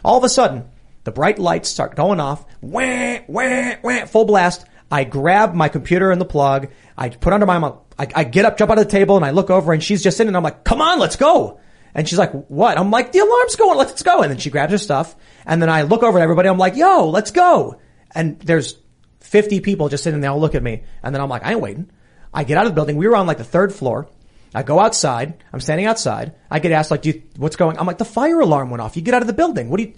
All 0.05 0.19
of 0.19 0.25
a 0.25 0.29
sudden, 0.29 0.65
the 1.05 1.13
bright 1.13 1.39
lights 1.39 1.69
start 1.69 1.95
going 1.95 2.19
off. 2.19 2.45
Wah, 2.61 3.19
wah, 3.29 3.75
wah, 3.83 4.07
full 4.07 4.25
blast. 4.25 4.67
I 4.95 5.03
grab 5.03 5.55
my 5.55 5.69
computer 5.69 6.13
and 6.13 6.21
the 6.21 6.25
plug. 6.25 6.69
I 6.97 7.09
put 7.09 7.33
under 7.33 7.47
my 7.47 7.59
mouth. 7.59 7.81
I, 7.99 8.07
I 8.15 8.23
get 8.23 8.45
up, 8.45 8.57
jump 8.57 8.71
out 8.71 8.79
of 8.79 8.85
the 8.85 8.91
table 8.93 9.17
and 9.17 9.25
I 9.25 9.31
look 9.31 9.51
over 9.51 9.73
and 9.73 9.83
she's 9.83 10.05
just 10.05 10.17
sitting 10.17 10.29
and 10.29 10.37
I'm 10.37 10.45
like, 10.45 10.63
come 10.63 10.81
on, 10.81 11.01
let's 11.01 11.17
go. 11.17 11.59
And 11.97 12.09
she's 12.09 12.17
like, 12.17 12.31
what? 12.47 12.79
I'm 12.79 12.93
like, 12.93 13.11
the 13.11 13.19
alarm's 13.19 13.57
going, 13.57 13.77
let's 13.77 14.05
go. 14.05 14.23
And 14.23 14.31
then 14.31 14.39
she 14.39 14.51
grabs 14.51 14.71
her 14.71 14.79
stuff. 14.79 15.17
And 15.47 15.61
then 15.61 15.69
I 15.69 15.83
look 15.83 16.05
over 16.05 16.17
at 16.17 16.23
everybody. 16.23 16.49
I'm 16.49 16.59
like, 16.59 16.77
yo, 16.77 17.11
let's 17.11 17.33
go. 17.33 17.81
And 18.15 18.39
there's 18.39 18.79
50 19.19 19.59
people 19.63 19.89
just 19.89 20.05
sitting 20.05 20.21
there 20.21 20.31
all 20.31 20.39
look 20.39 20.55
at 20.55 20.63
me. 20.63 20.85
And 21.03 21.13
then 21.13 21.21
I'm 21.21 21.29
like, 21.29 21.45
I 21.45 21.51
ain't 21.51 21.61
waiting. 21.61 21.91
I 22.33 22.45
get 22.45 22.57
out 22.57 22.67
of 22.67 22.71
the 22.71 22.77
building. 22.77 22.97
We 22.97 23.09
were 23.09 23.17
on 23.17 23.27
like 23.27 23.39
the 23.39 23.43
third 23.43 23.75
floor. 23.75 24.09
I 24.55 24.63
go 24.63 24.79
outside. 24.79 25.43
I'm 25.53 25.59
standing 25.59 25.87
outside. 25.87 26.37
I 26.49 26.61
get 26.61 26.71
asked 26.71 26.93
like, 26.93 27.03
do 27.03 27.09
you, 27.09 27.23
what's 27.37 27.57
going? 27.57 27.81
I'm 27.81 27.87
like, 27.87 27.99
the 27.99 28.05
fire 28.05 28.39
alarm 28.39 28.71
went 28.71 28.81
off. 28.81 28.95
You 28.95 29.03
get 29.03 29.15
out 29.15 29.23
of 29.23 29.27
the 29.27 29.33
building. 29.33 29.71
What 29.71 29.79
do 29.79 29.87
you? 29.87 29.95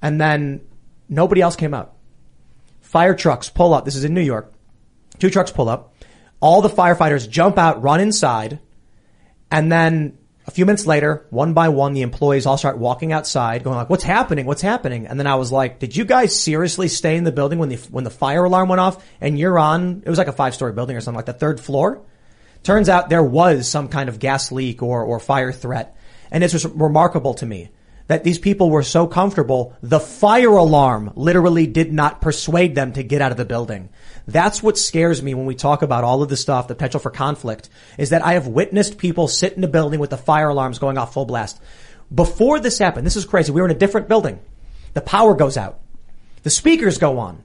And 0.00 0.18
then 0.18 0.62
nobody 1.10 1.42
else 1.42 1.56
came 1.56 1.74
out. 1.74 1.94
Fire 2.90 3.14
trucks 3.14 3.48
pull 3.48 3.72
up. 3.72 3.84
This 3.84 3.94
is 3.94 4.02
in 4.02 4.14
New 4.14 4.20
York. 4.20 4.52
Two 5.20 5.30
trucks 5.30 5.52
pull 5.52 5.68
up. 5.68 5.94
All 6.40 6.60
the 6.60 6.68
firefighters 6.68 7.30
jump 7.30 7.56
out, 7.56 7.84
run 7.84 8.00
inside, 8.00 8.58
and 9.48 9.70
then 9.70 10.18
A 10.46 10.52
few 10.52 10.66
minutes 10.66 10.84
later, 10.84 11.26
one 11.30 11.52
by 11.52 11.68
one, 11.68 11.92
the 11.92 12.02
employees 12.02 12.44
all 12.44 12.58
start 12.58 12.76
walking 12.76 13.12
outside, 13.12 13.62
going 13.62 13.76
like, 13.76 13.88
"What's 13.88 14.02
happening? 14.02 14.46
What's 14.46 14.62
happening?" 14.62 15.06
And 15.06 15.16
then 15.16 15.28
I 15.28 15.36
was 15.36 15.52
like, 15.52 15.78
"Did 15.78 15.94
you 15.94 16.04
guys 16.04 16.34
seriously 16.34 16.88
stay 16.88 17.16
in 17.16 17.22
the 17.22 17.30
building 17.30 17.60
when 17.60 17.68
the 17.68 17.76
when 17.92 18.02
the 18.02 18.10
fire 18.10 18.42
alarm 18.42 18.68
went 18.68 18.80
off? 18.80 19.04
And 19.20 19.38
you're 19.38 19.60
on? 19.60 20.02
It 20.04 20.08
was 20.08 20.18
like 20.18 20.26
a 20.26 20.32
five 20.32 20.54
story 20.54 20.72
building 20.72 20.96
or 20.96 21.00
something, 21.00 21.16
like 21.16 21.26
the 21.26 21.34
third 21.34 21.60
floor." 21.60 22.00
Turns 22.64 22.88
out 22.88 23.10
there 23.10 23.22
was 23.22 23.68
some 23.68 23.86
kind 23.86 24.08
of 24.08 24.18
gas 24.18 24.50
leak 24.50 24.82
or 24.82 25.04
or 25.04 25.20
fire 25.20 25.52
threat, 25.52 25.94
and 26.32 26.42
it's 26.42 26.52
just 26.52 26.66
remarkable 26.74 27.34
to 27.34 27.46
me 27.46 27.68
that 28.10 28.24
these 28.24 28.40
people 28.40 28.70
were 28.70 28.82
so 28.82 29.06
comfortable. 29.06 29.72
The 29.82 30.00
fire 30.00 30.56
alarm 30.56 31.12
literally 31.14 31.68
did 31.68 31.92
not 31.92 32.20
persuade 32.20 32.74
them 32.74 32.92
to 32.94 33.04
get 33.04 33.22
out 33.22 33.30
of 33.30 33.36
the 33.36 33.44
building. 33.44 33.88
That's 34.26 34.60
what 34.60 34.76
scares 34.76 35.22
me 35.22 35.32
when 35.32 35.46
we 35.46 35.54
talk 35.54 35.82
about 35.82 36.02
all 36.02 36.20
of 36.20 36.28
this 36.28 36.40
stuff, 36.40 36.66
the 36.66 36.74
potential 36.74 36.98
for 36.98 37.12
conflict, 37.12 37.68
is 37.98 38.10
that 38.10 38.24
I 38.24 38.32
have 38.32 38.48
witnessed 38.48 38.98
people 38.98 39.28
sit 39.28 39.52
in 39.52 39.62
a 39.62 39.68
building 39.68 40.00
with 40.00 40.10
the 40.10 40.16
fire 40.16 40.48
alarms 40.48 40.80
going 40.80 40.98
off 40.98 41.14
full 41.14 41.24
blast. 41.24 41.60
Before 42.12 42.58
this 42.58 42.80
happened, 42.80 43.06
this 43.06 43.14
is 43.14 43.24
crazy. 43.24 43.52
We 43.52 43.60
were 43.60 43.68
in 43.68 43.76
a 43.76 43.78
different 43.78 44.08
building. 44.08 44.40
The 44.94 45.02
power 45.02 45.34
goes 45.34 45.56
out. 45.56 45.78
The 46.42 46.50
speakers 46.50 46.98
go 46.98 47.20
on. 47.20 47.44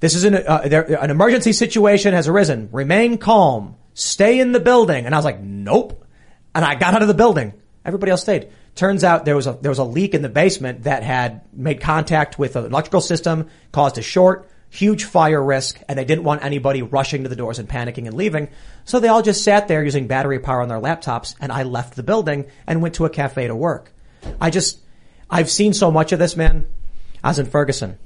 This 0.00 0.14
is 0.14 0.24
an, 0.24 0.34
uh, 0.34 0.62
there, 0.64 0.84
an 0.98 1.10
emergency 1.10 1.52
situation 1.52 2.14
has 2.14 2.26
arisen. 2.26 2.70
Remain 2.72 3.18
calm. 3.18 3.76
Stay 3.92 4.40
in 4.40 4.52
the 4.52 4.60
building. 4.60 5.04
And 5.04 5.14
I 5.14 5.18
was 5.18 5.26
like, 5.26 5.42
nope. 5.42 6.06
And 6.54 6.64
I 6.64 6.74
got 6.76 6.94
out 6.94 7.02
of 7.02 7.08
the 7.08 7.12
building. 7.12 7.52
Everybody 7.84 8.12
else 8.12 8.22
stayed. 8.22 8.48
Turns 8.80 9.04
out 9.04 9.26
there 9.26 9.36
was 9.36 9.46
a, 9.46 9.58
there 9.60 9.70
was 9.70 9.78
a 9.78 9.84
leak 9.84 10.14
in 10.14 10.22
the 10.22 10.30
basement 10.30 10.84
that 10.84 11.02
had 11.02 11.42
made 11.52 11.82
contact 11.82 12.38
with 12.38 12.56
an 12.56 12.64
electrical 12.64 13.02
system, 13.02 13.50
caused 13.72 13.98
a 13.98 14.02
short 14.02 14.48
huge 14.70 15.04
fire 15.04 15.44
risk 15.44 15.78
and 15.86 15.98
they 15.98 16.04
didn't 16.06 16.24
want 16.24 16.42
anybody 16.42 16.80
rushing 16.80 17.24
to 17.24 17.28
the 17.28 17.36
doors 17.36 17.58
and 17.58 17.68
panicking 17.68 18.06
and 18.06 18.14
leaving. 18.14 18.48
So 18.86 18.98
they 18.98 19.08
all 19.08 19.20
just 19.20 19.44
sat 19.44 19.68
there 19.68 19.84
using 19.84 20.06
battery 20.06 20.38
power 20.38 20.62
on 20.62 20.70
their 20.70 20.80
laptops 20.80 21.34
and 21.42 21.52
I 21.52 21.64
left 21.64 21.94
the 21.94 22.02
building 22.02 22.46
and 22.66 22.80
went 22.80 22.94
to 22.94 23.04
a 23.04 23.10
cafe 23.10 23.48
to 23.48 23.54
work. 23.54 23.92
I 24.40 24.48
just, 24.48 24.80
I've 25.28 25.50
seen 25.50 25.74
so 25.74 25.90
much 25.90 26.12
of 26.12 26.18
this, 26.18 26.34
man. 26.34 26.64
I 27.22 27.28
was 27.28 27.38
in 27.38 27.44
Ferguson. 27.44 27.98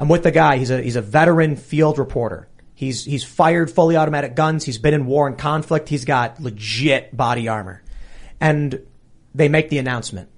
I'm 0.00 0.08
with 0.08 0.24
the 0.24 0.32
guy. 0.32 0.56
He's 0.56 0.72
a, 0.72 0.82
he's 0.82 0.96
a 0.96 1.00
veteran 1.00 1.54
field 1.54 2.00
reporter. 2.00 2.48
He's, 2.74 3.04
he's 3.04 3.22
fired 3.22 3.70
fully 3.70 3.96
automatic 3.96 4.34
guns. 4.34 4.64
He's 4.64 4.78
been 4.78 4.94
in 4.94 5.06
war 5.06 5.28
and 5.28 5.38
conflict. 5.38 5.88
He's 5.88 6.04
got 6.04 6.42
legit 6.42 7.16
body 7.16 7.46
armor. 7.46 7.84
And 8.40 8.84
they 9.36 9.48
make 9.48 9.68
the 9.68 9.78
announcement 9.78 10.28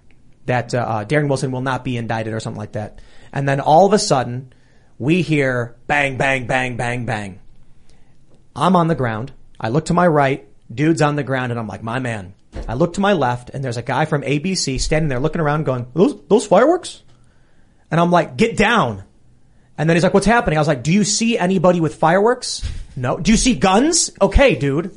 that, 0.47 0.75
uh, 0.75 0.79
uh, 0.79 1.05
Darren 1.05 1.29
Wilson 1.29 1.53
will 1.53 1.61
not 1.61 1.85
be 1.85 1.97
indicted 1.97 2.35
or 2.35 2.41
something 2.41 2.59
like 2.59 2.73
that. 2.73 3.01
And 3.33 3.49
then 3.49 3.61
all 3.61 3.87
of 3.87 3.93
a 3.93 3.99
sudden, 3.99 4.53
we 4.99 5.23
hear 5.23 5.77
bang, 5.87 6.17
bang, 6.17 6.47
bang, 6.47 6.77
bang, 6.77 7.07
bang. 7.07 7.41
I'm 8.57 8.75
on 8.75 8.89
the 8.89 8.95
ground. 8.95 9.33
I 9.61 9.69
look 9.69 9.87
to 9.87 9.95
my 9.95 10.07
right, 10.07 10.49
dude's 10.73 11.03
on 11.03 11.17
the 11.17 11.23
ground, 11.23 11.53
and 11.53 11.59
I'm 11.61 11.69
like, 11.69 11.83
my 11.83 11.99
man. 11.99 12.35
I 12.67 12.75
look 12.75 12.95
to 12.95 13.01
my 13.01 13.13
left, 13.13 13.51
and 13.51 13.63
there's 13.63 13.77
a 13.77 13.83
guy 13.83 14.05
from 14.05 14.23
ABC 14.23 14.81
standing 14.81 15.09
there 15.09 15.21
looking 15.21 15.41
around 15.41 15.65
going, 15.65 15.87
those, 15.95 16.21
those 16.29 16.47
fireworks? 16.47 17.03
And 17.91 18.01
I'm 18.01 18.11
like, 18.11 18.37
get 18.37 18.57
down. 18.57 19.05
And 19.77 19.89
then 19.89 19.97
he's 19.97 20.03
like, 20.03 20.15
what's 20.15 20.27
happening? 20.27 20.59
I 20.59 20.61
was 20.61 20.69
like, 20.69 20.83
do 20.83 20.93
you 20.93 21.05
see 21.05 21.39
anybody 21.39 21.81
with 21.81 21.95
fireworks? 21.95 22.69
No. 22.97 23.17
Do 23.17 23.31
you 23.31 23.37
see 23.37 23.55
guns? 23.55 24.11
Okay, 24.21 24.57
dude. 24.57 24.93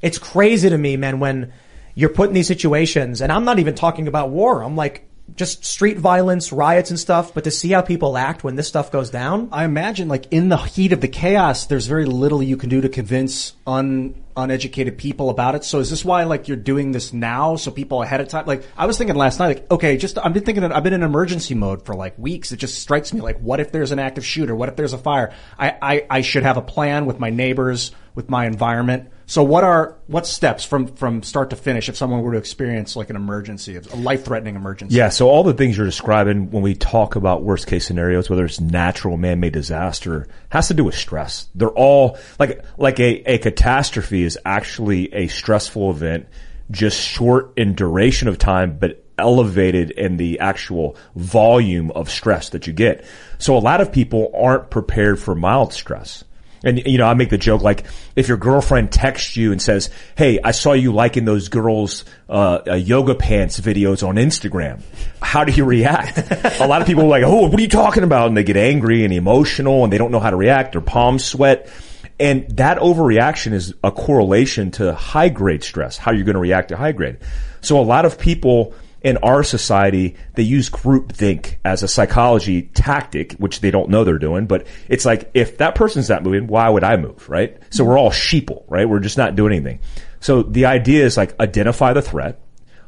It's 0.00 0.18
crazy 0.18 0.70
to 0.70 0.78
me, 0.78 0.96
man, 0.96 1.20
when 1.20 1.52
you're 1.98 2.10
put 2.10 2.28
in 2.28 2.34
these 2.34 2.46
situations, 2.46 3.20
and 3.20 3.32
I'm 3.32 3.44
not 3.44 3.58
even 3.58 3.74
talking 3.74 4.06
about 4.06 4.30
war. 4.30 4.62
I'm 4.62 4.76
like, 4.76 5.08
just 5.34 5.64
street 5.64 5.98
violence, 5.98 6.52
riots 6.52 6.90
and 6.90 6.98
stuff, 6.98 7.34
but 7.34 7.42
to 7.42 7.50
see 7.50 7.70
how 7.70 7.82
people 7.82 8.16
act 8.16 8.44
when 8.44 8.54
this 8.54 8.68
stuff 8.68 8.92
goes 8.92 9.10
down. 9.10 9.48
I 9.50 9.64
imagine 9.64 10.06
like 10.06 10.26
in 10.30 10.48
the 10.48 10.56
heat 10.58 10.92
of 10.92 11.00
the 11.00 11.08
chaos, 11.08 11.66
there's 11.66 11.88
very 11.88 12.04
little 12.04 12.40
you 12.40 12.56
can 12.56 12.68
do 12.68 12.80
to 12.82 12.88
convince 12.88 13.54
un, 13.66 14.14
uneducated 14.36 14.96
people 14.96 15.28
about 15.28 15.56
it. 15.56 15.64
So 15.64 15.80
is 15.80 15.90
this 15.90 16.04
why 16.04 16.22
like 16.22 16.46
you're 16.46 16.56
doing 16.56 16.92
this 16.92 17.12
now? 17.12 17.56
So 17.56 17.72
people 17.72 18.00
ahead 18.00 18.20
of 18.20 18.28
time, 18.28 18.46
like 18.46 18.62
I 18.76 18.86
was 18.86 18.96
thinking 18.96 19.16
last 19.16 19.40
night, 19.40 19.48
like, 19.48 19.70
okay, 19.72 19.96
just, 19.96 20.18
I've 20.18 20.32
been 20.32 20.44
thinking, 20.44 20.62
I've 20.62 20.84
been 20.84 20.92
in 20.92 21.02
emergency 21.02 21.54
mode 21.54 21.84
for 21.84 21.96
like 21.96 22.16
weeks. 22.16 22.52
It 22.52 22.58
just 22.58 22.78
strikes 22.80 23.12
me 23.12 23.20
like, 23.20 23.40
what 23.40 23.58
if 23.58 23.72
there's 23.72 23.90
an 23.90 23.98
active 23.98 24.24
shooter? 24.24 24.54
What 24.54 24.68
if 24.68 24.76
there's 24.76 24.92
a 24.92 24.98
fire? 24.98 25.34
I, 25.58 25.76
I, 25.82 26.06
I 26.08 26.20
should 26.20 26.44
have 26.44 26.58
a 26.58 26.62
plan 26.62 27.06
with 27.06 27.18
my 27.18 27.30
neighbors, 27.30 27.90
with 28.14 28.30
my 28.30 28.46
environment. 28.46 29.10
So 29.28 29.42
what 29.42 29.62
are 29.62 29.94
what 30.06 30.26
steps 30.26 30.64
from 30.64 30.86
from 30.86 31.22
start 31.22 31.50
to 31.50 31.56
finish 31.56 31.90
if 31.90 31.98
someone 31.98 32.22
were 32.22 32.32
to 32.32 32.38
experience 32.38 32.96
like 32.96 33.10
an 33.10 33.16
emergency, 33.16 33.76
a 33.76 33.96
life 33.96 34.24
threatening 34.24 34.56
emergency? 34.56 34.96
Yeah, 34.96 35.10
so 35.10 35.28
all 35.28 35.42
the 35.42 35.52
things 35.52 35.76
you're 35.76 35.84
describing 35.84 36.50
when 36.50 36.62
we 36.62 36.74
talk 36.74 37.14
about 37.14 37.42
worst 37.42 37.66
case 37.66 37.86
scenarios, 37.86 38.30
whether 38.30 38.46
it's 38.46 38.58
natural 38.58 39.18
man 39.18 39.38
made 39.38 39.52
disaster, 39.52 40.26
has 40.48 40.68
to 40.68 40.74
do 40.74 40.82
with 40.82 40.94
stress. 40.94 41.46
They're 41.54 41.68
all 41.68 42.16
like 42.38 42.64
like 42.78 42.98
a, 43.00 43.34
a 43.34 43.38
catastrophe 43.38 44.22
is 44.22 44.38
actually 44.46 45.12
a 45.12 45.28
stressful 45.28 45.90
event, 45.90 46.26
just 46.70 46.98
short 46.98 47.52
in 47.58 47.74
duration 47.74 48.28
of 48.28 48.38
time, 48.38 48.78
but 48.78 49.04
elevated 49.18 49.90
in 49.90 50.16
the 50.16 50.40
actual 50.40 50.96
volume 51.16 51.90
of 51.90 52.08
stress 52.08 52.48
that 52.50 52.66
you 52.66 52.72
get. 52.72 53.04
So 53.36 53.58
a 53.58 53.60
lot 53.60 53.82
of 53.82 53.92
people 53.92 54.32
aren't 54.34 54.70
prepared 54.70 55.20
for 55.20 55.34
mild 55.34 55.74
stress. 55.74 56.24
And 56.64 56.82
you 56.86 56.98
know, 56.98 57.06
I 57.06 57.14
make 57.14 57.30
the 57.30 57.38
joke 57.38 57.62
like 57.62 57.84
if 58.16 58.28
your 58.28 58.36
girlfriend 58.36 58.90
texts 58.92 59.36
you 59.36 59.52
and 59.52 59.62
says, 59.62 59.90
"Hey, 60.16 60.38
I 60.42 60.50
saw 60.50 60.72
you 60.72 60.92
liking 60.92 61.24
those 61.24 61.48
girls' 61.48 62.04
uh, 62.28 62.60
uh, 62.66 62.74
yoga 62.74 63.14
pants 63.14 63.60
videos 63.60 64.06
on 64.06 64.16
Instagram," 64.16 64.80
how 65.22 65.44
do 65.44 65.52
you 65.52 65.64
react? 65.64 66.18
a 66.60 66.66
lot 66.66 66.80
of 66.80 66.86
people 66.86 67.04
are 67.04 67.08
like, 67.08 67.22
"Oh, 67.24 67.46
what 67.48 67.58
are 67.58 67.62
you 67.62 67.68
talking 67.68 68.02
about?" 68.02 68.28
And 68.28 68.36
they 68.36 68.44
get 68.44 68.56
angry 68.56 69.04
and 69.04 69.12
emotional, 69.12 69.84
and 69.84 69.92
they 69.92 69.98
don't 69.98 70.10
know 70.10 70.20
how 70.20 70.30
to 70.30 70.36
react. 70.36 70.72
Their 70.72 70.80
palms 70.80 71.24
sweat, 71.24 71.70
and 72.18 72.48
that 72.56 72.78
overreaction 72.78 73.52
is 73.52 73.74
a 73.84 73.92
correlation 73.92 74.72
to 74.72 74.94
high 74.94 75.28
grade 75.28 75.62
stress. 75.62 75.96
How 75.96 76.12
you're 76.12 76.24
going 76.24 76.34
to 76.34 76.40
react 76.40 76.70
to 76.70 76.76
high 76.76 76.92
grade. 76.92 77.18
So 77.60 77.80
a 77.80 77.82
lot 77.82 78.04
of 78.04 78.18
people 78.18 78.74
in 79.02 79.16
our 79.18 79.42
society, 79.42 80.16
they 80.34 80.42
use 80.42 80.70
groupthink 80.70 81.56
as 81.64 81.82
a 81.82 81.88
psychology 81.88 82.62
tactic, 82.62 83.32
which 83.34 83.60
they 83.60 83.70
don't 83.70 83.90
know 83.90 84.04
they're 84.04 84.18
doing. 84.18 84.46
But 84.46 84.66
it's 84.88 85.04
like, 85.04 85.30
if 85.34 85.58
that 85.58 85.74
person's 85.74 86.08
not 86.08 86.22
moving, 86.22 86.46
why 86.46 86.68
would 86.68 86.84
I 86.84 86.96
move, 86.96 87.28
right? 87.28 87.56
So 87.70 87.84
we're 87.84 87.98
all 87.98 88.10
sheeple, 88.10 88.64
right? 88.68 88.88
We're 88.88 88.98
just 88.98 89.18
not 89.18 89.36
doing 89.36 89.52
anything. 89.52 89.80
So 90.20 90.42
the 90.42 90.66
idea 90.66 91.04
is 91.04 91.16
like 91.16 91.38
identify 91.38 91.92
the 91.92 92.02
threat, 92.02 92.40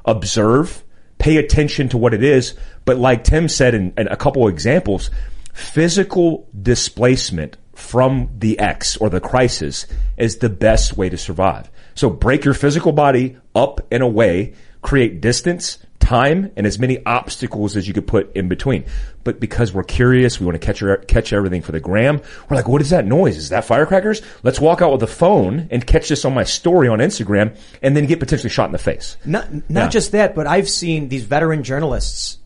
observe, 0.04 0.82
pay 1.18 1.36
attention 1.36 1.88
to 1.90 1.98
what 1.98 2.14
it 2.14 2.24
is. 2.24 2.54
But 2.84 2.98
like 2.98 3.24
Tim 3.24 3.48
said 3.48 3.74
in, 3.74 3.92
in 3.96 4.08
a 4.08 4.16
couple 4.16 4.48
examples, 4.48 5.10
physical 5.52 6.48
displacement 6.60 7.56
from 7.74 8.30
the 8.38 8.58
X 8.58 8.96
or 8.96 9.08
the 9.10 9.20
crisis 9.20 9.86
is 10.16 10.38
the 10.38 10.50
best 10.50 10.96
way 10.96 11.08
to 11.08 11.16
survive. 11.16 11.70
So 11.94 12.10
break 12.10 12.44
your 12.44 12.54
physical 12.54 12.92
body 12.92 13.36
up 13.54 13.80
and 13.90 14.02
away, 14.02 14.54
create 14.82 15.20
distance, 15.20 15.78
time 16.00 16.50
and 16.56 16.66
as 16.66 16.78
many 16.78 17.04
obstacles 17.06 17.76
as 17.76 17.86
you 17.86 17.94
could 17.94 18.06
put 18.06 18.34
in 18.34 18.48
between. 18.48 18.84
But 19.22 19.38
because 19.38 19.72
we're 19.72 19.84
curious, 19.84 20.40
we 20.40 20.46
want 20.46 20.60
to 20.60 20.72
catch 20.72 20.82
catch 21.06 21.32
everything 21.32 21.62
for 21.62 21.72
the 21.72 21.80
gram. 21.80 22.20
We're 22.48 22.56
like, 22.56 22.66
what 22.68 22.80
is 22.80 22.90
that 22.90 23.06
noise? 23.06 23.36
Is 23.36 23.50
that 23.50 23.64
firecrackers? 23.64 24.22
Let's 24.42 24.58
walk 24.60 24.82
out 24.82 24.90
with 24.92 25.02
a 25.02 25.06
phone 25.06 25.68
and 25.70 25.86
catch 25.86 26.08
this 26.08 26.24
on 26.24 26.34
my 26.34 26.44
story 26.44 26.88
on 26.88 26.98
Instagram 26.98 27.56
and 27.82 27.96
then 27.96 28.06
get 28.06 28.18
potentially 28.18 28.50
shot 28.50 28.66
in 28.66 28.72
the 28.72 28.78
face. 28.78 29.16
Not, 29.24 29.52
not 29.70 29.84
Yeah. 29.84 29.88
just 29.88 30.12
that, 30.12 30.34
but 30.34 30.46
I've 30.46 30.68
seen 30.68 31.08
these 31.08 31.24
veteran 31.24 31.62
journalists, 31.62 32.38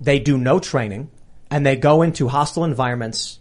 they 0.00 0.18
do 0.18 0.36
no 0.36 0.58
training 0.58 1.10
and 1.50 1.64
they 1.64 1.76
go 1.76 2.02
into 2.02 2.28
hostile 2.28 2.64
environments 2.64 3.38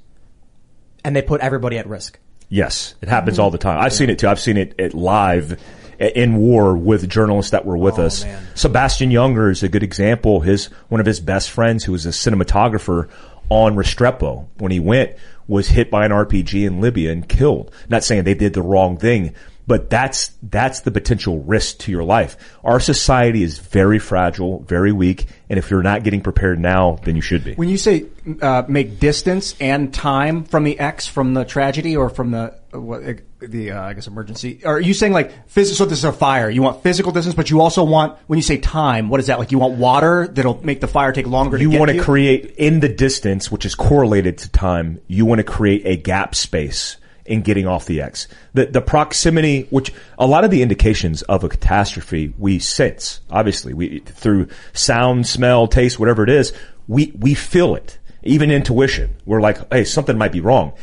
and 1.04 1.16
they 1.16 1.22
put 1.22 1.42
everybody 1.42 1.78
at 1.78 1.88
risk. 1.88 2.20
Yes, 2.50 2.96
it 3.02 3.10
happens 3.10 3.40
all 3.40 3.52
the 3.52 3.58
time. 3.60 3.80
I've 3.80 3.94
seen 3.94 4.10
it 4.10 4.20
too. 4.20 4.28
I've 4.28 4.40
seen 4.40 4.58
it, 4.58 4.74
it 4.80 4.94
live 4.94 5.60
in 6.00 6.38
war 6.38 6.76
with 6.76 7.10
journalists 7.10 7.52
that 7.52 7.66
were 7.66 7.78
with 7.78 8.00
us. 8.00 8.26
Sebastian 8.56 9.12
Junger 9.12 9.52
is 9.52 9.64
a 9.64 9.70
good 9.70 9.84
example. 9.84 10.40
His 10.40 10.66
one 10.88 11.00
of 11.00 11.06
his 11.06 11.20
best 11.20 11.50
friends, 11.50 11.84
who 11.84 11.92
was 11.92 12.06
a 12.06 12.10
cinematographer 12.10 13.10
on 13.50 13.76
Restrepo, 13.76 14.48
when 14.58 14.72
he 14.72 14.80
went, 14.80 15.16
was 15.48 15.68
hit 15.68 15.92
by 15.92 16.06
an 16.06 16.12
RPG 16.12 16.66
in 16.66 16.80
Libya 16.80 17.12
and 17.12 17.28
killed. 17.28 17.72
Not 17.90 18.04
saying 18.04 18.24
they 18.24 18.36
did 18.36 18.54
the 18.54 18.62
wrong 18.62 18.98
thing, 18.98 19.34
but 19.70 19.90
that's 19.90 20.32
that's 20.42 20.80
the 20.82 20.92
potential 20.92 21.40
risk 21.44 21.78
to 21.80 21.92
your 21.92 22.04
life. 22.04 22.38
Our 22.64 22.80
society 22.80 23.44
is 23.44 23.60
very 23.60 24.00
fragile, 24.00 24.62
very 24.64 24.92
weak, 24.92 25.28
and 25.48 25.60
if 25.60 25.70
you're 25.70 25.84
not 25.84 26.04
getting 26.04 26.22
prepared 26.22 26.60
now, 26.60 27.00
then 27.04 27.16
you 27.16 27.22
should 27.22 27.44
be. 27.44 27.54
When 27.54 27.70
you 27.70 27.78
say 27.78 28.06
uh, 28.42 28.64
make 28.68 29.00
distance 29.00 29.56
and 29.60 29.94
time 29.94 30.44
from 30.44 30.64
the 30.64 30.80
X, 30.80 31.08
from 31.08 31.36
the 31.36 31.46
tragedy, 31.46 31.96
or 31.96 32.10
from 32.10 32.32
the 32.32 32.56
what, 32.72 33.04
uh, 33.04 33.14
the 33.40 33.72
uh, 33.72 33.82
I 33.82 33.94
guess 33.94 34.08
emergency, 34.08 34.64
are 34.66 34.80
you 34.80 34.94
saying 34.94 35.14
like 35.14 35.48
physical? 35.48 35.76
So 35.78 35.86
this 35.86 36.00
is 36.00 36.04
a 36.04 36.12
fire. 36.12 36.50
You 36.50 36.62
want 36.62 36.84
physical 36.84 37.12
distance, 37.12 37.36
but 37.36 37.50
you 37.50 37.62
also 37.62 37.84
want 37.84 38.18
when 38.28 38.38
you 38.38 38.44
say 38.44 38.58
time, 38.58 39.10
what 39.10 39.20
is 39.20 39.28
that? 39.28 39.40
Like 39.40 39.52
you 39.52 39.60
want 39.60 39.78
water 39.78 40.28
that'll 40.28 40.64
make 40.64 40.82
the 40.82 40.88
fire 40.88 41.12
take 41.12 41.28
longer. 41.28 41.58
you 41.58 41.68
to 41.68 41.72
get 41.72 41.80
want 41.80 41.92
to 41.92 41.98
to 41.98 42.04
create 42.04 42.56
in 42.58 42.80
the 42.80 42.90
distance, 42.90 43.52
which 43.52 43.66
is 43.66 43.76
correlated 43.76 44.38
to 44.40 44.50
time. 44.50 45.00
You 45.08 45.26
want 45.26 45.40
to 45.40 45.44
create 45.44 45.84
a 45.86 45.96
gap 45.96 46.36
space 46.36 46.98
in 47.26 47.42
getting 47.42 47.68
off 47.68 47.86
the 47.86 48.02
X. 48.02 48.28
The 48.54 48.66
the 48.66 48.82
proximity, 48.82 49.68
which 49.70 49.94
a 50.18 50.28
lot 50.28 50.44
of 50.44 50.52
the 50.52 50.62
indications 50.62 51.22
of 51.24 51.44
a 51.44 51.50
catastrophe 51.50 52.34
we 52.38 52.60
sense, 52.60 53.22
obviously, 53.30 53.74
we 53.74 54.00
through 54.00 54.48
sound, 54.74 55.28
smell, 55.28 55.68
taste, 55.68 56.00
whatever 56.00 56.24
it 56.24 56.30
is, 56.30 56.52
we 56.88 57.14
we 57.18 57.36
feel 57.36 57.76
it. 57.76 57.98
Even 58.24 58.52
intuition, 58.52 59.16
we're 59.26 59.40
like, 59.40 59.72
hey, 59.72 59.86
something 59.86 60.18
might 60.18 60.34
be 60.34 60.42
wrong. 60.42 60.74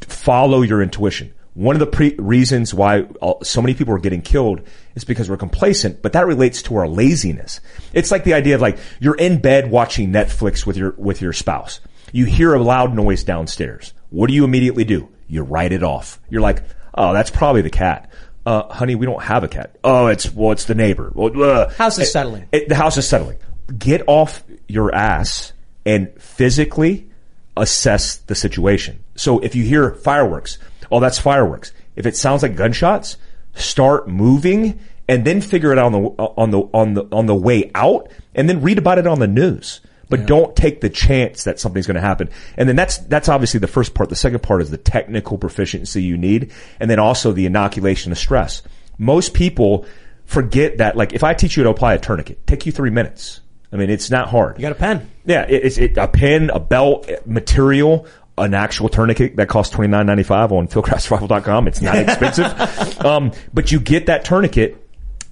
Follow 0.00 0.62
your 0.62 0.82
intuition. 0.82 1.34
One 1.60 1.76
of 1.76 1.80
the 1.80 1.86
pre- 1.86 2.14
reasons 2.18 2.72
why 2.72 3.04
so 3.42 3.60
many 3.60 3.74
people 3.74 3.92
are 3.92 3.98
getting 3.98 4.22
killed 4.22 4.62
is 4.94 5.04
because 5.04 5.28
we're 5.28 5.36
complacent, 5.36 6.00
but 6.00 6.14
that 6.14 6.26
relates 6.26 6.62
to 6.62 6.76
our 6.76 6.88
laziness. 6.88 7.60
It's 7.92 8.10
like 8.10 8.24
the 8.24 8.32
idea 8.32 8.54
of 8.54 8.62
like, 8.62 8.78
you're 8.98 9.14
in 9.16 9.42
bed 9.42 9.70
watching 9.70 10.10
Netflix 10.10 10.64
with 10.64 10.78
your, 10.78 10.92
with 10.96 11.20
your 11.20 11.34
spouse. 11.34 11.80
You 12.12 12.24
hear 12.24 12.54
a 12.54 12.62
loud 12.62 12.94
noise 12.94 13.24
downstairs. 13.24 13.92
What 14.08 14.28
do 14.28 14.32
you 14.32 14.44
immediately 14.44 14.84
do? 14.84 15.10
You 15.28 15.42
write 15.42 15.72
it 15.72 15.82
off. 15.82 16.18
You're 16.30 16.40
like, 16.40 16.62
oh, 16.94 17.12
that's 17.12 17.30
probably 17.30 17.60
the 17.60 17.68
cat. 17.68 18.10
Uh, 18.46 18.62
honey, 18.72 18.94
we 18.94 19.04
don't 19.04 19.22
have 19.22 19.44
a 19.44 19.48
cat. 19.48 19.76
Oh, 19.84 20.06
it's, 20.06 20.32
well, 20.32 20.52
it's 20.52 20.64
the 20.64 20.74
neighbor. 20.74 21.12
Well, 21.14 21.42
uh, 21.44 21.68
House 21.74 21.98
is 21.98 22.08
it- 22.08 22.10
settling. 22.12 22.48
it- 22.52 22.70
the 22.70 22.74
house 22.74 22.96
is 22.96 23.06
settling. 23.06 23.36
Get 23.78 24.02
off 24.06 24.42
your 24.66 24.94
ass 24.94 25.52
and 25.84 26.08
physically 26.18 27.10
assess 27.54 28.16
the 28.16 28.34
situation. 28.34 29.04
So 29.14 29.40
if 29.40 29.54
you 29.54 29.64
hear 29.64 29.90
fireworks, 29.90 30.56
oh, 30.90 31.00
that's 31.00 31.18
fireworks. 31.18 31.72
If 31.96 32.06
it 32.06 32.16
sounds 32.16 32.42
like 32.42 32.56
gunshots, 32.56 33.16
start 33.54 34.08
moving 34.08 34.80
and 35.08 35.24
then 35.24 35.40
figure 35.40 35.72
it 35.72 35.78
out 35.78 35.92
on 35.92 35.92
the, 35.92 35.98
on 35.98 36.50
the, 36.50 36.60
on 36.72 36.94
the, 36.94 37.04
on 37.12 37.26
the 37.26 37.34
way 37.34 37.70
out 37.74 38.10
and 38.34 38.48
then 38.48 38.62
read 38.62 38.78
about 38.78 38.98
it 38.98 39.06
on 39.06 39.18
the 39.18 39.26
news. 39.26 39.80
But 40.08 40.26
don't 40.26 40.56
take 40.56 40.80
the 40.80 40.90
chance 40.90 41.44
that 41.44 41.60
something's 41.60 41.86
going 41.86 41.94
to 41.94 42.00
happen. 42.00 42.30
And 42.56 42.68
then 42.68 42.74
that's, 42.74 42.98
that's 42.98 43.28
obviously 43.28 43.60
the 43.60 43.68
first 43.68 43.94
part. 43.94 44.08
The 44.08 44.16
second 44.16 44.42
part 44.42 44.60
is 44.60 44.68
the 44.68 44.76
technical 44.76 45.38
proficiency 45.38 46.02
you 46.02 46.16
need. 46.18 46.50
And 46.80 46.90
then 46.90 46.98
also 46.98 47.30
the 47.30 47.46
inoculation 47.46 48.10
of 48.10 48.18
stress. 48.18 48.62
Most 48.98 49.34
people 49.34 49.86
forget 50.24 50.78
that, 50.78 50.96
like, 50.96 51.12
if 51.12 51.22
I 51.22 51.32
teach 51.34 51.56
you 51.56 51.62
to 51.62 51.70
apply 51.70 51.94
a 51.94 51.98
tourniquet, 52.00 52.44
take 52.44 52.66
you 52.66 52.72
three 52.72 52.90
minutes. 52.90 53.40
I 53.72 53.76
mean, 53.76 53.88
it's 53.88 54.10
not 54.10 54.28
hard. 54.28 54.58
You 54.58 54.62
got 54.62 54.72
a 54.72 54.74
pen. 54.74 55.08
Yeah, 55.24 55.46
it's 55.48 55.78
it, 55.78 55.96
a 55.96 56.08
pen, 56.08 56.50
a 56.50 56.58
belt, 56.58 57.08
eh, 57.08 57.18
material, 57.24 58.06
an 58.40 58.54
actual 58.54 58.88
tourniquet 58.88 59.36
that 59.36 59.48
costs 59.48 59.74
twenty 59.74 59.90
nine 59.90 60.06
ninety 60.06 60.22
five 60.22 60.52
on 60.52 60.68
fieldcraftsurvival.com. 60.68 61.68
It's 61.68 61.80
not 61.80 61.96
expensive, 62.08 63.04
um, 63.04 63.32
but 63.52 63.72
you 63.72 63.80
get 63.80 64.06
that 64.06 64.24
tourniquet. 64.24 64.76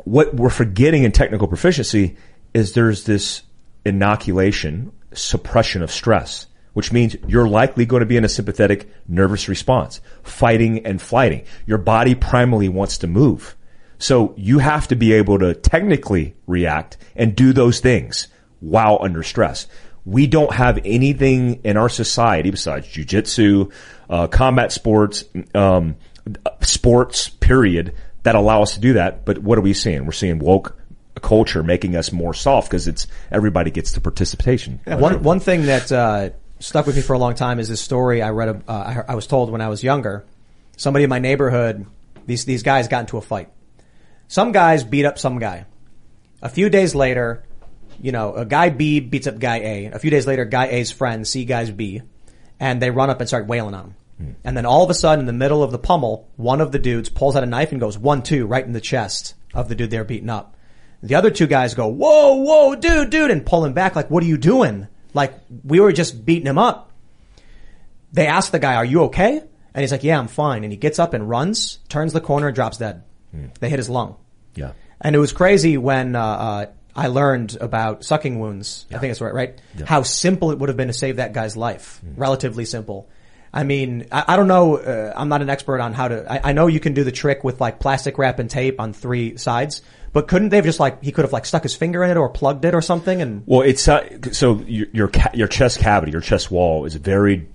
What 0.04 0.34
we're 0.34 0.50
forgetting 0.50 1.04
in 1.04 1.12
technical 1.12 1.48
proficiency 1.48 2.16
is 2.54 2.72
there's 2.72 3.04
this 3.04 3.42
inoculation 3.84 4.92
suppression 5.12 5.82
of 5.82 5.90
stress, 5.90 6.46
which 6.72 6.92
means 6.92 7.16
you're 7.26 7.48
likely 7.48 7.86
going 7.86 8.00
to 8.00 8.06
be 8.06 8.16
in 8.16 8.24
a 8.24 8.28
sympathetic 8.28 8.88
nervous 9.06 9.48
response, 9.48 10.00
fighting 10.22 10.84
and 10.86 11.00
flighting. 11.00 11.44
Your 11.66 11.78
body 11.78 12.14
primarily 12.14 12.68
wants 12.68 12.98
to 12.98 13.06
move. 13.06 13.56
So 13.98 14.34
you 14.36 14.60
have 14.60 14.88
to 14.88 14.96
be 14.96 15.12
able 15.12 15.38
to 15.40 15.54
technically 15.54 16.36
react 16.46 16.96
and 17.16 17.34
do 17.34 17.52
those 17.52 17.80
things 17.80 18.28
while 18.60 18.98
under 19.00 19.22
stress. 19.22 19.66
We 20.08 20.26
don't 20.26 20.52
have 20.52 20.80
anything 20.84 21.60
in 21.64 21.76
our 21.76 21.88
society 21.88 22.50
besides 22.50 22.86
jujitsu, 22.86 23.70
uh, 24.08 24.26
combat 24.28 24.72
sports, 24.72 25.24
um, 25.54 25.96
sports, 26.62 27.28
period, 27.28 27.94
that 28.22 28.34
allow 28.34 28.62
us 28.62 28.74
to 28.74 28.80
do 28.80 28.94
that. 28.94 29.24
But 29.24 29.38
what 29.38 29.58
are 29.58 29.60
we 29.60 29.74
seeing? 29.74 30.06
We're 30.06 30.12
seeing 30.12 30.38
woke 30.38 30.78
culture 31.20 31.62
making 31.62 31.96
us 31.96 32.12
more 32.12 32.32
soft 32.32 32.70
because 32.70 32.88
it's 32.88 33.06
everybody 33.30 33.70
gets 33.70 33.92
the 33.92 34.00
participation. 34.00 34.80
One 34.86 35.22
one 35.22 35.40
thing 35.40 35.66
that 35.66 35.90
uh, 35.92 36.30
stuck 36.60 36.86
with 36.86 36.96
me 36.96 37.02
for 37.02 37.12
a 37.12 37.18
long 37.18 37.34
time 37.34 37.58
is 37.58 37.68
this 37.68 37.80
story 37.80 38.22
I 38.22 38.30
read. 38.30 38.48
Uh, 38.48 39.02
I, 39.06 39.12
I 39.12 39.14
was 39.14 39.26
told 39.26 39.50
when 39.50 39.60
I 39.60 39.68
was 39.68 39.82
younger. 39.82 40.24
Somebody 40.76 41.04
in 41.04 41.10
my 41.10 41.18
neighborhood, 41.18 41.86
these 42.26 42.44
these 42.44 42.62
guys 42.62 42.88
got 42.88 43.00
into 43.00 43.18
a 43.18 43.20
fight. 43.20 43.50
Some 44.28 44.52
guys 44.52 44.84
beat 44.84 45.04
up 45.04 45.18
some 45.18 45.38
guy. 45.38 45.66
A 46.40 46.48
few 46.48 46.70
days 46.70 46.94
later, 46.94 47.44
you 48.00 48.12
know, 48.12 48.34
a 48.34 48.44
guy 48.44 48.70
B 48.70 49.00
beats 49.00 49.26
up 49.26 49.38
guy 49.38 49.56
A. 49.58 49.84
A 49.86 49.98
few 49.98 50.10
days 50.10 50.26
later, 50.26 50.44
guy 50.44 50.66
A's 50.66 50.90
friend 50.90 51.26
C 51.26 51.44
guys 51.44 51.70
B, 51.70 52.02
and 52.58 52.80
they 52.80 52.90
run 52.90 53.10
up 53.10 53.20
and 53.20 53.28
start 53.28 53.46
wailing 53.46 53.74
on 53.74 53.84
him. 53.84 53.94
And 54.42 54.56
then 54.56 54.66
all 54.66 54.82
of 54.82 54.90
a 54.90 54.94
sudden, 54.94 55.20
in 55.20 55.26
the 55.26 55.32
middle 55.32 55.62
of 55.62 55.70
the 55.70 55.78
pummel, 55.78 56.28
one 56.34 56.60
of 56.60 56.72
the 56.72 56.80
dudes 56.80 57.08
pulls 57.08 57.36
out 57.36 57.44
a 57.44 57.46
knife 57.46 57.70
and 57.70 57.80
goes 57.80 57.96
one 57.96 58.22
two 58.22 58.46
right 58.46 58.66
in 58.66 58.72
the 58.72 58.80
chest 58.80 59.34
of 59.54 59.68
the 59.68 59.76
dude 59.76 59.90
they're 59.90 60.02
beating 60.02 60.28
up. 60.28 60.56
The 61.04 61.14
other 61.14 61.30
two 61.30 61.46
guys 61.46 61.74
go, 61.74 61.86
whoa, 61.86 62.34
whoa, 62.34 62.74
dude, 62.74 63.10
dude, 63.10 63.30
and 63.30 63.46
pull 63.46 63.64
him 63.64 63.74
back 63.74 63.94
like, 63.94 64.10
what 64.10 64.24
are 64.24 64.26
you 64.26 64.36
doing? 64.36 64.88
Like, 65.14 65.38
we 65.62 65.78
were 65.78 65.92
just 65.92 66.26
beating 66.26 66.46
him 66.48 66.58
up. 66.58 66.90
They 68.12 68.26
ask 68.26 68.50
the 68.50 68.58
guy, 68.58 68.74
are 68.74 68.84
you 68.84 69.04
okay? 69.04 69.38
And 69.38 69.80
he's 69.80 69.92
like, 69.92 70.02
yeah, 70.02 70.18
I'm 70.18 70.26
fine. 70.26 70.64
And 70.64 70.72
he 70.72 70.76
gets 70.76 70.98
up 70.98 71.14
and 71.14 71.28
runs, 71.28 71.78
turns 71.88 72.12
the 72.12 72.20
corner, 72.20 72.48
and 72.48 72.54
drops 72.56 72.78
dead. 72.78 73.04
They 73.60 73.70
hit 73.70 73.78
his 73.78 73.88
lung. 73.88 74.16
Yeah. 74.56 74.72
And 75.00 75.14
it 75.14 75.20
was 75.20 75.32
crazy 75.32 75.78
when, 75.78 76.16
uh, 76.16 76.24
uh, 76.24 76.66
I 76.98 77.06
learned 77.06 77.56
about 77.60 78.04
sucking 78.04 78.40
wounds. 78.40 78.86
I 78.90 78.98
think 78.98 79.10
that's 79.12 79.20
right, 79.20 79.32
right? 79.32 79.60
Yeah. 79.76 79.86
How 79.86 80.02
simple 80.02 80.50
it 80.50 80.58
would 80.58 80.68
have 80.68 80.76
been 80.76 80.88
to 80.88 80.92
save 80.92 81.16
that 81.16 81.32
guy's 81.32 81.56
life. 81.56 82.00
Relatively 82.16 82.64
simple. 82.64 83.08
I 83.52 83.62
mean, 83.62 84.06
I, 84.10 84.24
I 84.28 84.36
don't 84.36 84.48
know. 84.48 84.76
Uh, 84.76 85.12
I'm 85.16 85.28
not 85.28 85.40
an 85.40 85.48
expert 85.48 85.80
on 85.80 85.94
how 85.94 86.08
to. 86.08 86.30
I, 86.30 86.50
I 86.50 86.52
know 86.52 86.66
you 86.66 86.80
can 86.80 86.94
do 86.94 87.04
the 87.04 87.12
trick 87.12 87.44
with 87.44 87.60
like 87.60 87.78
plastic 87.78 88.18
wrap 88.18 88.40
and 88.40 88.50
tape 88.50 88.80
on 88.80 88.92
three 88.92 89.36
sides, 89.36 89.80
but 90.12 90.28
couldn't 90.28 90.48
they 90.48 90.56
have 90.56 90.64
just 90.64 90.80
like 90.80 91.02
he 91.02 91.12
could 91.12 91.24
have 91.24 91.32
like 91.32 91.46
stuck 91.46 91.62
his 91.62 91.74
finger 91.74 92.02
in 92.02 92.10
it 92.10 92.16
or 92.16 92.28
plugged 92.28 92.64
it 92.64 92.74
or 92.74 92.82
something? 92.82 93.22
And 93.22 93.44
Well, 93.46 93.62
it's 93.62 93.86
uh, 93.88 94.06
so 94.32 94.58
your 94.66 94.88
your, 94.92 95.08
ca- 95.08 95.30
your 95.34 95.48
chest 95.48 95.78
cavity, 95.78 96.12
your 96.12 96.20
chest 96.20 96.50
wall 96.50 96.84
is 96.84 96.94
very 96.96 97.48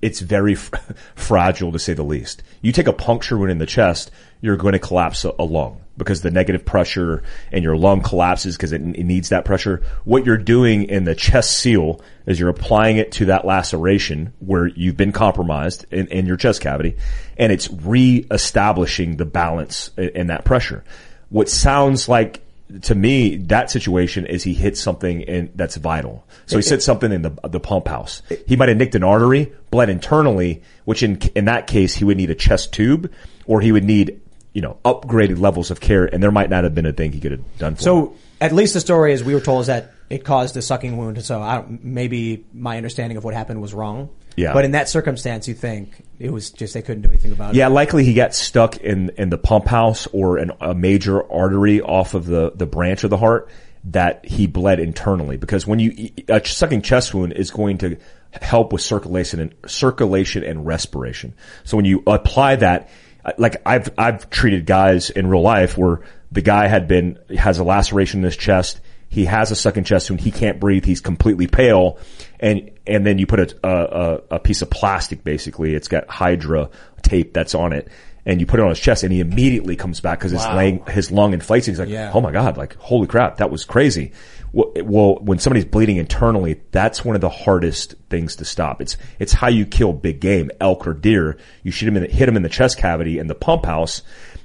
it's 0.00 0.20
very 0.20 0.54
fr- 0.54 0.76
fragile 1.14 1.72
to 1.72 1.78
say 1.78 1.94
the 1.94 2.02
least. 2.02 2.42
You 2.60 2.72
take 2.72 2.86
a 2.86 2.92
puncture 2.92 3.38
wound 3.38 3.50
in 3.50 3.58
the 3.58 3.66
chest, 3.66 4.10
you're 4.40 4.56
going 4.56 4.72
to 4.72 4.78
collapse 4.78 5.24
a, 5.24 5.32
a 5.38 5.44
lung 5.44 5.80
because 5.96 6.22
the 6.22 6.30
negative 6.30 6.64
pressure 6.64 7.22
and 7.52 7.62
your 7.62 7.76
lung 7.76 8.00
collapses 8.02 8.56
because 8.56 8.72
it, 8.72 8.80
it 8.80 9.04
needs 9.04 9.28
that 9.28 9.44
pressure. 9.44 9.82
What 10.04 10.24
you're 10.24 10.38
doing 10.38 10.84
in 10.84 11.04
the 11.04 11.14
chest 11.14 11.58
seal 11.58 12.00
is 12.26 12.40
you're 12.40 12.48
applying 12.48 12.96
it 12.96 13.12
to 13.12 13.26
that 13.26 13.44
laceration 13.44 14.32
where 14.40 14.66
you've 14.66 14.96
been 14.96 15.12
compromised 15.12 15.86
in, 15.90 16.08
in 16.08 16.26
your 16.26 16.36
chest 16.36 16.60
cavity 16.60 16.96
and 17.36 17.52
it's 17.52 17.70
re-establishing 17.70 19.16
the 19.16 19.24
balance 19.24 19.90
in, 19.96 20.08
in 20.10 20.26
that 20.28 20.44
pressure. 20.44 20.82
What 21.28 21.48
sounds 21.48 22.08
like 22.08 22.42
to 22.82 22.94
me, 22.94 23.36
that 23.36 23.70
situation 23.70 24.26
is 24.26 24.42
he 24.42 24.54
hit 24.54 24.76
something 24.76 25.20
in, 25.22 25.50
that's 25.54 25.76
vital. 25.76 26.24
So 26.46 26.58
he 26.58 26.68
hit 26.68 26.82
something 26.82 27.12
in 27.12 27.22
the 27.22 27.30
the 27.48 27.60
pump 27.60 27.88
house. 27.88 28.22
He 28.46 28.56
might 28.56 28.68
have 28.68 28.78
nicked 28.78 28.94
an 28.94 29.04
artery, 29.04 29.52
bled 29.70 29.90
internally, 29.90 30.62
which 30.84 31.02
in 31.02 31.16
in 31.34 31.46
that 31.46 31.66
case 31.66 31.94
he 31.94 32.04
would 32.04 32.16
need 32.16 32.30
a 32.30 32.34
chest 32.34 32.72
tube, 32.72 33.12
or 33.46 33.60
he 33.60 33.72
would 33.72 33.84
need 33.84 34.20
you 34.52 34.62
know 34.62 34.78
upgraded 34.84 35.38
levels 35.38 35.70
of 35.70 35.80
care, 35.80 36.04
and 36.04 36.22
there 36.22 36.30
might 36.30 36.50
not 36.50 36.64
have 36.64 36.74
been 36.74 36.86
a 36.86 36.92
thing 36.92 37.12
he 37.12 37.20
could 37.20 37.32
have 37.32 37.58
done. 37.58 37.74
For 37.74 37.80
him. 37.80 37.84
So 37.84 38.16
at 38.40 38.52
least 38.52 38.74
the 38.74 38.80
story, 38.80 39.12
as 39.12 39.22
we 39.22 39.34
were 39.34 39.40
told, 39.40 39.62
is 39.62 39.66
that 39.68 39.92
it 40.10 40.24
caused 40.24 40.56
a 40.56 40.62
sucking 40.62 40.96
wound. 40.96 41.22
So 41.24 41.40
I 41.40 41.64
maybe 41.68 42.44
my 42.52 42.76
understanding 42.76 43.16
of 43.16 43.24
what 43.24 43.34
happened 43.34 43.62
was 43.62 43.72
wrong. 43.72 44.10
Yeah. 44.36 44.52
But 44.52 44.64
in 44.64 44.72
that 44.72 44.88
circumstance, 44.88 45.48
you 45.48 45.54
think 45.54 46.04
it 46.18 46.30
was 46.30 46.50
just 46.50 46.74
they 46.74 46.82
couldn't 46.82 47.02
do 47.02 47.08
anything 47.08 47.32
about 47.32 47.54
Yeah, 47.54 47.66
it. 47.66 47.70
Yeah, 47.70 47.74
likely 47.74 48.04
he 48.04 48.14
got 48.14 48.34
stuck 48.34 48.78
in, 48.78 49.10
in 49.16 49.30
the 49.30 49.38
pump 49.38 49.66
house 49.66 50.06
or 50.12 50.38
an, 50.38 50.52
a 50.60 50.74
major 50.74 51.30
artery 51.30 51.80
off 51.80 52.14
of 52.14 52.26
the, 52.26 52.52
the 52.54 52.66
branch 52.66 53.04
of 53.04 53.10
the 53.10 53.16
heart 53.16 53.50
that 53.84 54.24
he 54.24 54.46
bled 54.46 54.78
internally 54.78 55.36
because 55.36 55.66
when 55.66 55.80
you, 55.80 56.10
a 56.28 56.44
sucking 56.44 56.82
chest 56.82 57.12
wound 57.14 57.32
is 57.32 57.50
going 57.50 57.78
to 57.78 57.98
help 58.40 58.72
with 58.72 58.80
circulation 58.80 59.40
and 59.40 59.54
circulation 59.66 60.44
and 60.44 60.64
respiration. 60.64 61.34
So 61.64 61.76
when 61.76 61.84
you 61.84 62.02
apply 62.06 62.56
that, 62.56 62.90
uh, 63.24 63.32
like 63.38 63.56
I've, 63.66 63.90
I've 63.98 64.30
treated 64.30 64.66
guys 64.66 65.10
in 65.10 65.26
real 65.26 65.42
life 65.42 65.76
where 65.76 66.00
the 66.30 66.42
guy 66.42 66.68
had 66.68 66.88
been, 66.88 67.18
has 67.36 67.58
a 67.58 67.64
laceration 67.64 68.20
in 68.20 68.24
his 68.24 68.36
chest. 68.36 68.80
He 69.12 69.26
has 69.26 69.50
a 69.50 69.54
sucking 69.54 69.84
chest 69.84 70.08
wound. 70.08 70.22
He 70.22 70.30
can't 70.30 70.58
breathe. 70.58 70.86
He's 70.86 71.02
completely 71.02 71.46
pale. 71.46 71.98
And, 72.40 72.70
and 72.86 73.04
then 73.06 73.18
you 73.18 73.26
put 73.26 73.40
a, 73.40 73.58
a, 73.68 74.20
a 74.36 74.38
piece 74.38 74.62
of 74.62 74.70
plastic, 74.70 75.22
basically. 75.22 75.74
It's 75.74 75.86
got 75.86 76.08
Hydra 76.08 76.70
tape 77.02 77.34
that's 77.34 77.54
on 77.54 77.74
it. 77.74 77.88
And 78.24 78.40
you 78.40 78.46
put 78.46 78.58
it 78.58 78.62
on 78.62 78.70
his 78.70 78.80
chest 78.80 79.02
and 79.02 79.12
he 79.12 79.20
immediately 79.20 79.76
comes 79.76 80.00
back 80.00 80.18
because 80.20 80.32
his, 80.32 80.40
Wow. 80.40 80.56
laying, 80.56 80.86
his 80.86 81.10
lung 81.10 81.34
inflates. 81.34 81.66
He's 81.66 81.78
like, 81.78 81.90
Yeah. 81.90 82.10
oh 82.14 82.22
my 82.22 82.32
God, 82.32 82.56
like, 82.56 82.74
holy 82.76 83.06
crap, 83.06 83.36
that 83.36 83.50
was 83.50 83.66
crazy. 83.66 84.12
Well, 84.52 84.72
well, 84.82 85.16
when 85.16 85.38
somebody's 85.38 85.66
bleeding 85.66 85.98
internally, 85.98 86.62
that's 86.70 87.04
one 87.04 87.14
of 87.14 87.20
the 87.20 87.28
hardest 87.28 87.96
things 88.08 88.36
to 88.36 88.46
stop. 88.46 88.80
It's, 88.80 88.96
it's 89.18 89.32
how 89.34 89.48
you 89.48 89.66
kill 89.66 89.92
big 89.92 90.20
game, 90.20 90.50
elk 90.58 90.86
or 90.86 90.94
deer. 90.94 91.36
You 91.64 91.70
shoot 91.70 91.88
him 91.88 91.96
in 91.98 92.04
the, 92.04 92.08
hit 92.08 92.28
him 92.28 92.36
in 92.36 92.42
the 92.42 92.48
chest 92.48 92.78
cavity 92.78 93.18
in 93.18 93.26
the 93.26 93.34
pump 93.34 93.66
house 93.66 94.00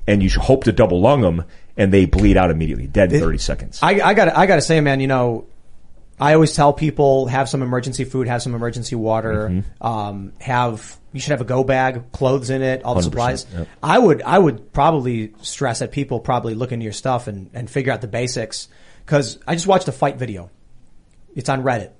and 0.07 0.21
you 0.21 0.29
hope 0.39 0.65
to 0.65 0.73
double 0.73 0.99
lung 0.99 1.21
them 1.21 1.43
and 1.77 1.93
they 1.93 2.05
bleed 2.05 2.35
out 2.37 2.51
immediately, 2.51 2.87
dead 2.87 3.13
in 3.13 3.19
30 3.21 3.37
seconds. 3.37 3.79
I, 3.81 4.01
I 4.01 4.13
got 4.13 4.29
I 4.35 4.45
got 4.45 4.55
to 4.55 4.61
say, 4.61 4.81
man, 4.81 4.99
you 4.99 5.07
know, 5.07 5.47
I 6.19 6.33
always 6.33 6.53
tell 6.53 6.73
people 6.73 7.27
have 7.27 7.47
some 7.47 7.61
emergency 7.61 8.03
food, 8.03 8.27
have 8.27 8.41
some 8.41 8.55
emergency 8.55 8.95
water, 8.95 9.49
Mm-hmm. 9.49 9.85
um, 9.87 10.33
have 10.39 10.97
you 11.13 11.19
should 11.21 11.31
have 11.31 11.41
a 11.41 11.45
go 11.45 11.63
bag, 11.63 12.11
clothes 12.11 12.49
in 12.49 12.61
it, 12.61 12.83
all 12.83 12.95
the 12.95 13.03
supplies. 13.03 13.45
yep. 13.55 13.67
I 13.81 13.97
would 13.97 14.21
I 14.23 14.37
would 14.37 14.73
probably 14.73 15.33
stress 15.41 15.79
that 15.79 15.91
people 15.91 16.19
probably 16.19 16.53
look 16.55 16.71
into 16.71 16.83
your 16.83 16.93
stuff 16.93 17.27
and, 17.27 17.49
and 17.53 17.69
figure 17.69 17.93
out 17.93 18.01
the 18.01 18.07
basics. 18.07 18.67
Because 19.05 19.39
I 19.47 19.55
just 19.55 19.67
watched 19.67 19.87
a 19.87 19.91
fight 19.93 20.17
video. 20.17 20.49
It's 21.35 21.47
on 21.49 21.63
Reddit. 21.63 21.91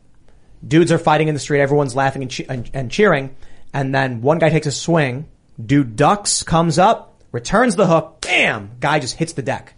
Dudes 0.68 0.92
are 0.92 0.98
fighting 0.98 1.28
in 1.30 1.34
the 1.36 1.40
street. 1.40 1.62
Everyone's 1.62 1.96
laughing 1.96 2.24
and, 2.24 2.32
che- 2.32 2.46
and, 2.50 2.70
and 2.74 2.92
cheering. 2.92 3.36
And 3.74 3.94
then 3.96 4.22
one 4.22 4.40
guy 4.40 4.50
takes 4.50 4.68
a 4.68 4.72
swing. 4.72 5.30
Dude 5.64 5.96
ducks, 5.96 6.44
comes 6.44 6.78
up, 6.80 7.17
returns 7.38 7.76
the 7.76 7.86
hook. 7.86 8.22
Bam! 8.22 8.72
Guy 8.80 8.98
just 8.98 9.18
hits 9.18 9.34
the 9.34 9.44
deck. 9.44 9.76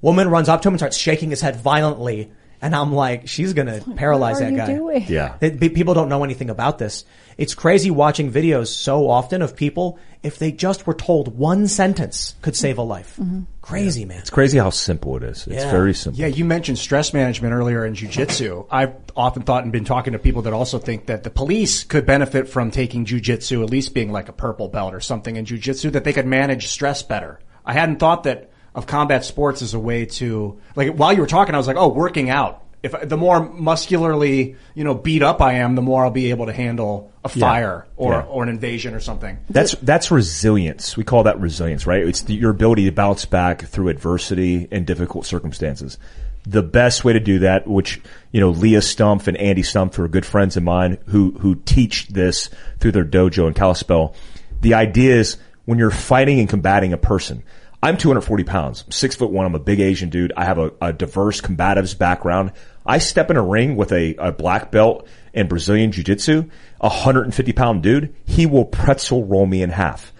Woman 0.00 0.30
runs 0.30 0.48
up 0.48 0.62
to 0.62 0.68
him 0.68 0.72
and 0.72 0.80
starts 0.80 0.96
shaking 0.96 1.28
his 1.28 1.42
head 1.42 1.56
violently. 1.56 2.32
And 2.66 2.74
I'm 2.74 2.92
like, 2.92 3.28
she's 3.28 3.52
gonna 3.52 3.80
paralyze 3.96 4.36
are 4.40 4.44
that 4.44 4.50
you 4.52 4.56
guy. 4.58 4.66
doing? 4.66 5.04
Yeah. 5.08 5.36
It- 5.40 5.60
pe- 5.60 5.68
people 5.70 5.94
don't 5.94 6.08
know 6.08 6.24
anything 6.24 6.50
about 6.50 6.78
this. 6.78 7.04
It's 7.38 7.54
crazy 7.54 7.90
watching 7.90 8.32
videos 8.32 8.68
so 8.68 9.08
often 9.10 9.42
of 9.42 9.54
people, 9.56 9.98
if 10.22 10.38
they 10.38 10.50
just 10.52 10.86
were 10.86 10.94
told 10.94 11.36
one 11.38 11.68
sentence 11.68 12.34
could 12.42 12.56
save 12.56 12.78
a 12.78 12.82
life. 12.82 13.16
Mm-hmm. 13.20 13.22
Mm-hmm. 13.36 13.42
Crazy, 13.60 14.04
man. 14.04 14.18
It's 14.18 14.30
crazy 14.30 14.58
how 14.58 14.70
simple 14.70 15.16
it 15.16 15.22
is. 15.24 15.46
It's 15.46 15.64
Yeah. 15.64 15.70
very 15.70 15.92
simple. 15.92 16.20
Yeah, 16.20 16.28
you 16.28 16.44
mentioned 16.44 16.78
stress 16.78 17.12
management 17.12 17.52
earlier 17.52 17.84
in 17.84 17.94
jujitsu. 17.94 18.66
I've 18.70 18.94
often 19.16 19.42
thought 19.42 19.64
and 19.64 19.72
been 19.72 19.84
talking 19.84 20.12
to 20.12 20.18
people 20.18 20.42
that 20.42 20.52
also 20.52 20.78
think 20.78 21.06
that 21.06 21.24
the 21.24 21.30
police 21.30 21.82
could 21.84 22.06
benefit 22.06 22.48
from 22.48 22.70
taking 22.70 23.04
jujitsu, 23.04 23.62
at 23.62 23.70
least 23.70 23.92
being 23.92 24.12
like 24.12 24.28
a 24.28 24.32
purple 24.32 24.68
belt 24.68 24.94
or 24.94 25.00
something 25.00 25.36
in 25.36 25.44
jujitsu, 25.44 25.92
that 25.92 26.04
they 26.04 26.12
could 26.12 26.26
manage 26.26 26.68
stress 26.68 27.02
better. 27.02 27.40
I 27.64 27.72
hadn't 27.72 27.98
thought 27.98 28.22
that 28.22 28.50
of 28.76 28.86
combat 28.86 29.24
sports 29.24 29.60
as 29.62 29.74
a 29.74 29.78
way 29.80 30.04
to, 30.04 30.60
like, 30.76 30.94
while 30.94 31.12
you 31.12 31.20
were 31.20 31.26
talking, 31.26 31.54
I 31.54 31.58
was 31.58 31.66
like, 31.66 31.76
oh, 31.78 31.88
working 31.88 32.30
out. 32.30 32.62
If 32.82 33.08
the 33.08 33.16
more 33.16 33.40
muscularly, 33.86 34.54
you 34.74 34.84
know, 34.84 34.94
beat 34.94 35.22
up 35.22 35.40
I 35.40 35.54
am, 35.54 35.74
the 35.74 35.82
more 35.82 36.04
I'll 36.04 36.10
be 36.12 36.30
able 36.30 36.46
to 36.46 36.52
handle 36.52 37.10
a 37.24 37.30
Yeah. 37.34 37.40
fire 37.40 37.86
or, 37.96 38.12
Yeah. 38.12 38.20
or 38.28 38.42
an 38.44 38.48
invasion 38.48 38.94
or 38.94 39.00
something. 39.00 39.38
That's 39.50 39.72
that's 39.82 40.10
resilience. 40.12 40.96
We 40.96 41.02
call 41.02 41.24
that 41.24 41.40
resilience, 41.40 41.86
right? 41.86 42.06
It's 42.06 42.20
the, 42.20 42.34
your 42.34 42.50
ability 42.50 42.84
to 42.84 42.92
bounce 42.92 43.24
back 43.24 43.62
through 43.62 43.88
adversity 43.88 44.68
and 44.70 44.86
difficult 44.86 45.26
circumstances. 45.26 45.98
The 46.46 46.62
best 46.62 47.04
way 47.04 47.12
to 47.14 47.18
do 47.18 47.40
that, 47.40 47.66
which 47.66 48.00
you 48.30 48.40
know, 48.40 48.50
Leah 48.50 48.80
Stumpf 48.80 49.26
and 49.26 49.36
Andy 49.38 49.62
Stumpf 49.62 49.98
are 49.98 50.06
good 50.06 50.26
friends 50.26 50.56
of 50.56 50.62
mine 50.62 50.98
who 51.06 51.32
who 51.40 51.56
teach 51.56 52.06
this 52.08 52.50
through 52.78 52.92
their 52.92 53.04
dojo 53.06 53.48
in 53.48 53.54
Kalispell. 53.54 54.14
The 54.60 54.74
idea 54.74 55.16
is 55.16 55.38
when 55.64 55.78
you're 55.78 55.90
fighting 55.90 56.38
and 56.38 56.48
combating 56.48 56.92
a 56.92 56.98
person. 56.98 57.42
I'm 57.86 57.96
240 57.96 58.42
pounds, 58.42 58.82
I'm 58.84 58.90
six 58.90 59.14
foot 59.14 59.30
one. 59.30 59.46
I'm 59.46 59.54
a 59.54 59.60
big 59.60 59.78
Asian 59.78 60.10
dude. 60.10 60.32
I 60.36 60.44
have 60.44 60.58
a, 60.58 60.72
a 60.80 60.92
diverse 60.92 61.40
combatives 61.40 61.96
background. 61.96 62.50
I 62.84 62.98
step 62.98 63.30
in 63.30 63.36
a 63.36 63.42
ring 63.44 63.76
with 63.76 63.92
a, 63.92 64.16
a 64.16 64.32
black 64.32 64.72
belt 64.72 65.06
in 65.32 65.46
Brazilian 65.46 65.92
jiu 65.92 66.02
jitsu, 66.02 66.50
a 66.80 66.88
150 66.88 67.52
pound 67.52 67.84
dude. 67.84 68.12
He 68.24 68.44
will 68.44 68.64
pretzel 68.64 69.24
roll 69.24 69.46
me 69.46 69.62
in 69.62 69.70
half. 69.70 70.12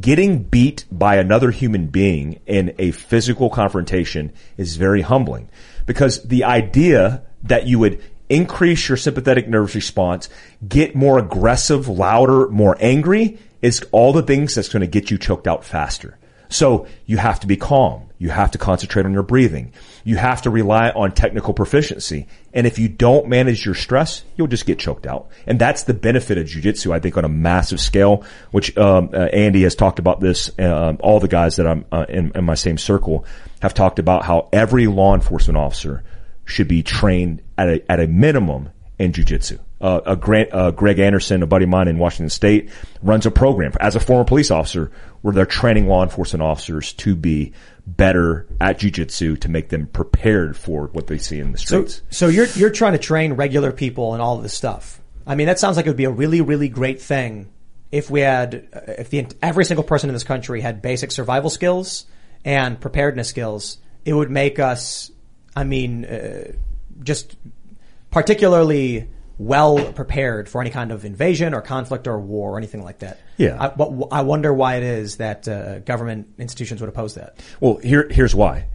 Getting 0.00 0.44
beat 0.44 0.84
by 0.92 1.16
another 1.16 1.50
human 1.50 1.88
being 1.88 2.38
in 2.46 2.76
a 2.78 2.92
physical 2.92 3.50
confrontation 3.50 4.32
is 4.56 4.76
very 4.76 5.00
humbling 5.02 5.48
because 5.86 6.22
the 6.22 6.44
idea 6.44 7.24
that 7.42 7.66
you 7.66 7.80
would 7.80 8.00
increase 8.28 8.88
your 8.88 8.96
sympathetic 8.96 9.48
nervous 9.48 9.74
response, 9.74 10.28
get 10.68 10.94
more 10.94 11.18
aggressive, 11.18 11.88
louder, 11.88 12.46
more 12.48 12.76
angry 12.78 13.40
is 13.60 13.84
all 13.90 14.12
the 14.12 14.22
things 14.22 14.54
that's 14.54 14.68
going 14.68 14.82
to 14.82 14.86
get 14.86 15.10
you 15.10 15.18
choked 15.18 15.48
out 15.48 15.64
faster. 15.64 16.16
So 16.48 16.86
you 17.06 17.16
have 17.16 17.40
to 17.40 17.46
be 17.46 17.56
calm. 17.56 18.08
You 18.18 18.30
have 18.30 18.50
to 18.52 18.58
concentrate 18.58 19.06
on 19.06 19.12
your 19.12 19.22
breathing. 19.22 19.72
You 20.02 20.16
have 20.16 20.42
to 20.42 20.50
rely 20.50 20.90
on 20.90 21.12
technical 21.12 21.54
proficiency. 21.54 22.26
And 22.52 22.66
if 22.66 22.78
you 22.78 22.88
don't 22.88 23.28
manage 23.28 23.64
your 23.64 23.76
stress, 23.76 24.24
you'll 24.36 24.48
just 24.48 24.66
get 24.66 24.78
choked 24.78 25.06
out. 25.06 25.28
And 25.46 25.58
that's 25.58 25.84
the 25.84 25.94
benefit 25.94 26.36
of 26.36 26.46
jujitsu, 26.46 26.92
I 26.92 26.98
think, 26.98 27.16
on 27.16 27.24
a 27.24 27.28
massive 27.28 27.78
scale, 27.78 28.24
which, 28.50 28.76
um, 28.76 29.10
uh, 29.12 29.26
Andy 29.26 29.62
has 29.62 29.76
talked 29.76 30.00
about 30.00 30.20
this. 30.20 30.50
Um, 30.58 30.98
all 31.00 31.20
the 31.20 31.28
guys 31.28 31.56
that 31.56 31.66
I'm 31.66 31.84
uh, 31.92 32.06
in, 32.08 32.32
in 32.34 32.44
my 32.44 32.54
same 32.54 32.78
circle 32.78 33.24
have 33.60 33.74
talked 33.74 34.00
about 34.00 34.24
how 34.24 34.48
every 34.52 34.88
law 34.88 35.14
enforcement 35.14 35.56
officer 35.56 36.02
should 36.44 36.66
be 36.66 36.82
trained 36.82 37.42
at 37.56 37.68
a, 37.68 37.92
at 37.92 38.00
a 38.00 38.08
minimum 38.08 38.70
in 38.98 39.12
jujitsu. 39.12 39.60
Uh, 39.80 40.00
a 40.06 40.16
Grant, 40.16 40.52
uh, 40.52 40.72
Greg 40.72 40.98
Anderson, 40.98 41.42
a 41.42 41.46
buddy 41.46 41.62
of 41.62 41.70
mine 41.70 41.86
in 41.86 41.98
Washington 41.98 42.30
State, 42.30 42.70
runs 43.00 43.26
a 43.26 43.30
program 43.30 43.72
as 43.78 43.94
a 43.94 44.00
former 44.00 44.24
police 44.24 44.50
officer 44.50 44.90
where 45.22 45.32
they're 45.32 45.46
training 45.46 45.86
law 45.86 46.02
enforcement 46.02 46.42
officers 46.42 46.92
to 46.94 47.14
be 47.14 47.52
better 47.86 48.46
at 48.60 48.80
jujitsu 48.80 49.40
to 49.40 49.48
make 49.48 49.68
them 49.68 49.86
prepared 49.86 50.56
for 50.56 50.88
what 50.88 51.06
they 51.06 51.16
see 51.16 51.38
in 51.38 51.52
the 51.52 51.58
streets. 51.58 52.02
so 52.10 52.26
you're 52.28 52.46
you're 52.48 52.70
trying 52.70 52.92
to 52.92 52.98
train 52.98 53.32
regular 53.34 53.72
people 53.72 54.12
and 54.14 54.22
all 54.22 54.36
of 54.36 54.42
this 54.42 54.52
stuff. 54.52 55.00
I 55.26 55.36
mean, 55.36 55.46
that 55.46 55.58
sounds 55.58 55.76
like 55.76 55.86
it 55.86 55.90
would 55.90 55.96
be 55.96 56.04
a 56.04 56.10
really 56.10 56.40
really 56.40 56.68
great 56.68 57.00
thing 57.00 57.48
if 57.90 58.10
we 58.10 58.20
had 58.20 58.68
uh, 58.72 58.80
if 58.98 59.10
the 59.10 59.26
every 59.42 59.64
single 59.64 59.84
person 59.84 60.10
in 60.10 60.14
this 60.14 60.24
country 60.24 60.60
had 60.60 60.82
basic 60.82 61.10
survival 61.12 61.50
skills 61.50 62.06
and 62.44 62.80
preparedness 62.80 63.28
skills. 63.28 63.78
It 64.04 64.12
would 64.12 64.30
make 64.30 64.58
us, 64.58 65.10
I 65.54 65.64
mean, 65.64 66.04
uh, 66.04 66.52
just 67.02 67.36
particularly 68.10 69.08
well 69.38 69.92
prepared 69.92 70.48
for 70.48 70.60
any 70.60 70.70
kind 70.70 70.90
of 70.90 71.04
invasion 71.04 71.54
or 71.54 71.60
conflict 71.60 72.06
or 72.06 72.18
war 72.18 72.52
or 72.52 72.58
anything 72.58 72.82
like 72.82 72.98
that. 72.98 73.18
Yeah. 73.36 73.56
I, 73.58 73.68
but 73.68 74.08
I 74.10 74.22
wonder 74.22 74.52
why 74.52 74.76
it 74.76 74.82
is 74.82 75.18
that 75.18 75.46
uh, 75.46 75.78
government 75.80 76.28
institutions 76.38 76.80
would 76.80 76.90
oppose 76.90 77.14
that. 77.14 77.38
Well, 77.60 77.76
here, 77.76 78.08
here's 78.10 78.34
why. 78.34 78.66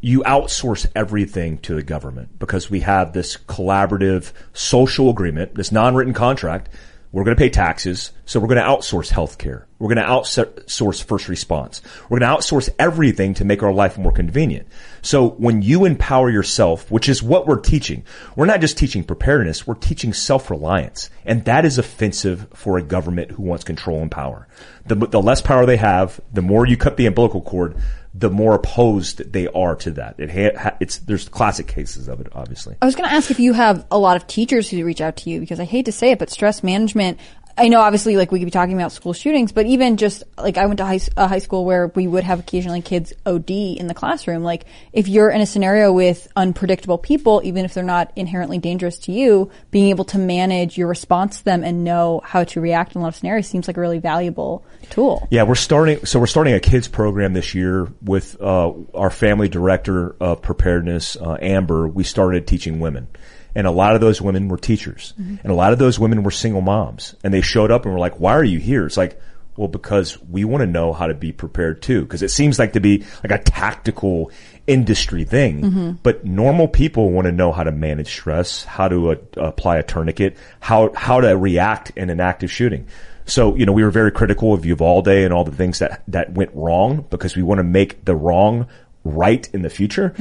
You 0.00 0.22
outsource 0.22 0.86
everything 0.94 1.58
to 1.58 1.74
the 1.74 1.82
government 1.82 2.38
because 2.38 2.70
we 2.70 2.80
have 2.80 3.12
this 3.12 3.36
collaborative 3.36 4.32
social 4.52 5.10
agreement, 5.10 5.54
this 5.56 5.72
non-written 5.72 6.14
contract. 6.14 6.68
We're 7.14 7.22
going 7.22 7.36
to 7.36 7.40
pay 7.40 7.48
taxes, 7.48 8.10
so 8.26 8.40
we're 8.40 8.48
going 8.48 8.60
to 8.60 8.66
outsource 8.68 9.08
healthcare. 9.12 9.66
We're 9.78 9.94
going 9.94 10.04
to 10.04 10.10
outsource 10.10 11.04
first 11.04 11.28
response. 11.28 11.80
We're 12.08 12.18
going 12.18 12.28
to 12.28 12.36
outsource 12.36 12.70
everything 12.76 13.34
to 13.34 13.44
make 13.44 13.62
our 13.62 13.72
life 13.72 13.96
more 13.96 14.10
convenient. 14.10 14.66
So 15.00 15.28
when 15.28 15.62
you 15.62 15.84
empower 15.84 16.28
yourself, 16.28 16.90
which 16.90 17.08
is 17.08 17.22
what 17.22 17.46
we're 17.46 17.60
teaching, 17.60 18.02
we're 18.34 18.46
not 18.46 18.60
just 18.60 18.76
teaching 18.76 19.04
preparedness, 19.04 19.64
we're 19.64 19.74
teaching 19.74 20.12
self-reliance. 20.12 21.08
And 21.24 21.44
that 21.44 21.64
is 21.64 21.78
offensive 21.78 22.48
for 22.52 22.78
a 22.78 22.82
government 22.82 23.30
who 23.30 23.44
wants 23.44 23.62
control 23.62 24.02
and 24.02 24.10
power. 24.10 24.48
The, 24.86 24.96
the 24.96 25.22
less 25.22 25.40
power 25.40 25.66
they 25.66 25.76
have, 25.76 26.20
the 26.32 26.42
more 26.42 26.66
you 26.66 26.76
cut 26.76 26.96
the 26.96 27.06
umbilical 27.06 27.42
cord, 27.42 27.76
the 28.14 28.30
more 28.30 28.54
opposed 28.54 29.32
they 29.32 29.48
are 29.48 29.74
to 29.74 29.90
that. 29.92 30.14
It 30.18 30.56
ha- 30.56 30.76
it's 30.78 30.98
there's 30.98 31.28
classic 31.28 31.66
cases 31.66 32.08
of 32.08 32.20
it, 32.20 32.28
obviously. 32.32 32.76
I 32.80 32.86
was 32.86 32.94
going 32.94 33.08
to 33.08 33.14
ask 33.14 33.30
if 33.30 33.40
you 33.40 33.52
have 33.52 33.84
a 33.90 33.98
lot 33.98 34.16
of 34.16 34.26
teachers 34.28 34.70
who 34.70 34.84
reach 34.84 35.00
out 35.00 35.16
to 35.16 35.30
you 35.30 35.40
because 35.40 35.58
I 35.58 35.64
hate 35.64 35.86
to 35.86 35.92
say 35.92 36.12
it, 36.12 36.20
but 36.20 36.30
stress 36.30 36.62
management. 36.62 37.18
I 37.56 37.68
know 37.68 37.80
obviously 37.80 38.16
like 38.16 38.32
we 38.32 38.40
could 38.40 38.46
be 38.46 38.50
talking 38.50 38.74
about 38.74 38.90
school 38.92 39.12
shootings, 39.12 39.52
but 39.52 39.66
even 39.66 39.96
just 39.96 40.24
like 40.36 40.58
I 40.58 40.66
went 40.66 40.78
to 40.78 40.84
high, 40.84 41.00
a 41.16 41.28
high 41.28 41.38
school 41.38 41.64
where 41.64 41.88
we 41.88 42.06
would 42.06 42.24
have 42.24 42.40
occasionally 42.40 42.82
kids 42.82 43.12
OD 43.24 43.50
in 43.50 43.86
the 43.86 43.94
classroom. 43.94 44.42
Like 44.42 44.64
if 44.92 45.06
you're 45.06 45.30
in 45.30 45.40
a 45.40 45.46
scenario 45.46 45.92
with 45.92 46.26
unpredictable 46.34 46.98
people, 46.98 47.40
even 47.44 47.64
if 47.64 47.72
they're 47.72 47.84
not 47.84 48.12
inherently 48.16 48.58
dangerous 48.58 48.98
to 49.00 49.12
you, 49.12 49.50
being 49.70 49.90
able 49.90 50.04
to 50.06 50.18
manage 50.18 50.76
your 50.76 50.88
response 50.88 51.38
to 51.38 51.44
them 51.44 51.62
and 51.62 51.84
know 51.84 52.20
how 52.24 52.42
to 52.44 52.60
react 52.60 52.94
in 52.94 53.00
a 53.00 53.02
lot 53.02 53.08
of 53.08 53.16
scenarios 53.16 53.46
seems 53.46 53.68
like 53.68 53.76
a 53.76 53.80
really 53.80 53.98
valuable 53.98 54.64
tool. 54.90 55.28
Yeah, 55.30 55.44
we're 55.44 55.54
starting. 55.54 56.04
So 56.06 56.18
we're 56.18 56.26
starting 56.26 56.54
a 56.54 56.60
kids 56.60 56.88
program 56.88 57.34
this 57.34 57.54
year 57.54 57.88
with 58.02 58.40
uh, 58.40 58.72
our 58.94 59.10
family 59.10 59.48
director 59.48 60.16
of 60.18 60.42
preparedness, 60.42 61.16
uh, 61.16 61.36
Amber. 61.40 61.86
We 61.86 62.02
started 62.02 62.48
teaching 62.48 62.80
women, 62.80 63.06
and 63.54 63.66
a 63.66 63.70
lot 63.70 63.94
of 63.94 64.00
those 64.00 64.20
women 64.20 64.48
were 64.48 64.56
teachers, 64.58 65.14
Mhm. 65.20 65.38
and 65.42 65.52
a 65.52 65.54
lot 65.54 65.72
of 65.72 65.78
those 65.78 65.98
women 65.98 66.22
were 66.22 66.30
single 66.30 66.60
moms, 66.60 67.14
and 67.24 67.32
they 67.32 67.40
showed 67.40 67.70
up 67.70 67.84
and 67.84 67.94
were 67.94 68.00
like, 68.00 68.18
"Why 68.20 68.32
are 68.34 68.44
you 68.44 68.58
here?" 68.58 68.86
It's 68.86 68.96
like, 68.96 69.20
well, 69.56 69.68
because 69.68 70.18
we 70.28 70.44
want 70.44 70.62
to 70.62 70.66
know 70.66 70.92
how 70.92 71.06
to 71.06 71.14
be 71.14 71.30
prepared 71.30 71.80
too, 71.80 72.00
because 72.02 72.22
it 72.22 72.30
seems 72.32 72.58
like 72.58 72.72
to 72.72 72.80
be 72.80 73.04
like 73.22 73.30
a 73.40 73.42
tactical 73.44 74.32
industry 74.66 75.22
thing, 75.24 75.60
Mhm. 75.62 75.98
but 76.02 76.24
normal 76.24 76.66
people 76.66 77.10
want 77.10 77.26
to 77.26 77.32
know 77.32 77.52
how 77.52 77.62
to 77.62 77.70
manage 77.70 78.08
stress, 78.08 78.64
how 78.64 78.88
to 78.88 79.12
uh, 79.12 79.16
apply 79.36 79.76
a 79.78 79.82
tourniquet, 79.84 80.36
how 80.60 80.90
how 80.94 81.20
to 81.20 81.36
react 81.36 81.92
in 81.96 82.10
an 82.10 82.18
active 82.20 82.50
shooting. 82.50 82.86
So, 83.26 83.54
you 83.54 83.64
know, 83.64 83.72
we 83.72 83.82
were 83.84 83.90
very 83.90 84.10
critical 84.10 84.52
of 84.52 84.66
Uvalde 84.66 85.08
and 85.08 85.32
all 85.32 85.44
the 85.44 85.52
things 85.52 85.78
that, 85.78 86.02
that 86.08 86.34
went 86.34 86.50
wrong 86.52 87.04
because 87.08 87.34
we 87.36 87.42
want 87.42 87.58
to 87.58 87.62
make 87.64 88.04
the 88.04 88.14
wrong 88.14 88.66
right 89.04 89.48
in 89.52 89.62
the 89.62 89.70
future. 89.70 90.14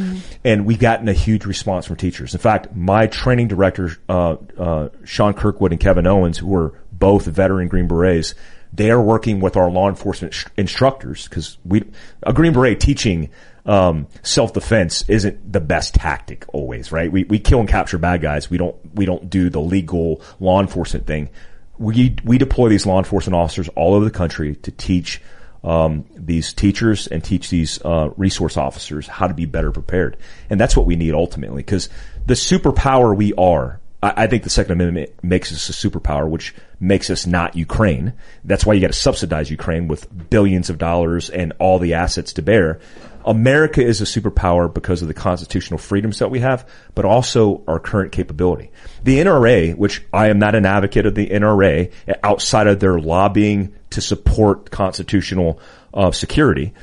And 0.44 0.66
we've 0.66 0.80
gotten 0.80 1.08
a 1.08 1.14
huge 1.14 1.46
response 1.46 1.88
from 1.88 1.96
teachers. 1.96 2.34
In 2.34 2.40
fact, 2.40 2.76
my 2.76 3.08
training 3.08 3.48
director, 3.48 3.98
uh, 4.10 4.36
uh, 4.58 4.90
Sean 5.06 5.34
Kirkwood 5.34 5.72
and 5.72 5.80
Kevin 5.80 6.06
Owens, 6.06 6.38
who 6.38 6.54
are 6.56 6.74
both 6.92 7.26
veteran 7.26 7.68
Green 7.68 7.88
Berets, 7.88 8.36
they 8.72 8.92
are 8.92 9.02
working 9.02 9.40
with 9.40 9.56
our 9.56 9.70
law 9.70 9.88
enforcement 9.88 10.34
sh- 10.34 10.46
instructors 10.58 11.28
because 11.28 11.58
we, 11.64 11.84
a 12.24 12.34
Green 12.34 12.54
Beret 12.54 12.80
teaching, 12.80 13.30
um, 13.66 14.08
self-defense 14.24 15.06
isn't 15.08 15.54
the 15.54 15.62
best 15.62 15.94
tactic 15.94 16.46
always, 16.54 16.92
right? 16.92 17.12
We, 17.12 17.24
we 17.24 17.40
kill 17.40 17.60
and 17.60 17.70
capture 17.70 17.98
bad 17.98 18.22
guys. 18.22 18.50
We 18.50 18.58
don't, 18.58 18.76
we 18.96 19.06
don't 19.06 19.30
do 19.30 19.50
the 19.50 19.62
legal 19.62 20.22
law 20.40 20.60
enforcement 20.60 21.08
thing 21.08 21.30
we 21.78 22.16
we 22.24 22.38
deploy 22.38 22.70
these 22.70 22.86
law 22.86 23.00
enforcement 23.00 23.36
officers 23.36 23.70
all 23.70 23.94
over 23.94 24.06
the 24.06 24.12
country 24.12 24.56
to 24.58 24.72
teach 24.72 25.22
um, 25.64 26.06
these 26.16 26.54
teachers 26.54 27.08
and 27.08 27.24
teach 27.24 27.50
these 27.50 27.82
uh, 27.84 28.10
resource 28.18 28.58
officers 28.58 29.08
how 29.08 29.28
to 29.28 29.34
be 29.34 29.46
better 29.46 29.72
prepared, 29.72 30.18
and 30.50 30.60
that's 30.60 30.76
what 30.76 30.86
we 30.86 30.96
need 30.96 31.14
ultimately. 31.14 31.64
Because 31.64 31.90
the 32.26 32.34
superpower 32.34 33.16
we 33.16 33.34
are, 33.34 33.80
I, 34.02 34.24
I 34.24 34.28
think 34.28 34.44
the 34.44 34.50
Second 34.50 34.74
Amendment 34.74 35.12
makes 35.24 35.52
us 35.52 35.70
a 35.70 35.90
superpower, 35.90 36.30
which 36.30 36.54
makes 36.80 37.10
us 37.10 37.26
not 37.26 37.56
Ukraine. 37.56 38.14
That's 38.44 38.66
why 38.66 38.74
you 38.74 38.82
got 38.82 38.88
to 38.88 38.94
subsidize 38.94 39.50
Ukraine 39.50 39.88
with 39.88 40.30
billions 40.30 40.70
of 40.70 40.78
dollars 40.78 41.30
and 41.30 41.54
all 41.60 41.80
the 41.80 41.94
assets 41.94 42.34
to 42.34 42.42
bear. 42.42 42.80
America 43.26 43.82
is 43.82 44.02
a 44.02 44.06
superpower 44.06 44.72
because 44.72 45.02
of 45.02 45.08
the 45.08 45.14
constitutional 45.14 45.78
freedoms 45.78 46.20
that 46.20 46.30
we 46.30 46.40
have, 46.40 46.68
but 46.94 47.06
also 47.06 47.64
our 47.68 47.80
current 47.80 48.12
capability. 48.12 48.70
The 49.04 49.20
NRA, 49.20 49.76
which 49.76 50.04
I 50.12 50.28
am 50.28 50.40
not 50.40 50.56
an 50.56 50.66
advocate 50.66 51.06
of 51.06 51.16
the 51.16 51.30
NRA, 51.30 51.92
outside 52.22 52.68
of 52.68 52.82
their 52.82 53.00
lobbying 53.00 53.76
to 53.94 54.02
support 54.02 54.70
constitutional 54.72 55.60
uh, 55.94 56.12
security, 56.12 56.74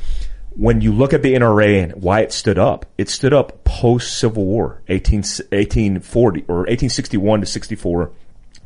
when 0.51 0.81
you 0.81 0.93
look 0.93 1.13
at 1.13 1.23
the 1.23 1.35
NRA 1.35 1.83
and 1.83 2.03
why 2.03 2.21
it 2.21 2.33
stood 2.33 2.59
up, 2.59 2.87
it 2.99 3.09
stood 3.09 3.33
up 3.33 3.65
post 3.65 4.19
Civil 4.19 4.45
War, 4.45 4.83
18, 4.89 5.19
1840 5.19 6.45
or 6.49 6.57
1861 6.59 7.41
to 7.41 7.47
64. 7.47 8.13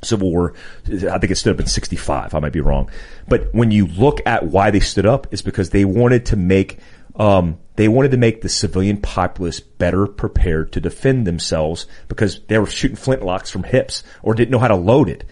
Civil 0.03 0.31
War, 0.31 0.55
I 0.87 1.19
think 1.19 1.31
it 1.31 1.37
stood 1.37 1.55
up 1.55 1.61
in 1.61 1.67
65. 1.67 2.35
I 2.35 2.41
might 2.41 2.53
be 2.53 2.61
wrong. 2.61 2.91
But 3.27 3.55
when 3.55 3.71
you 3.71 3.87
look 3.87 4.21
at 4.27 4.45
why 4.45 4.71
they 4.71 4.81
stood 4.81 5.07
up, 5.07 5.29
it's 5.31 5.41
because 5.41 5.71
they 5.71 5.85
wanted 5.85 6.27
to 6.27 6.37
make, 6.37 6.79
um, 7.17 7.59
they 7.77 7.89
wanted 7.89 8.11
to 8.11 8.19
make 8.19 8.43
the 8.43 8.49
civilian 8.51 8.99
populace 8.99 9.61
better 9.61 10.07
prepared 10.07 10.73
to 10.73 10.81
defend 10.81 11.27
themselves 11.27 11.87
because 12.09 12.41
they 12.49 12.59
were 12.59 12.67
shooting 12.67 12.97
flintlocks 12.97 13.51
from 13.51 13.63
hips 13.63 14.03
or 14.23 14.35
didn't 14.35 14.51
know 14.51 14.59
how 14.59 14.69
to 14.69 14.77
load 14.77 15.09
it. 15.09 15.25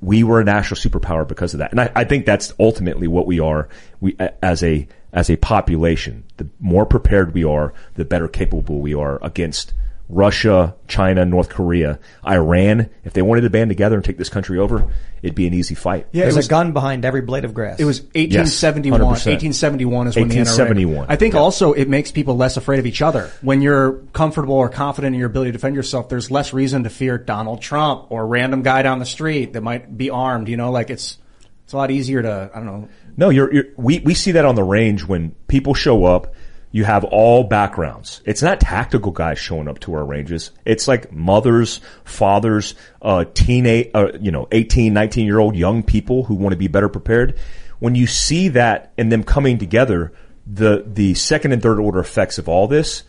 We 0.00 0.24
were 0.24 0.40
a 0.40 0.44
national 0.44 0.78
superpower 0.78 1.26
because 1.26 1.54
of 1.54 1.58
that. 1.58 1.70
And 1.70 1.80
I, 1.80 1.90
I 1.94 2.04
think 2.04 2.26
that's 2.26 2.52
ultimately 2.58 3.08
what 3.08 3.26
we 3.26 3.40
are 3.40 3.68
we, 4.00 4.16
as 4.42 4.62
a, 4.62 4.86
as 5.12 5.30
a 5.30 5.36
population. 5.36 6.24
The 6.36 6.48
more 6.58 6.86
prepared 6.86 7.34
we 7.34 7.44
are, 7.44 7.72
the 7.94 8.04
better 8.04 8.28
capable 8.28 8.80
we 8.80 8.94
are 8.94 9.18
against 9.22 9.72
Russia, 10.10 10.74
China, 10.88 11.24
North 11.24 11.48
Korea, 11.48 11.98
Iran. 12.26 12.90
If 13.04 13.12
they 13.12 13.22
wanted 13.22 13.42
to 13.42 13.50
band 13.50 13.70
together 13.70 13.96
and 13.96 14.04
take 14.04 14.18
this 14.18 14.28
country 14.28 14.58
over, 14.58 14.90
it'd 15.22 15.36
be 15.36 15.46
an 15.46 15.54
easy 15.54 15.74
fight. 15.74 16.06
Yeah, 16.12 16.24
There's 16.24 16.36
was- 16.36 16.46
a 16.46 16.48
gun 16.50 16.72
behind 16.72 17.04
every 17.04 17.22
blade 17.22 17.44
of 17.44 17.54
grass. 17.54 17.78
It 17.78 17.84
was 17.84 18.00
Yes, 18.14 18.62
1871. 18.62 19.00
100%. 19.00 19.26
1871 19.26 20.08
is 20.08 20.16
when 20.16 20.28
the 20.28 20.34
NRA. 20.34 20.38
1871. 20.38 21.06
I 21.08 21.16
think 21.16 21.34
also 21.34 21.72
it 21.72 21.88
makes 21.88 22.10
people 22.10 22.36
less 22.36 22.56
afraid 22.56 22.80
of 22.80 22.86
each 22.86 23.02
other. 23.02 23.30
When 23.40 23.62
you're 23.62 23.92
comfortable 24.12 24.56
or 24.56 24.68
confident 24.68 25.14
in 25.14 25.18
your 25.20 25.28
ability 25.28 25.50
to 25.52 25.58
defend 25.58 25.76
yourself, 25.76 26.08
there's 26.08 26.30
less 26.30 26.52
reason 26.52 26.84
to 26.84 26.90
fear 26.90 27.16
Donald 27.16 27.62
Trump 27.62 28.06
or 28.10 28.22
a 28.22 28.26
random 28.26 28.62
guy 28.62 28.82
down 28.82 28.98
the 28.98 29.06
street 29.06 29.52
that 29.52 29.62
might 29.62 29.96
be 29.96 30.10
armed. 30.10 30.48
You 30.48 30.56
know, 30.56 30.72
like 30.72 30.90
it's 30.90 31.18
it's 31.64 31.72
a 31.72 31.76
lot 31.76 31.90
easier 31.92 32.20
to 32.22 32.50
I 32.52 32.56
don't 32.58 32.66
know. 32.66 32.88
No, 33.16 33.28
you're, 33.28 33.52
you're, 33.52 33.64
we, 33.76 33.98
we 34.00 34.14
see 34.14 34.32
that 34.32 34.44
on 34.44 34.54
the 34.54 34.62
range 34.64 35.04
when 35.04 35.32
people 35.46 35.74
show 35.74 36.04
up. 36.04 36.34
You 36.72 36.84
have 36.84 37.02
all 37.04 37.44
backgrounds. 37.44 38.22
It's 38.24 38.42
not 38.42 38.60
tactical 38.60 39.10
guys 39.10 39.38
showing 39.38 39.66
up 39.66 39.80
to 39.80 39.94
our 39.94 40.04
ranges. 40.04 40.52
It's 40.64 40.86
like 40.86 41.10
mothers, 41.10 41.80
fathers, 42.04 42.74
uh, 43.02 43.24
teenage, 43.34 43.90
uh, 43.92 44.12
you 44.20 44.30
know, 44.30 44.46
18, 44.52 44.92
19 44.92 45.26
year 45.26 45.38
old 45.38 45.56
young 45.56 45.82
people 45.82 46.24
who 46.24 46.34
want 46.34 46.52
to 46.52 46.56
be 46.58 46.68
better 46.68 46.88
prepared. 46.88 47.38
When 47.80 47.94
you 47.94 48.06
see 48.06 48.48
that 48.48 48.92
and 48.96 49.10
them 49.10 49.24
coming 49.24 49.58
together, 49.58 50.12
the, 50.46 50.84
the 50.86 51.14
second 51.14 51.52
and 51.52 51.62
third 51.62 51.80
order 51.80 51.98
effects 51.98 52.38
of 52.38 52.48
all 52.48 52.68
this, 52.68 53.02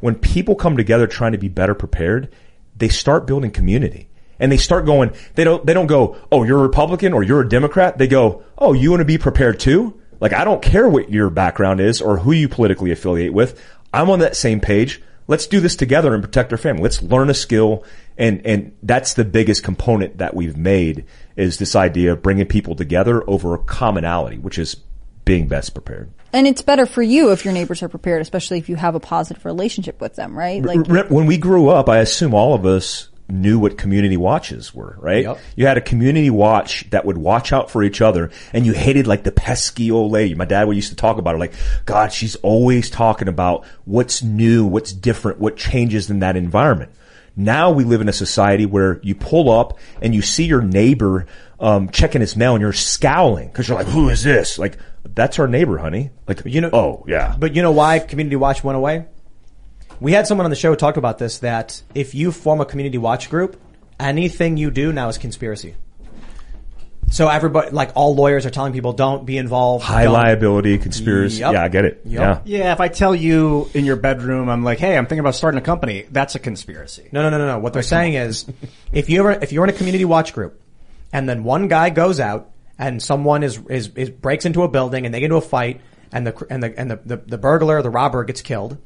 when 0.00 0.14
people 0.14 0.54
come 0.54 0.76
together 0.76 1.06
trying 1.06 1.32
to 1.32 1.38
be 1.38 1.48
better 1.48 1.74
prepared, 1.74 2.30
they 2.76 2.88
start 2.88 3.26
building 3.26 3.50
community 3.50 4.08
and 4.38 4.52
they 4.52 4.58
start 4.58 4.84
going, 4.84 5.12
they 5.34 5.44
don't, 5.44 5.64
they 5.64 5.72
don't 5.72 5.86
go, 5.86 6.18
oh, 6.30 6.44
you're 6.44 6.58
a 6.58 6.62
Republican 6.62 7.14
or 7.14 7.22
you're 7.22 7.40
a 7.40 7.48
Democrat. 7.48 7.96
They 7.96 8.08
go, 8.08 8.42
oh, 8.58 8.74
you 8.74 8.90
want 8.90 9.00
to 9.00 9.06
be 9.06 9.16
prepared 9.16 9.58
too? 9.58 9.98
Like, 10.20 10.32
I 10.32 10.44
don't 10.44 10.62
care 10.62 10.88
what 10.88 11.10
your 11.10 11.30
background 11.30 11.80
is 11.80 12.00
or 12.00 12.18
who 12.18 12.32
you 12.32 12.48
politically 12.48 12.90
affiliate 12.90 13.32
with. 13.32 13.60
I'm 13.92 14.10
on 14.10 14.20
that 14.20 14.36
same 14.36 14.60
page. 14.60 15.02
Let's 15.28 15.46
do 15.46 15.60
this 15.60 15.76
together 15.76 16.14
and 16.14 16.22
protect 16.22 16.52
our 16.52 16.58
family. 16.58 16.82
Let's 16.82 17.02
learn 17.02 17.30
a 17.30 17.34
skill. 17.34 17.84
And, 18.16 18.46
and 18.46 18.76
that's 18.82 19.14
the 19.14 19.24
biggest 19.24 19.64
component 19.64 20.18
that 20.18 20.34
we've 20.34 20.56
made 20.56 21.04
is 21.36 21.58
this 21.58 21.74
idea 21.74 22.12
of 22.12 22.22
bringing 22.22 22.46
people 22.46 22.76
together 22.76 23.28
over 23.28 23.54
a 23.54 23.58
commonality, 23.58 24.38
which 24.38 24.58
is 24.58 24.76
being 25.24 25.48
best 25.48 25.74
prepared. 25.74 26.10
And 26.32 26.46
it's 26.46 26.62
better 26.62 26.86
for 26.86 27.02
you 27.02 27.32
if 27.32 27.44
your 27.44 27.54
neighbors 27.54 27.82
are 27.82 27.88
prepared, 27.88 28.22
especially 28.22 28.58
if 28.58 28.68
you 28.68 28.76
have 28.76 28.94
a 28.94 29.00
positive 29.00 29.44
relationship 29.44 30.00
with 30.00 30.14
them, 30.16 30.36
right? 30.36 30.62
Like, 30.62 31.10
when 31.10 31.26
we 31.26 31.38
grew 31.38 31.68
up, 31.68 31.88
I 31.88 31.98
assume 31.98 32.34
all 32.34 32.54
of 32.54 32.64
us 32.64 33.08
knew 33.28 33.58
what 33.58 33.76
community 33.76 34.16
watches 34.16 34.74
were, 34.74 34.96
right? 35.00 35.24
Yep. 35.24 35.38
You 35.56 35.66
had 35.66 35.76
a 35.76 35.80
community 35.80 36.30
watch 36.30 36.88
that 36.90 37.04
would 37.04 37.18
watch 37.18 37.52
out 37.52 37.70
for 37.70 37.82
each 37.82 38.00
other 38.00 38.30
and 38.52 38.64
you 38.64 38.72
hated 38.72 39.06
like 39.06 39.24
the 39.24 39.32
pesky 39.32 39.90
old 39.90 40.12
lady. 40.12 40.34
My 40.34 40.44
dad 40.44 40.64
would 40.64 40.76
used 40.76 40.90
to 40.90 40.96
talk 40.96 41.18
about 41.18 41.32
her 41.32 41.38
like, 41.38 41.54
God, 41.84 42.12
she's 42.12 42.36
always 42.36 42.88
talking 42.88 43.28
about 43.28 43.64
what's 43.84 44.22
new, 44.22 44.64
what's 44.64 44.92
different, 44.92 45.40
what 45.40 45.56
changes 45.56 46.10
in 46.10 46.20
that 46.20 46.36
environment. 46.36 46.92
Now 47.34 47.70
we 47.70 47.84
live 47.84 48.00
in 48.00 48.08
a 48.08 48.14
society 48.14 48.64
where 48.64 49.00
you 49.02 49.14
pull 49.14 49.50
up 49.50 49.78
and 50.00 50.14
you 50.14 50.22
see 50.22 50.44
your 50.44 50.62
neighbor 50.62 51.26
um, 51.60 51.90
checking 51.90 52.20
his 52.20 52.36
mail 52.36 52.54
and 52.54 52.62
you're 52.62 52.72
scowling 52.72 53.48
because 53.48 53.68
you're 53.68 53.76
like, 53.76 53.88
who 53.88 54.08
is 54.08 54.22
this? 54.22 54.58
Like, 54.58 54.78
that's 55.04 55.38
our 55.38 55.46
neighbor, 55.46 55.78
honey. 55.78 56.10
Like, 56.26 56.42
you 56.44 56.60
know, 56.60 56.70
oh 56.72 57.04
yeah. 57.06 57.36
But 57.38 57.54
you 57.54 57.62
know 57.62 57.72
why 57.72 57.98
Community 57.98 58.36
Watch 58.36 58.64
went 58.64 58.76
away? 58.76 59.06
We 60.00 60.12
had 60.12 60.26
someone 60.26 60.44
on 60.44 60.50
the 60.50 60.56
show 60.56 60.74
talk 60.74 60.96
about 60.96 61.18
this 61.18 61.38
that 61.38 61.82
if 61.94 62.14
you 62.14 62.32
form 62.32 62.60
a 62.60 62.64
community 62.66 62.98
watch 62.98 63.30
group, 63.30 63.60
anything 63.98 64.56
you 64.56 64.70
do 64.70 64.92
now 64.92 65.08
is 65.08 65.18
conspiracy. 65.18 65.74
So 67.08 67.28
everybody, 67.28 67.70
like 67.70 67.92
all 67.94 68.16
lawyers 68.16 68.46
are 68.46 68.50
telling 68.50 68.72
people 68.72 68.92
don't 68.92 69.24
be 69.24 69.38
involved. 69.38 69.84
High 69.84 70.04
don't- 70.04 70.12
liability, 70.12 70.78
conspiracy. 70.78 71.38
Yep. 71.38 71.52
Yeah, 71.52 71.62
I 71.62 71.68
get 71.68 71.84
it. 71.84 72.00
Yep. 72.04 72.46
Yeah. 72.46 72.58
Yeah, 72.58 72.72
if 72.72 72.80
I 72.80 72.88
tell 72.88 73.14
you 73.14 73.70
in 73.74 73.84
your 73.84 73.96
bedroom, 73.96 74.48
I'm 74.48 74.64
like, 74.64 74.78
hey, 74.78 74.96
I'm 74.96 75.04
thinking 75.06 75.20
about 75.20 75.36
starting 75.36 75.58
a 75.58 75.62
company. 75.62 76.04
That's 76.10 76.34
a 76.34 76.40
conspiracy. 76.40 77.08
No, 77.12 77.22
no, 77.22 77.30
no, 77.30 77.38
no, 77.38 77.46
no. 77.46 77.58
What 77.60 77.72
they're 77.74 77.82
saying 77.82 78.14
is, 78.14 78.46
if 78.92 79.08
you 79.08 79.20
ever, 79.20 79.32
if 79.32 79.52
you're 79.52 79.64
in 79.64 79.70
a 79.70 79.72
community 79.74 80.04
watch 80.04 80.32
group, 80.34 80.60
and 81.12 81.28
then 81.28 81.44
one 81.44 81.68
guy 81.68 81.90
goes 81.90 82.18
out 82.18 82.50
and 82.78 83.00
someone 83.00 83.44
is 83.44 83.60
is, 83.70 83.88
is 83.94 84.10
breaks 84.10 84.44
into 84.44 84.62
a 84.64 84.68
building 84.68 85.06
and 85.06 85.14
they 85.14 85.20
get 85.20 85.26
into 85.26 85.36
a 85.36 85.40
fight, 85.40 85.80
and 86.12 86.26
the 86.26 86.46
and 86.50 86.62
the 86.62 86.78
and 86.78 86.90
the, 86.90 86.96
the, 86.96 87.16
the 87.18 87.38
burglar, 87.38 87.82
the 87.82 87.90
robber 87.90 88.24
gets 88.24 88.42
killed, 88.42 88.78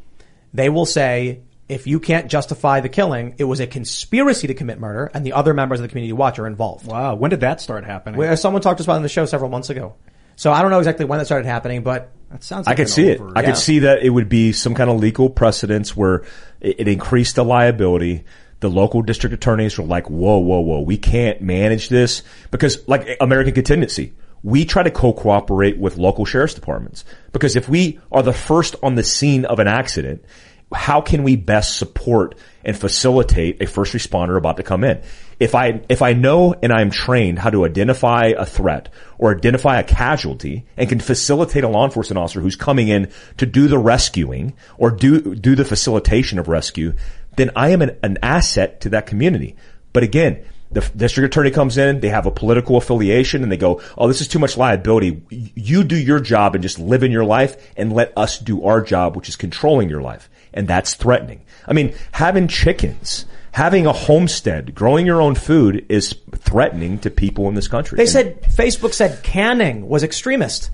they 0.52 0.68
will 0.68 0.86
say. 0.86 1.42
If 1.68 1.86
you 1.86 2.00
can't 2.00 2.28
justify 2.28 2.80
the 2.80 2.88
killing, 2.88 3.36
it 3.38 3.44
was 3.44 3.60
a 3.60 3.66
conspiracy 3.68 4.48
to 4.48 4.54
commit 4.54 4.80
murder, 4.80 5.08
and 5.14 5.24
the 5.24 5.34
other 5.34 5.54
members 5.54 5.78
of 5.78 5.82
the 5.82 5.88
community 5.88 6.12
watch 6.12 6.40
are 6.40 6.48
involved. 6.48 6.84
Wow, 6.84 7.14
when 7.14 7.30
did 7.30 7.42
that 7.42 7.60
start 7.60 7.84
happening? 7.84 8.18
Where 8.18 8.36
someone 8.36 8.60
talked 8.60 8.78
to 8.78 8.82
us 8.82 8.86
about 8.86 8.94
it 8.94 8.96
on 8.96 9.02
the 9.04 9.08
show 9.08 9.24
several 9.24 9.50
months 9.50 9.70
ago. 9.70 9.94
So 10.34 10.50
I 10.50 10.62
don't 10.62 10.72
know 10.72 10.78
exactly 10.78 11.04
when 11.04 11.20
that 11.20 11.26
started 11.26 11.46
happening, 11.46 11.84
but 11.84 12.10
that 12.30 12.42
sounds. 12.42 12.66
I 12.66 12.74
could 12.74 12.88
see 12.88 13.06
it. 13.06 13.20
I 13.36 13.44
could 13.44 13.56
see 13.56 13.80
that 13.80 14.02
it 14.02 14.10
would 14.10 14.28
be 14.28 14.50
some 14.50 14.74
kind 14.74 14.90
of 14.90 14.98
legal 14.98 15.30
precedence 15.30 15.96
where 15.96 16.24
it, 16.60 16.80
it 16.80 16.88
increased 16.88 17.36
the 17.36 17.44
liability. 17.44 18.24
The 18.58 18.68
local 18.68 19.02
district 19.02 19.32
attorneys 19.34 19.78
were 19.78 19.84
like, 19.84 20.10
whoa, 20.10 20.38
whoa, 20.38 20.58
whoa, 20.58 20.80
we 20.80 20.96
can't 20.96 21.40
manage 21.40 21.88
this 21.88 22.22
because 22.50 22.88
like 22.88 23.16
American 23.20 23.54
contingency, 23.54 24.12
we 24.42 24.64
try 24.64 24.82
to 24.82 24.90
co-cooperate 24.90 25.78
with 25.78 25.98
local 25.98 26.24
sheriff's 26.24 26.54
departments 26.54 27.04
because 27.32 27.56
if 27.56 27.68
we 27.68 28.00
are 28.10 28.22
the 28.22 28.32
first 28.32 28.76
on 28.82 28.94
the 28.94 29.02
scene 29.02 29.44
of 29.44 29.58
an 29.58 29.68
accident, 29.68 30.24
how 30.72 31.00
can 31.00 31.24
we 31.24 31.36
best 31.36 31.76
support 31.76 32.36
and 32.64 32.76
facilitate 32.76 33.60
a 33.60 33.66
first 33.66 33.92
responder 33.92 34.36
about 34.36 34.56
to 34.56 34.62
come 34.62 34.84
in? 34.84 35.02
If 35.40 35.54
I, 35.54 35.80
if 35.88 36.00
I 36.00 36.12
know 36.12 36.54
and 36.62 36.72
I'm 36.72 36.90
trained 36.90 37.38
how 37.38 37.50
to 37.50 37.64
identify 37.64 38.32
a 38.36 38.46
threat 38.46 38.88
or 39.18 39.34
identify 39.34 39.80
a 39.80 39.84
casualty 39.84 40.66
and 40.76 40.88
can 40.88 41.00
facilitate 41.00 41.64
a 41.64 41.68
law 41.68 41.84
enforcement 41.84 42.18
officer 42.18 42.40
who's 42.40 42.56
coming 42.56 42.88
in 42.88 43.10
to 43.38 43.46
do 43.46 43.66
the 43.66 43.78
rescuing 43.78 44.54
or 44.78 44.90
do, 44.90 45.34
do 45.34 45.56
the 45.56 45.64
facilitation 45.64 46.38
of 46.38 46.46
rescue, 46.46 46.92
then 47.36 47.50
I 47.56 47.70
am 47.70 47.82
an, 47.82 47.96
an 48.02 48.18
asset 48.22 48.82
to 48.82 48.90
that 48.90 49.06
community. 49.06 49.56
But 49.92 50.04
again, 50.04 50.44
the 50.72 50.80
district 50.96 51.26
attorney 51.34 51.50
comes 51.50 51.78
in, 51.78 52.00
they 52.00 52.08
have 52.10 52.26
a 52.26 52.30
political 52.30 52.76
affiliation 52.76 53.42
and 53.42 53.50
they 53.50 53.56
go, 53.56 53.80
Oh, 53.98 54.06
this 54.08 54.20
is 54.20 54.28
too 54.28 54.38
much 54.38 54.56
liability. 54.56 55.22
You 55.30 55.82
do 55.84 55.96
your 55.96 56.20
job 56.20 56.54
and 56.54 56.62
just 56.62 56.78
live 56.78 57.02
in 57.02 57.10
your 57.10 57.24
life 57.24 57.56
and 57.76 57.92
let 57.92 58.12
us 58.16 58.38
do 58.38 58.64
our 58.64 58.80
job, 58.80 59.16
which 59.16 59.28
is 59.28 59.36
controlling 59.36 59.88
your 59.90 60.00
life. 60.02 60.30
And 60.54 60.66
that's 60.68 60.94
threatening. 60.94 61.42
I 61.66 61.72
mean, 61.72 61.94
having 62.12 62.48
chickens, 62.48 63.24
having 63.52 63.86
a 63.86 63.92
homestead, 63.92 64.74
growing 64.74 65.06
your 65.06 65.20
own 65.20 65.34
food 65.34 65.86
is 65.88 66.14
threatening 66.36 66.98
to 67.00 67.10
people 67.10 67.48
in 67.48 67.54
this 67.54 67.68
country. 67.68 67.96
they 67.96 68.02
And- 68.04 68.10
said 68.10 68.42
Facebook 68.42 68.92
said 68.94 69.22
canning 69.22 69.88
was 69.88 70.02
extremist. 70.04 70.70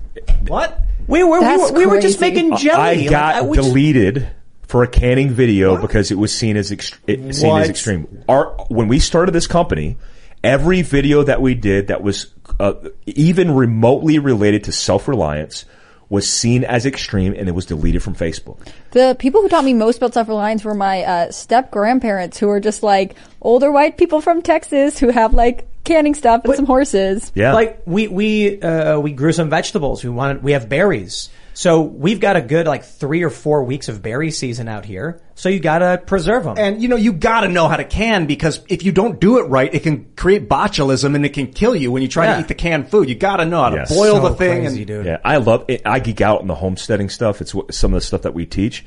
What? 0.47 0.79
We 1.07 1.23
were 1.23 1.39
we 1.39 1.57
were, 1.57 1.71
we 1.73 1.85
were 1.85 2.01
just 2.01 2.19
making 2.19 2.55
jelly. 2.57 2.81
I 2.81 2.93
Like, 2.95 3.09
got 3.09 3.35
I- 3.35 3.41
we 3.43 3.55
just- 3.57 3.67
deleted 3.69 4.27
for 4.67 4.83
a 4.83 4.87
canning 4.87 5.29
video 5.29 5.81
because 5.81 6.11
it 6.11 6.17
was 6.17 6.33
seen 6.33 6.57
as 6.57 6.71
ext- 6.71 6.97
it, 7.07 7.33
seen 7.35 7.49
What? 7.49 7.63
as 7.63 7.69
extreme. 7.69 8.23
Our 8.27 8.51
when 8.69 8.87
we 8.87 8.99
started 8.99 9.31
this 9.31 9.47
company, 9.47 9.97
every 10.43 10.81
video 10.81 11.23
that 11.23 11.41
we 11.41 11.55
did 11.55 11.87
that 11.87 12.03
was 12.03 12.33
uh, 12.59 12.73
even 13.05 13.51
remotely 13.51 14.19
related 14.19 14.65
to 14.65 14.71
self 14.71 15.07
reliance 15.07 15.65
was 16.09 16.29
seen 16.29 16.63
as 16.63 16.85
extreme 16.85 17.33
and 17.37 17.49
it 17.49 17.51
was 17.51 17.65
deleted 17.65 18.01
from 18.01 18.15
Facebook. 18.15 18.57
The 18.91 19.15
people 19.19 19.41
who 19.41 19.49
taught 19.49 19.65
me 19.65 19.73
most 19.73 19.97
about 19.97 20.13
self-reliance 20.13 20.63
were 20.63 20.73
my 20.73 21.03
uh, 21.03 21.31
step 21.31 21.69
grandparents, 21.69 22.37
who 22.37 22.47
were 22.47 22.59
just 22.59 22.81
like 22.81 23.15
older 23.41 23.71
white 23.71 23.97
people 23.97 24.21
from 24.21 24.41
Texas 24.41 24.97
who 24.97 25.09
have 25.09 25.33
like 25.33 25.67
canning 25.83 26.15
stuff 26.15 26.45
and 26.45 26.55
some 26.55 26.65
horses. 26.65 27.31
Yeah. 27.35 27.53
Like 27.53 27.81
we 27.85 28.07
we 28.07 28.61
uh, 28.61 28.99
we 28.99 29.11
grew 29.11 29.33
some 29.33 29.49
vegetables. 29.49 30.03
We 30.03 30.09
wanted 30.09 30.43
we 30.43 30.53
have 30.53 30.69
berries. 30.69 31.29
So 31.57 31.81
we've 31.81 32.19
got 32.19 32.35
a 32.35 32.41
good 32.41 32.67
like 32.67 32.83
three 32.83 33.23
or 33.23 33.31
four 33.31 33.63
weeks 33.63 33.89
of 33.89 34.03
berry 34.03 34.29
season 34.29 34.67
out 34.67 34.85
here. 34.85 35.19
So 35.33 35.49
you 35.49 35.59
gotta 35.59 35.97
preserve 36.05 36.43
them. 36.43 36.53
And 36.55 36.83
you 36.83 36.87
know, 36.87 36.95
you 36.97 37.11
gotta 37.11 37.47
know 37.47 37.67
how 37.67 37.77
to 37.77 37.83
can 37.83 38.27
because 38.27 38.59
if 38.69 38.83
you 38.85 38.91
don't 38.91 39.19
do 39.19 39.39
it 39.39 39.45
right, 39.49 39.73
it 39.73 39.81
can 39.81 40.05
create 40.15 40.47
botulism 40.47 41.15
and 41.15 41.25
it 41.25 41.29
can 41.29 41.47
kill 41.47 41.75
you 41.75 41.91
when 41.91 42.03
you 42.03 42.07
try 42.07 42.25
Yeah. 42.25 42.35
to 42.35 42.41
eat 42.41 42.47
the 42.47 42.53
canned 42.53 42.89
food. 42.91 43.09
You 43.09 43.15
gotta 43.15 43.43
know 43.43 43.63
how 43.63 43.69
to 43.69 43.75
Yes. 43.77 43.89
boil 43.91 44.17
So 44.17 44.29
the 44.29 44.35
thing 44.35 44.61
crazy, 44.65 44.77
and 44.81 44.87
dude. 44.87 45.05
Yeah, 45.07 45.17
I 45.25 45.37
love 45.37 45.65
it. 45.67 45.81
I 45.83 45.97
geek 45.97 46.21
out 46.21 46.41
on 46.41 46.47
the 46.47 46.53
homesteading 46.53 47.09
stuff. 47.09 47.41
It's 47.41 47.55
what, 47.55 47.73
some 47.73 47.91
of 47.91 48.01
the 48.01 48.05
stuff 48.05 48.21
that 48.21 48.35
we 48.35 48.45
teach. 48.45 48.85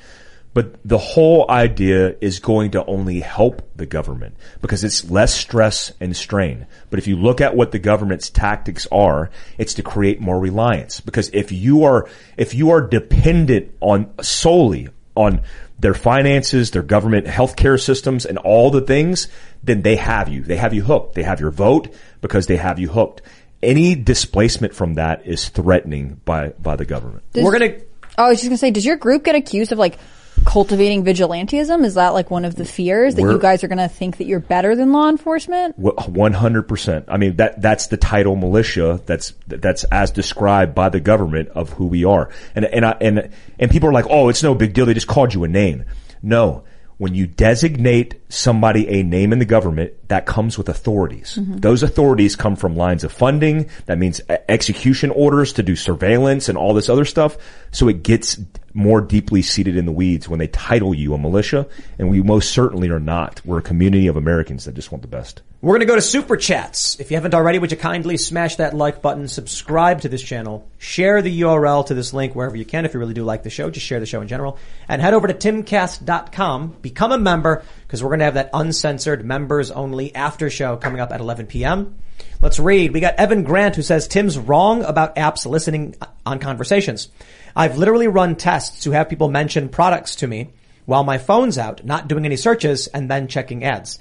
But 0.53 0.81
the 0.85 0.99
whole 0.99 1.49
idea 1.49 2.17
is 2.21 2.41
going 2.41 2.73
to 2.73 2.85
only 2.85 3.21
help 3.21 3.71
the 3.77 3.87
government 3.87 4.35
because 4.61 4.83
it's 4.83 5.09
less 5.09 5.33
stress 5.33 5.93
and 6.01 6.17
strain. 6.17 6.67
But 6.91 6.99
if 6.99 7.07
you 7.07 7.17
look 7.17 7.41
at 7.41 7.55
what 7.55 7.71
the 7.71 7.79
government's 7.79 8.31
tactics 8.31 8.89
are, 8.91 9.31
it's 9.59 9.75
to 9.75 9.83
create 9.83 10.21
more 10.21 10.41
reliance. 10.41 11.01
Because 11.01 11.31
if 11.33 11.53
you 11.53 11.85
are, 11.85 12.09
if 12.37 12.55
you 12.55 12.71
are 12.71 12.81
dependent 12.81 13.73
on 13.81 14.13
solely 14.23 14.89
on 15.15 15.43
their 15.79 15.95
finances, 15.95 16.73
their 16.73 16.83
government 16.83 17.27
healthcare 17.27 17.81
systems 17.81 18.27
and 18.27 18.37
all 18.39 18.71
the 18.71 18.81
things, 18.81 19.29
then 19.63 19.83
they 19.83 19.97
have 19.97 20.29
you. 20.29 20.43
They 20.43 20.57
have 20.57 20.75
you 20.75 20.83
hooked. 20.83 21.15
They 21.15 21.23
have 21.23 21.41
your 21.41 21.51
vote 21.51 21.95
because 22.21 22.49
they 22.49 22.57
have 22.57 22.79
you 22.79 22.89
hooked. 22.89 23.23
Any 23.63 23.95
displacement 23.95 24.75
from 24.75 24.95
that 24.95 25.27
is 25.27 25.49
threatening 25.49 26.21
by, 26.25 26.49
by 26.51 26.77
the 26.77 26.85
government. 26.85 27.23
We're 27.35 27.53
gonna. 27.53 27.77
Oh, 28.19 28.25
I 28.25 28.29
was 28.31 28.39
just 28.39 28.49
gonna 28.49 28.59
say, 28.59 28.71
does 28.71 28.85
your 28.85 28.97
group 28.97 29.25
get 29.25 29.35
accused 29.35 29.71
of 29.71 29.79
like 29.79 29.99
cultivating 30.45 31.05
vigilantism? 31.05 31.85
Is 31.85 31.95
that 31.95 32.11
like 32.11 32.31
one 32.31 32.45
of 32.45 32.55
the 32.55 32.65
fears 32.65 33.15
that 33.15 33.23
you 33.23 33.29
We're- 33.29 33.41
guys 33.41 33.63
are 33.65 33.69
gonna 33.69 33.89
think 33.89 34.17
that 34.19 34.27
you're 34.27 34.41
better 34.41 34.75
than 34.75 34.93
law 34.93 35.09
enforcement? 35.09 35.79
One 35.79 36.33
hundred 36.33 36.63
percent. 36.63 37.07
I 37.09 37.17
mean 37.17 37.37
that 37.37 37.61
that's 37.61 37.89
the 37.89 37.97
title 37.97 38.37
militia. 38.37 39.01
That's 39.07 39.35
that's 39.47 39.85
as 39.85 40.11
described 40.11 40.75
by 40.75 40.89
the 40.89 41.01
government 41.01 41.49
of 41.51 41.71
who 41.71 41.87
we 41.87 42.05
are. 42.05 42.31
And 42.55 42.65
and 42.65 42.85
I, 42.85 42.97
and 43.01 43.31
and 43.59 43.71
people 43.71 43.89
are 43.89 43.93
like, 43.93 44.07
oh, 44.09 44.29
it's 44.29 44.43
no 44.43 44.55
big 44.55 44.73
deal. 44.75 44.87
They 44.87 44.95
just 44.95 45.07
called 45.07 45.35
you 45.35 45.45
a 45.45 45.49
name. 45.49 45.85
No. 46.23 46.65
When 47.01 47.15
you 47.15 47.27
designate 47.27 48.21
somebody 48.29 48.87
a 48.87 49.03
name 49.03 49.33
in 49.33 49.39
the 49.39 49.47
government, 49.47 49.95
that 50.09 50.27
comes 50.27 50.59
with 50.59 50.69
authorities. 50.69 51.39
Mhm. 51.41 51.63
Those 51.63 51.83
authorities 51.83 52.37
come 52.37 52.57
from 52.57 52.77
lines 52.77 53.05
of 53.05 53.11
funding. 53.11 53.69
That 53.87 53.99
means 53.99 54.21
execution 54.51 55.11
orders 55.11 55.55
to 55.55 55.63
do 55.63 55.77
surveillance 55.77 56.51
and 56.51 56.59
all 56.59 56.75
this 56.75 56.91
other 56.91 57.07
stuff. 57.07 57.39
So 57.71 57.89
it 57.89 58.03
gets 58.03 58.39
more 58.75 59.01
deeply 59.01 59.41
seated 59.41 59.79
in 59.79 59.87
the 59.87 59.93
weeds 59.93 60.29
when 60.29 60.41
they 60.41 60.49
title 60.49 60.93
you 60.93 61.15
a 61.15 61.19
militia. 61.19 61.67
And 61.99 62.11
we 62.11 62.21
most 62.21 62.51
certainly 62.51 62.91
are 62.91 63.01
not. 63.01 63.41
We're 63.47 63.61
a 63.61 63.63
community 63.63 64.07
of 64.07 64.19
Americans 64.19 64.67
that 64.67 64.75
just 64.75 64.93
want 64.93 65.01
the 65.01 65.09
best. 65.09 65.41
We're 65.63 65.75
going 65.75 65.81
to 65.81 65.87
go 65.87 65.95
to 65.95 66.01
super 66.01 66.39
chats. 66.39 66.99
If 67.01 67.11
you 67.11 67.19
haven't 67.19 67.35
already, 67.35 67.59
would 67.59 67.71
you 67.71 67.77
kindly 67.77 68.17
smash 68.17 68.57
that 68.57 68.73
like 68.73 69.03
button, 69.03 69.29
subscribe 69.29 70.01
to 70.01 70.09
this 70.09 70.23
channel, 70.23 70.67
share 70.79 71.21
the 71.21 71.43
URL 71.43 71.85
to 71.85 71.93
this 71.93 72.15
link 72.15 72.35
wherever 72.35 72.57
you 72.57 72.65
can. 72.65 72.87
If 72.87 72.95
you 72.95 73.01
really 73.01 73.13
do 73.13 73.25
like 73.25 73.43
the 73.43 73.51
show, 73.51 73.69
just 73.69 73.85
share 73.85 74.01
the 74.01 74.07
show 74.07 74.23
in 74.23 74.29
general 74.29 74.57
and 74.89 75.03
head 75.03 75.13
over 75.13 75.29
to 75.29 75.35
timcast.com, 75.35 76.77
become 76.81 77.13
a 77.13 77.19
member 77.19 77.63
because 77.83 78.03
we're 78.03 78.09
going 78.09 78.21
to 78.21 78.25
have 78.25 78.35
that 78.35 78.49
uncensored 78.55 79.23
members 79.23 79.71
only 79.71 80.15
after 80.15 80.49
show 80.49 80.79
coming 80.79 80.99
up 80.99 81.13
at 81.13 81.21
11 81.21 81.45
p.m. 81.45 81.95
Let's 82.41 82.59
read. 82.59 82.95
We 82.95 83.01
got 83.01 83.17
Evan 83.17 83.43
Grant 83.43 83.77
who 83.77 83.83
says 83.83 84.09
Tim's 84.09 84.39
wrong 84.39 84.83
about 84.83 85.17
apps 85.17 85.45
listening 85.45 85.95
on 86.25 86.39
conversations. 86.39 87.11
I've 87.55 87.77
literally 87.77 88.09
run 88.09 88.37
tests 88.37 88.85
to 88.85 88.93
have 88.93 89.11
people 89.11 89.29
mention 89.29 89.69
products 89.69 90.17
to 90.17 90.27
me 90.27 90.49
while 90.87 91.05
my 91.05 91.19
phone's 91.19 91.59
out, 91.59 91.85
not 91.85 92.09
doing 92.09 92.25
any 92.25 92.37
searches 92.37 92.87
and 92.87 93.11
then 93.11 93.29
checking 93.29 93.63
ads. 93.63 93.99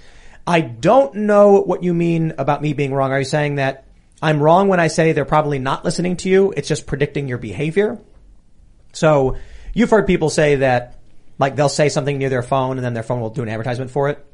I 0.49 0.61
don't 0.61 1.13
know 1.13 1.61
what 1.61 1.83
you 1.83 1.93
mean 1.93 2.33
about 2.39 2.59
me 2.59 2.73
being 2.73 2.91
wrong. 2.91 3.11
Are 3.11 3.19
you 3.19 3.23
saying 3.25 3.55
that 3.55 3.85
I'm 4.19 4.41
wrong 4.41 4.67
when 4.67 4.79
I 4.79 4.87
say 4.87 5.11
they're 5.11 5.23
probably 5.23 5.59
not 5.59 5.85
listening 5.85 6.17
to 6.17 6.29
you? 6.29 6.51
It's 6.57 6.67
just 6.67 6.87
predicting 6.87 7.27
your 7.27 7.37
behavior. 7.37 7.99
So 8.91 9.37
you've 9.75 9.91
heard 9.91 10.07
people 10.07 10.31
say 10.31 10.55
that 10.55 10.97
like 11.37 11.55
they'll 11.55 11.69
say 11.69 11.89
something 11.89 12.17
near 12.17 12.29
their 12.29 12.41
phone 12.41 12.79
and 12.79 12.83
then 12.83 12.95
their 12.95 13.03
phone 13.03 13.21
will 13.21 13.29
do 13.29 13.43
an 13.43 13.49
advertisement 13.49 13.91
for 13.91 14.09
it. 14.09 14.25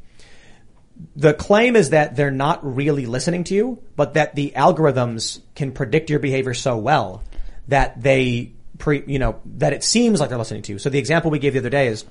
The 1.17 1.33
claim 1.33 1.75
is 1.75 1.89
that 1.89 2.15
they're 2.15 2.31
not 2.31 2.65
really 2.75 3.07
listening 3.07 3.43
to 3.45 3.53
you, 3.53 3.83
but 3.97 4.13
that 4.13 4.35
the 4.35 4.53
algorithms 4.55 5.41
can 5.53 5.73
predict 5.73 6.09
your 6.09 6.19
behavior 6.19 6.53
so 6.53 6.77
well 6.77 7.23
that 7.67 8.01
they 8.01 8.53
pre, 8.77 9.03
you 9.05 9.19
know, 9.19 9.41
that 9.57 9.73
it 9.73 9.83
seems 9.83 10.21
like 10.21 10.29
they're 10.29 10.37
listening 10.37 10.61
to 10.61 10.71
you. 10.71 10.79
So 10.79 10.89
the 10.89 10.97
example 10.97 11.29
we 11.29 11.39
gave 11.39 11.51
the 11.51 11.59
other 11.59 11.69
day 11.69 11.87
is 11.87 12.05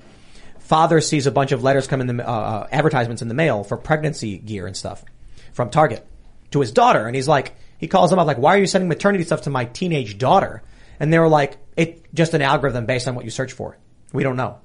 father 0.65 0.99
sees 0.99 1.27
a 1.27 1.31
bunch 1.31 1.51
of 1.51 1.63
letters 1.63 1.87
come 1.87 2.01
in 2.01 2.07
the, 2.17 2.27
uh, 2.27 2.67
advertisements 2.71 3.21
in 3.21 3.27
the 3.27 3.33
mail 3.33 3.63
for 3.63 3.77
pregnancy 3.77 4.37
gear 4.37 4.65
and 4.65 4.75
stuff 4.75 5.05
from 5.53 5.69
Target 5.69 6.05
to 6.51 6.59
his 6.59 6.71
daughter. 6.71 7.05
And 7.05 7.15
he's 7.15 7.27
like, 7.27 7.55
he 7.77 7.87
calls 7.87 8.09
them 8.09 8.17
up 8.17 8.25
like, 8.25 8.37
why 8.37 8.55
are 8.55 8.59
you 8.59 8.67
sending 8.67 8.89
maternity 8.89 9.23
stuff 9.23 9.43
to 9.43 9.49
my 9.49 9.65
teenage 9.65 10.17
daughter? 10.17 10.63
And 10.99 11.13
they 11.13 11.19
were 11.19 11.27
like, 11.27 11.57
it 11.77 12.13
just 12.13 12.33
an 12.33 12.41
algorithm 12.41 12.85
based 12.85 13.07
on 13.07 13.15
what 13.15 13.25
you 13.25 13.31
search 13.31 13.53
for. 13.53 13.77
We 14.11 14.23
don't 14.23 14.37
know. 14.37 14.57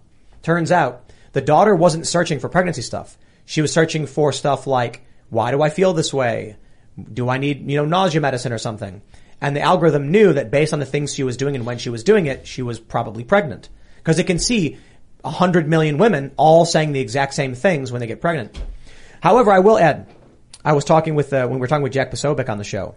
Turns 0.43 0.72
out 0.72 1.12
the 1.32 1.40
daughter 1.40 1.74
wasn't 1.74 2.06
searching 2.06 2.39
for 2.39 2.48
pregnancy 2.48 2.82
stuff. 2.82 3.18
She 3.44 3.60
was 3.60 3.72
searching 3.72 4.06
for 4.06 4.32
stuff 4.32 4.66
like, 4.66 5.05
why 5.28 5.51
do 5.51 5.60
I 5.60 5.68
feel 5.68 5.93
this 5.93 6.14
way? 6.14 6.56
Do 7.12 7.28
I 7.28 7.39
need, 7.39 7.70
you 7.70 7.77
know, 7.77 7.85
nausea 7.85 8.20
medicine 8.20 8.52
or 8.52 8.59
something? 8.59 9.02
And 9.40 9.55
the 9.55 9.60
algorithm 9.60 10.10
knew 10.10 10.32
that 10.32 10.51
based 10.51 10.72
on 10.72 10.81
the 10.81 10.86
things 10.86 11.14
she 11.14 11.24
was 11.24 11.36
doing 11.36 11.56
and 11.56 11.66
when 11.66 11.78
she 11.78 11.90
was 11.90 12.05
doing 12.05 12.27
it, 12.27 12.47
she 12.47 12.62
was 12.62 12.81
probably 12.81 13.24
pregnant. 13.24 13.68
Because 13.97 14.18
it 14.18 14.27
can 14.27 14.39
see 14.39 14.78
a 15.24 15.30
hundred 15.30 15.68
million 15.68 15.98
women 15.98 16.32
all 16.36 16.64
saying 16.64 16.92
the 16.92 17.01
exact 17.01 17.34
same 17.34 17.55
things 17.55 17.92
when 17.92 18.01
they 18.01 18.06
get 18.06 18.20
pregnant. 18.20 18.59
However, 19.20 19.51
I 19.52 19.59
will 19.60 19.78
add, 19.78 20.06
I 20.64 20.72
was 20.72 20.84
talking 20.84 21.14
with, 21.14 21.32
uh, 21.32 21.42
when 21.47 21.55
we 21.55 21.60
were 21.60 21.66
talking 21.66 21.82
with 21.82 21.92
Jack 21.92 22.10
Posobiec 22.10 22.48
on 22.48 22.59
the 22.59 22.64
show, 22.64 22.94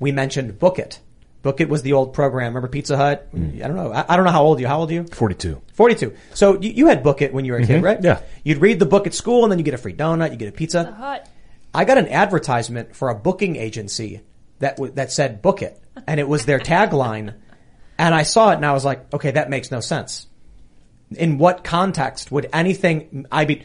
we 0.00 0.10
mentioned 0.12 0.58
Book 0.58 0.78
It. 0.78 0.98
Book 1.42 1.60
It 1.60 1.68
was 1.68 1.82
the 1.82 1.92
old 1.94 2.14
program. 2.14 2.48
Remember 2.54 2.68
Pizza 2.68 2.96
Hut? 2.96 3.28
I 3.34 3.36
don't 3.38 3.74
know. 3.76 3.92
I, 3.92 4.04
I 4.08 4.16
don't 4.16 4.24
know 4.24 4.30
how 4.32 4.44
old 4.44 4.60
you. 4.60 4.66
How 4.68 4.78
old 4.80 4.90
are 4.90 4.94
you? 4.94 5.04
42. 5.04 5.60
42. 5.74 6.14
So 6.34 6.60
you, 6.60 6.70
you 6.70 6.86
had 6.86 7.02
Book 7.02 7.20
It 7.22 7.32
when 7.34 7.44
you 7.44 7.52
were 7.52 7.58
a 7.58 7.66
kid, 7.66 7.80
Mhm. 7.80 7.84
right? 7.84 7.98
Yeah. 8.02 8.20
You'd 8.44 8.58
read 8.58 8.78
the 8.78 8.86
book 8.86 9.06
at 9.06 9.14
school 9.14 9.42
and 9.44 9.50
then 9.50 9.58
you 9.58 9.64
get 9.64 9.74
a 9.74 9.78
free 9.78 9.92
donut, 9.94 10.30
you 10.30 10.36
get 10.36 10.48
a 10.48 10.52
pizza. 10.52 10.84
Hut. 10.92 11.28
I 11.74 11.84
got 11.84 11.98
an 11.98 12.08
advertisement 12.08 12.94
for 12.94 13.08
a 13.08 13.14
booking 13.14 13.56
agency 13.56 14.20
that 14.58 14.76
w- 14.76 14.92
that 14.94 15.10
said 15.10 15.42
"Book 15.42 15.62
It," 15.62 15.80
and 16.06 16.20
it 16.20 16.28
was 16.28 16.44
their 16.44 16.58
tagline. 16.60 17.34
And 17.98 18.14
I 18.14 18.22
saw 18.24 18.50
it 18.52 18.56
and 18.56 18.66
I 18.66 18.72
was 18.72 18.84
like, 18.84 19.12
okay, 19.14 19.30
that 19.32 19.48
makes 19.50 19.70
no 19.70 19.80
sense. 19.80 20.26
In 21.16 21.38
what 21.38 21.64
context 21.64 22.30
would 22.32 22.48
anything 22.52 23.26
I 23.30 23.44
be? 23.44 23.64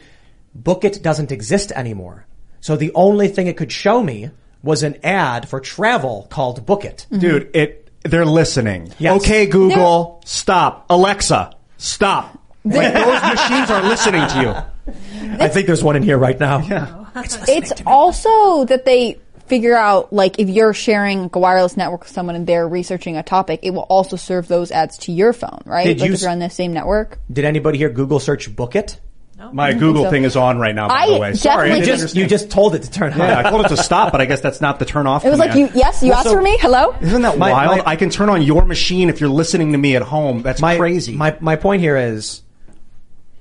Book 0.54 0.84
It 0.84 1.02
doesn't 1.02 1.32
exist 1.32 1.72
anymore. 1.72 2.26
So 2.60 2.76
the 2.76 2.92
only 2.94 3.28
thing 3.28 3.46
it 3.46 3.56
could 3.56 3.70
show 3.72 4.02
me 4.02 4.30
was 4.62 4.82
an 4.82 4.96
ad 5.04 5.48
for 5.48 5.60
travel 5.60 6.26
called 6.30 6.66
Book 6.66 6.84
It. 6.84 7.06
Mm-hmm. 7.10 7.18
Dude, 7.20 7.50
it 7.54 7.90
they're 8.02 8.26
listening. 8.26 8.92
Yes. 8.98 9.20
Okay, 9.20 9.46
Google, 9.46 10.20
stop. 10.24 10.86
Alexa, 10.90 11.54
stop. 11.76 12.34
Like 12.64 12.92
those 12.92 13.22
machines 13.22 13.70
are 13.70 13.82
listening 13.82 14.28
to 14.28 14.42
you. 14.42 15.34
I 15.40 15.48
think 15.48 15.66
there's 15.66 15.82
one 15.82 15.96
in 15.96 16.02
here 16.02 16.18
right 16.18 16.38
now. 16.38 16.58
Yeah. 16.58 17.06
It's 17.14 17.80
also 17.86 18.66
that 18.66 18.84
they 18.84 19.18
figure 19.48 19.76
out 19.76 20.12
like 20.12 20.38
if 20.38 20.48
you're 20.48 20.72
sharing 20.74 21.30
a 21.32 21.38
wireless 21.38 21.76
network 21.76 22.00
with 22.00 22.10
someone 22.10 22.36
and 22.36 22.46
they're 22.46 22.68
researching 22.68 23.16
a 23.16 23.22
topic, 23.22 23.60
it 23.62 23.70
will 23.70 23.82
also 23.82 24.16
serve 24.16 24.48
those 24.48 24.70
ads 24.70 24.98
to 24.98 25.12
your 25.12 25.32
phone, 25.32 25.60
right? 25.64 25.86
Did 25.86 26.00
like 26.00 26.08
you 26.08 26.14
if 26.14 26.20
you're 26.20 26.30
on 26.30 26.38
the 26.38 26.50
same 26.50 26.72
network. 26.72 27.18
Did 27.32 27.44
anybody 27.44 27.78
here 27.78 27.88
Google 27.90 28.20
search 28.20 28.54
Book 28.54 28.76
It? 28.76 29.00
My 29.52 29.72
Google 29.72 30.02
so. 30.02 30.10
thing 30.10 30.24
is 30.24 30.34
on 30.34 30.58
right 30.58 30.74
now, 30.74 30.88
by 30.88 30.94
I 30.94 31.06
the 31.06 31.18
way. 31.20 31.34
Sorry, 31.34 31.70
I 31.70 31.76
You 31.76 31.84
just, 31.84 32.16
you 32.16 32.26
just 32.26 32.50
told 32.50 32.74
it 32.74 32.82
to 32.82 32.90
turn 32.90 33.12
on. 33.12 33.18
Yeah, 33.20 33.38
I 33.38 33.48
told 33.50 33.64
it 33.64 33.68
to 33.68 33.76
stop, 33.76 34.10
but 34.10 34.20
I 34.20 34.24
guess 34.24 34.40
that's 34.40 34.60
not 34.60 34.80
the 34.80 34.84
turn 34.84 35.06
off. 35.06 35.24
It 35.24 35.30
was 35.30 35.38
like 35.38 35.54
you, 35.54 35.70
yes, 35.74 36.02
you 36.02 36.08
Well, 36.08 36.18
asked 36.18 36.28
so- 36.28 36.34
for 36.34 36.42
me. 36.42 36.58
Hello. 36.60 36.92
Isn't 37.00 37.22
that 37.22 37.38
My- 37.38 37.52
wild? 37.52 37.78
my- 37.78 37.92
I 37.92 37.94
can 37.94 38.10
turn 38.10 38.30
on 38.30 38.42
your 38.42 38.64
machine 38.64 39.08
if 39.08 39.20
you're 39.20 39.30
listening 39.30 39.70
to 39.72 39.78
me 39.78 39.94
at 39.94 40.02
home. 40.02 40.42
That's 40.42 40.60
my, 40.60 40.76
crazy. 40.76 41.14
My, 41.14 41.36
my 41.40 41.54
point 41.54 41.82
here 41.82 41.96
is, 41.96 42.42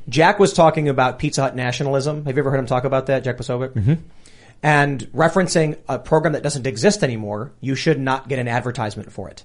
Jack 0.07 0.37
was 0.39 0.53
talking 0.53 0.87
about 0.87 1.17
Pizza 1.17 1.41
Hut 1.41 1.55
nationalism. 1.55 2.25
Have 2.25 2.35
you 2.35 2.41
ever 2.43 2.51
heard 2.51 2.59
him 2.59 2.67
talk 2.67 2.83
about 2.85 3.07
that, 3.07 3.23
Jack 3.23 3.37
Posobiec? 3.37 3.69
Mm-hmm. 3.73 3.93
And 4.63 5.01
referencing 5.13 5.77
a 5.87 5.99
program 5.99 6.33
that 6.33 6.43
doesn't 6.43 6.67
exist 6.67 7.03
anymore, 7.03 7.53
you 7.61 7.75
should 7.75 7.99
not 7.99 8.27
get 8.27 8.39
an 8.39 8.47
advertisement 8.47 9.11
for 9.11 9.29
it. 9.29 9.43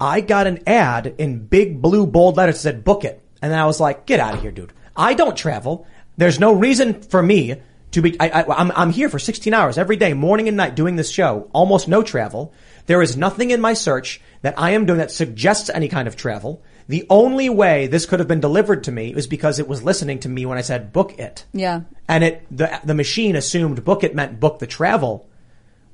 I 0.00 0.20
got 0.20 0.46
an 0.46 0.60
ad 0.66 1.14
in 1.18 1.46
big 1.46 1.80
blue 1.80 2.06
bold 2.06 2.36
letters 2.36 2.56
that 2.56 2.60
said 2.60 2.84
book 2.84 3.04
it. 3.04 3.22
And 3.42 3.52
then 3.52 3.58
I 3.58 3.66
was 3.66 3.80
like, 3.80 4.06
get 4.06 4.20
out 4.20 4.34
of 4.34 4.42
here, 4.42 4.50
dude. 4.50 4.72
I 4.96 5.14
don't 5.14 5.36
travel. 5.36 5.86
There's 6.16 6.40
no 6.40 6.52
reason 6.52 7.02
for 7.02 7.22
me 7.22 7.56
to 7.92 8.02
be, 8.02 8.16
I, 8.20 8.44
I'm 8.44 8.90
here 8.90 9.08
for 9.08 9.18
16 9.18 9.52
hours 9.52 9.76
every 9.76 9.96
day, 9.96 10.14
morning 10.14 10.48
and 10.48 10.56
night 10.56 10.76
doing 10.76 10.96
this 10.96 11.10
show. 11.10 11.48
Almost 11.52 11.88
no 11.88 12.02
travel. 12.02 12.52
There 12.86 13.02
is 13.02 13.16
nothing 13.16 13.50
in 13.50 13.60
my 13.60 13.74
search 13.74 14.20
that 14.42 14.58
I 14.58 14.70
am 14.70 14.86
doing 14.86 14.98
that 14.98 15.10
suggests 15.10 15.70
any 15.70 15.88
kind 15.88 16.06
of 16.08 16.16
travel. 16.16 16.62
The 16.90 17.06
only 17.08 17.48
way 17.48 17.86
this 17.86 18.04
could 18.04 18.18
have 18.18 18.26
been 18.26 18.40
delivered 18.40 18.82
to 18.84 18.90
me 18.90 19.14
is 19.14 19.28
because 19.28 19.60
it 19.60 19.68
was 19.68 19.84
listening 19.84 20.18
to 20.20 20.28
me 20.28 20.44
when 20.44 20.58
I 20.58 20.62
said 20.62 20.92
book 20.92 21.16
it. 21.20 21.44
Yeah. 21.52 21.82
And 22.08 22.24
it, 22.24 22.44
the, 22.50 22.80
the 22.82 22.94
machine 22.94 23.36
assumed 23.36 23.84
book 23.84 24.02
it 24.02 24.12
meant 24.16 24.40
book 24.40 24.58
the 24.58 24.66
travel 24.66 25.28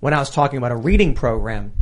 when 0.01 0.14
I 0.14 0.18
was 0.18 0.31
talking 0.31 0.56
about 0.56 0.73
a 0.73 0.77
reading 0.77 1.12
program. 1.12 1.73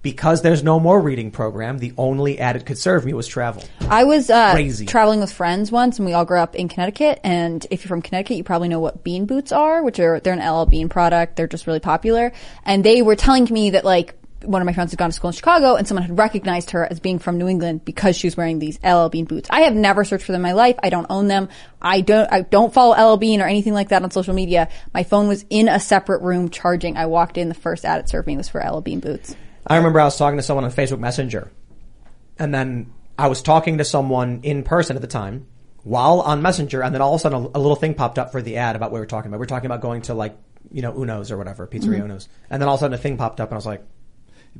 Because 0.00 0.40
there's 0.40 0.62
no 0.62 0.80
more 0.80 0.98
reading 0.98 1.30
program, 1.32 1.80
the 1.80 1.92
only 1.98 2.38
ad 2.38 2.56
it 2.56 2.64
could 2.64 2.78
serve 2.78 3.04
me 3.04 3.12
was 3.12 3.26
travel. 3.26 3.62
I 3.90 4.04
was 4.04 4.30
uh, 4.30 4.52
Crazy. 4.52 4.86
traveling 4.86 5.20
with 5.20 5.32
friends 5.32 5.70
once, 5.70 5.98
and 5.98 6.06
we 6.06 6.14
all 6.14 6.24
grew 6.24 6.38
up 6.38 6.54
in 6.54 6.68
Connecticut. 6.68 7.20
And 7.24 7.66
if 7.70 7.84
you're 7.84 7.88
from 7.88 8.00
Connecticut, 8.00 8.38
you 8.38 8.44
probably 8.44 8.68
know 8.68 8.80
what 8.80 9.04
bean 9.04 9.26
boots 9.26 9.52
are, 9.52 9.82
which 9.82 10.00
are 10.00 10.18
they're 10.20 10.32
an 10.32 10.38
LL 10.38 10.64
Bean 10.64 10.88
product. 10.88 11.36
They're 11.36 11.46
just 11.46 11.66
really 11.66 11.80
popular. 11.80 12.32
And 12.64 12.82
they 12.82 13.02
were 13.02 13.16
telling 13.16 13.48
me 13.50 13.70
that 13.70 13.84
like 13.84 14.14
one 14.44 14.60
of 14.62 14.66
my 14.66 14.72
friends 14.72 14.92
had 14.92 14.98
gone 14.98 15.10
to 15.10 15.14
school 15.16 15.28
in 15.30 15.34
Chicago, 15.34 15.76
and 15.76 15.88
someone 15.88 16.02
had 16.04 16.18
recognized 16.18 16.70
her 16.72 16.84
as 16.90 17.00
being 17.00 17.18
from 17.18 17.38
New 17.38 17.48
England 17.48 17.84
because 17.84 18.16
she 18.16 18.26
was 18.26 18.36
wearing 18.36 18.58
these 18.58 18.78
LL 18.84 19.08
Bean 19.08 19.24
boots. 19.24 19.48
I 19.50 19.62
have 19.62 19.74
never 19.74 20.04
searched 20.04 20.24
for 20.24 20.32
them 20.32 20.40
in 20.40 20.42
my 20.42 20.52
life. 20.52 20.76
I 20.82 20.90
don't 20.90 21.06
own 21.10 21.26
them. 21.28 21.48
I 21.80 22.00
don't. 22.00 22.30
I 22.32 22.42
don't 22.42 22.72
follow 22.72 22.94
LL 23.12 23.16
Bean 23.16 23.40
or 23.40 23.46
anything 23.46 23.72
like 23.74 23.88
that 23.88 24.02
on 24.02 24.10
social 24.10 24.34
media. 24.34 24.68
My 24.92 25.02
phone 25.04 25.28
was 25.28 25.44
in 25.50 25.68
a 25.68 25.80
separate 25.80 26.22
room 26.22 26.50
charging. 26.50 26.96
I 26.96 27.06
walked 27.06 27.38
in. 27.38 27.48
The 27.48 27.54
first 27.54 27.84
ad 27.84 28.00
it 28.00 28.08
served 28.08 28.26
me 28.26 28.36
was 28.36 28.48
for 28.48 28.60
LL 28.60 28.80
Bean 28.80 29.00
boots. 29.00 29.34
I 29.66 29.76
remember 29.76 30.00
I 30.00 30.04
was 30.04 30.16
talking 30.16 30.36
to 30.36 30.42
someone 30.42 30.64
on 30.64 30.70
Facebook 30.70 31.00
Messenger, 31.00 31.50
and 32.38 32.54
then 32.54 32.92
I 33.18 33.28
was 33.28 33.42
talking 33.42 33.78
to 33.78 33.84
someone 33.84 34.40
in 34.42 34.62
person 34.62 34.96
at 34.96 35.02
the 35.02 35.08
time 35.08 35.46
while 35.82 36.20
on 36.20 36.42
Messenger, 36.42 36.82
and 36.82 36.94
then 36.94 37.00
all 37.00 37.14
of 37.14 37.20
a 37.20 37.22
sudden 37.22 37.50
a, 37.54 37.58
little 37.58 37.76
thing 37.76 37.94
popped 37.94 38.18
up 38.18 38.32
for 38.32 38.42
the 38.42 38.56
ad 38.58 38.76
about 38.76 38.90
what 38.90 38.94
we 38.96 39.00
were 39.00 39.06
talking 39.06 39.28
about. 39.30 39.38
We 39.38 39.42
were 39.42 39.46
talking 39.46 39.66
about 39.66 39.80
going 39.80 40.02
to 40.02 40.14
like 40.14 40.36
you 40.70 40.82
know 40.82 40.92
Uno's 40.92 41.30
or 41.30 41.38
whatever, 41.38 41.66
Pizzeria 41.66 42.00
Mhm. 42.00 42.04
Uno's, 42.04 42.28
and 42.50 42.60
then 42.60 42.68
all 42.68 42.74
of 42.74 42.80
a 42.80 42.82
sudden 42.82 42.94
a 42.94 42.98
thing 42.98 43.16
popped 43.16 43.40
up, 43.40 43.48
and 43.48 43.54
I 43.54 43.56
was 43.56 43.66
like, 43.66 43.84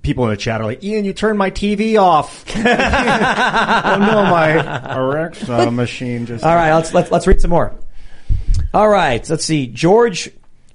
People 0.02 0.24
in 0.24 0.30
the 0.30 0.36
chat 0.36 0.60
are 0.60 0.64
like, 0.64 0.82
Ian, 0.84 1.04
you 1.04 1.12
turned 1.12 1.38
my 1.38 1.50
TV 1.50 2.00
off. 2.00 2.44
oh 2.56 2.62
no, 2.62 4.22
my 4.30 4.52
Alexa 4.94 5.70
machine 5.70 6.26
just. 6.26 6.44
All 6.44 6.54
right, 6.54 6.74
let's 6.74 6.92
let's 6.94 7.10
let's 7.10 7.26
read 7.26 7.40
some 7.40 7.50
more. 7.50 7.74
All 8.74 8.88
right, 8.88 9.28
let's 9.28 9.44
see. 9.44 9.66
George 9.66 10.30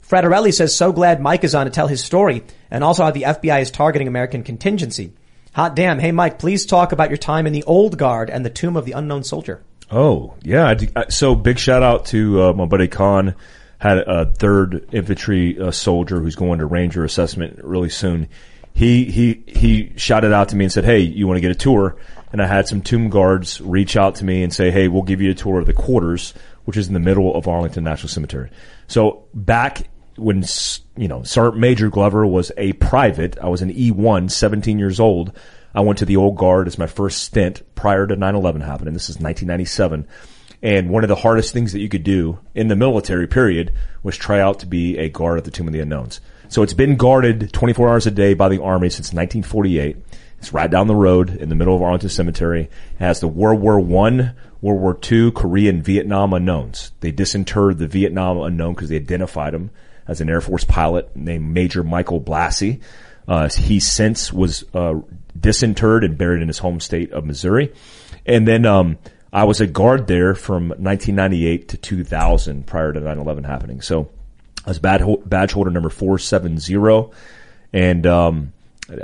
Frederelli 0.07 0.53
says, 0.53 0.75
"So 0.75 0.91
glad 0.91 1.21
Mike 1.21 1.43
is 1.43 1.55
on 1.55 1.65
to 1.65 1.71
tell 1.71 1.87
his 1.87 2.03
story, 2.03 2.43
and 2.69 2.83
also 2.83 3.03
how 3.03 3.11
the 3.11 3.23
FBI 3.23 3.61
is 3.61 3.71
targeting 3.71 4.07
American 4.07 4.43
contingency." 4.43 5.13
Hot 5.53 5.75
damn! 5.75 5.99
Hey, 5.99 6.11
Mike, 6.11 6.39
please 6.39 6.65
talk 6.65 6.91
about 6.91 7.09
your 7.09 7.17
time 7.17 7.45
in 7.47 7.53
the 7.53 7.63
Old 7.63 7.97
Guard 7.97 8.29
and 8.29 8.45
the 8.45 8.49
Tomb 8.49 8.75
of 8.77 8.85
the 8.85 8.93
Unknown 8.93 9.23
Soldier. 9.23 9.61
Oh 9.91 10.33
yeah. 10.43 10.65
I 10.67 10.73
d- 10.75 10.89
I- 10.95 11.09
So 11.09 11.35
big 11.35 11.59
shout 11.59 11.83
out 11.83 12.05
to 12.07 12.41
uh, 12.41 12.53
my 12.53 12.65
buddy 12.65 12.87
Khan. 12.87 13.35
Had 13.77 13.97
a 13.97 14.25
third 14.31 14.89
infantry 14.93 15.59
uh, 15.59 15.71
soldier 15.71 16.19
who's 16.21 16.35
going 16.35 16.59
to 16.59 16.67
Ranger 16.67 17.03
assessment 17.03 17.59
really 17.63 17.89
soon. 17.89 18.29
He 18.73 19.05
he 19.05 19.43
he 19.47 19.93
shouted 19.95 20.33
out 20.33 20.49
to 20.49 20.55
me 20.55 20.65
and 20.65 20.71
said, 20.71 20.85
"Hey, 20.85 20.99
you 20.99 21.27
want 21.27 21.37
to 21.37 21.41
get 21.41 21.51
a 21.51 21.55
tour?" 21.55 21.97
And 22.31 22.41
I 22.41 22.47
had 22.47 22.67
some 22.67 22.81
tomb 22.81 23.09
guards 23.09 23.59
reach 23.61 23.97
out 23.97 24.15
to 24.15 24.25
me 24.25 24.43
and 24.43 24.53
say, 24.53 24.71
"Hey, 24.71 24.87
we'll 24.87 25.01
give 25.01 25.21
you 25.21 25.31
a 25.31 25.35
tour 25.35 25.59
of 25.59 25.65
the 25.65 25.73
quarters, 25.73 26.33
which 26.65 26.77
is 26.77 26.87
in 26.87 26.93
the 26.93 26.99
middle 26.99 27.35
of 27.35 27.47
Arlington 27.47 27.83
National 27.83 28.09
Cemetery." 28.09 28.49
So 28.87 29.25
back 29.33 29.89
when 30.17 30.43
you 30.97 31.07
know 31.07 31.23
Sergeant 31.23 31.59
Major 31.59 31.89
Glover 31.89 32.25
was 32.25 32.51
a 32.57 32.73
private, 32.73 33.37
I 33.41 33.49
was 33.49 33.61
an 33.61 33.71
E1, 33.71 34.31
17 34.31 34.79
years 34.79 34.99
old. 34.99 35.33
I 35.73 35.81
went 35.81 35.99
to 35.99 36.05
the 36.05 36.17
old 36.17 36.37
guard 36.37 36.67
as 36.67 36.77
my 36.77 36.87
first 36.87 37.23
stint 37.23 37.63
prior 37.75 38.07
to 38.07 38.15
9/11 38.15 38.61
happening. 38.61 38.93
This 38.93 39.09
is 39.09 39.19
1997. 39.19 40.05
And 40.63 40.89
one 40.89 41.03
of 41.03 41.07
the 41.07 41.15
hardest 41.15 41.53
things 41.53 41.71
that 41.73 41.79
you 41.79 41.89
could 41.89 42.03
do 42.03 42.39
in 42.53 42.67
the 42.67 42.75
military 42.75 43.27
period 43.27 43.73
was 44.03 44.15
try 44.15 44.39
out 44.39 44.59
to 44.59 44.67
be 44.67 44.97
a 44.97 45.09
guard 45.09 45.39
at 45.39 45.43
the 45.43 45.51
Tomb 45.51 45.67
of 45.67 45.73
the 45.73 45.79
Unknowns. 45.79 46.21
So 46.51 46.63
it's 46.63 46.73
been 46.73 46.97
guarded 46.97 47.53
24 47.53 47.87
hours 47.87 48.07
a 48.07 48.11
day 48.11 48.33
by 48.33 48.49
the 48.49 48.61
Army 48.61 48.89
since 48.89 49.13
1948. 49.13 49.95
It's 50.37 50.51
right 50.51 50.69
down 50.69 50.87
the 50.87 50.95
road 50.97 51.29
in 51.29 51.47
the 51.47 51.55
middle 51.55 51.73
of 51.73 51.81
Arlington 51.81 52.09
Cemetery. 52.09 52.63
It 52.63 52.69
has 52.99 53.21
the 53.21 53.29
World 53.29 53.61
War 53.61 53.79
One, 53.79 54.35
World 54.59 54.81
War 54.81 54.93
Two, 54.93 55.31
Korean, 55.31 55.81
Vietnam 55.81 56.33
unknowns. 56.33 56.91
They 56.99 57.11
disinterred 57.11 57.77
the 57.77 57.87
Vietnam 57.87 58.37
unknown 58.37 58.73
because 58.73 58.89
they 58.89 58.97
identified 58.97 59.53
him 59.53 59.71
as 60.09 60.19
an 60.19 60.29
Air 60.29 60.41
Force 60.41 60.65
pilot 60.65 61.15
named 61.15 61.53
Major 61.53 61.83
Michael 61.85 62.19
Blassie. 62.19 62.81
Uh, 63.29 63.47
he 63.47 63.79
since 63.79 64.33
was 64.33 64.65
uh, 64.73 64.95
disinterred 65.39 66.03
and 66.03 66.17
buried 66.17 66.41
in 66.41 66.49
his 66.49 66.57
home 66.57 66.81
state 66.81 67.13
of 67.13 67.23
Missouri. 67.23 67.71
And 68.25 68.45
then 68.45 68.65
um, 68.65 68.97
I 69.31 69.45
was 69.45 69.61
a 69.61 69.67
guard 69.67 70.07
there 70.07 70.35
from 70.35 70.67
1998 70.67 71.69
to 71.69 71.77
2000 71.77 72.67
prior 72.67 72.91
to 72.91 72.99
9/11 72.99 73.45
happening. 73.45 73.79
So 73.79 74.09
I 74.65 74.69
was 74.69 74.79
badge, 74.79 75.01
badge 75.25 75.53
holder 75.53 75.71
number 75.71 75.89
470, 75.89 77.11
and 77.73 78.05
um, 78.05 78.53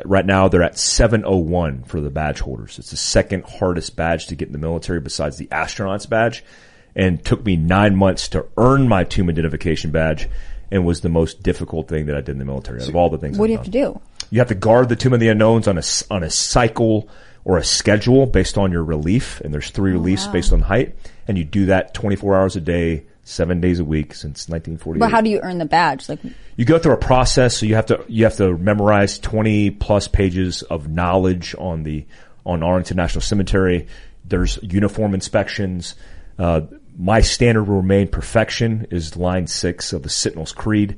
right 0.06 0.26
now 0.26 0.48
they're 0.48 0.64
at 0.64 0.78
701 0.78 1.84
for 1.84 2.02
the 2.02 2.10
badge 2.10 2.40
holders. 2.40 2.78
It's 2.80 2.92
the 2.92 2.98
second 2.98 3.46
hardest 3.46 3.96
badge 3.96 4.28
to 4.28 4.36
get 4.36 4.48
in 4.48 4.52
the 4.52 4.60
military 4.60 5.00
besides 5.00 5.38
the 5.38 5.48
astronaut's 5.52 6.06
badge, 6.06 6.44
and 6.96 7.24
took 7.24 7.44
me 7.44 7.56
nine 7.56 7.96
months 7.96 8.28
to 8.30 8.46
earn 8.58 8.88
my 8.88 9.04
tomb 9.04 9.30
identification 9.30 9.92
badge, 9.92 10.30
and 10.72 10.86
was 10.86 11.02
the 11.02 11.10
most 11.10 11.42
difficult 11.42 11.88
thing 11.88 12.08
that 12.08 12.16
I 12.16 12.22
did 12.22 12.32
in 12.32 12.40
the 12.40 12.46
military 12.46 12.82
out 12.82 12.90
of 12.90 12.96
all 12.96 13.10
the 13.10 13.18
things. 13.18 13.38
What 13.38 13.46
I've 13.46 13.48
do 13.48 13.52
you 13.52 13.58
have 13.58 13.66
to 13.66 13.72
do? 13.72 14.02
You 14.30 14.40
have 14.40 14.50
to 14.50 14.56
guard 14.56 14.90
the 14.90 14.96
Tomb 14.96 15.14
of 15.14 15.20
the 15.20 15.30
Unknowns 15.30 15.68
on 15.68 15.78
a 15.78 15.84
on 16.12 16.24
a 16.24 16.30
cycle 16.30 17.08
or 17.46 17.58
a 17.58 17.64
schedule 17.64 18.26
based 18.26 18.58
on 18.58 18.74
your 18.74 18.84
relief, 18.84 19.40
and 19.42 19.54
there's 19.54 19.70
three 19.70 19.94
reliefs 19.94 20.26
wow. 20.28 20.34
based 20.34 20.52
on 20.52 20.60
height, 20.60 20.96
and 21.28 21.38
you 21.38 21.46
do 21.46 21.68
that 21.68 21.94
24 21.94 22.36
hours 22.36 22.56
a 22.58 22.62
day, 22.62 23.06
seven 23.28 23.62
days 23.62 23.80
a 23.80 23.86
week 23.86 24.14
since 24.14 24.48
1948. 24.49 24.99
But 24.99 25.12
how 25.12 25.22
do 25.22 25.30
you 25.30 25.40
earn 25.41 25.58
the 25.58 25.66
badge? 25.66 26.08
Like, 26.10 26.20
you 26.56 26.66
go 26.66 26.80
through 26.80 26.94
a 26.94 26.98
process, 26.98 27.58
so 27.58 27.66
you 27.66 27.76
have 27.76 27.88
to 27.88 28.04
you 28.08 28.24
have 28.24 28.38
to 28.38 28.58
memorize 28.58 29.20
20 29.20 29.72
plus 29.72 30.08
pages 30.08 30.62
of 30.64 30.88
knowledge 30.88 31.56
on 31.58 31.84
the 31.84 32.06
on 32.45 32.64
Arlington 32.64 32.98
National 32.98 33.22
Cemetery. 33.22 33.88
There's 34.26 34.60
uniform 34.62 35.14
inspections. 35.14 35.95
Uh, 36.38 36.62
my 36.98 37.22
standard 37.22 37.64
will 37.64 37.78
remain 37.78 38.08
perfection 38.08 38.88
is 38.91 39.16
line 39.16 39.48
six 39.48 39.94
of 39.94 40.04
the 40.04 40.10
Sentinel's 40.10 40.52
Creed 40.52 40.98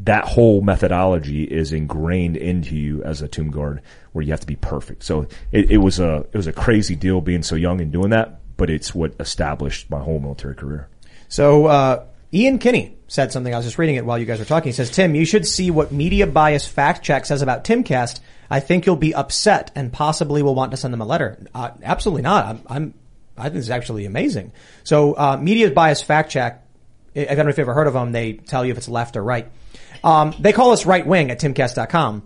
that 0.00 0.24
whole 0.24 0.60
methodology 0.60 1.42
is 1.42 1.72
ingrained 1.72 2.36
into 2.36 2.76
you 2.76 3.02
as 3.02 3.20
a 3.20 3.28
tomb 3.28 3.50
guard 3.50 3.82
where 4.12 4.24
you 4.24 4.30
have 4.30 4.40
to 4.40 4.46
be 4.46 4.56
perfect. 4.56 5.02
So 5.02 5.26
it, 5.50 5.70
it 5.70 5.78
was 5.78 5.98
a, 5.98 6.26
it 6.32 6.34
was 6.34 6.46
a 6.46 6.52
crazy 6.52 6.94
deal 6.94 7.20
being 7.20 7.42
so 7.42 7.56
young 7.56 7.80
and 7.80 7.90
doing 7.90 8.10
that, 8.10 8.40
but 8.56 8.70
it's 8.70 8.94
what 8.94 9.14
established 9.18 9.90
my 9.90 9.98
whole 9.98 10.20
military 10.20 10.54
career. 10.54 10.88
So 11.28 11.66
uh, 11.66 12.06
Ian 12.32 12.58
Kinney 12.58 12.96
said 13.06 13.32
something. 13.32 13.52
I 13.52 13.56
was 13.56 13.66
just 13.66 13.78
reading 13.78 13.96
it 13.96 14.04
while 14.04 14.18
you 14.18 14.26
guys 14.26 14.38
were 14.38 14.44
talking. 14.44 14.68
He 14.68 14.74
says, 14.74 14.90
"Tim, 14.90 15.14
you 15.14 15.24
should 15.24 15.46
see 15.46 15.70
what 15.70 15.92
media 15.92 16.26
bias 16.26 16.66
fact 16.66 17.04
check 17.04 17.26
says 17.26 17.42
about 17.42 17.64
Timcast. 17.64 18.20
I 18.50 18.60
think 18.60 18.86
you'll 18.86 18.96
be 18.96 19.14
upset 19.14 19.70
and 19.74 19.92
possibly 19.92 20.42
will 20.42 20.54
want 20.54 20.70
to 20.72 20.76
send 20.76 20.92
them 20.92 21.00
a 21.00 21.06
letter." 21.06 21.46
Uh, 21.54 21.70
absolutely 21.82 22.22
not. 22.22 22.46
I'm, 22.46 22.62
I'm. 22.66 22.94
I 23.36 23.44
think 23.44 23.56
it's 23.56 23.70
actually 23.70 24.04
amazing. 24.04 24.52
So 24.84 25.14
uh, 25.14 25.38
media 25.40 25.70
bias 25.70 26.02
fact 26.02 26.30
check. 26.30 26.64
I 27.14 27.20
I 27.22 27.34
don't 27.34 27.44
know 27.44 27.50
if 27.50 27.58
you've 27.58 27.64
ever 27.64 27.74
heard 27.74 27.86
of 27.86 27.94
them. 27.94 28.12
They 28.12 28.34
tell 28.34 28.64
you 28.64 28.72
if 28.72 28.78
it's 28.78 28.88
left 28.88 29.16
or 29.16 29.22
right. 29.22 29.50
Um, 30.04 30.34
they 30.38 30.52
call 30.52 30.72
us 30.72 30.86
right 30.86 31.06
wing 31.06 31.30
at 31.30 31.40
timcast.com. 31.40 32.22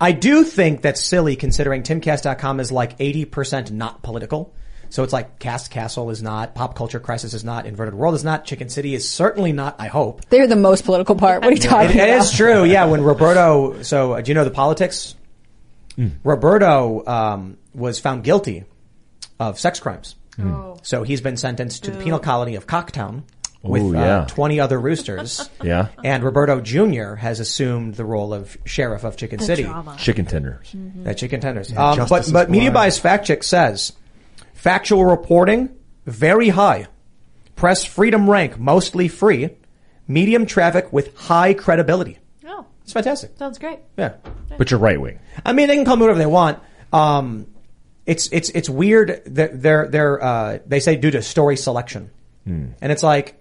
I 0.00 0.12
do 0.12 0.44
think 0.44 0.82
that's 0.82 1.00
silly 1.00 1.36
considering 1.36 1.82
timcast.com 1.82 2.60
is 2.60 2.72
like 2.72 2.98
80% 2.98 3.70
not 3.70 4.02
political. 4.02 4.52
So 4.94 5.02
it's 5.02 5.12
like 5.12 5.40
Cast 5.40 5.72
Castle 5.72 6.10
is 6.10 6.22
not, 6.22 6.54
Pop 6.54 6.76
Culture 6.76 7.00
Crisis 7.00 7.34
is 7.34 7.42
not, 7.42 7.66
Inverted 7.66 7.94
World 7.94 8.14
is 8.14 8.22
not, 8.22 8.44
Chicken 8.44 8.68
City 8.68 8.94
is 8.94 9.10
certainly 9.10 9.50
not, 9.50 9.74
I 9.80 9.88
hope. 9.88 10.24
they're 10.28 10.46
the 10.46 10.54
most 10.54 10.84
political 10.84 11.16
part. 11.16 11.42
What 11.42 11.48
are 11.50 11.52
you 11.52 11.58
talking 11.60 11.90
It- 11.90 11.96
it 11.96 11.98
about? 12.04 12.08
It 12.10 12.18
is 12.18 12.30
true, 12.30 12.62
yeah. 12.62 12.84
When 12.84 13.02
Roberto, 13.02 13.82
so 13.82 14.12
uh, 14.12 14.20
do 14.20 14.30
you 14.30 14.36
know 14.36 14.44
the 14.44 14.52
politics? 14.52 15.16
Roberto 16.22 17.04
um, 17.08 17.58
was 17.74 17.98
found 17.98 18.22
guilty 18.22 18.66
of 19.40 19.58
sex 19.58 19.80
crimes. 19.80 20.14
Oh. 20.40 20.76
So 20.82 21.02
he's 21.02 21.20
been 21.20 21.36
sentenced 21.36 21.82
to 21.84 21.90
the 21.90 21.98
penal 22.00 22.20
colony 22.20 22.54
of 22.54 22.68
Cocktown 22.68 23.24
with 23.64 23.82
Oh, 23.82 23.96
uh, 23.96 24.26
20 24.26 24.60
other 24.60 24.78
roosters. 24.80 25.50
Yeah. 25.64 25.88
And 26.04 26.22
Roberto 26.22 26.60
Jr. 26.60 27.14
has 27.14 27.40
assumed 27.40 27.94
the 27.94 28.04
role 28.04 28.32
of 28.32 28.56
sheriff 28.64 29.02
of 29.02 29.16
Chicken 29.16 29.38
The 29.40 29.44
City. 29.44 29.62
drama. 29.64 29.96
Chicken 29.98 30.26
tenders. 30.26 30.70
That 31.02 31.16
chicken 31.16 31.40
tenders. 31.40 31.72
Yeah, 31.72 31.90
um, 31.92 32.06
but 32.08 32.30
but 32.32 32.48
Media. 32.48 32.70
Bias 32.70 32.98
Fact 32.98 33.26
Check 33.26 33.42
says 33.42 33.92
factual 34.64 35.04
reporting 35.04 35.68
very 36.06 36.48
high, 36.48 36.86
press 37.54 37.84
freedom 37.84 38.30
rank 38.30 38.58
mostly 38.58 39.08
free, 39.08 39.50
medium 40.08 40.46
traffic 40.46 40.90
with 40.90 41.14
high 41.16 41.52
credibility. 41.52 42.18
Oh, 42.46 42.64
It's 42.82 42.94
fantastic. 42.94 43.32
sounds 43.38 43.58
great. 43.58 43.80
Yeah. 43.98 44.14
But 44.56 44.70
you're 44.70 44.80
right 44.80 44.98
wing. 44.98 45.18
I 45.44 45.52
mean, 45.52 45.68
they 45.68 45.74
can 45.76 45.84
call 45.84 45.96
me 45.96 46.00
whatever 46.02 46.18
they 46.18 46.24
want. 46.26 46.60
Um, 46.94 47.46
it's 48.06 48.28
it's 48.32 48.48
it's 48.50 48.70
weird 48.70 49.20
that 49.26 49.60
they're 49.60 49.86
they're 49.88 50.22
uh, 50.22 50.58
they 50.66 50.80
say 50.80 50.96
due 50.96 51.10
to 51.10 51.20
story 51.22 51.56
selection, 51.56 52.10
and 52.46 52.74
it's 52.80 53.02
like, 53.02 53.34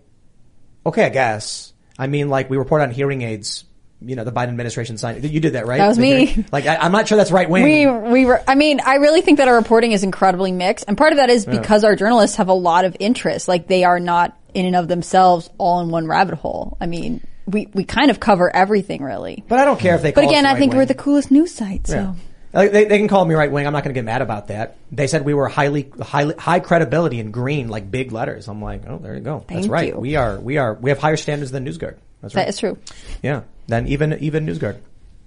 okay, 0.86 1.06
I 1.06 1.10
guess. 1.10 1.72
I 2.00 2.08
mean, 2.08 2.28
like 2.30 2.50
we 2.50 2.58
report 2.58 2.82
on 2.82 2.92
hearing 2.92 3.22
aids. 3.22 3.64
You 4.06 4.16
know, 4.16 4.24
the 4.24 4.32
Biden 4.32 4.50
administration 4.50 4.98
signed. 4.98 5.24
You 5.24 5.40
did 5.40 5.54
that, 5.54 5.66
right? 5.66 5.78
That 5.78 5.88
was 5.88 6.00
me. 6.00 6.46
Like, 6.52 6.66
I, 6.66 6.76
I'm 6.76 6.92
not 6.92 7.08
sure 7.08 7.18
that's 7.18 7.32
right 7.32 7.50
wing. 7.50 7.64
We 7.64 7.88
we 7.88 8.26
were. 8.26 8.42
I 8.48 8.56
mean, 8.56 8.80
I 8.86 8.96
really 8.96 9.22
think 9.22 9.38
that 9.40 9.48
our 9.48 9.56
reporting 9.56 9.92
is 9.92 10.04
incredibly 10.04 10.52
mixed, 10.52 10.86
and 10.88 10.98
part 10.98 11.14
of 11.14 11.18
that 11.18 11.30
is 11.30 11.46
Yeah. 11.46 11.58
because 11.60 11.84
our 11.84 11.96
journalists 11.96 12.38
have 12.38 12.50
a 12.50 12.54
lot 12.54 12.86
of 12.86 12.96
interest. 13.00 13.48
Like 13.48 13.68
they 13.68 13.84
are 13.84 14.00
not 14.00 14.38
in 14.54 14.66
and 14.66 14.76
of 14.76 14.88
themselves 14.88 15.50
all 15.58 15.80
in 15.82 15.90
one 15.90 16.08
rabbit 16.08 16.36
hole. 16.36 16.78
I 16.80 16.86
mean, 16.86 17.26
we 17.46 17.70
we 17.74 17.84
kind 17.84 18.12
of 18.12 18.20
cover 18.20 18.54
everything 18.56 19.02
really. 19.04 19.44
But 19.48 19.60
I 19.60 19.66
don't 19.66 19.80
care 19.80 19.96
if 19.96 20.02
they. 20.02 20.12
But 20.12 20.26
again, 20.26 20.46
I 20.46 20.56
think 20.58 20.74
we're 20.74 20.86
the 20.86 20.94
coolest 20.96 21.32
news 21.32 21.54
site. 21.54 21.88
So 21.88 21.96
Yeah. 21.96 22.14
Like, 22.56 22.72
they, 22.72 22.86
they 22.86 23.00
can 23.00 23.08
call 23.08 23.26
me 23.26 23.34
right 23.34 23.52
wing. 23.52 23.66
I'm 23.66 23.74
not 23.74 23.84
going 23.84 23.96
to 23.96 23.98
get 23.98 24.06
mad 24.06 24.22
about 24.22 24.50
that. 24.50 24.78
They 24.92 25.08
said 25.08 25.26
we 25.26 25.34
were 25.34 25.48
highly, 25.48 25.92
highly, 26.00 26.36
high 26.36 26.60
credibility 26.60 27.20
in 27.20 27.32
green, 27.32 27.68
like 27.68 27.90
big 27.90 28.12
letters. 28.12 28.48
I'm 28.48 28.62
like, 28.62 28.84
oh, 28.88 29.00
there 29.00 29.16
you 29.16 29.22
go. 29.22 29.44
That's 29.48 29.62
Thank 29.62 29.72
right. 29.72 29.88
you. 29.88 29.98
We 30.00 30.18
are, 30.18 30.40
we 30.40 30.60
are, 30.60 30.76
we 30.76 30.92
have 30.92 31.00
higher 31.00 31.18
standards 31.18 31.50
than 31.50 31.66
NewsGuard. 31.66 31.96
That's 32.24 32.36
right. 32.36 32.48
is 32.48 32.58
true. 32.58 32.78
Yeah. 33.22 33.42
Then 33.68 33.88
even, 33.88 34.14
even 34.20 34.46
NewsGuard. 34.46 34.80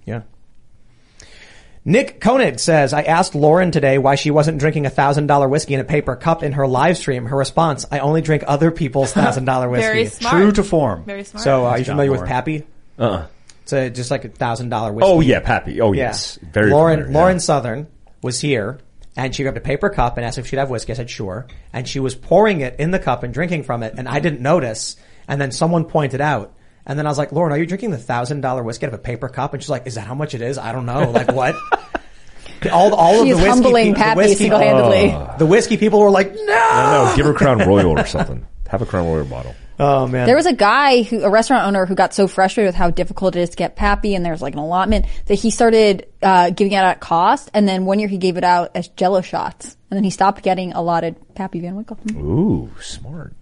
Yeah. 0.05 0.23
Nick 1.85 2.19
Koenig 2.19 2.59
says, 2.59 2.91
I 2.91 3.03
asked 3.03 3.33
Lauren 3.33 3.71
today 3.71 3.97
why 3.97 4.15
she 4.15 4.29
wasn't 4.29 4.57
drinking 4.57 4.85
a 4.85 4.89
thousand 4.89 5.27
dollar 5.27 5.47
whiskey 5.47 5.73
in 5.73 5.79
a 5.79 5.85
paper 5.85 6.17
cup 6.17 6.43
in 6.43 6.51
her 6.51 6.67
live 6.67 6.97
stream. 6.97 7.25
Her 7.25 7.37
response, 7.37 7.85
I 7.89 7.99
only 7.99 8.21
drink 8.21 8.43
other 8.45 8.71
people's 8.71 9.13
thousand 9.13 9.45
dollar 9.45 9.69
whiskey. 9.69 9.85
Very 9.85 10.05
smart. 10.07 10.33
True 10.33 10.51
to 10.51 10.63
form. 10.63 11.05
Very 11.05 11.23
smart. 11.23 11.43
So, 11.45 11.65
uh, 11.65 11.69
are 11.69 11.79
you 11.79 11.85
John 11.85 11.93
familiar 11.93 12.11
with 12.11 12.27
Pappy? 12.27 12.67
Uh-uh. 12.99 13.27
It's 13.63 13.71
a, 13.71 13.89
just 13.89 14.11
like 14.11 14.25
a 14.25 14.29
thousand 14.29 14.67
dollar 14.69 14.91
whiskey. 14.91 15.09
Oh 15.09 15.21
yeah, 15.21 15.39
Pappy. 15.39 15.79
Oh 15.79 15.93
Yeah. 15.93 16.05
yes, 16.07 16.37
very 16.41 16.71
Lauren 16.71 16.99
familiar, 17.03 17.19
Lauren. 17.19 17.39
Southern 17.39 17.87
was 18.21 18.41
here 18.41 18.79
and 19.15 19.33
she 19.33 19.43
grabbed 19.43 19.57
a 19.57 19.61
paper 19.61 19.89
cup 19.89 20.17
and 20.17 20.25
asked 20.25 20.37
if 20.37 20.47
she'd 20.47 20.59
have 20.59 20.69
whiskey. 20.69 20.91
I 20.91 20.95
said 20.97 21.09
sure. 21.09 21.47
And 21.71 21.87
she 21.87 22.01
was 22.01 22.15
pouring 22.15 22.61
it 22.61 22.79
in 22.79 22.91
the 22.91 22.99
cup 22.99 23.23
and 23.23 23.33
drinking 23.33 23.63
from 23.63 23.83
it 23.83 23.93
and 23.97 24.09
I 24.09 24.19
didn't 24.19 24.41
notice. 24.41 24.97
And 25.27 25.39
then 25.39 25.51
someone 25.51 25.85
pointed 25.85 26.19
out. 26.21 26.53
And 26.87 26.97
then 26.97 27.05
I 27.05 27.09
was 27.09 27.17
like, 27.17 27.33
Lauren, 27.33 27.51
are 27.51 27.57
you 27.57 27.65
drinking 27.65 27.91
the 27.91 27.97
thousand 27.97 28.41
dollar 28.41 28.63
whiskey 28.63 28.85
out 28.85 28.93
of 28.93 28.99
a 28.99 29.03
paper 29.03 29.27
cup? 29.27 29.53
And 29.53 29.61
she's 29.61 29.69
like, 29.69 29.85
is 29.85 29.95
that 29.95 30.07
how 30.07 30.15
much 30.15 30.33
it 30.33 30.41
is? 30.41 30.57
I 30.57 30.71
don't 30.71 30.85
know. 30.85 31.11
Like 31.11 31.31
what? 31.31 31.53
all 32.71 32.95
all 32.95 33.21
of 33.21 33.27
the 33.27 33.35
whiskey 33.35 33.49
humbling 33.49 33.85
pe- 33.87 33.91
the 33.91 33.97
Pappy 33.97 34.17
whiskey, 34.17 34.35
single-handedly. 34.35 35.11
Oh. 35.11 35.35
the 35.37 35.45
whiskey 35.45 35.75
people 35.75 35.99
were 35.99 36.09
like, 36.09 36.33
no. 36.33 36.41
No, 36.45 37.05
no, 37.05 37.13
give 37.17 37.25
her 37.25 37.33
Crown 37.33 37.59
Royal 37.59 37.99
or 37.99 38.05
something. 38.05 38.47
Have 38.69 38.81
a 38.81 38.85
Crown 38.85 39.05
Royal 39.05 39.25
bottle. 39.25 39.53
Oh 39.79 40.07
man. 40.07 40.25
There 40.25 40.35
was 40.35 40.45
a 40.45 40.53
guy 40.53 41.03
who, 41.03 41.21
a 41.21 41.29
restaurant 41.29 41.67
owner 41.67 41.85
who 41.85 41.93
got 41.93 42.13
so 42.13 42.27
frustrated 42.27 42.69
with 42.69 42.75
how 42.75 42.89
difficult 42.89 43.35
it 43.35 43.41
is 43.41 43.49
to 43.49 43.57
get 43.57 43.75
Pappy 43.75 44.15
and 44.15 44.25
there's 44.25 44.41
like 44.41 44.53
an 44.53 44.59
allotment 44.59 45.05
that 45.27 45.35
he 45.35 45.51
started, 45.51 46.07
uh, 46.21 46.49
giving 46.49 46.71
it 46.71 46.77
out 46.77 46.85
at 46.85 46.99
cost. 46.99 47.51
And 47.53 47.67
then 47.67 47.85
one 47.85 47.99
year 47.99 48.07
he 48.07 48.17
gave 48.17 48.37
it 48.37 48.43
out 48.43 48.71
as 48.75 48.87
jello 48.87 49.21
shots. 49.21 49.77
And 49.91 49.97
then 49.97 50.03
he 50.03 50.09
stopped 50.09 50.41
getting 50.41 50.73
allotted 50.73 51.35
Pappy 51.35 51.59
Van 51.59 51.75
Winkle. 51.75 51.99
Ooh, 52.13 52.71
smart. 52.81 53.33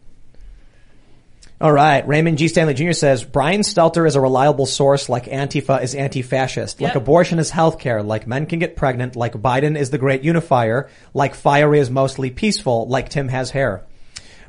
All 1.62 1.72
right. 1.72 2.06
Raymond 2.06 2.38
G. 2.38 2.48
Stanley 2.50 2.74
Jr. 2.74 2.92
says 2.92 3.24
Brian 3.24 3.62
Stelter 3.62 4.06
is 4.06 4.16
a 4.16 4.22
reliable 4.22 4.66
source 4.66 5.08
like 5.08 5.26
Antifa 5.26 5.82
is 5.82 5.96
anti-fascist, 5.96 6.82
like 6.82 6.96
abortion 6.96 7.40
is 7.40 7.52
healthcare, 7.52 8.06
like 8.06 8.28
men 8.28 8.46
can 8.46 8.60
get 8.60 8.76
pregnant, 8.76 9.16
like 9.16 9.34
Biden 9.34 9.78
is 9.78 9.90
the 9.90 9.98
great 9.98 10.24
unifier, 10.24 10.90
like 11.14 11.34
fire 11.34 11.74
is 11.74 11.90
mostly 11.90 12.30
peaceful, 12.30 12.88
like 12.88 13.10
Tim 13.10 13.30
has 13.30 13.52
hair. 13.52 13.86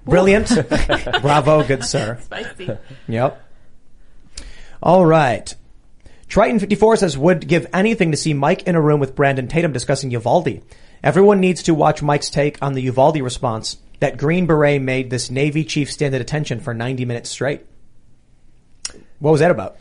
Brilliant. 0.04 0.48
Bravo, 1.22 1.64
good 1.64 1.84
sir. 1.84 2.18
Spicy. 2.22 2.76
Yep. 3.08 3.42
All 4.82 5.06
right. 5.06 5.54
Triton54 6.28 6.98
says, 6.98 7.16
would 7.18 7.46
give 7.46 7.66
anything 7.72 8.10
to 8.10 8.16
see 8.16 8.34
Mike 8.34 8.64
in 8.64 8.74
a 8.74 8.80
room 8.80 9.00
with 9.00 9.14
Brandon 9.14 9.46
Tatum 9.48 9.72
discussing 9.72 10.10
Uvalde. 10.10 10.62
Everyone 11.02 11.40
needs 11.40 11.64
to 11.64 11.74
watch 11.74 12.02
Mike's 12.02 12.30
take 12.30 12.60
on 12.62 12.74
the 12.74 12.82
Uvalde 12.82 13.20
response. 13.20 13.76
That 14.00 14.18
Green 14.18 14.46
Beret 14.46 14.80
made 14.82 15.10
this 15.10 15.30
Navy 15.30 15.64
chief 15.64 15.90
stand 15.90 16.14
at 16.14 16.20
attention 16.20 16.60
for 16.60 16.74
90 16.74 17.04
minutes 17.04 17.30
straight. 17.30 17.64
What 19.18 19.30
was 19.30 19.40
that 19.40 19.50
about? 19.50 19.76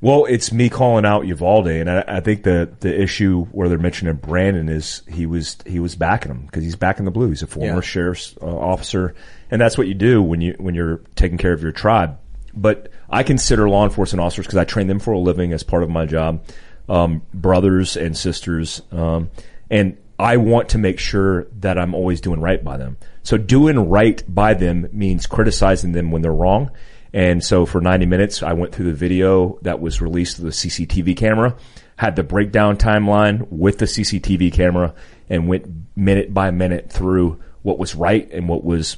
Well, 0.00 0.26
it's 0.26 0.52
me 0.52 0.68
calling 0.68 1.04
out 1.06 1.26
Uvalde, 1.26 1.68
and 1.68 1.90
I, 1.90 2.04
I 2.06 2.20
think 2.20 2.42
the 2.42 2.70
the 2.80 3.00
issue 3.00 3.46
where 3.46 3.68
they're 3.68 3.78
mentioning 3.78 4.14
Brandon 4.16 4.68
is 4.68 5.02
he 5.08 5.24
was 5.26 5.56
he 5.66 5.80
was 5.80 5.96
backing 5.96 6.30
him 6.30 6.42
because 6.46 6.62
he's 6.62 6.76
backing 6.76 7.06
the 7.06 7.10
blue. 7.10 7.30
He's 7.30 7.42
a 7.42 7.46
former 7.46 7.76
Yeah. 7.76 7.80
sheriff's 7.80 8.36
uh, 8.40 8.44
officer, 8.46 9.14
and 9.50 9.60
that's 9.60 9.78
what 9.78 9.88
you 9.88 9.94
do 9.94 10.22
when 10.22 10.40
you 10.42 10.54
when 10.58 10.74
you're 10.74 10.98
taking 11.16 11.38
care 11.38 11.52
of 11.52 11.62
your 11.62 11.72
tribe. 11.72 12.18
But 12.54 12.90
I 13.08 13.22
consider 13.22 13.68
law 13.68 13.84
enforcement 13.84 14.20
officers 14.20 14.46
because 14.46 14.58
I 14.58 14.64
train 14.64 14.86
them 14.86 14.98
for 14.98 15.12
a 15.12 15.18
living 15.18 15.52
as 15.52 15.62
part 15.62 15.82
of 15.82 15.88
my 15.88 16.04
job, 16.04 16.44
um, 16.90 17.22
brothers 17.32 17.96
and 17.96 18.16
sisters, 18.16 18.82
um, 18.92 19.30
and 19.70 19.96
I 20.18 20.36
want 20.36 20.68
to 20.70 20.78
make 20.78 20.98
sure 20.98 21.44
that 21.60 21.78
I'm 21.78 21.94
always 21.94 22.20
doing 22.20 22.40
right 22.40 22.62
by 22.62 22.76
them. 22.76 22.98
So 23.26 23.36
doing 23.36 23.90
right 23.90 24.22
by 24.32 24.54
them 24.54 24.88
means 24.92 25.26
criticizing 25.26 25.90
them 25.90 26.12
when 26.12 26.22
they're 26.22 26.32
wrong. 26.32 26.70
And 27.12 27.42
so 27.42 27.66
for 27.66 27.80
90 27.80 28.06
minutes, 28.06 28.40
I 28.40 28.52
went 28.52 28.72
through 28.72 28.86
the 28.86 28.96
video 28.96 29.58
that 29.62 29.80
was 29.80 30.00
released 30.00 30.36
to 30.36 30.42
the 30.42 30.50
CCTV 30.50 31.16
camera, 31.16 31.56
had 31.96 32.14
the 32.14 32.22
breakdown 32.22 32.76
timeline 32.76 33.48
with 33.50 33.78
the 33.78 33.86
CCTV 33.86 34.52
camera 34.52 34.94
and 35.28 35.48
went 35.48 35.66
minute 35.96 36.32
by 36.32 36.52
minute 36.52 36.88
through 36.88 37.42
what 37.62 37.80
was 37.80 37.96
right 37.96 38.30
and 38.30 38.48
what 38.48 38.62
was 38.62 38.96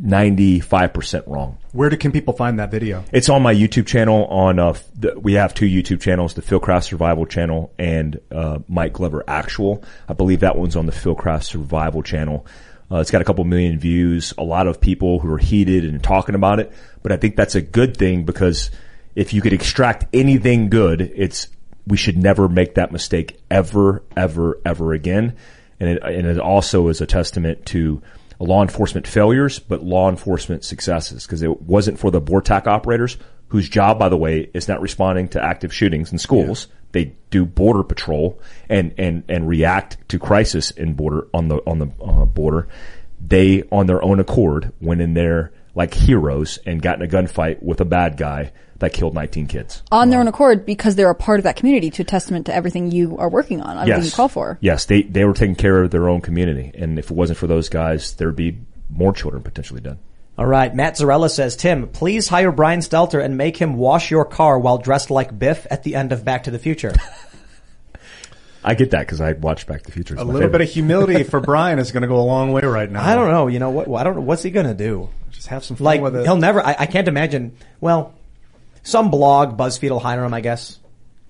95% 0.00 1.26
wrong. 1.26 1.58
Where 1.72 1.90
do, 1.90 1.98
can 1.98 2.12
people 2.12 2.32
find 2.32 2.58
that 2.58 2.70
video? 2.70 3.04
It's 3.12 3.28
on 3.28 3.42
my 3.42 3.54
YouTube 3.54 3.86
channel. 3.86 4.24
On 4.24 4.58
uh, 4.58 4.74
the, 4.94 5.20
we 5.20 5.34
have 5.34 5.52
two 5.52 5.66
YouTube 5.66 6.00
channels: 6.00 6.32
the 6.32 6.40
Phil 6.40 6.60
Fieldcraft 6.60 6.84
Survival 6.84 7.26
channel 7.26 7.74
and 7.78 8.18
uh, 8.32 8.60
Mike 8.68 8.94
Glover 8.94 9.22
Actual. 9.28 9.84
I 10.08 10.14
believe 10.14 10.40
that 10.40 10.56
one's 10.56 10.76
on 10.76 10.86
the 10.86 10.92
Phil 10.92 11.14
Fieldcraft 11.14 11.44
Survival 11.44 12.02
channel. 12.02 12.46
Uh, 12.90 12.98
it's 12.98 13.10
got 13.10 13.20
a 13.20 13.24
couple 13.24 13.44
million 13.44 13.78
views. 13.78 14.32
A 14.38 14.44
lot 14.44 14.66
of 14.66 14.80
people 14.80 15.18
who 15.18 15.32
are 15.32 15.38
heated 15.38 15.84
and 15.84 16.02
talking 16.02 16.34
about 16.34 16.60
it. 16.60 16.72
But 17.02 17.12
I 17.12 17.16
think 17.16 17.36
that's 17.36 17.54
a 17.54 17.60
good 17.60 17.96
thing 17.96 18.24
because 18.24 18.70
if 19.14 19.32
you 19.32 19.40
could 19.40 19.52
extract 19.52 20.06
anything 20.12 20.68
good, 20.68 21.00
it's 21.00 21.48
we 21.86 21.96
should 21.96 22.16
never 22.16 22.48
make 22.48 22.74
that 22.74 22.92
mistake 22.92 23.40
ever, 23.50 24.02
ever, 24.16 24.60
ever 24.64 24.92
again. 24.92 25.36
And 25.78 25.90
it, 25.90 26.02
and 26.02 26.26
it 26.26 26.38
also 26.38 26.88
is 26.88 27.00
a 27.00 27.06
testament 27.06 27.66
to 27.66 28.02
law 28.38 28.62
enforcement 28.62 29.06
failures, 29.06 29.58
but 29.58 29.82
law 29.82 30.08
enforcement 30.08 30.64
successes 30.64 31.24
because 31.26 31.42
it 31.42 31.62
wasn't 31.62 31.98
for 31.98 32.10
the 32.10 32.20
BORTAC 32.20 32.66
operators 32.66 33.16
whose 33.48 33.68
job, 33.68 33.98
by 33.98 34.08
the 34.08 34.16
way, 34.16 34.50
is 34.54 34.68
not 34.68 34.80
responding 34.80 35.28
to 35.28 35.42
active 35.42 35.72
shootings 35.72 36.12
in 36.12 36.18
schools. 36.18 36.68
They 36.92 37.16
do 37.30 37.44
border 37.44 37.82
patrol 37.82 38.40
and, 38.68 38.94
and, 38.98 39.24
and 39.28 39.48
react 39.48 40.08
to 40.08 40.18
crisis 40.18 40.70
in 40.70 40.94
border 40.94 41.28
on 41.34 41.48
the, 41.48 41.56
on 41.66 41.78
the 41.78 41.90
uh, 42.02 42.24
border. 42.24 42.68
They, 43.20 43.64
on 43.70 43.86
their 43.86 44.02
own 44.02 44.20
accord, 44.20 44.72
went 44.80 45.00
in 45.00 45.14
there 45.14 45.52
like 45.74 45.94
heroes 45.94 46.58
and 46.64 46.80
got 46.80 47.00
in 47.00 47.02
a 47.02 47.08
gunfight 47.08 47.62
with 47.62 47.80
a 47.80 47.84
bad 47.84 48.16
guy 48.16 48.52
that 48.78 48.92
killed 48.92 49.14
19 49.14 49.46
kids. 49.46 49.82
On 49.92 50.10
their 50.10 50.20
own 50.20 50.28
accord 50.28 50.66
because 50.66 50.96
they're 50.96 51.10
a 51.10 51.14
part 51.14 51.38
of 51.38 51.44
that 51.44 51.56
community 51.56 51.90
to 51.90 52.02
a 52.02 52.04
testament 52.04 52.46
to 52.46 52.54
everything 52.54 52.90
you 52.90 53.16
are 53.18 53.28
working 53.28 53.60
on, 53.60 53.78
everything 53.78 54.04
you 54.04 54.10
call 54.10 54.28
for. 54.28 54.58
Yes, 54.60 54.86
they 54.86 55.02
they 55.02 55.24
were 55.24 55.34
taking 55.34 55.54
care 55.54 55.82
of 55.82 55.90
their 55.90 56.08
own 56.08 56.20
community, 56.20 56.72
and 56.74 56.98
if 56.98 57.10
it 57.10 57.16
wasn't 57.16 57.38
for 57.38 57.46
those 57.46 57.68
guys, 57.68 58.14
there'd 58.14 58.36
be 58.36 58.58
more 58.90 59.12
children 59.12 59.42
potentially 59.42 59.80
dead. 59.80 59.98
All 60.38 60.46
right. 60.46 60.74
Matt 60.74 60.96
Zarella 60.96 61.30
says, 61.30 61.56
Tim, 61.56 61.88
please 61.88 62.28
hire 62.28 62.52
Brian 62.52 62.80
Stelter 62.80 63.24
and 63.24 63.36
make 63.38 63.56
him 63.56 63.76
wash 63.76 64.10
your 64.10 64.24
car 64.24 64.58
while 64.58 64.78
dressed 64.78 65.10
like 65.10 65.36
Biff 65.38 65.66
at 65.70 65.82
the 65.82 65.94
end 65.94 66.12
of 66.12 66.24
Back 66.24 66.44
to 66.44 66.50
the 66.50 66.58
Future. 66.58 66.92
I 68.64 68.74
get 68.74 68.90
that 68.90 69.00
because 69.00 69.20
I 69.20 69.32
watched 69.32 69.66
Back 69.68 69.80
to 69.82 69.86
the 69.86 69.92
Future. 69.92 70.14
It's 70.14 70.22
A 70.22 70.24
little 70.24 70.40
favorite. 70.40 70.58
bit 70.58 70.68
of 70.68 70.70
humility 70.74 71.22
for 71.30 71.40
Brian 71.40 71.78
is 71.78 71.92
going 71.92 72.02
to 72.02 72.08
go 72.08 72.16
a 72.16 72.22
long 72.26 72.52
way 72.52 72.62
right 72.62 72.90
now. 72.90 73.04
I 73.06 73.14
don't 73.14 73.30
know. 73.30 73.46
You 73.46 73.60
know 73.60 73.70
what? 73.70 73.88
I 73.98 74.02
don't 74.02 74.16
know. 74.16 74.22
What's 74.22 74.42
he 74.42 74.50
going 74.50 74.66
to 74.66 74.74
do? 74.74 75.08
Just 75.30 75.46
have 75.48 75.64
some 75.64 75.76
fun 75.76 75.84
Like, 75.84 76.00
with 76.02 76.16
it. 76.16 76.24
he'll 76.24 76.36
never, 76.36 76.60
I, 76.64 76.74
I 76.80 76.86
can't 76.86 77.06
imagine. 77.08 77.56
Well, 77.80 78.14
some 78.82 79.10
blog, 79.10 79.56
BuzzFeed 79.56 79.90
will 79.90 80.00
hire 80.00 80.24
him, 80.24 80.34
I 80.34 80.40
guess. 80.40 80.78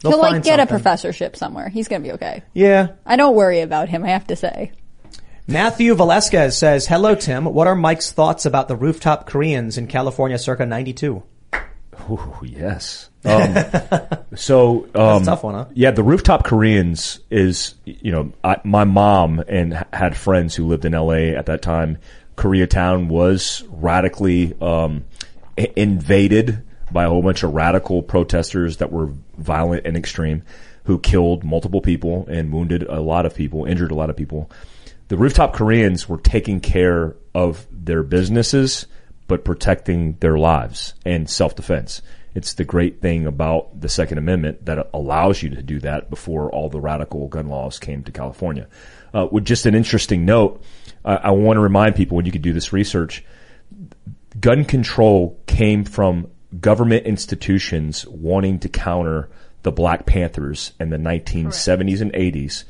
They'll 0.01 0.13
He'll 0.13 0.21
like 0.21 0.33
find 0.33 0.45
get 0.45 0.61
a 0.61 0.67
professorship 0.67 1.37
somewhere. 1.37 1.69
He's 1.71 1.89
gonna 1.89 2.03
be 2.05 2.13
okay. 2.13 2.43
Yeah. 2.53 2.89
I 3.07 3.17
don't 3.17 3.35
worry 3.35 3.61
about 3.61 3.89
him, 3.89 4.05
I 4.05 4.09
have 4.09 4.27
to 4.27 4.37
say. 4.37 4.73
Matthew 5.49 5.95
Velasquez 5.95 6.59
says, 6.59 6.89
hello, 6.89 7.15
Tim. 7.15 7.45
What 7.45 7.69
are 7.69 7.77
Mike's 7.77 8.11
thoughts 8.11 8.47
about 8.47 8.67
the 8.67 8.75
rooftop 8.75 9.27
Koreans 9.27 9.79
in 9.79 9.87
California 9.87 10.39
circa 10.39 10.67
92? 10.67 11.23
Ooh, 12.11 12.35
yes. 12.43 13.11
Um, 13.27 13.57
so 14.37 14.87
um, 14.95 15.25
tough 15.25 15.43
one, 15.43 15.55
huh? 15.55 15.65
Yeah, 15.75 15.91
the 15.91 16.05
rooftop 16.05 16.45
Koreans 16.45 17.19
is 17.29 17.75
you 17.85 18.13
know 18.13 18.33
I, 18.45 18.61
my 18.63 18.85
mom 18.85 19.43
and 19.49 19.85
had 19.93 20.17
friends 20.17 20.55
who 20.55 20.65
lived 20.65 20.85
in 20.85 20.95
L.A. 20.95 21.35
at 21.35 21.47
that 21.47 21.61
time. 21.61 21.99
Koreatown 22.37 23.09
was 23.09 23.65
radically 23.69 24.55
um, 24.61 25.07
invaded 25.57 26.63
by 26.93 27.03
a 27.03 27.09
whole 27.09 27.21
bunch 27.21 27.43
of 27.43 27.53
radical 27.53 28.01
protesters 28.01 28.77
that 28.77 28.93
were 28.93 29.11
violent 29.39 29.85
and 29.87 29.97
extreme, 29.97 30.45
who 30.85 31.01
killed 31.01 31.43
multiple 31.43 31.81
people 31.81 32.27
and 32.29 32.53
wounded 32.53 32.85
a 32.85 33.01
lot 33.01 33.27
of 33.27 33.35
people, 33.35 33.65
injured 33.65 33.91
a 33.91 33.97
lot 33.97 34.09
of 34.09 34.17
people. 34.17 34.49
The 35.09 35.17
rooftop 35.17 35.55
Koreans 35.55 36.09
were 36.09 36.19
taking 36.19 36.61
care 36.61 37.17
of 37.35 37.67
their 37.71 38.03
businesses, 38.03 38.87
but 39.29 39.45
protecting 39.45 40.17
their 40.21 40.37
lives 40.37 40.95
and 41.05 41.29
self-defense. 41.29 42.03
It's 42.35 42.55
the 42.55 42.65
great 42.65 43.01
thing 43.01 43.27
about 43.27 43.81
the 43.81 43.89
Second 43.89 44.19
Amendment 44.19 44.67
that 44.67 44.91
allows 44.93 45.43
you 45.43 45.51
to 45.51 45.63
do 45.63 45.79
that 45.81 46.11
before 46.11 46.51
all 46.51 46.69
the 46.69 46.81
radical 46.81 47.29
gun 47.29 47.49
laws 47.49 47.79
came 47.79 48.03
to 48.05 48.13
California. 48.13 48.69
Uh, 49.15 49.27
with 49.31 49.45
just 49.45 49.65
an 49.65 49.75
interesting 49.75 50.25
note, 50.25 50.63
I, 51.05 51.15
I 51.15 51.31
want 51.31 51.57
to 51.57 51.61
remind 51.61 51.95
people 51.95 52.17
when 52.17 52.27
you 52.27 52.33
could 52.33 52.43
do 52.43 52.53
this 52.53 52.73
research, 52.73 53.25
gun 54.39 54.65
control 54.65 55.41
came 55.47 55.85
from 55.85 56.31
government 56.61 57.07
institutions 57.07 58.07
wanting 58.07 58.59
to 58.61 58.69
counter 58.69 59.31
the 59.63 59.73
Black 59.73 60.05
Panthers 60.05 60.73
in 60.79 60.91
the 60.91 60.99
1970s 60.99 62.01
and 62.01 62.13
80s, 62.13 62.65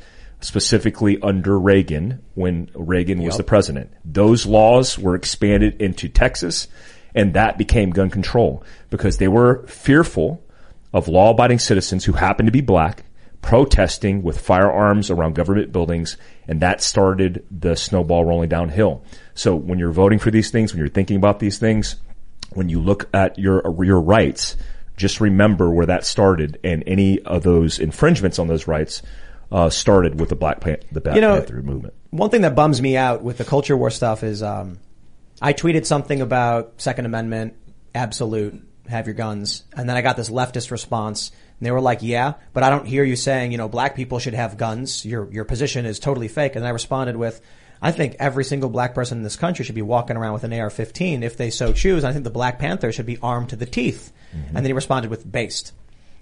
specifically 0.46 1.18
under 1.22 1.58
Reagan 1.58 2.22
when 2.34 2.70
Reagan 2.72 3.18
was 3.18 3.34
Yep. 3.34 3.36
the 3.38 3.42
president. 3.42 3.90
Those 4.04 4.46
laws 4.46 4.96
were 4.96 5.16
expanded 5.16 5.82
into 5.82 6.08
Texas 6.08 6.68
and 7.16 7.34
that 7.34 7.58
became 7.58 7.90
gun 7.90 8.10
control 8.10 8.62
because 8.88 9.18
they 9.18 9.26
were 9.26 9.66
fearful 9.66 10.44
of 10.92 11.08
law 11.08 11.30
abiding 11.30 11.58
citizens 11.58 12.04
who 12.04 12.12
happened 12.12 12.46
to 12.46 12.52
be 12.52 12.60
black 12.60 13.02
protesting 13.42 14.22
with 14.22 14.40
firearms 14.40 15.10
around 15.10 15.34
government 15.34 15.72
buildings 15.72 16.16
and 16.46 16.60
that 16.60 16.80
started 16.80 17.44
the 17.50 17.74
snowball 17.74 18.24
rolling 18.24 18.48
downhill. 18.48 19.02
So 19.34 19.56
when 19.56 19.80
you're 19.80 19.90
voting 19.90 20.20
for 20.20 20.30
these 20.30 20.52
things, 20.52 20.72
when 20.72 20.78
you're 20.78 20.88
thinking 20.88 21.16
about 21.16 21.40
these 21.40 21.58
things, 21.58 21.96
when 22.50 22.68
you 22.68 22.80
look 22.80 23.08
at 23.12 23.36
your 23.36 23.62
your 23.82 24.00
rights, 24.00 24.56
just 24.96 25.20
remember 25.20 25.70
where 25.70 25.86
that 25.86 26.06
started, 26.06 26.58
and 26.62 26.84
any 26.86 27.20
of 27.22 27.42
those 27.42 27.78
infringements 27.80 28.38
on 28.38 28.46
those 28.46 28.68
rights 28.68 29.02
uh, 29.50 29.70
started 29.70 30.18
with 30.18 30.28
the 30.28 30.36
Black 30.36 30.60
Pan- 30.60 30.80
the 30.92 31.00
Black 31.00 31.14
You 31.14 31.20
know, 31.20 31.38
Panther 31.38 31.62
movement. 31.62 31.94
One 32.10 32.30
thing 32.30 32.42
that 32.42 32.54
bums 32.54 32.80
me 32.80 32.96
out 32.96 33.22
with 33.22 33.38
the 33.38 33.44
culture 33.44 33.76
war 33.76 33.90
stuff 33.90 34.22
is 34.22 34.42
um, 34.42 34.78
I 35.40 35.52
tweeted 35.52 35.86
something 35.86 36.20
about 36.20 36.74
Second 36.78 37.06
Amendment, 37.06 37.54
absolute, 37.94 38.62
have 38.88 39.06
your 39.06 39.14
guns, 39.14 39.64
and 39.76 39.88
then 39.88 39.96
I 39.96 40.02
got 40.02 40.16
this 40.16 40.30
leftist 40.30 40.70
response. 40.70 41.30
And 41.58 41.66
they 41.66 41.70
were 41.70 41.80
like, 41.80 42.02
"Yeah, 42.02 42.34
but 42.52 42.62
I 42.62 42.70
don't 42.70 42.86
hear 42.86 43.04
you 43.04 43.16
saying, 43.16 43.52
you 43.52 43.58
know, 43.58 43.68
black 43.68 43.96
people 43.96 44.18
should 44.18 44.34
have 44.34 44.56
guns. 44.56 45.04
Your 45.04 45.30
your 45.32 45.44
position 45.44 45.86
is 45.86 45.98
totally 45.98 46.28
fake." 46.28 46.56
And 46.56 46.66
I 46.66 46.70
responded 46.70 47.16
with, 47.16 47.40
"I 47.80 47.92
think 47.92 48.16
every 48.18 48.44
single 48.44 48.68
black 48.68 48.94
person 48.94 49.18
in 49.18 49.24
this 49.24 49.36
country 49.36 49.64
should 49.64 49.74
be 49.74 49.82
walking 49.82 50.16
around 50.16 50.34
with 50.34 50.44
an 50.44 50.52
AR-15 50.52 51.22
if 51.22 51.36
they 51.36 51.50
so 51.50 51.72
choose. 51.72 52.04
I 52.04 52.12
think 52.12 52.24
the 52.24 52.30
Black 52.30 52.58
Panther 52.58 52.92
should 52.92 53.06
be 53.06 53.18
armed 53.22 53.50
to 53.50 53.56
the 53.56 53.66
teeth." 53.66 54.12
And 54.32 54.56
then 54.56 54.66
he 54.66 54.72
responded 54.72 55.10
with 55.10 55.30
"based." 55.30 55.72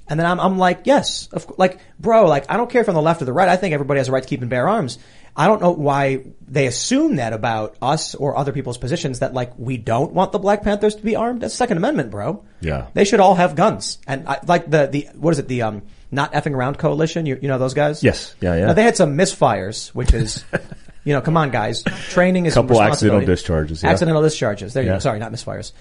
And 0.07 0.21
then 0.21 0.27
I'm, 0.27 0.39
I'm 0.39 0.59
like, 0.59 0.81
yes, 0.85 1.29
of, 1.33 1.51
like, 1.57 1.81
bro, 1.99 2.27
like, 2.27 2.51
I 2.51 2.57
don't 2.59 2.69
care 2.71 2.83
if 2.83 2.89
I'm 2.89 2.95
the 2.95 3.01
left 3.03 3.23
or 3.23 3.25
the 3.25 3.33
right. 3.33 3.49
I 3.49 3.57
think 3.57 3.73
everybody 3.73 3.99
has 3.99 4.09
a 4.09 4.13
right 4.13 4.23
to 4.23 4.29
keep 4.29 4.43
and 4.43 4.51
bear 4.51 4.69
arms. 4.69 4.99
I 5.37 5.47
don't 5.47 5.61
know 5.63 5.71
why 5.73 6.25
they 6.47 6.67
assume 6.67 7.17
that 7.17 7.33
about 7.33 7.77
us 7.83 8.15
or 8.15 8.37
other 8.37 8.53
people's 8.53 8.79
positions 8.79 9.19
that 9.21 9.35
like 9.35 9.59
we 9.59 9.79
don't 9.79 10.13
want 10.13 10.31
the 10.33 10.39
Black 10.39 10.63
Panthers 10.63 10.95
to 10.97 11.03
be 11.03 11.17
armed. 11.17 11.41
That's 11.41 11.55
Second 11.55 11.79
Amendment, 11.79 12.11
bro. 12.11 12.45
Yeah. 12.61 12.87
They 12.95 13.05
should 13.05 13.19
all 13.19 13.35
have 13.35 13.57
guns. 13.57 13.99
And 14.07 14.29
I, 14.29 14.39
like 14.47 14.71
the, 14.71 14.87
the, 14.87 15.09
what 15.15 15.33
is 15.33 15.39
it? 15.39 15.49
The, 15.49 15.63
um, 15.63 15.83
not 16.13 16.35
effing 16.35 16.53
around 16.55 16.79
coalition. 16.79 17.27
You, 17.27 17.39
you 17.43 17.49
know 17.49 17.59
those 17.59 17.75
guys? 17.75 18.03
Yes. 18.05 18.35
Yeah, 18.41 18.55
yeah. 18.57 18.67
Now, 18.67 18.73
they 18.75 18.83
had 18.85 18.97
some 18.97 19.17
misfires, 19.17 19.89
which 19.89 20.13
is, 20.15 20.45
you 21.05 21.15
know, 21.15 21.21
come 21.23 21.37
on 21.37 21.51
guys. 21.51 21.83
Training 22.11 22.47
is 22.47 22.55
Couple 22.55 22.81
accidental 22.81 23.25
discharges, 23.27 23.83
yeah. 23.83 23.91
Accidental 23.91 24.23
discharges. 24.23 24.75
There 24.75 24.83
you 24.85 24.91
Yeah. 24.91 24.97
go. 24.97 25.01
Sorry, 25.01 25.19
not 25.19 25.33
misfires. 25.33 25.73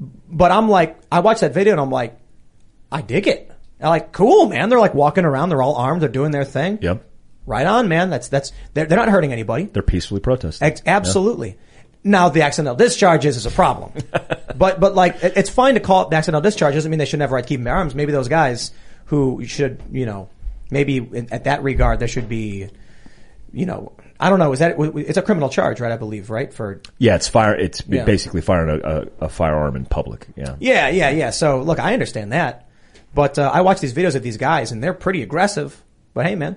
But 0.00 0.52
I'm 0.52 0.68
like, 0.70 0.96
I 1.10 1.20
watched 1.20 1.42
that 1.42 1.52
video 1.52 1.72
and 1.72 1.80
I'm 1.80 1.90
like, 1.90 2.16
I 2.90 3.02
dig 3.02 3.26
it. 3.26 3.50
I'm 3.82 3.90
like, 3.90 4.12
cool, 4.12 4.46
man. 4.46 4.68
They're 4.68 4.78
like 4.80 4.94
walking 4.94 5.24
around. 5.24 5.48
They're 5.48 5.62
all 5.62 5.76
armed. 5.76 6.02
They're 6.02 6.08
doing 6.08 6.30
their 6.30 6.44
thing. 6.44 6.78
Yep. 6.82 7.04
Right 7.46 7.66
on, 7.66 7.88
man. 7.88 8.10
That's, 8.10 8.28
that's, 8.28 8.52
they're, 8.74 8.86
they're 8.86 8.98
not 8.98 9.08
hurting 9.08 9.32
anybody. 9.32 9.64
They're 9.64 9.82
peacefully 9.82 10.20
protesting. 10.20 10.66
Ex- 10.68 10.82
absolutely. 10.86 11.58
Now 12.04 12.28
the 12.28 12.42
accidental 12.42 12.74
discharges 12.76 13.36
is 13.36 13.46
a 13.46 13.50
problem, 13.50 13.92
but 14.56 14.80
but 14.80 14.94
like 14.96 15.22
it- 15.22 15.34
it's 15.36 15.48
fine 15.50 15.74
to 15.74 15.80
call 15.80 16.02
it 16.02 16.10
the 16.10 16.16
accidental 16.16 16.40
discharge. 16.40 16.74
Doesn't 16.74 16.90
mean 16.90 16.98
they 16.98 17.04
should 17.04 17.20
never 17.20 17.36
right 17.36 17.46
keep 17.46 17.58
them 17.60 17.64
their 17.64 17.74
arms. 17.76 17.94
Maybe 17.94 18.10
those 18.10 18.26
guys 18.26 18.72
who 19.06 19.44
should, 19.44 19.80
you 19.92 20.04
know, 20.04 20.28
maybe 20.70 20.96
in, 20.96 21.32
at 21.32 21.44
that 21.44 21.62
regard 21.62 22.00
there 22.00 22.08
should 22.08 22.28
be, 22.28 22.68
you 23.52 23.66
know, 23.66 23.92
I 24.18 24.30
don't 24.30 24.40
know. 24.40 24.52
Is 24.52 24.58
that 24.58 24.74
it's 24.80 25.16
a 25.16 25.22
criminal 25.22 25.48
charge, 25.48 25.78
right? 25.80 25.92
I 25.92 25.96
believe, 25.96 26.28
right? 26.30 26.52
For 26.52 26.80
Yeah, 26.98 27.14
it's 27.14 27.28
fire. 27.28 27.54
It's 27.56 27.84
Yeah. 27.88 28.04
basically 28.04 28.40
firing 28.40 28.80
a, 28.82 28.88
a, 28.88 29.06
a 29.26 29.28
firearm 29.28 29.76
in 29.76 29.84
public. 29.84 30.26
Yeah. 30.36 30.56
yeah, 30.58 30.88
yeah, 30.88 31.10
yeah. 31.10 31.30
So 31.30 31.62
look, 31.62 31.78
I 31.78 31.92
understand 31.92 32.32
that, 32.32 32.68
but 33.14 33.38
uh, 33.38 33.50
I 33.52 33.60
watch 33.62 33.80
these 33.80 33.94
videos 33.94 34.14
of 34.14 34.22
these 34.22 34.36
guys 34.36 34.72
and 34.72 34.82
they're 34.82 34.94
pretty 34.94 35.22
aggressive. 35.22 35.82
But 36.14 36.26
hey, 36.26 36.34
man, 36.34 36.56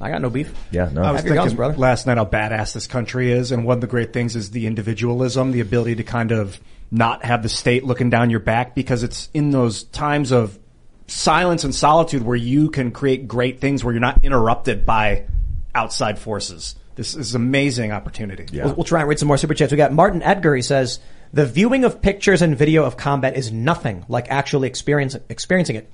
I 0.00 0.10
got 0.10 0.22
no 0.22 0.30
beef. 0.30 0.52
Yeah, 0.70 0.88
no. 0.92 1.02
I 1.02 1.12
was 1.12 1.20
Have 1.20 1.26
your 1.26 1.34
guns, 1.34 1.44
thinking 1.50 1.56
brother. 1.56 1.76
last 1.76 2.06
night 2.06 2.18
how 2.18 2.24
badass 2.24 2.72
this 2.72 2.86
country 2.86 3.32
is, 3.32 3.52
and 3.52 3.64
one 3.64 3.78
of 3.78 3.80
the 3.80 3.86
great 3.86 4.12
things 4.12 4.36
is 4.36 4.50
the 4.50 4.66
individualism, 4.66 5.52
the 5.52 5.60
ability 5.60 5.96
to 5.96 6.04
kind 6.04 6.32
of 6.32 6.60
not 6.90 7.24
have 7.24 7.42
the 7.42 7.48
state 7.48 7.84
looking 7.84 8.10
down 8.10 8.30
your 8.30 8.40
back, 8.40 8.74
because 8.74 9.02
it's 9.02 9.28
in 9.32 9.50
those 9.50 9.84
times 9.84 10.30
of 10.30 10.58
silence 11.06 11.64
and 11.64 11.74
solitude 11.74 12.22
where 12.22 12.36
you 12.36 12.70
can 12.70 12.90
create 12.92 13.26
great 13.26 13.60
things 13.60 13.82
where 13.84 13.92
you're 13.92 14.00
not 14.00 14.24
interrupted 14.24 14.86
by 14.86 15.26
outside 15.74 16.18
forces. 16.18 16.76
This 16.94 17.14
is 17.14 17.34
an 17.34 17.42
amazing 17.42 17.90
opportunity. 17.92 18.46
We'll, 18.52 18.74
we'll 18.74 18.84
try 18.84 19.00
and 19.00 19.08
read 19.08 19.18
some 19.18 19.28
more 19.28 19.38
super 19.38 19.54
chats. 19.54 19.72
We 19.72 19.78
got 19.78 19.92
Martin 19.92 20.22
Edgar. 20.22 20.54
He 20.54 20.62
says 20.62 21.00
the 21.32 21.46
viewing 21.46 21.84
of 21.84 22.02
pictures 22.02 22.42
and 22.42 22.56
video 22.56 22.84
of 22.84 22.96
combat 22.96 23.36
is 23.36 23.50
nothing 23.50 24.04
like 24.08 24.30
actually 24.30 24.68
experience, 24.68 25.16
experiencing 25.28 25.76
it. 25.76 25.90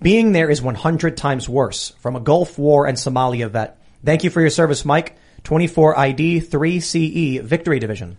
Being 0.00 0.32
there 0.32 0.50
is 0.50 0.60
100 0.60 1.16
times 1.16 1.48
worse. 1.48 1.90
From 2.00 2.16
a 2.16 2.20
Gulf 2.20 2.58
War 2.58 2.86
and 2.86 2.96
Somalia 2.96 3.48
vet. 3.48 3.78
Thank 4.04 4.24
you 4.24 4.30
for 4.30 4.40
your 4.40 4.50
service, 4.50 4.84
Mike. 4.84 5.16
24 5.44 5.98
ID 5.98 6.40
3 6.40 6.80
CE 6.80 7.40
Victory 7.42 7.78
Division. 7.78 8.16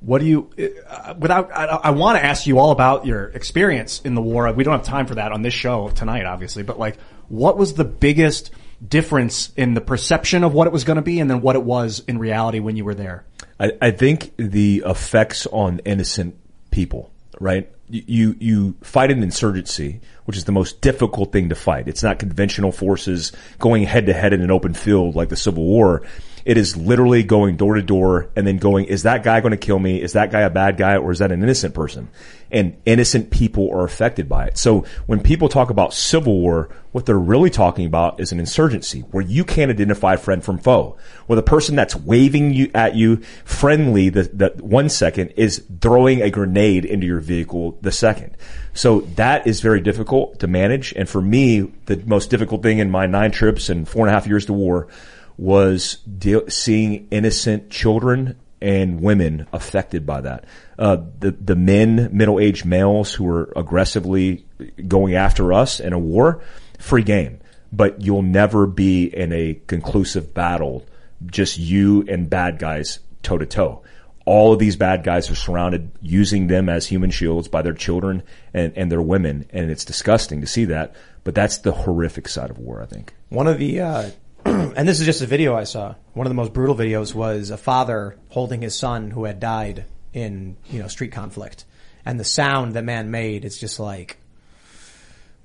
What 0.00 0.20
do 0.20 0.26
you, 0.26 0.50
uh, 0.88 1.14
without, 1.16 1.52
I, 1.52 1.64
I 1.66 1.90
want 1.90 2.18
to 2.18 2.24
ask 2.24 2.46
you 2.48 2.58
all 2.58 2.72
about 2.72 3.06
your 3.06 3.26
experience 3.26 4.00
in 4.04 4.16
the 4.16 4.22
war. 4.22 4.52
We 4.52 4.64
don't 4.64 4.72
have 4.72 4.82
time 4.82 5.06
for 5.06 5.14
that 5.14 5.30
on 5.30 5.42
this 5.42 5.54
show 5.54 5.90
tonight, 5.90 6.26
obviously, 6.26 6.64
but 6.64 6.78
like, 6.78 6.98
what 7.28 7.56
was 7.56 7.74
the 7.74 7.84
biggest 7.84 8.50
difference 8.86 9.52
in 9.56 9.74
the 9.74 9.80
perception 9.80 10.44
of 10.44 10.52
what 10.54 10.66
it 10.66 10.72
was 10.72 10.84
going 10.84 10.96
to 10.96 11.02
be 11.02 11.20
and 11.20 11.30
then 11.30 11.40
what 11.40 11.56
it 11.56 11.62
was 11.62 12.02
in 12.06 12.18
reality 12.18 12.60
when 12.60 12.76
you 12.76 12.84
were 12.84 12.94
there? 12.94 13.24
I, 13.58 13.72
I 13.80 13.90
think 13.90 14.32
the 14.36 14.82
effects 14.84 15.46
on 15.46 15.80
innocent 15.80 16.36
people, 16.70 17.10
right? 17.40 17.70
You, 17.88 18.02
you, 18.06 18.36
you 18.40 18.76
fight 18.82 19.10
an 19.10 19.22
insurgency, 19.22 20.00
which 20.24 20.36
is 20.36 20.44
the 20.44 20.52
most 20.52 20.80
difficult 20.80 21.32
thing 21.32 21.50
to 21.50 21.54
fight. 21.54 21.88
It's 21.88 22.02
not 22.02 22.18
conventional 22.18 22.72
forces 22.72 23.32
going 23.58 23.84
head 23.84 24.06
to 24.06 24.12
head 24.12 24.32
in 24.32 24.40
an 24.42 24.50
open 24.50 24.74
field 24.74 25.14
like 25.14 25.28
the 25.28 25.36
Civil 25.36 25.64
War. 25.64 26.02
It 26.44 26.56
is 26.56 26.76
literally 26.76 27.22
going 27.22 27.56
door 27.56 27.74
to 27.74 27.82
door 27.82 28.30
and 28.34 28.46
then 28.46 28.58
going, 28.58 28.86
is 28.86 29.04
that 29.04 29.22
guy 29.22 29.40
going 29.40 29.52
to 29.52 29.56
kill 29.56 29.78
me? 29.78 30.00
Is 30.00 30.14
that 30.14 30.30
guy 30.30 30.40
a 30.40 30.50
bad 30.50 30.76
guy 30.76 30.96
or 30.96 31.12
is 31.12 31.20
that 31.20 31.32
an 31.32 31.42
innocent 31.42 31.74
person? 31.74 32.08
And 32.50 32.76
innocent 32.84 33.30
people 33.30 33.70
are 33.70 33.84
affected 33.84 34.28
by 34.28 34.46
it. 34.46 34.58
So 34.58 34.84
when 35.06 35.20
people 35.20 35.48
talk 35.48 35.70
about 35.70 35.94
civil 35.94 36.40
war, 36.40 36.68
what 36.90 37.06
they're 37.06 37.18
really 37.18 37.48
talking 37.48 37.86
about 37.86 38.20
is 38.20 38.32
an 38.32 38.40
insurgency 38.40 39.00
where 39.00 39.24
you 39.24 39.44
can't 39.44 39.70
identify 39.70 40.16
friend 40.16 40.44
from 40.44 40.58
foe, 40.58 40.98
where 41.26 41.36
the 41.36 41.42
person 41.42 41.74
that's 41.74 41.96
waving 41.96 42.52
you 42.52 42.70
at 42.74 42.94
you 42.94 43.16
friendly 43.44 44.10
the, 44.10 44.24
the 44.24 44.52
one 44.60 44.90
second 44.90 45.28
is 45.36 45.64
throwing 45.80 46.20
a 46.20 46.30
grenade 46.30 46.84
into 46.84 47.06
your 47.06 47.20
vehicle 47.20 47.78
the 47.80 47.92
second. 47.92 48.36
So 48.74 49.00
that 49.16 49.46
is 49.46 49.60
very 49.60 49.80
difficult 49.80 50.40
to 50.40 50.46
manage. 50.46 50.92
And 50.92 51.08
for 51.08 51.22
me, 51.22 51.72
the 51.86 51.96
most 52.04 52.28
difficult 52.28 52.62
thing 52.62 52.78
in 52.78 52.90
my 52.90 53.06
nine 53.06 53.30
trips 53.30 53.70
and 53.70 53.88
four 53.88 54.06
and 54.06 54.10
a 54.10 54.14
half 54.14 54.26
years 54.26 54.46
to 54.46 54.52
war 54.52 54.88
was 55.36 55.96
deal, 55.96 56.48
seeing 56.48 57.08
innocent 57.10 57.70
children 57.70 58.36
and 58.60 59.00
women 59.00 59.46
affected 59.52 60.06
by 60.06 60.20
that. 60.20 60.44
Uh, 60.78 60.96
the 61.18 61.32
the 61.32 61.56
men, 61.56 62.08
middle 62.12 62.38
aged 62.38 62.64
males 62.64 63.12
who 63.12 63.24
were 63.24 63.52
aggressively 63.56 64.46
going 64.86 65.14
after 65.14 65.52
us 65.52 65.80
in 65.80 65.92
a 65.92 65.98
war, 65.98 66.42
free 66.78 67.02
game. 67.02 67.40
But 67.72 68.02
you'll 68.02 68.22
never 68.22 68.66
be 68.66 69.04
in 69.04 69.32
a 69.32 69.60
conclusive 69.66 70.34
battle, 70.34 70.86
just 71.26 71.58
you 71.58 72.04
and 72.06 72.28
bad 72.28 72.58
guys 72.58 73.00
toe 73.22 73.38
to 73.38 73.46
toe. 73.46 73.82
All 74.24 74.52
of 74.52 74.60
these 74.60 74.76
bad 74.76 75.02
guys 75.02 75.30
are 75.30 75.34
surrounded, 75.34 75.90
using 76.00 76.46
them 76.46 76.68
as 76.68 76.86
human 76.86 77.10
shields 77.10 77.48
by 77.48 77.62
their 77.62 77.72
children 77.72 78.22
and, 78.54 78.72
and 78.76 78.92
their 78.92 79.02
women, 79.02 79.46
and 79.50 79.70
it's 79.70 79.84
disgusting 79.84 80.40
to 80.42 80.46
see 80.46 80.66
that. 80.66 80.94
But 81.24 81.34
that's 81.34 81.58
the 81.58 81.72
horrific 81.72 82.28
side 82.28 82.50
of 82.50 82.58
war, 82.58 82.82
I 82.82 82.86
think. 82.86 83.14
One 83.30 83.48
of 83.48 83.58
the, 83.58 83.80
uh, 83.80 84.10
and 84.76 84.86
this 84.86 85.00
is 85.00 85.06
just 85.06 85.22
a 85.22 85.26
video 85.26 85.54
I 85.54 85.64
saw. 85.64 85.94
One 86.12 86.26
of 86.26 86.30
the 86.30 86.34
most 86.34 86.52
brutal 86.52 86.74
videos 86.74 87.14
was 87.14 87.48
a 87.48 87.56
father 87.56 88.18
holding 88.28 88.60
his 88.60 88.76
son 88.76 89.10
who 89.10 89.24
had 89.24 89.40
died 89.40 89.86
in, 90.12 90.56
you 90.70 90.80
know, 90.80 90.88
street 90.88 91.12
conflict. 91.12 91.64
And 92.04 92.20
the 92.20 92.24
sound 92.24 92.74
that 92.74 92.84
man 92.84 93.10
made, 93.10 93.46
it's 93.46 93.56
just 93.56 93.80
like, 93.80 94.18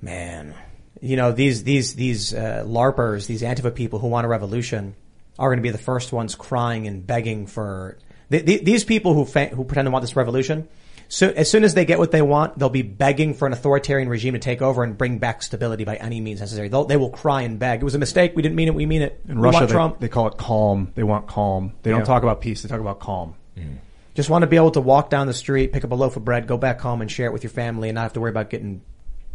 man, 0.02 0.54
you 1.00 1.16
know, 1.16 1.32
these, 1.32 1.64
these, 1.64 1.94
these, 1.94 2.34
uh, 2.34 2.64
LARPers, 2.66 3.26
these 3.26 3.40
Antifa 3.40 3.74
people 3.74 3.98
who 3.98 4.08
want 4.08 4.26
a 4.26 4.28
revolution 4.28 4.94
are 5.38 5.48
going 5.48 5.58
to 5.58 5.62
be 5.62 5.70
the 5.70 5.78
first 5.78 6.12
ones 6.12 6.34
crying 6.34 6.86
and 6.86 7.06
begging 7.06 7.46
for, 7.46 7.96
th- 8.30 8.44
th- 8.44 8.64
these 8.64 8.84
people 8.84 9.14
who, 9.14 9.24
fa- 9.24 9.46
who 9.46 9.64
pretend 9.64 9.86
to 9.86 9.90
want 9.90 10.02
this 10.02 10.16
revolution, 10.16 10.68
so 11.08 11.28
as 11.30 11.50
soon 11.50 11.64
as 11.64 11.72
they 11.72 11.86
get 11.86 11.98
what 11.98 12.10
they 12.10 12.20
want, 12.20 12.58
they'll 12.58 12.68
be 12.68 12.82
begging 12.82 13.32
for 13.32 13.46
an 13.46 13.54
authoritarian 13.54 14.08
regime 14.10 14.34
to 14.34 14.38
take 14.38 14.60
over 14.60 14.84
and 14.84 14.96
bring 14.96 15.18
back 15.18 15.42
stability 15.42 15.84
by 15.84 15.96
any 15.96 16.20
means 16.20 16.40
necessary. 16.40 16.68
They'll, 16.68 16.84
they 16.84 16.98
will 16.98 17.10
cry 17.10 17.42
and 17.42 17.58
beg. 17.58 17.80
It 17.80 17.84
was 17.84 17.94
a 17.94 17.98
mistake. 17.98 18.32
We 18.36 18.42
didn't 18.42 18.56
mean 18.56 18.68
it. 18.68 18.74
We 18.74 18.84
mean 18.84 19.00
it. 19.02 19.20
In 19.26 19.36
we 19.36 19.42
Russia, 19.42 19.66
they, 19.66 19.72
Trump. 19.72 20.00
they 20.00 20.08
call 20.08 20.28
it 20.28 20.36
calm. 20.36 20.92
They 20.94 21.02
want 21.02 21.26
calm. 21.26 21.72
They 21.82 21.90
don't 21.90 22.00
Yeah. 22.00 22.04
talk 22.04 22.22
about 22.22 22.42
peace. 22.42 22.62
They 22.62 22.68
talk 22.68 22.80
about 22.80 23.00
calm. 23.00 23.34
Mm. 23.56 23.78
Just 24.14 24.28
want 24.28 24.42
to 24.42 24.46
be 24.46 24.56
able 24.56 24.72
to 24.72 24.80
walk 24.82 25.08
down 25.08 25.26
the 25.26 25.32
street, 25.34 25.72
pick 25.72 25.84
up 25.84 25.92
a 25.92 25.94
loaf 25.94 26.16
of 26.16 26.24
bread, 26.24 26.46
go 26.46 26.58
back 26.58 26.80
home 26.80 27.00
and 27.00 27.10
share 27.10 27.26
it 27.26 27.32
with 27.32 27.42
your 27.42 27.50
family 27.50 27.88
and 27.88 27.94
not 27.94 28.02
have 28.02 28.12
to 28.14 28.20
worry 28.20 28.30
about 28.30 28.50
getting 28.50 28.82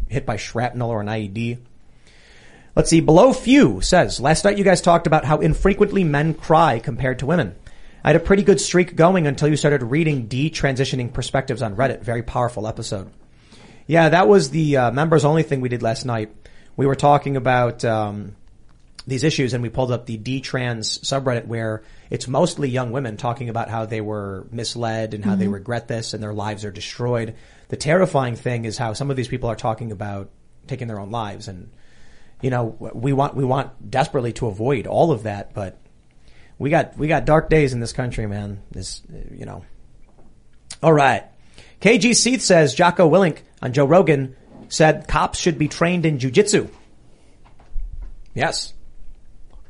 hit 0.08 0.24
by 0.26 0.36
shrapnel 0.36 0.90
or 0.90 1.00
an 1.00 1.08
IED. 1.08 1.58
Let's 2.76 2.90
see. 2.90 3.00
Below 3.00 3.32
Few 3.32 3.80
says, 3.80 4.20
last 4.20 4.44
night 4.44 4.58
you 4.58 4.64
guys 4.64 4.80
talked 4.80 5.06
about 5.06 5.24
how 5.24 5.38
infrequently 5.38 6.04
men 6.04 6.34
cry 6.34 6.78
compared 6.78 7.20
to 7.20 7.26
women. 7.26 7.54
I 8.04 8.08
had 8.08 8.16
a 8.16 8.20
pretty 8.20 8.42
good 8.42 8.60
streak 8.60 8.96
going 8.96 9.26
until 9.26 9.48
you 9.48 9.56
started 9.56 9.82
reading 9.82 10.28
detransitioning 10.28 11.12
perspectives 11.12 11.62
on 11.62 11.74
Reddit. 11.74 12.02
Very 12.02 12.22
powerful 12.22 12.66
episode. 12.66 13.10
Yeah, 13.86 14.10
that 14.10 14.28
was 14.28 14.50
the 14.50 14.76
uh, 14.76 14.90
members 14.90 15.24
only 15.24 15.42
thing 15.42 15.62
we 15.62 15.70
did 15.70 15.82
last 15.82 16.04
night. 16.04 16.30
We 16.76 16.86
were 16.86 16.96
talking 16.96 17.36
about 17.36 17.82
um, 17.84 18.36
these 19.06 19.24
issues 19.24 19.54
and 19.54 19.62
we 19.62 19.70
pulled 19.70 19.90
up 19.90 20.04
the 20.04 20.18
D-trans 20.18 20.98
subreddit 20.98 21.46
where 21.46 21.82
it's 22.10 22.28
mostly 22.28 22.68
young 22.68 22.92
women 22.92 23.16
talking 23.16 23.48
about 23.48 23.70
how 23.70 23.86
they 23.86 24.02
were 24.02 24.46
misled 24.50 25.14
and 25.14 25.24
how 25.24 25.34
they 25.34 25.46
Mhm. 25.46 25.54
regret 25.54 25.88
this 25.88 26.12
and 26.12 26.22
their 26.22 26.34
lives 26.34 26.64
are 26.64 26.70
destroyed. 26.70 27.34
The 27.68 27.76
terrifying 27.76 28.36
thing 28.36 28.66
is 28.66 28.76
how 28.76 28.92
some 28.92 29.10
of 29.10 29.16
these 29.16 29.28
people 29.28 29.48
are 29.48 29.56
talking 29.56 29.92
about 29.92 30.28
taking 30.66 30.88
their 30.88 31.00
own 31.00 31.10
lives 31.10 31.48
and 31.48 31.70
you 32.42 32.50
know, 32.50 32.76
we 32.92 33.14
want, 33.14 33.34
we 33.34 33.44
want 33.44 33.90
desperately 33.90 34.34
to 34.34 34.48
avoid 34.48 34.86
all 34.86 35.12
of 35.12 35.22
that, 35.22 35.54
but 35.54 35.78
we 36.58 36.70
got, 36.70 36.96
we 36.96 37.08
got 37.08 37.24
dark 37.24 37.50
days 37.50 37.72
in 37.72 37.80
this 37.80 37.92
country, 37.92 38.26
man. 38.26 38.60
This, 38.70 39.02
you 39.30 39.44
know. 39.46 39.64
All 40.82 40.92
right. 40.92 41.24
KG 41.80 42.14
Seath 42.14 42.42
says 42.42 42.74
Jocko 42.74 43.08
Willink 43.10 43.38
on 43.60 43.72
Joe 43.72 43.84
Rogan 43.84 44.36
said 44.68 45.06
cops 45.08 45.38
should 45.38 45.58
be 45.58 45.68
trained 45.68 46.06
in 46.06 46.18
jujitsu. 46.18 46.68
Yes. 48.34 48.72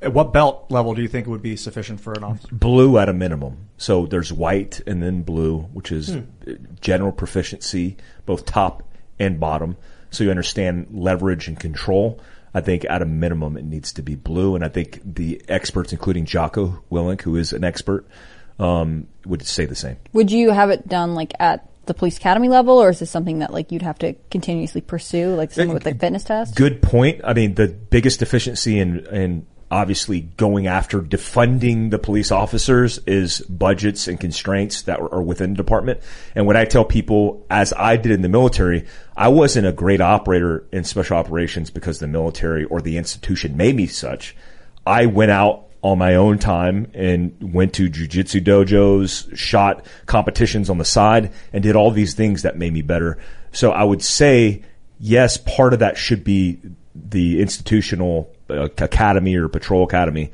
At 0.00 0.12
what 0.12 0.32
belt 0.32 0.66
level 0.70 0.94
do 0.94 1.02
you 1.02 1.08
think 1.08 1.26
it 1.26 1.30
would 1.30 1.42
be 1.42 1.56
sufficient 1.56 2.00
for 2.00 2.12
an 2.12 2.24
officer? 2.24 2.48
Blue 2.52 2.98
at 2.98 3.08
a 3.08 3.12
minimum. 3.12 3.68
So 3.78 4.06
there's 4.06 4.32
white 4.32 4.80
and 4.86 5.02
then 5.02 5.22
blue, 5.22 5.60
which 5.72 5.90
is 5.90 6.10
Hmm. 6.14 6.52
general 6.80 7.12
proficiency, 7.12 7.96
both 8.26 8.44
top 8.44 8.82
and 9.18 9.40
bottom. 9.40 9.76
So 10.10 10.24
you 10.24 10.30
understand 10.30 10.88
leverage 10.92 11.48
and 11.48 11.58
control. 11.58 12.20
I 12.54 12.60
think 12.60 12.86
at 12.88 13.02
a 13.02 13.04
minimum 13.04 13.56
it 13.56 13.64
needs 13.64 13.92
to 13.94 14.02
be 14.02 14.14
blue. 14.14 14.54
And 14.54 14.64
I 14.64 14.68
think 14.68 15.00
the 15.04 15.42
experts, 15.48 15.92
including 15.92 16.24
Jocko 16.24 16.82
Willink, 16.90 17.22
who 17.22 17.36
is 17.36 17.52
an 17.52 17.64
expert, 17.64 18.06
um, 18.58 19.08
would 19.26 19.44
say 19.44 19.66
the 19.66 19.74
same. 19.74 19.96
Would 20.12 20.30
you 20.30 20.50
have 20.50 20.70
it 20.70 20.86
done 20.86 21.14
like 21.14 21.32
at 21.40 21.68
the 21.86 21.94
police 21.94 22.16
academy 22.16 22.48
level, 22.48 22.78
or 22.78 22.88
is 22.88 23.00
this 23.00 23.10
something 23.10 23.40
that 23.40 23.52
like 23.52 23.72
you'd 23.72 23.82
have 23.82 23.98
to 23.98 24.14
continuously 24.30 24.80
pursue, 24.80 25.34
like 25.34 25.52
someone 25.52 25.74
with 25.74 25.84
like 25.84 26.00
fitness 26.00 26.24
test? 26.24 26.54
Good 26.54 26.80
point. 26.80 27.20
I 27.24 27.34
mean, 27.34 27.54
the 27.54 27.68
biggest 27.68 28.20
deficiency 28.20 28.78
in, 28.78 29.04
in 29.06 29.46
obviously 29.70 30.20
going 30.20 30.66
after 30.66 31.00
defunding 31.00 31.90
the 31.90 31.98
police 31.98 32.30
officers 32.30 32.98
is 33.06 33.40
budgets 33.42 34.06
and 34.08 34.20
constraints 34.20 34.82
that 34.82 35.00
are 35.00 35.22
within 35.22 35.50
the 35.50 35.56
department. 35.56 36.00
And 36.34 36.46
what 36.46 36.56
I 36.56 36.64
tell 36.64 36.84
people, 36.84 37.44
as 37.50 37.72
I 37.72 37.96
did 37.96 38.12
in 38.12 38.22
the 38.22 38.28
military, 38.28 38.86
I 39.16 39.28
wasn't 39.28 39.66
a 39.66 39.72
great 39.72 40.00
operator 40.00 40.64
in 40.72 40.84
special 40.84 41.16
operations 41.16 41.70
because 41.70 41.98
the 41.98 42.06
military 42.06 42.64
or 42.64 42.80
the 42.80 42.96
institution 42.96 43.56
made 43.56 43.76
me 43.76 43.86
such. 43.86 44.36
I 44.86 45.06
went 45.06 45.30
out 45.30 45.64
on 45.82 45.98
my 45.98 46.14
own 46.14 46.38
time 46.38 46.90
and 46.94 47.36
went 47.52 47.74
to 47.74 47.90
jujitsu 47.90 48.42
dojos, 48.42 49.36
shot 49.36 49.84
competitions 50.06 50.70
on 50.70 50.78
the 50.78 50.84
side, 50.84 51.30
and 51.52 51.62
did 51.62 51.76
all 51.76 51.90
these 51.90 52.14
things 52.14 52.42
that 52.42 52.56
made 52.56 52.72
me 52.72 52.80
better. 52.80 53.18
So 53.52 53.70
I 53.70 53.84
would 53.84 54.02
say, 54.02 54.62
yes, 54.98 55.36
part 55.36 55.74
of 55.74 55.80
that 55.80 55.98
should 55.98 56.24
be 56.24 56.60
the 56.94 57.40
institutional 57.40 58.33
academy 58.48 59.36
or 59.36 59.48
patrol 59.48 59.84
academy, 59.84 60.30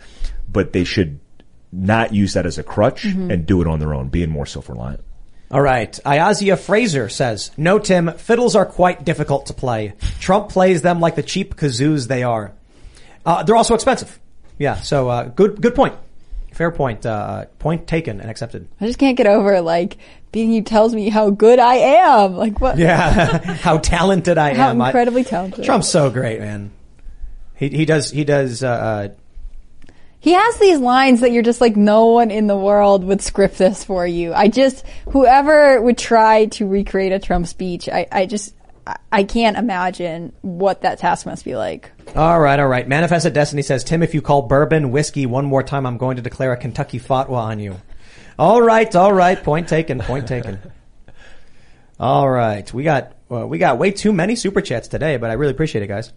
but 0.51 0.73
they 0.73 0.85
should 0.85 1.19
not 1.73 2.13
use 2.13 2.35
that 2.35 2.47
as 2.47 2.59
a 2.59 2.63
crutch 2.63 3.05
Mhm. 3.05 3.33
and 3.33 3.47
do 3.47 3.61
it 3.63 3.67
on 3.69 3.79
their 3.79 3.95
own, 3.95 4.09
being 4.09 4.31
more 4.31 4.47
self-reliant. 4.47 5.01
All 5.53 5.61
right. 5.61 5.99
Iazia 6.05 6.59
Fraser 6.59 7.09
says, 7.09 7.51
No, 7.57 7.79
Tim, 7.79 8.13
fiddles 8.17 8.55
are 8.57 8.67
quite 8.67 9.05
difficult 9.05 9.47
to 9.47 9.53
play. 9.55 9.95
Trump 10.21 10.49
plays 10.49 10.83
them 10.83 11.01
like 11.01 11.17
the 11.17 11.23
cheap 11.23 11.57
kazoos 11.57 12.07
they 12.09 12.23
are. 12.23 12.53
Uh, 13.27 13.43
they're 13.43 13.57
also 13.57 13.75
expensive. 13.75 14.19
Yeah. 14.59 14.77
So, 14.77 15.09
uh, 15.09 15.25
good, 15.25 15.61
good 15.61 15.75
point. 15.75 15.95
Fair 16.53 16.71
point. 16.71 17.05
Uh, 17.07 17.47
point 17.59 17.87
taken 17.87 18.21
and 18.21 18.29
accepted. 18.31 18.69
I 18.81 18.87
just 18.87 18.99
can't 18.99 19.17
get 19.17 19.27
over 19.27 19.61
like 19.61 19.97
being 20.33 20.53
you 20.53 20.63
tells 20.63 20.95
me 20.95 21.09
how 21.09 21.31
good 21.31 21.59
I 21.59 21.75
am. 21.77 22.37
Like 22.37 22.61
what? 22.61 22.77
Yeah. 22.79 23.39
How 23.61 23.79
talented 23.79 24.39
I 24.39 24.55
How 24.55 24.71
am. 24.71 24.81
I- 24.81 24.89
incredibly 24.89 25.25
talented. 25.25 25.65
Trump's 25.65 25.89
so 25.89 26.11
great, 26.11 26.41
man. 26.41 26.71
He, 27.61 27.69
he 27.69 27.85
does, 27.85 28.11
he 28.11 28.25
does, 28.25 28.65
uh, 28.65 28.69
uh, 28.69 29.09
He 30.19 30.33
has 30.33 30.57
these 30.59 30.79
lines 30.79 31.21
that 31.21 31.31
you're 31.31 31.43
just 31.43 31.61
like, 31.61 31.77
no 31.77 32.07
one 32.07 32.31
in 32.31 32.47
the 32.47 32.57
world 32.57 33.05
would 33.05 33.21
script 33.21 33.59
this 33.59 33.85
for 33.85 34.07
you. 34.07 34.33
I 34.33 34.49
just, 34.49 34.83
whoever 35.11 35.79
would 35.83 35.99
try 35.99 36.47
to 36.47 36.67
recreate 36.67 37.13
a 37.13 37.19
Trump 37.19 37.47
speech, 37.47 37.87
I, 37.87 38.07
I 38.11 38.25
just, 38.25 38.55
I- 39.13 39.25
can't 39.25 39.59
imagine 39.59 40.33
what 40.41 40.81
that 40.81 40.99
task 41.01 41.27
must 41.27 41.45
be 41.45 41.55
like. 41.55 41.93
All 42.17 42.41
right, 42.41 42.59
all 42.59 42.67
right. 42.67 42.89
Manifested 42.89 43.35
Destiny 43.35 43.61
says, 43.61 43.85
Tim, 43.85 44.03
if 44.03 44.15
you 44.15 44.23
call 44.23 44.41
bourbon 44.41 44.91
whiskey 44.91 45.27
one 45.27 45.45
more 45.45 45.63
time, 45.63 45.85
I'm 45.85 45.99
going 45.99 46.17
to 46.17 46.23
declare 46.23 46.53
a 46.53 46.57
Kentucky 46.57 46.99
fatwa 46.99 47.37
on 47.37 47.61
you. 47.61 47.77
All 48.39 48.63
right, 48.63 48.97
all 48.97 49.13
right. 49.13 49.41
Point 49.41 49.69
taken, 49.69 49.99
point 50.01 50.27
taken. 50.27 50.59
All 52.01 52.29
right. 52.29 52.73
We 52.73 52.85
got, 52.85 53.13
well, 53.29 53.47
we 53.47 53.59
got 53.59 53.77
way 53.77 53.91
too 53.91 54.15
many 54.15 54.35
super 54.35 54.63
chats 54.63 54.89
today, 54.89 55.19
but 55.19 55.29
I 55.29 55.35
really 55.35 55.53
appreciate 55.53 55.83
it, 55.83 55.89
guys. 55.89 56.11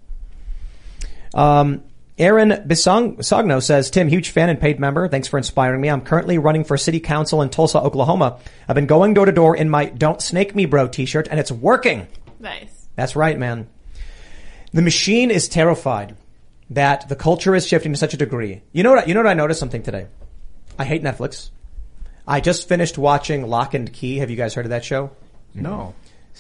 Um, 1.34 1.84
Aaron 2.18 2.49
Bisong- 2.68 3.18
Bisogno 3.18 3.61
says, 3.61 3.89
Tim, 3.89 4.07
huge 4.07 4.30
fan 4.30 4.49
and 4.49 4.60
paid 4.60 4.80
member. 4.80 5.07
Thanks 5.07 5.27
for 5.27 5.38
inspiring 5.38 5.81
me. 5.81 5.89
I'm 5.89 6.01
currently 6.01 6.38
running 6.38 6.64
for 6.64 6.77
city 6.77 6.99
council 6.99 7.41
in 7.41 7.49
Tulsa, 7.49 7.80
Oklahoma. 7.80 8.39
I've 8.68 8.76
been 8.76 8.85
going 8.85 9.15
door 9.15 9.26
to 9.26 9.31
door 9.31 9.55
in 9.57 9.69
my 9.69 9.85
Don't 9.85 10.22
Snake 10.22 10.55
Me 10.55 10.65
Bro 10.65 10.89
t-shirt 10.89 11.27
and 11.31 11.39
it's 11.39 11.51
working. 11.51 12.07
Nice. 12.39 12.88
That's 12.95 13.15
right, 13.15 13.38
man. 13.38 13.68
The 14.73 14.84
machine 14.84 15.31
is 15.31 15.47
terrified 15.49 16.15
that 16.69 17.10
the 17.10 17.15
culture 17.15 17.55
is 17.55 17.68
shifting 17.68 17.93
to 17.93 17.97
such 17.97 18.14
a 18.14 18.18
degree. 18.18 18.61
You 18.72 18.84
know 18.84 18.91
what? 18.93 19.07
You 19.07 19.14
know 19.15 19.22
what? 19.22 19.30
I 19.30 19.34
noticed 19.34 19.60
something 19.60 19.84
today. 19.84 20.07
I 20.77 20.85
hate 20.85 21.03
Netflix. 21.03 21.49
I 22.27 22.41
just 22.41 22.68
finished 22.68 22.97
watching 22.97 23.47
Locke 23.47 23.73
and 23.73 23.91
Key. 23.91 24.18
Have 24.18 24.30
you 24.30 24.38
guys 24.38 24.53
heard 24.53 24.65
of 24.65 24.69
that 24.69 24.85
show? 24.85 25.11
No. 25.53 25.93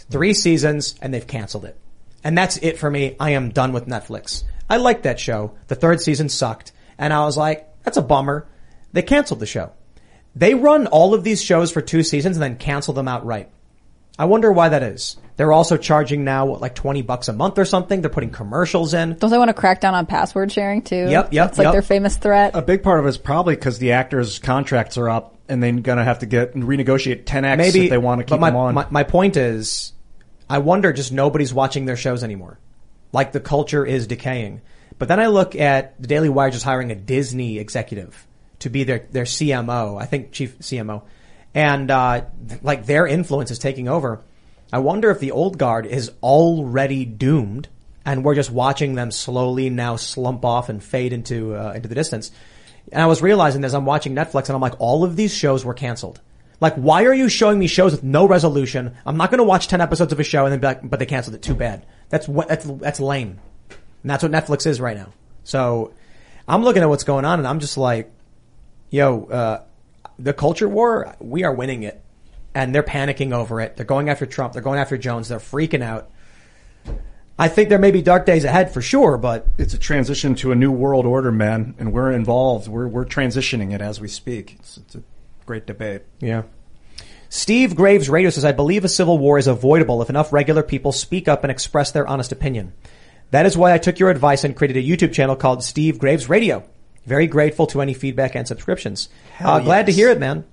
Three 0.09 0.33
seasons 0.33 0.95
and 1.01 1.13
they've 1.13 1.25
canceled 1.25 1.65
it. 1.65 1.77
And 2.23 2.37
that's 2.37 2.57
it 2.57 2.77
for 2.77 2.89
me. 2.89 3.15
I 3.19 3.31
am 3.31 3.49
done 3.49 3.73
with 3.73 3.87
Netflix. 3.87 4.43
I 4.73 4.77
liked 4.77 5.03
that 5.03 5.19
show. 5.19 5.53
The 5.67 5.75
third 5.75 6.01
season 6.01 6.29
sucked. 6.29 6.71
And 6.97 7.13
I 7.13 7.25
was 7.25 7.37
like, 7.37 7.69
that's 7.83 7.97
a 7.97 8.01
bummer. 8.01 8.47
They 8.91 9.03
canceled 9.03 9.39
the 9.39 9.45
show. 9.45 9.71
They 10.35 10.55
run 10.55 10.87
all 10.87 11.13
of 11.13 11.23
these 11.23 11.43
shows 11.43 11.71
for 11.71 11.79
two 11.79 12.01
seasons 12.01 12.37
and 12.37 12.41
then 12.41 12.57
cancel 12.57 12.95
them 12.95 13.07
outright. 13.07 13.51
I 14.17 14.25
wonder 14.25 14.51
why 14.51 14.69
that 14.69 14.81
is. 14.81 15.17
They're 15.37 15.51
also 15.51 15.77
charging 15.77 16.23
now, 16.23 16.47
what, 16.47 16.59
like 16.59 16.73
20 16.73 17.03
bucks 17.03 17.27
a 17.27 17.33
month 17.33 17.59
or 17.59 17.65
something. 17.65 18.01
They're 18.01 18.09
putting 18.09 18.31
commercials 18.31 18.95
in. 18.95 19.13
Don't 19.13 19.29
they 19.29 19.37
want 19.37 19.49
to 19.49 19.53
crack 19.53 19.79
down 19.79 19.93
on 19.93 20.07
password 20.07 20.51
sharing 20.51 20.81
too? 20.81 21.07
Yep, 21.07 21.33
yep, 21.33 21.49
It's 21.49 21.59
like 21.59 21.65
yep. 21.65 21.73
their 21.73 21.83
famous 21.83 22.17
threat. 22.17 22.55
A 22.55 22.63
big 22.63 22.81
part 22.81 22.99
of 22.99 23.05
it 23.05 23.09
is 23.09 23.19
probably 23.19 23.53
because 23.53 23.77
the 23.77 23.91
actors' 23.91 24.39
contracts 24.39 24.97
are 24.97 25.07
up 25.07 25.37
and 25.47 25.61
they're 25.61 25.71
going 25.71 25.99
to 25.99 26.03
have 26.03 26.19
to 26.19 26.25
get 26.25 26.55
renegotiate 26.55 27.25
10x 27.25 27.57
Maybe 27.57 27.83
if 27.83 27.89
they 27.91 27.99
want 27.99 28.21
to 28.21 28.25
but 28.25 28.37
keep 28.37 28.41
my, 28.41 28.49
them 28.49 28.57
on. 28.57 28.73
My, 28.73 28.87
my 28.89 29.03
point 29.03 29.37
is, 29.37 29.93
I 30.49 30.57
wonder 30.57 30.91
just 30.93 31.11
nobody's 31.11 31.53
watching 31.53 31.85
their 31.85 31.97
shows 31.97 32.23
anymore. 32.23 32.57
Like 33.13 33.31
the 33.31 33.39
culture 33.39 33.85
is 33.85 34.07
decaying. 34.07 34.61
But 34.99 35.07
then 35.07 35.19
I 35.19 35.27
look 35.27 35.55
at 35.55 36.01
the 36.01 36.07
Daily 36.07 36.29
Wire 36.29 36.49
just 36.49 36.65
hiring 36.65 36.91
a 36.91 36.95
Disney 36.95 37.59
executive 37.59 38.27
to 38.59 38.69
be 38.69 38.83
their 38.83 39.07
their 39.11 39.23
CMO. 39.23 40.01
I 40.01 40.05
think 40.05 40.31
chief 40.31 40.59
CMO, 40.59 41.03
and 41.53 41.89
uh, 41.89 42.25
like 42.61 42.85
their 42.85 43.07
influence 43.07 43.51
is 43.51 43.59
taking 43.59 43.87
over. 43.87 44.21
I 44.71 44.79
wonder 44.79 45.11
if 45.11 45.19
the 45.19 45.31
old 45.31 45.57
guard 45.57 45.85
is 45.85 46.11
already 46.23 47.05
doomed, 47.05 47.67
and 48.05 48.23
we're 48.23 48.35
just 48.35 48.49
watching 48.49 48.95
them 48.95 49.11
slowly 49.11 49.69
now 49.69 49.97
slump 49.97 50.43
off 50.45 50.69
and 50.69 50.83
fade 50.83 51.13
into 51.13 51.55
uh, 51.55 51.73
into 51.75 51.87
the 51.87 51.95
distance. 51.95 52.31
And 52.91 53.01
I 53.01 53.05
was 53.05 53.21
realizing 53.21 53.63
as 53.63 53.73
I'm 53.73 53.85
watching 53.85 54.15
Netflix, 54.15 54.47
and 54.47 54.55
I'm 54.55 54.61
like, 54.61 54.79
all 54.79 55.03
of 55.03 55.15
these 55.15 55.33
shows 55.33 55.63
were 55.63 55.73
canceled. 55.73 56.19
Like, 56.59 56.75
why 56.75 57.03
are 57.05 57.13
you 57.13 57.29
showing 57.29 57.59
me 57.59 57.67
shows 57.67 57.91
with 57.91 58.03
no 58.03 58.27
resolution? 58.27 58.95
I'm 59.05 59.17
not 59.17 59.29
going 59.29 59.39
to 59.39 59.43
watch 59.43 59.67
ten 59.67 59.81
episodes 59.81 60.13
of 60.13 60.19
a 60.19 60.23
show 60.23 60.45
and 60.45 60.53
then 60.53 60.59
be 60.59 60.67
like, 60.67 60.89
but 60.89 60.99
they 60.99 61.05
canceled 61.05 61.35
it. 61.35 61.41
Too 61.41 61.55
bad. 61.55 61.85
That's 62.13 62.27
what 62.27 62.47
that's 62.47 62.63
that's 62.63 62.99
lame. 62.99 63.39
And 64.03 64.11
that's 64.11 64.21
what 64.21 64.31
Netflix 64.31 64.67
is 64.67 64.79
right 64.79 64.95
now. 64.95 65.11
So 65.43 65.95
I'm 66.47 66.63
looking 66.63 66.83
at 66.83 66.89
what's 66.89 67.05
going 67.05 67.25
on, 67.25 67.39
and 67.39 67.47
I'm 67.47 67.59
just 67.59 67.75
like, 67.75 68.11
yo, 68.91 69.23
uh, 69.25 69.63
the 70.19 70.31
culture 70.31 70.69
war, 70.69 71.15
we 71.19 71.43
are 71.43 71.51
winning 71.51 71.81
it, 71.81 72.03
and 72.53 72.75
they're 72.75 72.83
panicking 72.83 73.33
over 73.33 73.59
it. 73.61 73.77
They're 73.77 73.85
going 73.87 74.09
after 74.09 74.27
Trump. 74.27 74.53
They're 74.53 74.61
going 74.61 74.77
after 74.77 74.95
Jones. 74.95 75.29
They're 75.29 75.39
freaking 75.39 75.81
out. 75.81 76.11
I 77.39 77.47
think 77.47 77.69
there 77.69 77.79
may 77.79 77.89
be 77.89 78.03
dark 78.03 78.27
days 78.27 78.43
ahead 78.43 78.71
for 78.71 78.83
sure, 78.83 79.17
but 79.17 79.47
it's 79.57 79.73
a 79.73 79.79
transition 79.79 80.35
to 80.35 80.51
a 80.51 80.55
new 80.55 80.71
world 80.71 81.07
order, 81.07 81.31
man, 81.31 81.73
and 81.79 81.91
we're 81.91 82.11
involved. 82.11 82.67
We're 82.67 82.87
we're 82.87 83.05
transitioning 83.05 83.73
it 83.73 83.81
as 83.81 83.99
we 83.99 84.07
speak. 84.07 84.57
It's, 84.59 84.77
it's 84.77 84.93
a 84.93 85.03
great 85.47 85.65
debate. 85.65 86.03
Yeah. 86.19 86.43
Steve 87.35 87.75
Graves 87.75 88.11
Radio 88.11 88.29
says, 88.29 88.45
I 88.45 88.51
believe 88.51 88.85
a 88.85 88.87
civil 88.87 89.17
war 89.17 89.39
is 89.39 89.47
avoidable 89.47 90.03
if 90.03 90.09
enough 90.11 90.31
regular 90.31 90.61
people 90.61 90.91
speak 90.91 91.27
up 91.27 91.43
and 91.43 91.49
express 91.49 91.91
their 91.91 92.05
honest 92.05 92.31
opinion. 92.31 92.73
That 93.31 93.47
is 93.47 93.57
why 93.57 93.73
I 93.73 93.79
took 93.79 93.97
your 93.97 94.11
advice 94.11 94.43
and 94.43 94.55
created 94.55 94.77
a 94.77 94.87
YouTube 94.87 95.13
channel 95.13 95.35
called 95.35 95.63
Steve 95.63 95.97
Graves 95.97 96.29
Radio. 96.29 96.63
Very 97.07 97.25
grateful 97.25 97.65
to 97.67 97.81
any 97.81 97.95
feedback 97.95 98.35
and 98.35 98.47
subscriptions. 98.47 99.09
Uh, 99.39 99.59
glad 99.61 99.87
to 99.87 99.91
hear 99.91 100.11
it, 100.11 100.19
man. 100.19 100.45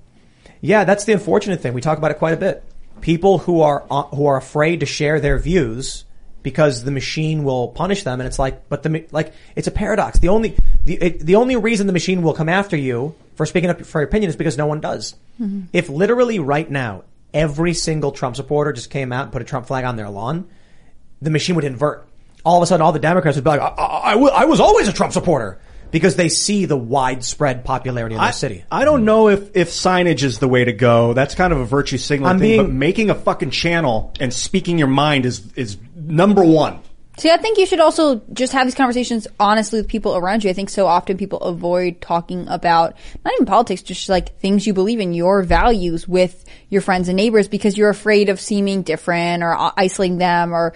Yeah, 0.63 0.85
that's 0.85 1.05
the 1.05 1.13
unfortunate 1.13 1.61
thing. 1.61 1.75
We 1.75 1.83
talk 1.83 1.99
about 1.99 2.13
it 2.13 2.19
quite 2.19 2.33
a 2.33 2.39
bit. 2.39 2.65
People 3.03 3.37
who 3.37 3.61
are 3.61 3.85
uh, 3.91 4.05
who 4.05 4.25
are 4.25 4.39
afraid 4.39 4.81
to 4.81 4.87
share 4.87 5.21
their 5.21 5.39
views 5.39 6.07
because 6.43 6.85
the 6.85 6.91
machine 6.91 7.45
will 7.45 7.69
punish 7.69 8.03
them, 8.03 8.21
and 8.21 8.27
it's 8.27 8.39
like, 8.39 8.69
but 8.69 8.83
the 8.83 9.05
like, 9.11 9.33
it's 9.57 9.67
a 9.69 9.71
paradox. 9.71 10.19
The 10.19 10.29
only 10.29 10.57
the 10.85 10.95
it, 10.95 11.21
the 11.21 11.37
only 11.37 11.57
reason 11.57 11.87
the 11.87 11.93
machine 11.93 12.23
will 12.23 12.35
come 12.35 12.49
after 12.49 12.77
you 12.77 13.15
for 13.35 13.47
speaking 13.47 13.71
up 13.71 13.83
for 13.85 14.01
your 14.01 14.09
opinion 14.09 14.29
is 14.31 14.37
because 14.37 14.57
no 14.59 14.67
one 14.67 14.81
does. 14.81 15.15
Mhm. 15.41 15.67
If 15.73 15.89
literally 15.89 16.39
right 16.39 16.71
now 16.71 17.05
every 17.33 17.75
single 17.75 18.13
Trump 18.13 18.37
supporter 18.37 18.73
just 18.73 18.91
came 18.91 19.13
out 19.13 19.25
and 19.25 19.33
put 19.33 19.41
a 19.43 19.45
Trump 19.45 19.67
flag 19.67 19.85
on 19.85 19.97
their 19.97 20.09
lawn, 20.11 20.47
the 21.23 21.31
machine 21.31 21.55
would 21.57 21.65
invert. 21.65 22.07
All 22.45 22.57
of 22.57 22.63
a 22.63 22.67
sudden, 22.67 22.83
all 22.83 22.93
the 22.93 22.99
Democrats 22.99 23.37
would 23.37 23.45
be 23.45 23.51
like, 23.51 23.61
I, 23.61 23.67
I, 23.69 24.13
I 24.15 24.45
was 24.47 24.61
always 24.61 24.89
a 24.89 24.93
Trump 24.93 25.13
supporter 25.13 25.59
because 25.91 26.17
they 26.17 26.29
see 26.31 26.65
the 26.65 26.77
widespread 26.77 27.65
popularity 27.65 28.15
in 28.15 28.21
the 28.21 28.33
city. 28.33 28.65
I 28.71 28.85
don't 28.85 29.05
know 29.05 29.29
if, 29.29 29.55
if 29.57 29.69
signage 29.71 30.23
is 30.23 30.39
the 30.39 30.49
way 30.49 30.65
to 30.65 30.73
go. 30.73 31.13
That's 31.15 31.35
kind 31.35 31.53
of 31.53 31.61
a 31.61 31.65
virtue 31.67 31.99
signaling 31.99 32.33
I'm 32.35 32.39
thing, 32.39 32.49
being- 32.49 32.63
but 32.63 32.73
making 32.73 33.11
a 33.11 33.15
fucking 33.15 33.51
channel 33.51 34.13
and 34.21 34.33
speaking 34.33 34.79
your 34.79 34.89
mind 34.89 35.27
is 35.27 35.43
is 35.55 35.77
number 36.11 36.45
one. 36.45 36.81
See, 37.19 37.31
I 37.31 37.37
think 37.37 37.59
you 37.59 37.67
should 37.67 37.81
also 37.81 38.23
just 38.33 38.55
have 38.55 38.67
these 38.67 38.75
conversations 38.75 39.27
honestly 39.39 39.81
with 39.81 39.89
people 39.89 40.17
around 40.17 40.43
you. 40.43 40.49
I 40.49 40.55
think 40.55 40.71
so 40.71 40.87
often 40.87 41.19
people 41.19 41.41
avoid 41.41 42.01
talking 42.01 42.49
about 42.49 42.97
not 43.25 43.35
even 43.35 43.45
politics, 43.45 43.83
just 43.83 44.09
like 44.09 44.39
things 44.39 44.67
you 44.67 44.73
believe 44.73 45.01
in, 45.01 45.13
your 45.13 45.43
values 45.43 46.09
with 46.09 46.45
your 46.71 46.81
friends 46.81 47.09
and 47.09 47.17
neighbors 47.17 47.47
because 47.47 47.77
you're 47.77 47.91
afraid 47.91 48.31
of 48.31 48.41
seeming 48.41 48.83
different 48.83 49.43
or 49.43 49.55
isolating 49.79 50.17
them 50.17 50.55
or 50.55 50.73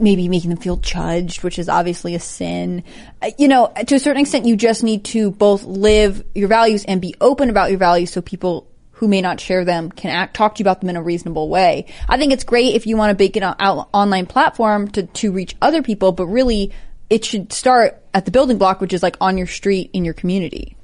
maybe 0.00 0.28
making 0.28 0.48
them 0.48 0.58
feel 0.58 0.76
judged, 0.76 1.42
which 1.42 1.58
is 1.58 1.68
obviously 1.68 2.14
a 2.14 2.20
sin. 2.20 2.82
Uh, 3.20 3.30
You 3.36 3.48
know, 3.48 3.70
to 3.86 3.94
a 3.96 3.98
certain 3.98 4.22
extent, 4.22 4.46
you 4.46 4.56
just 4.56 4.82
need 4.82 5.04
to 5.06 5.30
both 5.30 5.64
live 5.64 6.24
your 6.34 6.48
values 6.48 6.86
and 6.86 7.02
be 7.02 7.14
open 7.20 7.50
about 7.50 7.68
your 7.68 7.78
values 7.78 8.10
so 8.10 8.22
people 8.22 8.66
who 9.02 9.08
may 9.08 9.20
not 9.20 9.40
share 9.40 9.64
them 9.64 9.90
can 9.90 10.12
act, 10.12 10.36
talk 10.36 10.54
to 10.54 10.60
you 10.60 10.62
about 10.62 10.80
them 10.80 10.88
in 10.88 10.94
a 10.94 11.02
reasonable 11.02 11.48
way. 11.48 11.86
I 12.08 12.18
think 12.18 12.32
it's 12.32 12.44
great 12.44 12.76
if 12.76 12.86
you 12.86 12.96
want 12.96 13.18
to 13.18 13.20
make 13.20 13.34
an 13.34 13.42
out, 13.42 13.88
online 13.92 14.26
platform 14.26 14.86
to, 14.92 15.02
to 15.02 15.32
reach 15.32 15.56
other 15.60 15.82
people, 15.82 16.12
but 16.12 16.28
really 16.28 16.70
it 17.10 17.24
should 17.24 17.52
start 17.52 18.00
at 18.14 18.26
the 18.26 18.30
building 18.30 18.58
block, 18.58 18.80
which 18.80 18.92
is 18.92 19.02
like 19.02 19.16
on 19.20 19.38
your 19.38 19.48
street 19.48 19.90
in 19.92 20.04
your 20.04 20.14
community. 20.14 20.76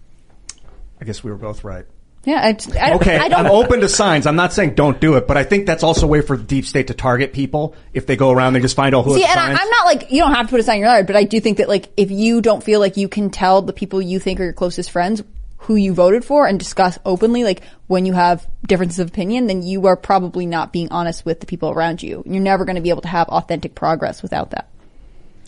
I 1.00 1.04
guess 1.04 1.22
we 1.22 1.30
were 1.30 1.36
both 1.36 1.62
right. 1.62 1.86
Yeah, 2.24 2.40
I, 2.42 2.56
I, 2.76 2.94
Okay, 2.94 3.16
I 3.16 3.28
don't. 3.28 3.46
I'm 3.46 3.52
open 3.52 3.82
to 3.82 3.88
signs. 3.88 4.26
I'm 4.26 4.34
not 4.34 4.52
saying 4.52 4.74
don't 4.74 5.00
do 5.00 5.14
it, 5.14 5.28
but 5.28 5.36
I 5.36 5.44
think 5.44 5.66
that's 5.66 5.84
also 5.84 6.06
a 6.06 6.08
way 6.08 6.20
for 6.20 6.36
the 6.36 6.42
deep 6.42 6.64
state 6.64 6.88
to 6.88 6.94
target 6.94 7.32
people. 7.32 7.76
If 7.94 8.06
they 8.06 8.16
go 8.16 8.32
around, 8.32 8.54
they 8.54 8.60
just 8.60 8.74
find 8.74 8.96
out 8.96 9.04
who 9.04 9.14
See, 9.14 9.22
has 9.22 9.30
and 9.30 9.38
I, 9.38 9.46
signs. 9.46 9.60
I'm 9.62 9.70
not 9.70 9.86
like 9.86 10.10
you 10.10 10.22
don't 10.22 10.34
have 10.34 10.46
to 10.46 10.50
put 10.50 10.58
a 10.58 10.64
sign 10.64 10.78
in 10.78 10.80
your 10.80 10.90
yard, 10.90 11.06
but 11.06 11.14
I 11.14 11.22
do 11.22 11.38
think 11.38 11.58
that 11.58 11.68
like 11.68 11.88
if 11.96 12.10
you 12.10 12.40
don't 12.40 12.64
feel 12.64 12.80
like 12.80 12.96
you 12.96 13.08
can 13.08 13.30
tell 13.30 13.62
the 13.62 13.72
people 13.72 14.02
you 14.02 14.18
think 14.18 14.40
are 14.40 14.44
your 14.44 14.52
closest 14.52 14.90
friends 14.90 15.22
who 15.58 15.74
you 15.74 15.92
voted 15.92 16.24
for 16.24 16.46
and 16.46 16.58
discuss 16.58 16.98
openly, 17.04 17.44
like 17.44 17.62
when 17.86 18.06
you 18.06 18.12
have 18.12 18.46
differences 18.66 18.98
of 18.98 19.08
opinion, 19.08 19.46
then 19.46 19.62
you 19.62 19.86
are 19.86 19.96
probably 19.96 20.46
not 20.46 20.72
being 20.72 20.90
honest 20.90 21.24
with 21.24 21.40
the 21.40 21.46
people 21.46 21.70
around 21.70 22.02
you. 22.02 22.22
You're 22.26 22.40
never 22.40 22.64
going 22.64 22.76
to 22.76 22.82
be 22.82 22.90
able 22.90 23.02
to 23.02 23.08
have 23.08 23.28
authentic 23.28 23.74
progress 23.74 24.22
without 24.22 24.50
that. 24.50 24.68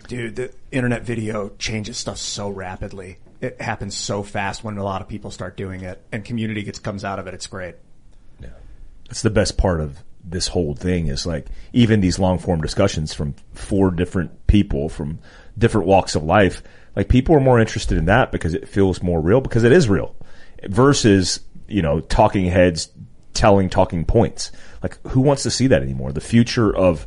Dude, 0.09 0.37
the 0.37 0.53
internet 0.73 1.03
video 1.03 1.51
changes 1.59 1.97
stuff 1.97 2.19
so 2.19 2.49
rapidly. 2.49 3.19
It 3.41 3.61
happens 3.61 3.97
so 3.97 4.23
fast 4.23 4.65
when 4.65 4.77
a 4.77 4.85
lot 4.85 5.01
of 5.01 5.09
people 5.09 5.31
start 5.31 5.57
doing 5.57 5.82
it, 5.82 6.03
and 6.12 6.24
community 6.24 6.62
gets 6.65 6.81
comes 6.81 7.05
out 7.05 7.19
of 7.19 7.27
it. 7.27 7.35
It's 7.35 7.47
great. 7.47 7.77
Yeah. 8.41 8.49
That's 9.07 9.23
the 9.23 9.31
best 9.31 9.57
part 9.57 9.81
of 9.81 10.03
this 10.24 10.49
whole 10.49 10.74
thing 10.74 11.07
is 11.07 11.27
like 11.27 11.47
even 11.73 12.01
these 12.01 12.19
long 12.19 12.39
form 12.39 12.61
discussions 12.61 13.15
from 13.15 13.35
four 13.55 13.91
different 13.91 14.47
people 14.47 14.89
from 14.89 15.19
different 15.57 15.87
walks 15.87 16.15
of 16.15 16.23
life. 16.23 16.62
Like 16.97 17.09
people 17.09 17.35
are 17.35 17.41
more 17.41 17.61
interested 17.61 17.99
in 17.99 18.07
that 18.07 18.33
because 18.33 18.55
it 18.55 18.69
feels 18.69 19.03
more 19.03 19.21
real 19.21 19.41
because 19.41 19.65
it 19.65 19.73
is 19.73 19.89
real 19.89 20.15
versus, 20.65 21.41
you 21.69 21.83
know, 21.83 22.01
talking 22.01 22.47
heads 22.47 22.91
telling 23.33 23.71
talking 23.71 24.05
points. 24.05 24.53
Like 24.83 24.99
who 25.09 25.21
wants 25.21 25.43
to 25.45 25.51
see 25.51 25.69
that 25.69 25.83
anymore? 25.83 26.12
The 26.12 26.21
future 26.21 26.75
of, 26.75 27.07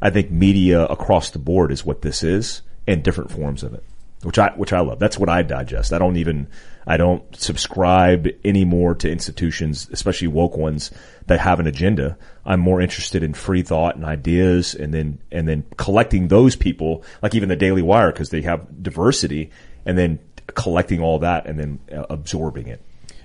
I 0.00 0.10
think 0.10 0.30
media 0.30 0.84
across 0.84 1.30
the 1.30 1.38
board 1.38 1.72
is 1.72 1.84
what 1.84 2.02
this 2.02 2.22
is 2.22 2.62
and 2.86 3.02
different 3.02 3.30
forms 3.30 3.62
of 3.62 3.74
it, 3.74 3.84
which 4.22 4.38
I, 4.38 4.50
which 4.50 4.72
I 4.72 4.80
love. 4.80 4.98
That's 4.98 5.18
what 5.18 5.28
I 5.28 5.42
digest. 5.42 5.92
I 5.92 5.98
don't 5.98 6.16
even, 6.16 6.48
I 6.86 6.96
don't 6.96 7.22
subscribe 7.36 8.28
anymore 8.44 8.94
to 8.96 9.10
institutions, 9.10 9.88
especially 9.92 10.28
woke 10.28 10.56
ones 10.56 10.90
that 11.26 11.40
have 11.40 11.60
an 11.60 11.66
agenda. 11.66 12.16
I'm 12.44 12.60
more 12.60 12.80
interested 12.80 13.22
in 13.22 13.34
free 13.34 13.62
thought 13.62 13.96
and 13.96 14.04
ideas 14.04 14.74
and 14.74 14.92
then, 14.92 15.18
and 15.30 15.48
then 15.48 15.64
collecting 15.76 16.28
those 16.28 16.56
people, 16.56 17.04
like 17.22 17.34
even 17.34 17.48
the 17.48 17.56
Daily 17.56 17.82
Wire, 17.82 18.12
because 18.12 18.30
they 18.30 18.42
have 18.42 18.82
diversity 18.82 19.50
and 19.86 19.96
then 19.96 20.18
collecting 20.48 21.00
all 21.00 21.20
that 21.20 21.46
and 21.46 21.58
then 21.58 21.78
uh, 21.92 22.06
absorbing 22.10 22.66
it. 22.68 22.80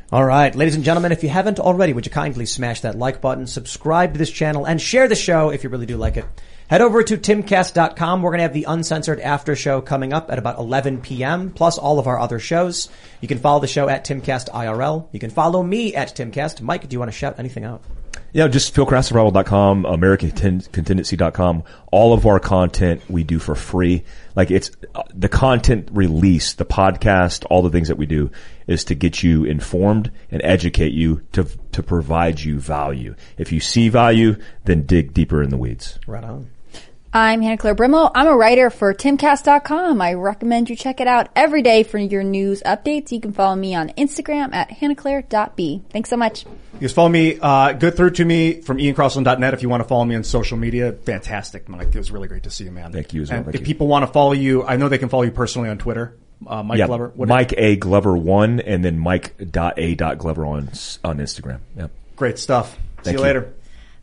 All 0.10 0.24
right, 0.24 0.56
ladies 0.56 0.76
and 0.76 0.86
gentlemen, 0.86 1.12
if 1.12 1.22
you 1.22 1.28
haven't 1.28 1.60
already, 1.60 1.92
would 1.92 2.06
you 2.06 2.12
kindly 2.12 2.46
smash 2.46 2.82
that 2.82 2.98
like 2.98 3.20
button, 3.20 3.46
subscribe 3.46 4.14
to 4.14 4.18
this 4.18 4.32
channel, 4.32 4.66
and 4.66 4.82
share 4.82 5.10
the 5.10 5.16
show 5.16 5.50
if 5.50 5.66
you 5.66 5.70
really 5.70 5.86
do 5.86 5.98
like 5.98 6.16
it. 6.16 6.26
Head 6.68 6.82
over 6.82 7.02
to 7.02 7.18
timcast.com. 7.18 8.22
We're 8.22 8.32
going 8.32 8.40
to 8.40 8.44
have 8.44 8.54
the 8.54 8.66
uncensored 8.66 9.22
after 9.22 9.56
show 9.56 9.80
coming 9.80 10.12
up 10.12 10.30
at 10.30 10.38
about 10.38 10.60
11 10.60 11.00
p.m., 11.00 11.52
plus 11.52 11.78
all 11.78 11.98
of 11.98 12.08
our 12.08 12.20
other 12.20 12.40
shows. 12.40 12.90
You 13.22 13.30
can 13.30 13.38
follow 13.38 13.62
the 13.62 13.68
show 13.68 13.88
at 13.88 14.06
Timcast 14.06 14.50
IRL. 14.50 15.08
You 15.14 15.20
can 15.22 15.30
follow 15.30 15.64
me 15.64 15.96
at 15.96 16.14
Timcast. 16.14 16.60
Mike, 16.60 16.90
do 16.90 16.94
you 16.94 17.00
want 17.00 17.10
to 17.10 17.18
shout 17.18 17.40
anything 17.40 17.64
out? 17.64 17.84
Yeah, 18.34 18.50
just 18.50 18.76
fieldcraftsurvival.com, 18.76 19.84
americancontingency.com. 19.84 21.64
All 21.90 22.14
of 22.14 22.26
our 22.26 22.40
content 22.42 23.02
we 23.10 23.24
do 23.24 23.40
for 23.40 23.56
free. 23.56 24.04
Like 24.36 24.52
it's 24.52 24.70
uh, 24.94 25.04
the 25.14 25.30
content 25.30 25.88
release, 25.94 26.54
the 26.54 26.66
podcast, 26.66 27.46
all 27.50 27.62
the 27.62 27.70
things 27.70 27.88
that 27.88 27.98
we 27.98 28.06
do 28.06 28.30
is 28.68 28.84
to 28.86 28.96
get 28.96 29.24
you 29.24 29.46
informed 29.46 30.12
and 30.30 30.42
educate 30.44 30.92
you 30.92 31.22
to 31.32 31.48
to 31.72 31.82
provide 31.82 32.42
you 32.42 32.60
value. 32.60 33.16
If 33.38 33.54
you 33.54 33.62
see 33.62 33.88
value, 33.88 34.36
then 34.66 34.86
dig 34.86 35.14
deeper 35.14 35.42
in 35.42 35.50
the 35.50 35.58
weeds. 35.58 35.98
Right 36.06 36.26
on. 36.26 36.50
I'm 37.14 37.42
Hannah 37.42 37.58
Claire 37.58 37.74
Brimelow. 37.74 38.12
I'm 38.14 38.28
a 38.28 38.36
writer 38.36 38.70
for 38.70 38.94
timcast.com. 38.94 40.02
I 40.02 40.14
recommend 40.14 40.70
you 40.70 40.76
check 40.76 41.00
it 41.00 41.08
out 41.08 41.30
every 41.36 41.62
day 41.62 41.84
for 41.84 41.98
your 41.98 42.22
news 42.22 42.62
updates. 42.66 43.12
You 43.12 43.22
can 43.22 43.32
follow 43.32 43.56
me 43.56 43.74
on 43.76 43.90
Instagram 43.92 44.54
at 44.54 44.70
hannahclaire.b. 44.70 45.84
Thanks 45.90 46.10
so 46.10 46.18
much. 46.18 46.46
You 46.46 46.82
just 46.82 46.96
follow 46.96 47.10
me, 47.10 47.40
uh, 47.42 47.74
good 47.74 47.96
through 47.96 48.12
to 48.12 48.26
me 48.26 48.62
from 48.62 48.78
iancrossland.net 48.78 49.54
if 49.54 49.62
you 49.62 49.70
want 49.70 49.82
to 49.82 49.88
follow 49.88 50.06
me 50.06 50.16
on 50.16 50.24
social 50.24 50.58
media. 50.58 50.92
Fantastic, 50.92 51.70
Mike. 51.70 51.88
It 51.88 51.98
was 51.98 52.12
really 52.12 52.28
great 52.28 52.44
to 52.44 52.52
see 52.52 52.66
you, 52.66 52.72
man. 52.72 52.92
Thank 52.92 53.14
you 53.14 53.22
as 53.22 53.32
well. 53.32 53.40
And 53.40 53.56
if 53.56 53.62
you. 53.62 53.66
people 53.66 53.88
want 53.88 54.06
to 54.06 54.12
follow 54.12 54.34
you, 54.34 54.64
I 54.64 54.76
know 54.76 54.90
they 54.90 54.98
can 54.98 55.10
follow 55.10 55.24
you 55.24 55.32
personally 55.32 55.70
on 55.70 55.78
Twitter. 55.78 56.16
Uh, 56.46 56.62
Mike 56.62 56.78
yeah, 56.78 56.86
Glover. 56.88 57.12
What- 57.16 57.30
Mike 57.30 57.54
A 57.58 57.78
Glover 57.78 58.16
one, 58.16 58.60
and 58.60 58.86
then 58.86 59.00
Mike 59.00 59.34
dot 59.52 59.80
A 59.80 59.96
dot 59.96 60.20
Glover 60.20 60.46
on 60.46 60.70
on 61.04 61.18
Instagram. 61.18 61.62
Yep. 61.78 61.90
Great 62.16 62.38
stuff. 62.38 62.78
See 63.04 63.12
you 63.12 63.18
you. 63.18 63.24
later. 63.24 63.54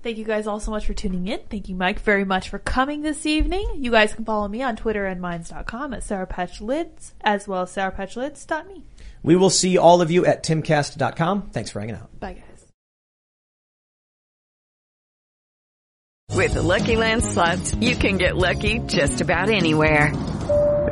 Thank 0.04 0.18
you 0.18 0.24
guys 0.24 0.46
all 0.46 0.60
so 0.60 0.70
much 0.70 0.84
for 0.84 0.92
tuning 0.92 1.28
in. 1.28 1.40
Thank 1.48 1.70
you, 1.70 1.74
Mike, 1.74 1.98
very 1.98 2.26
much 2.26 2.50
for 2.50 2.58
coming 2.58 3.00
this 3.00 3.24
evening. 3.24 3.66
You 3.78 3.90
guys 3.90 4.12
can 4.12 4.26
follow 4.26 4.46
me 4.46 4.62
on 4.62 4.76
Twitter 4.76 5.06
and 5.06 5.18
Minds.com 5.18 5.94
at 5.94 6.02
Sour 6.02 6.26
Patch 6.26 6.60
Lids, 6.60 7.14
as 7.22 7.48
well 7.48 7.62
as 7.62 7.74
SourPatchLids.me. 7.74 8.84
We 9.22 9.34
will 9.34 9.48
see 9.48 9.78
all 9.78 10.02
of 10.02 10.10
you 10.10 10.26
at 10.26 10.44
timcast.com. 10.44 11.48
Thanks 11.52 11.70
for 11.70 11.80
hanging 11.80 11.94
out. 11.94 12.20
Bye, 12.20 12.34
guys. 12.34 12.44
With 16.36 16.52
the 16.52 16.62
Lucky 16.62 16.96
Land 16.96 17.24
slots, 17.24 17.74
you 17.76 17.96
can 17.96 18.18
get 18.18 18.36
lucky 18.36 18.80
just 18.80 19.22
about 19.22 19.48
anywhere. 19.48 20.12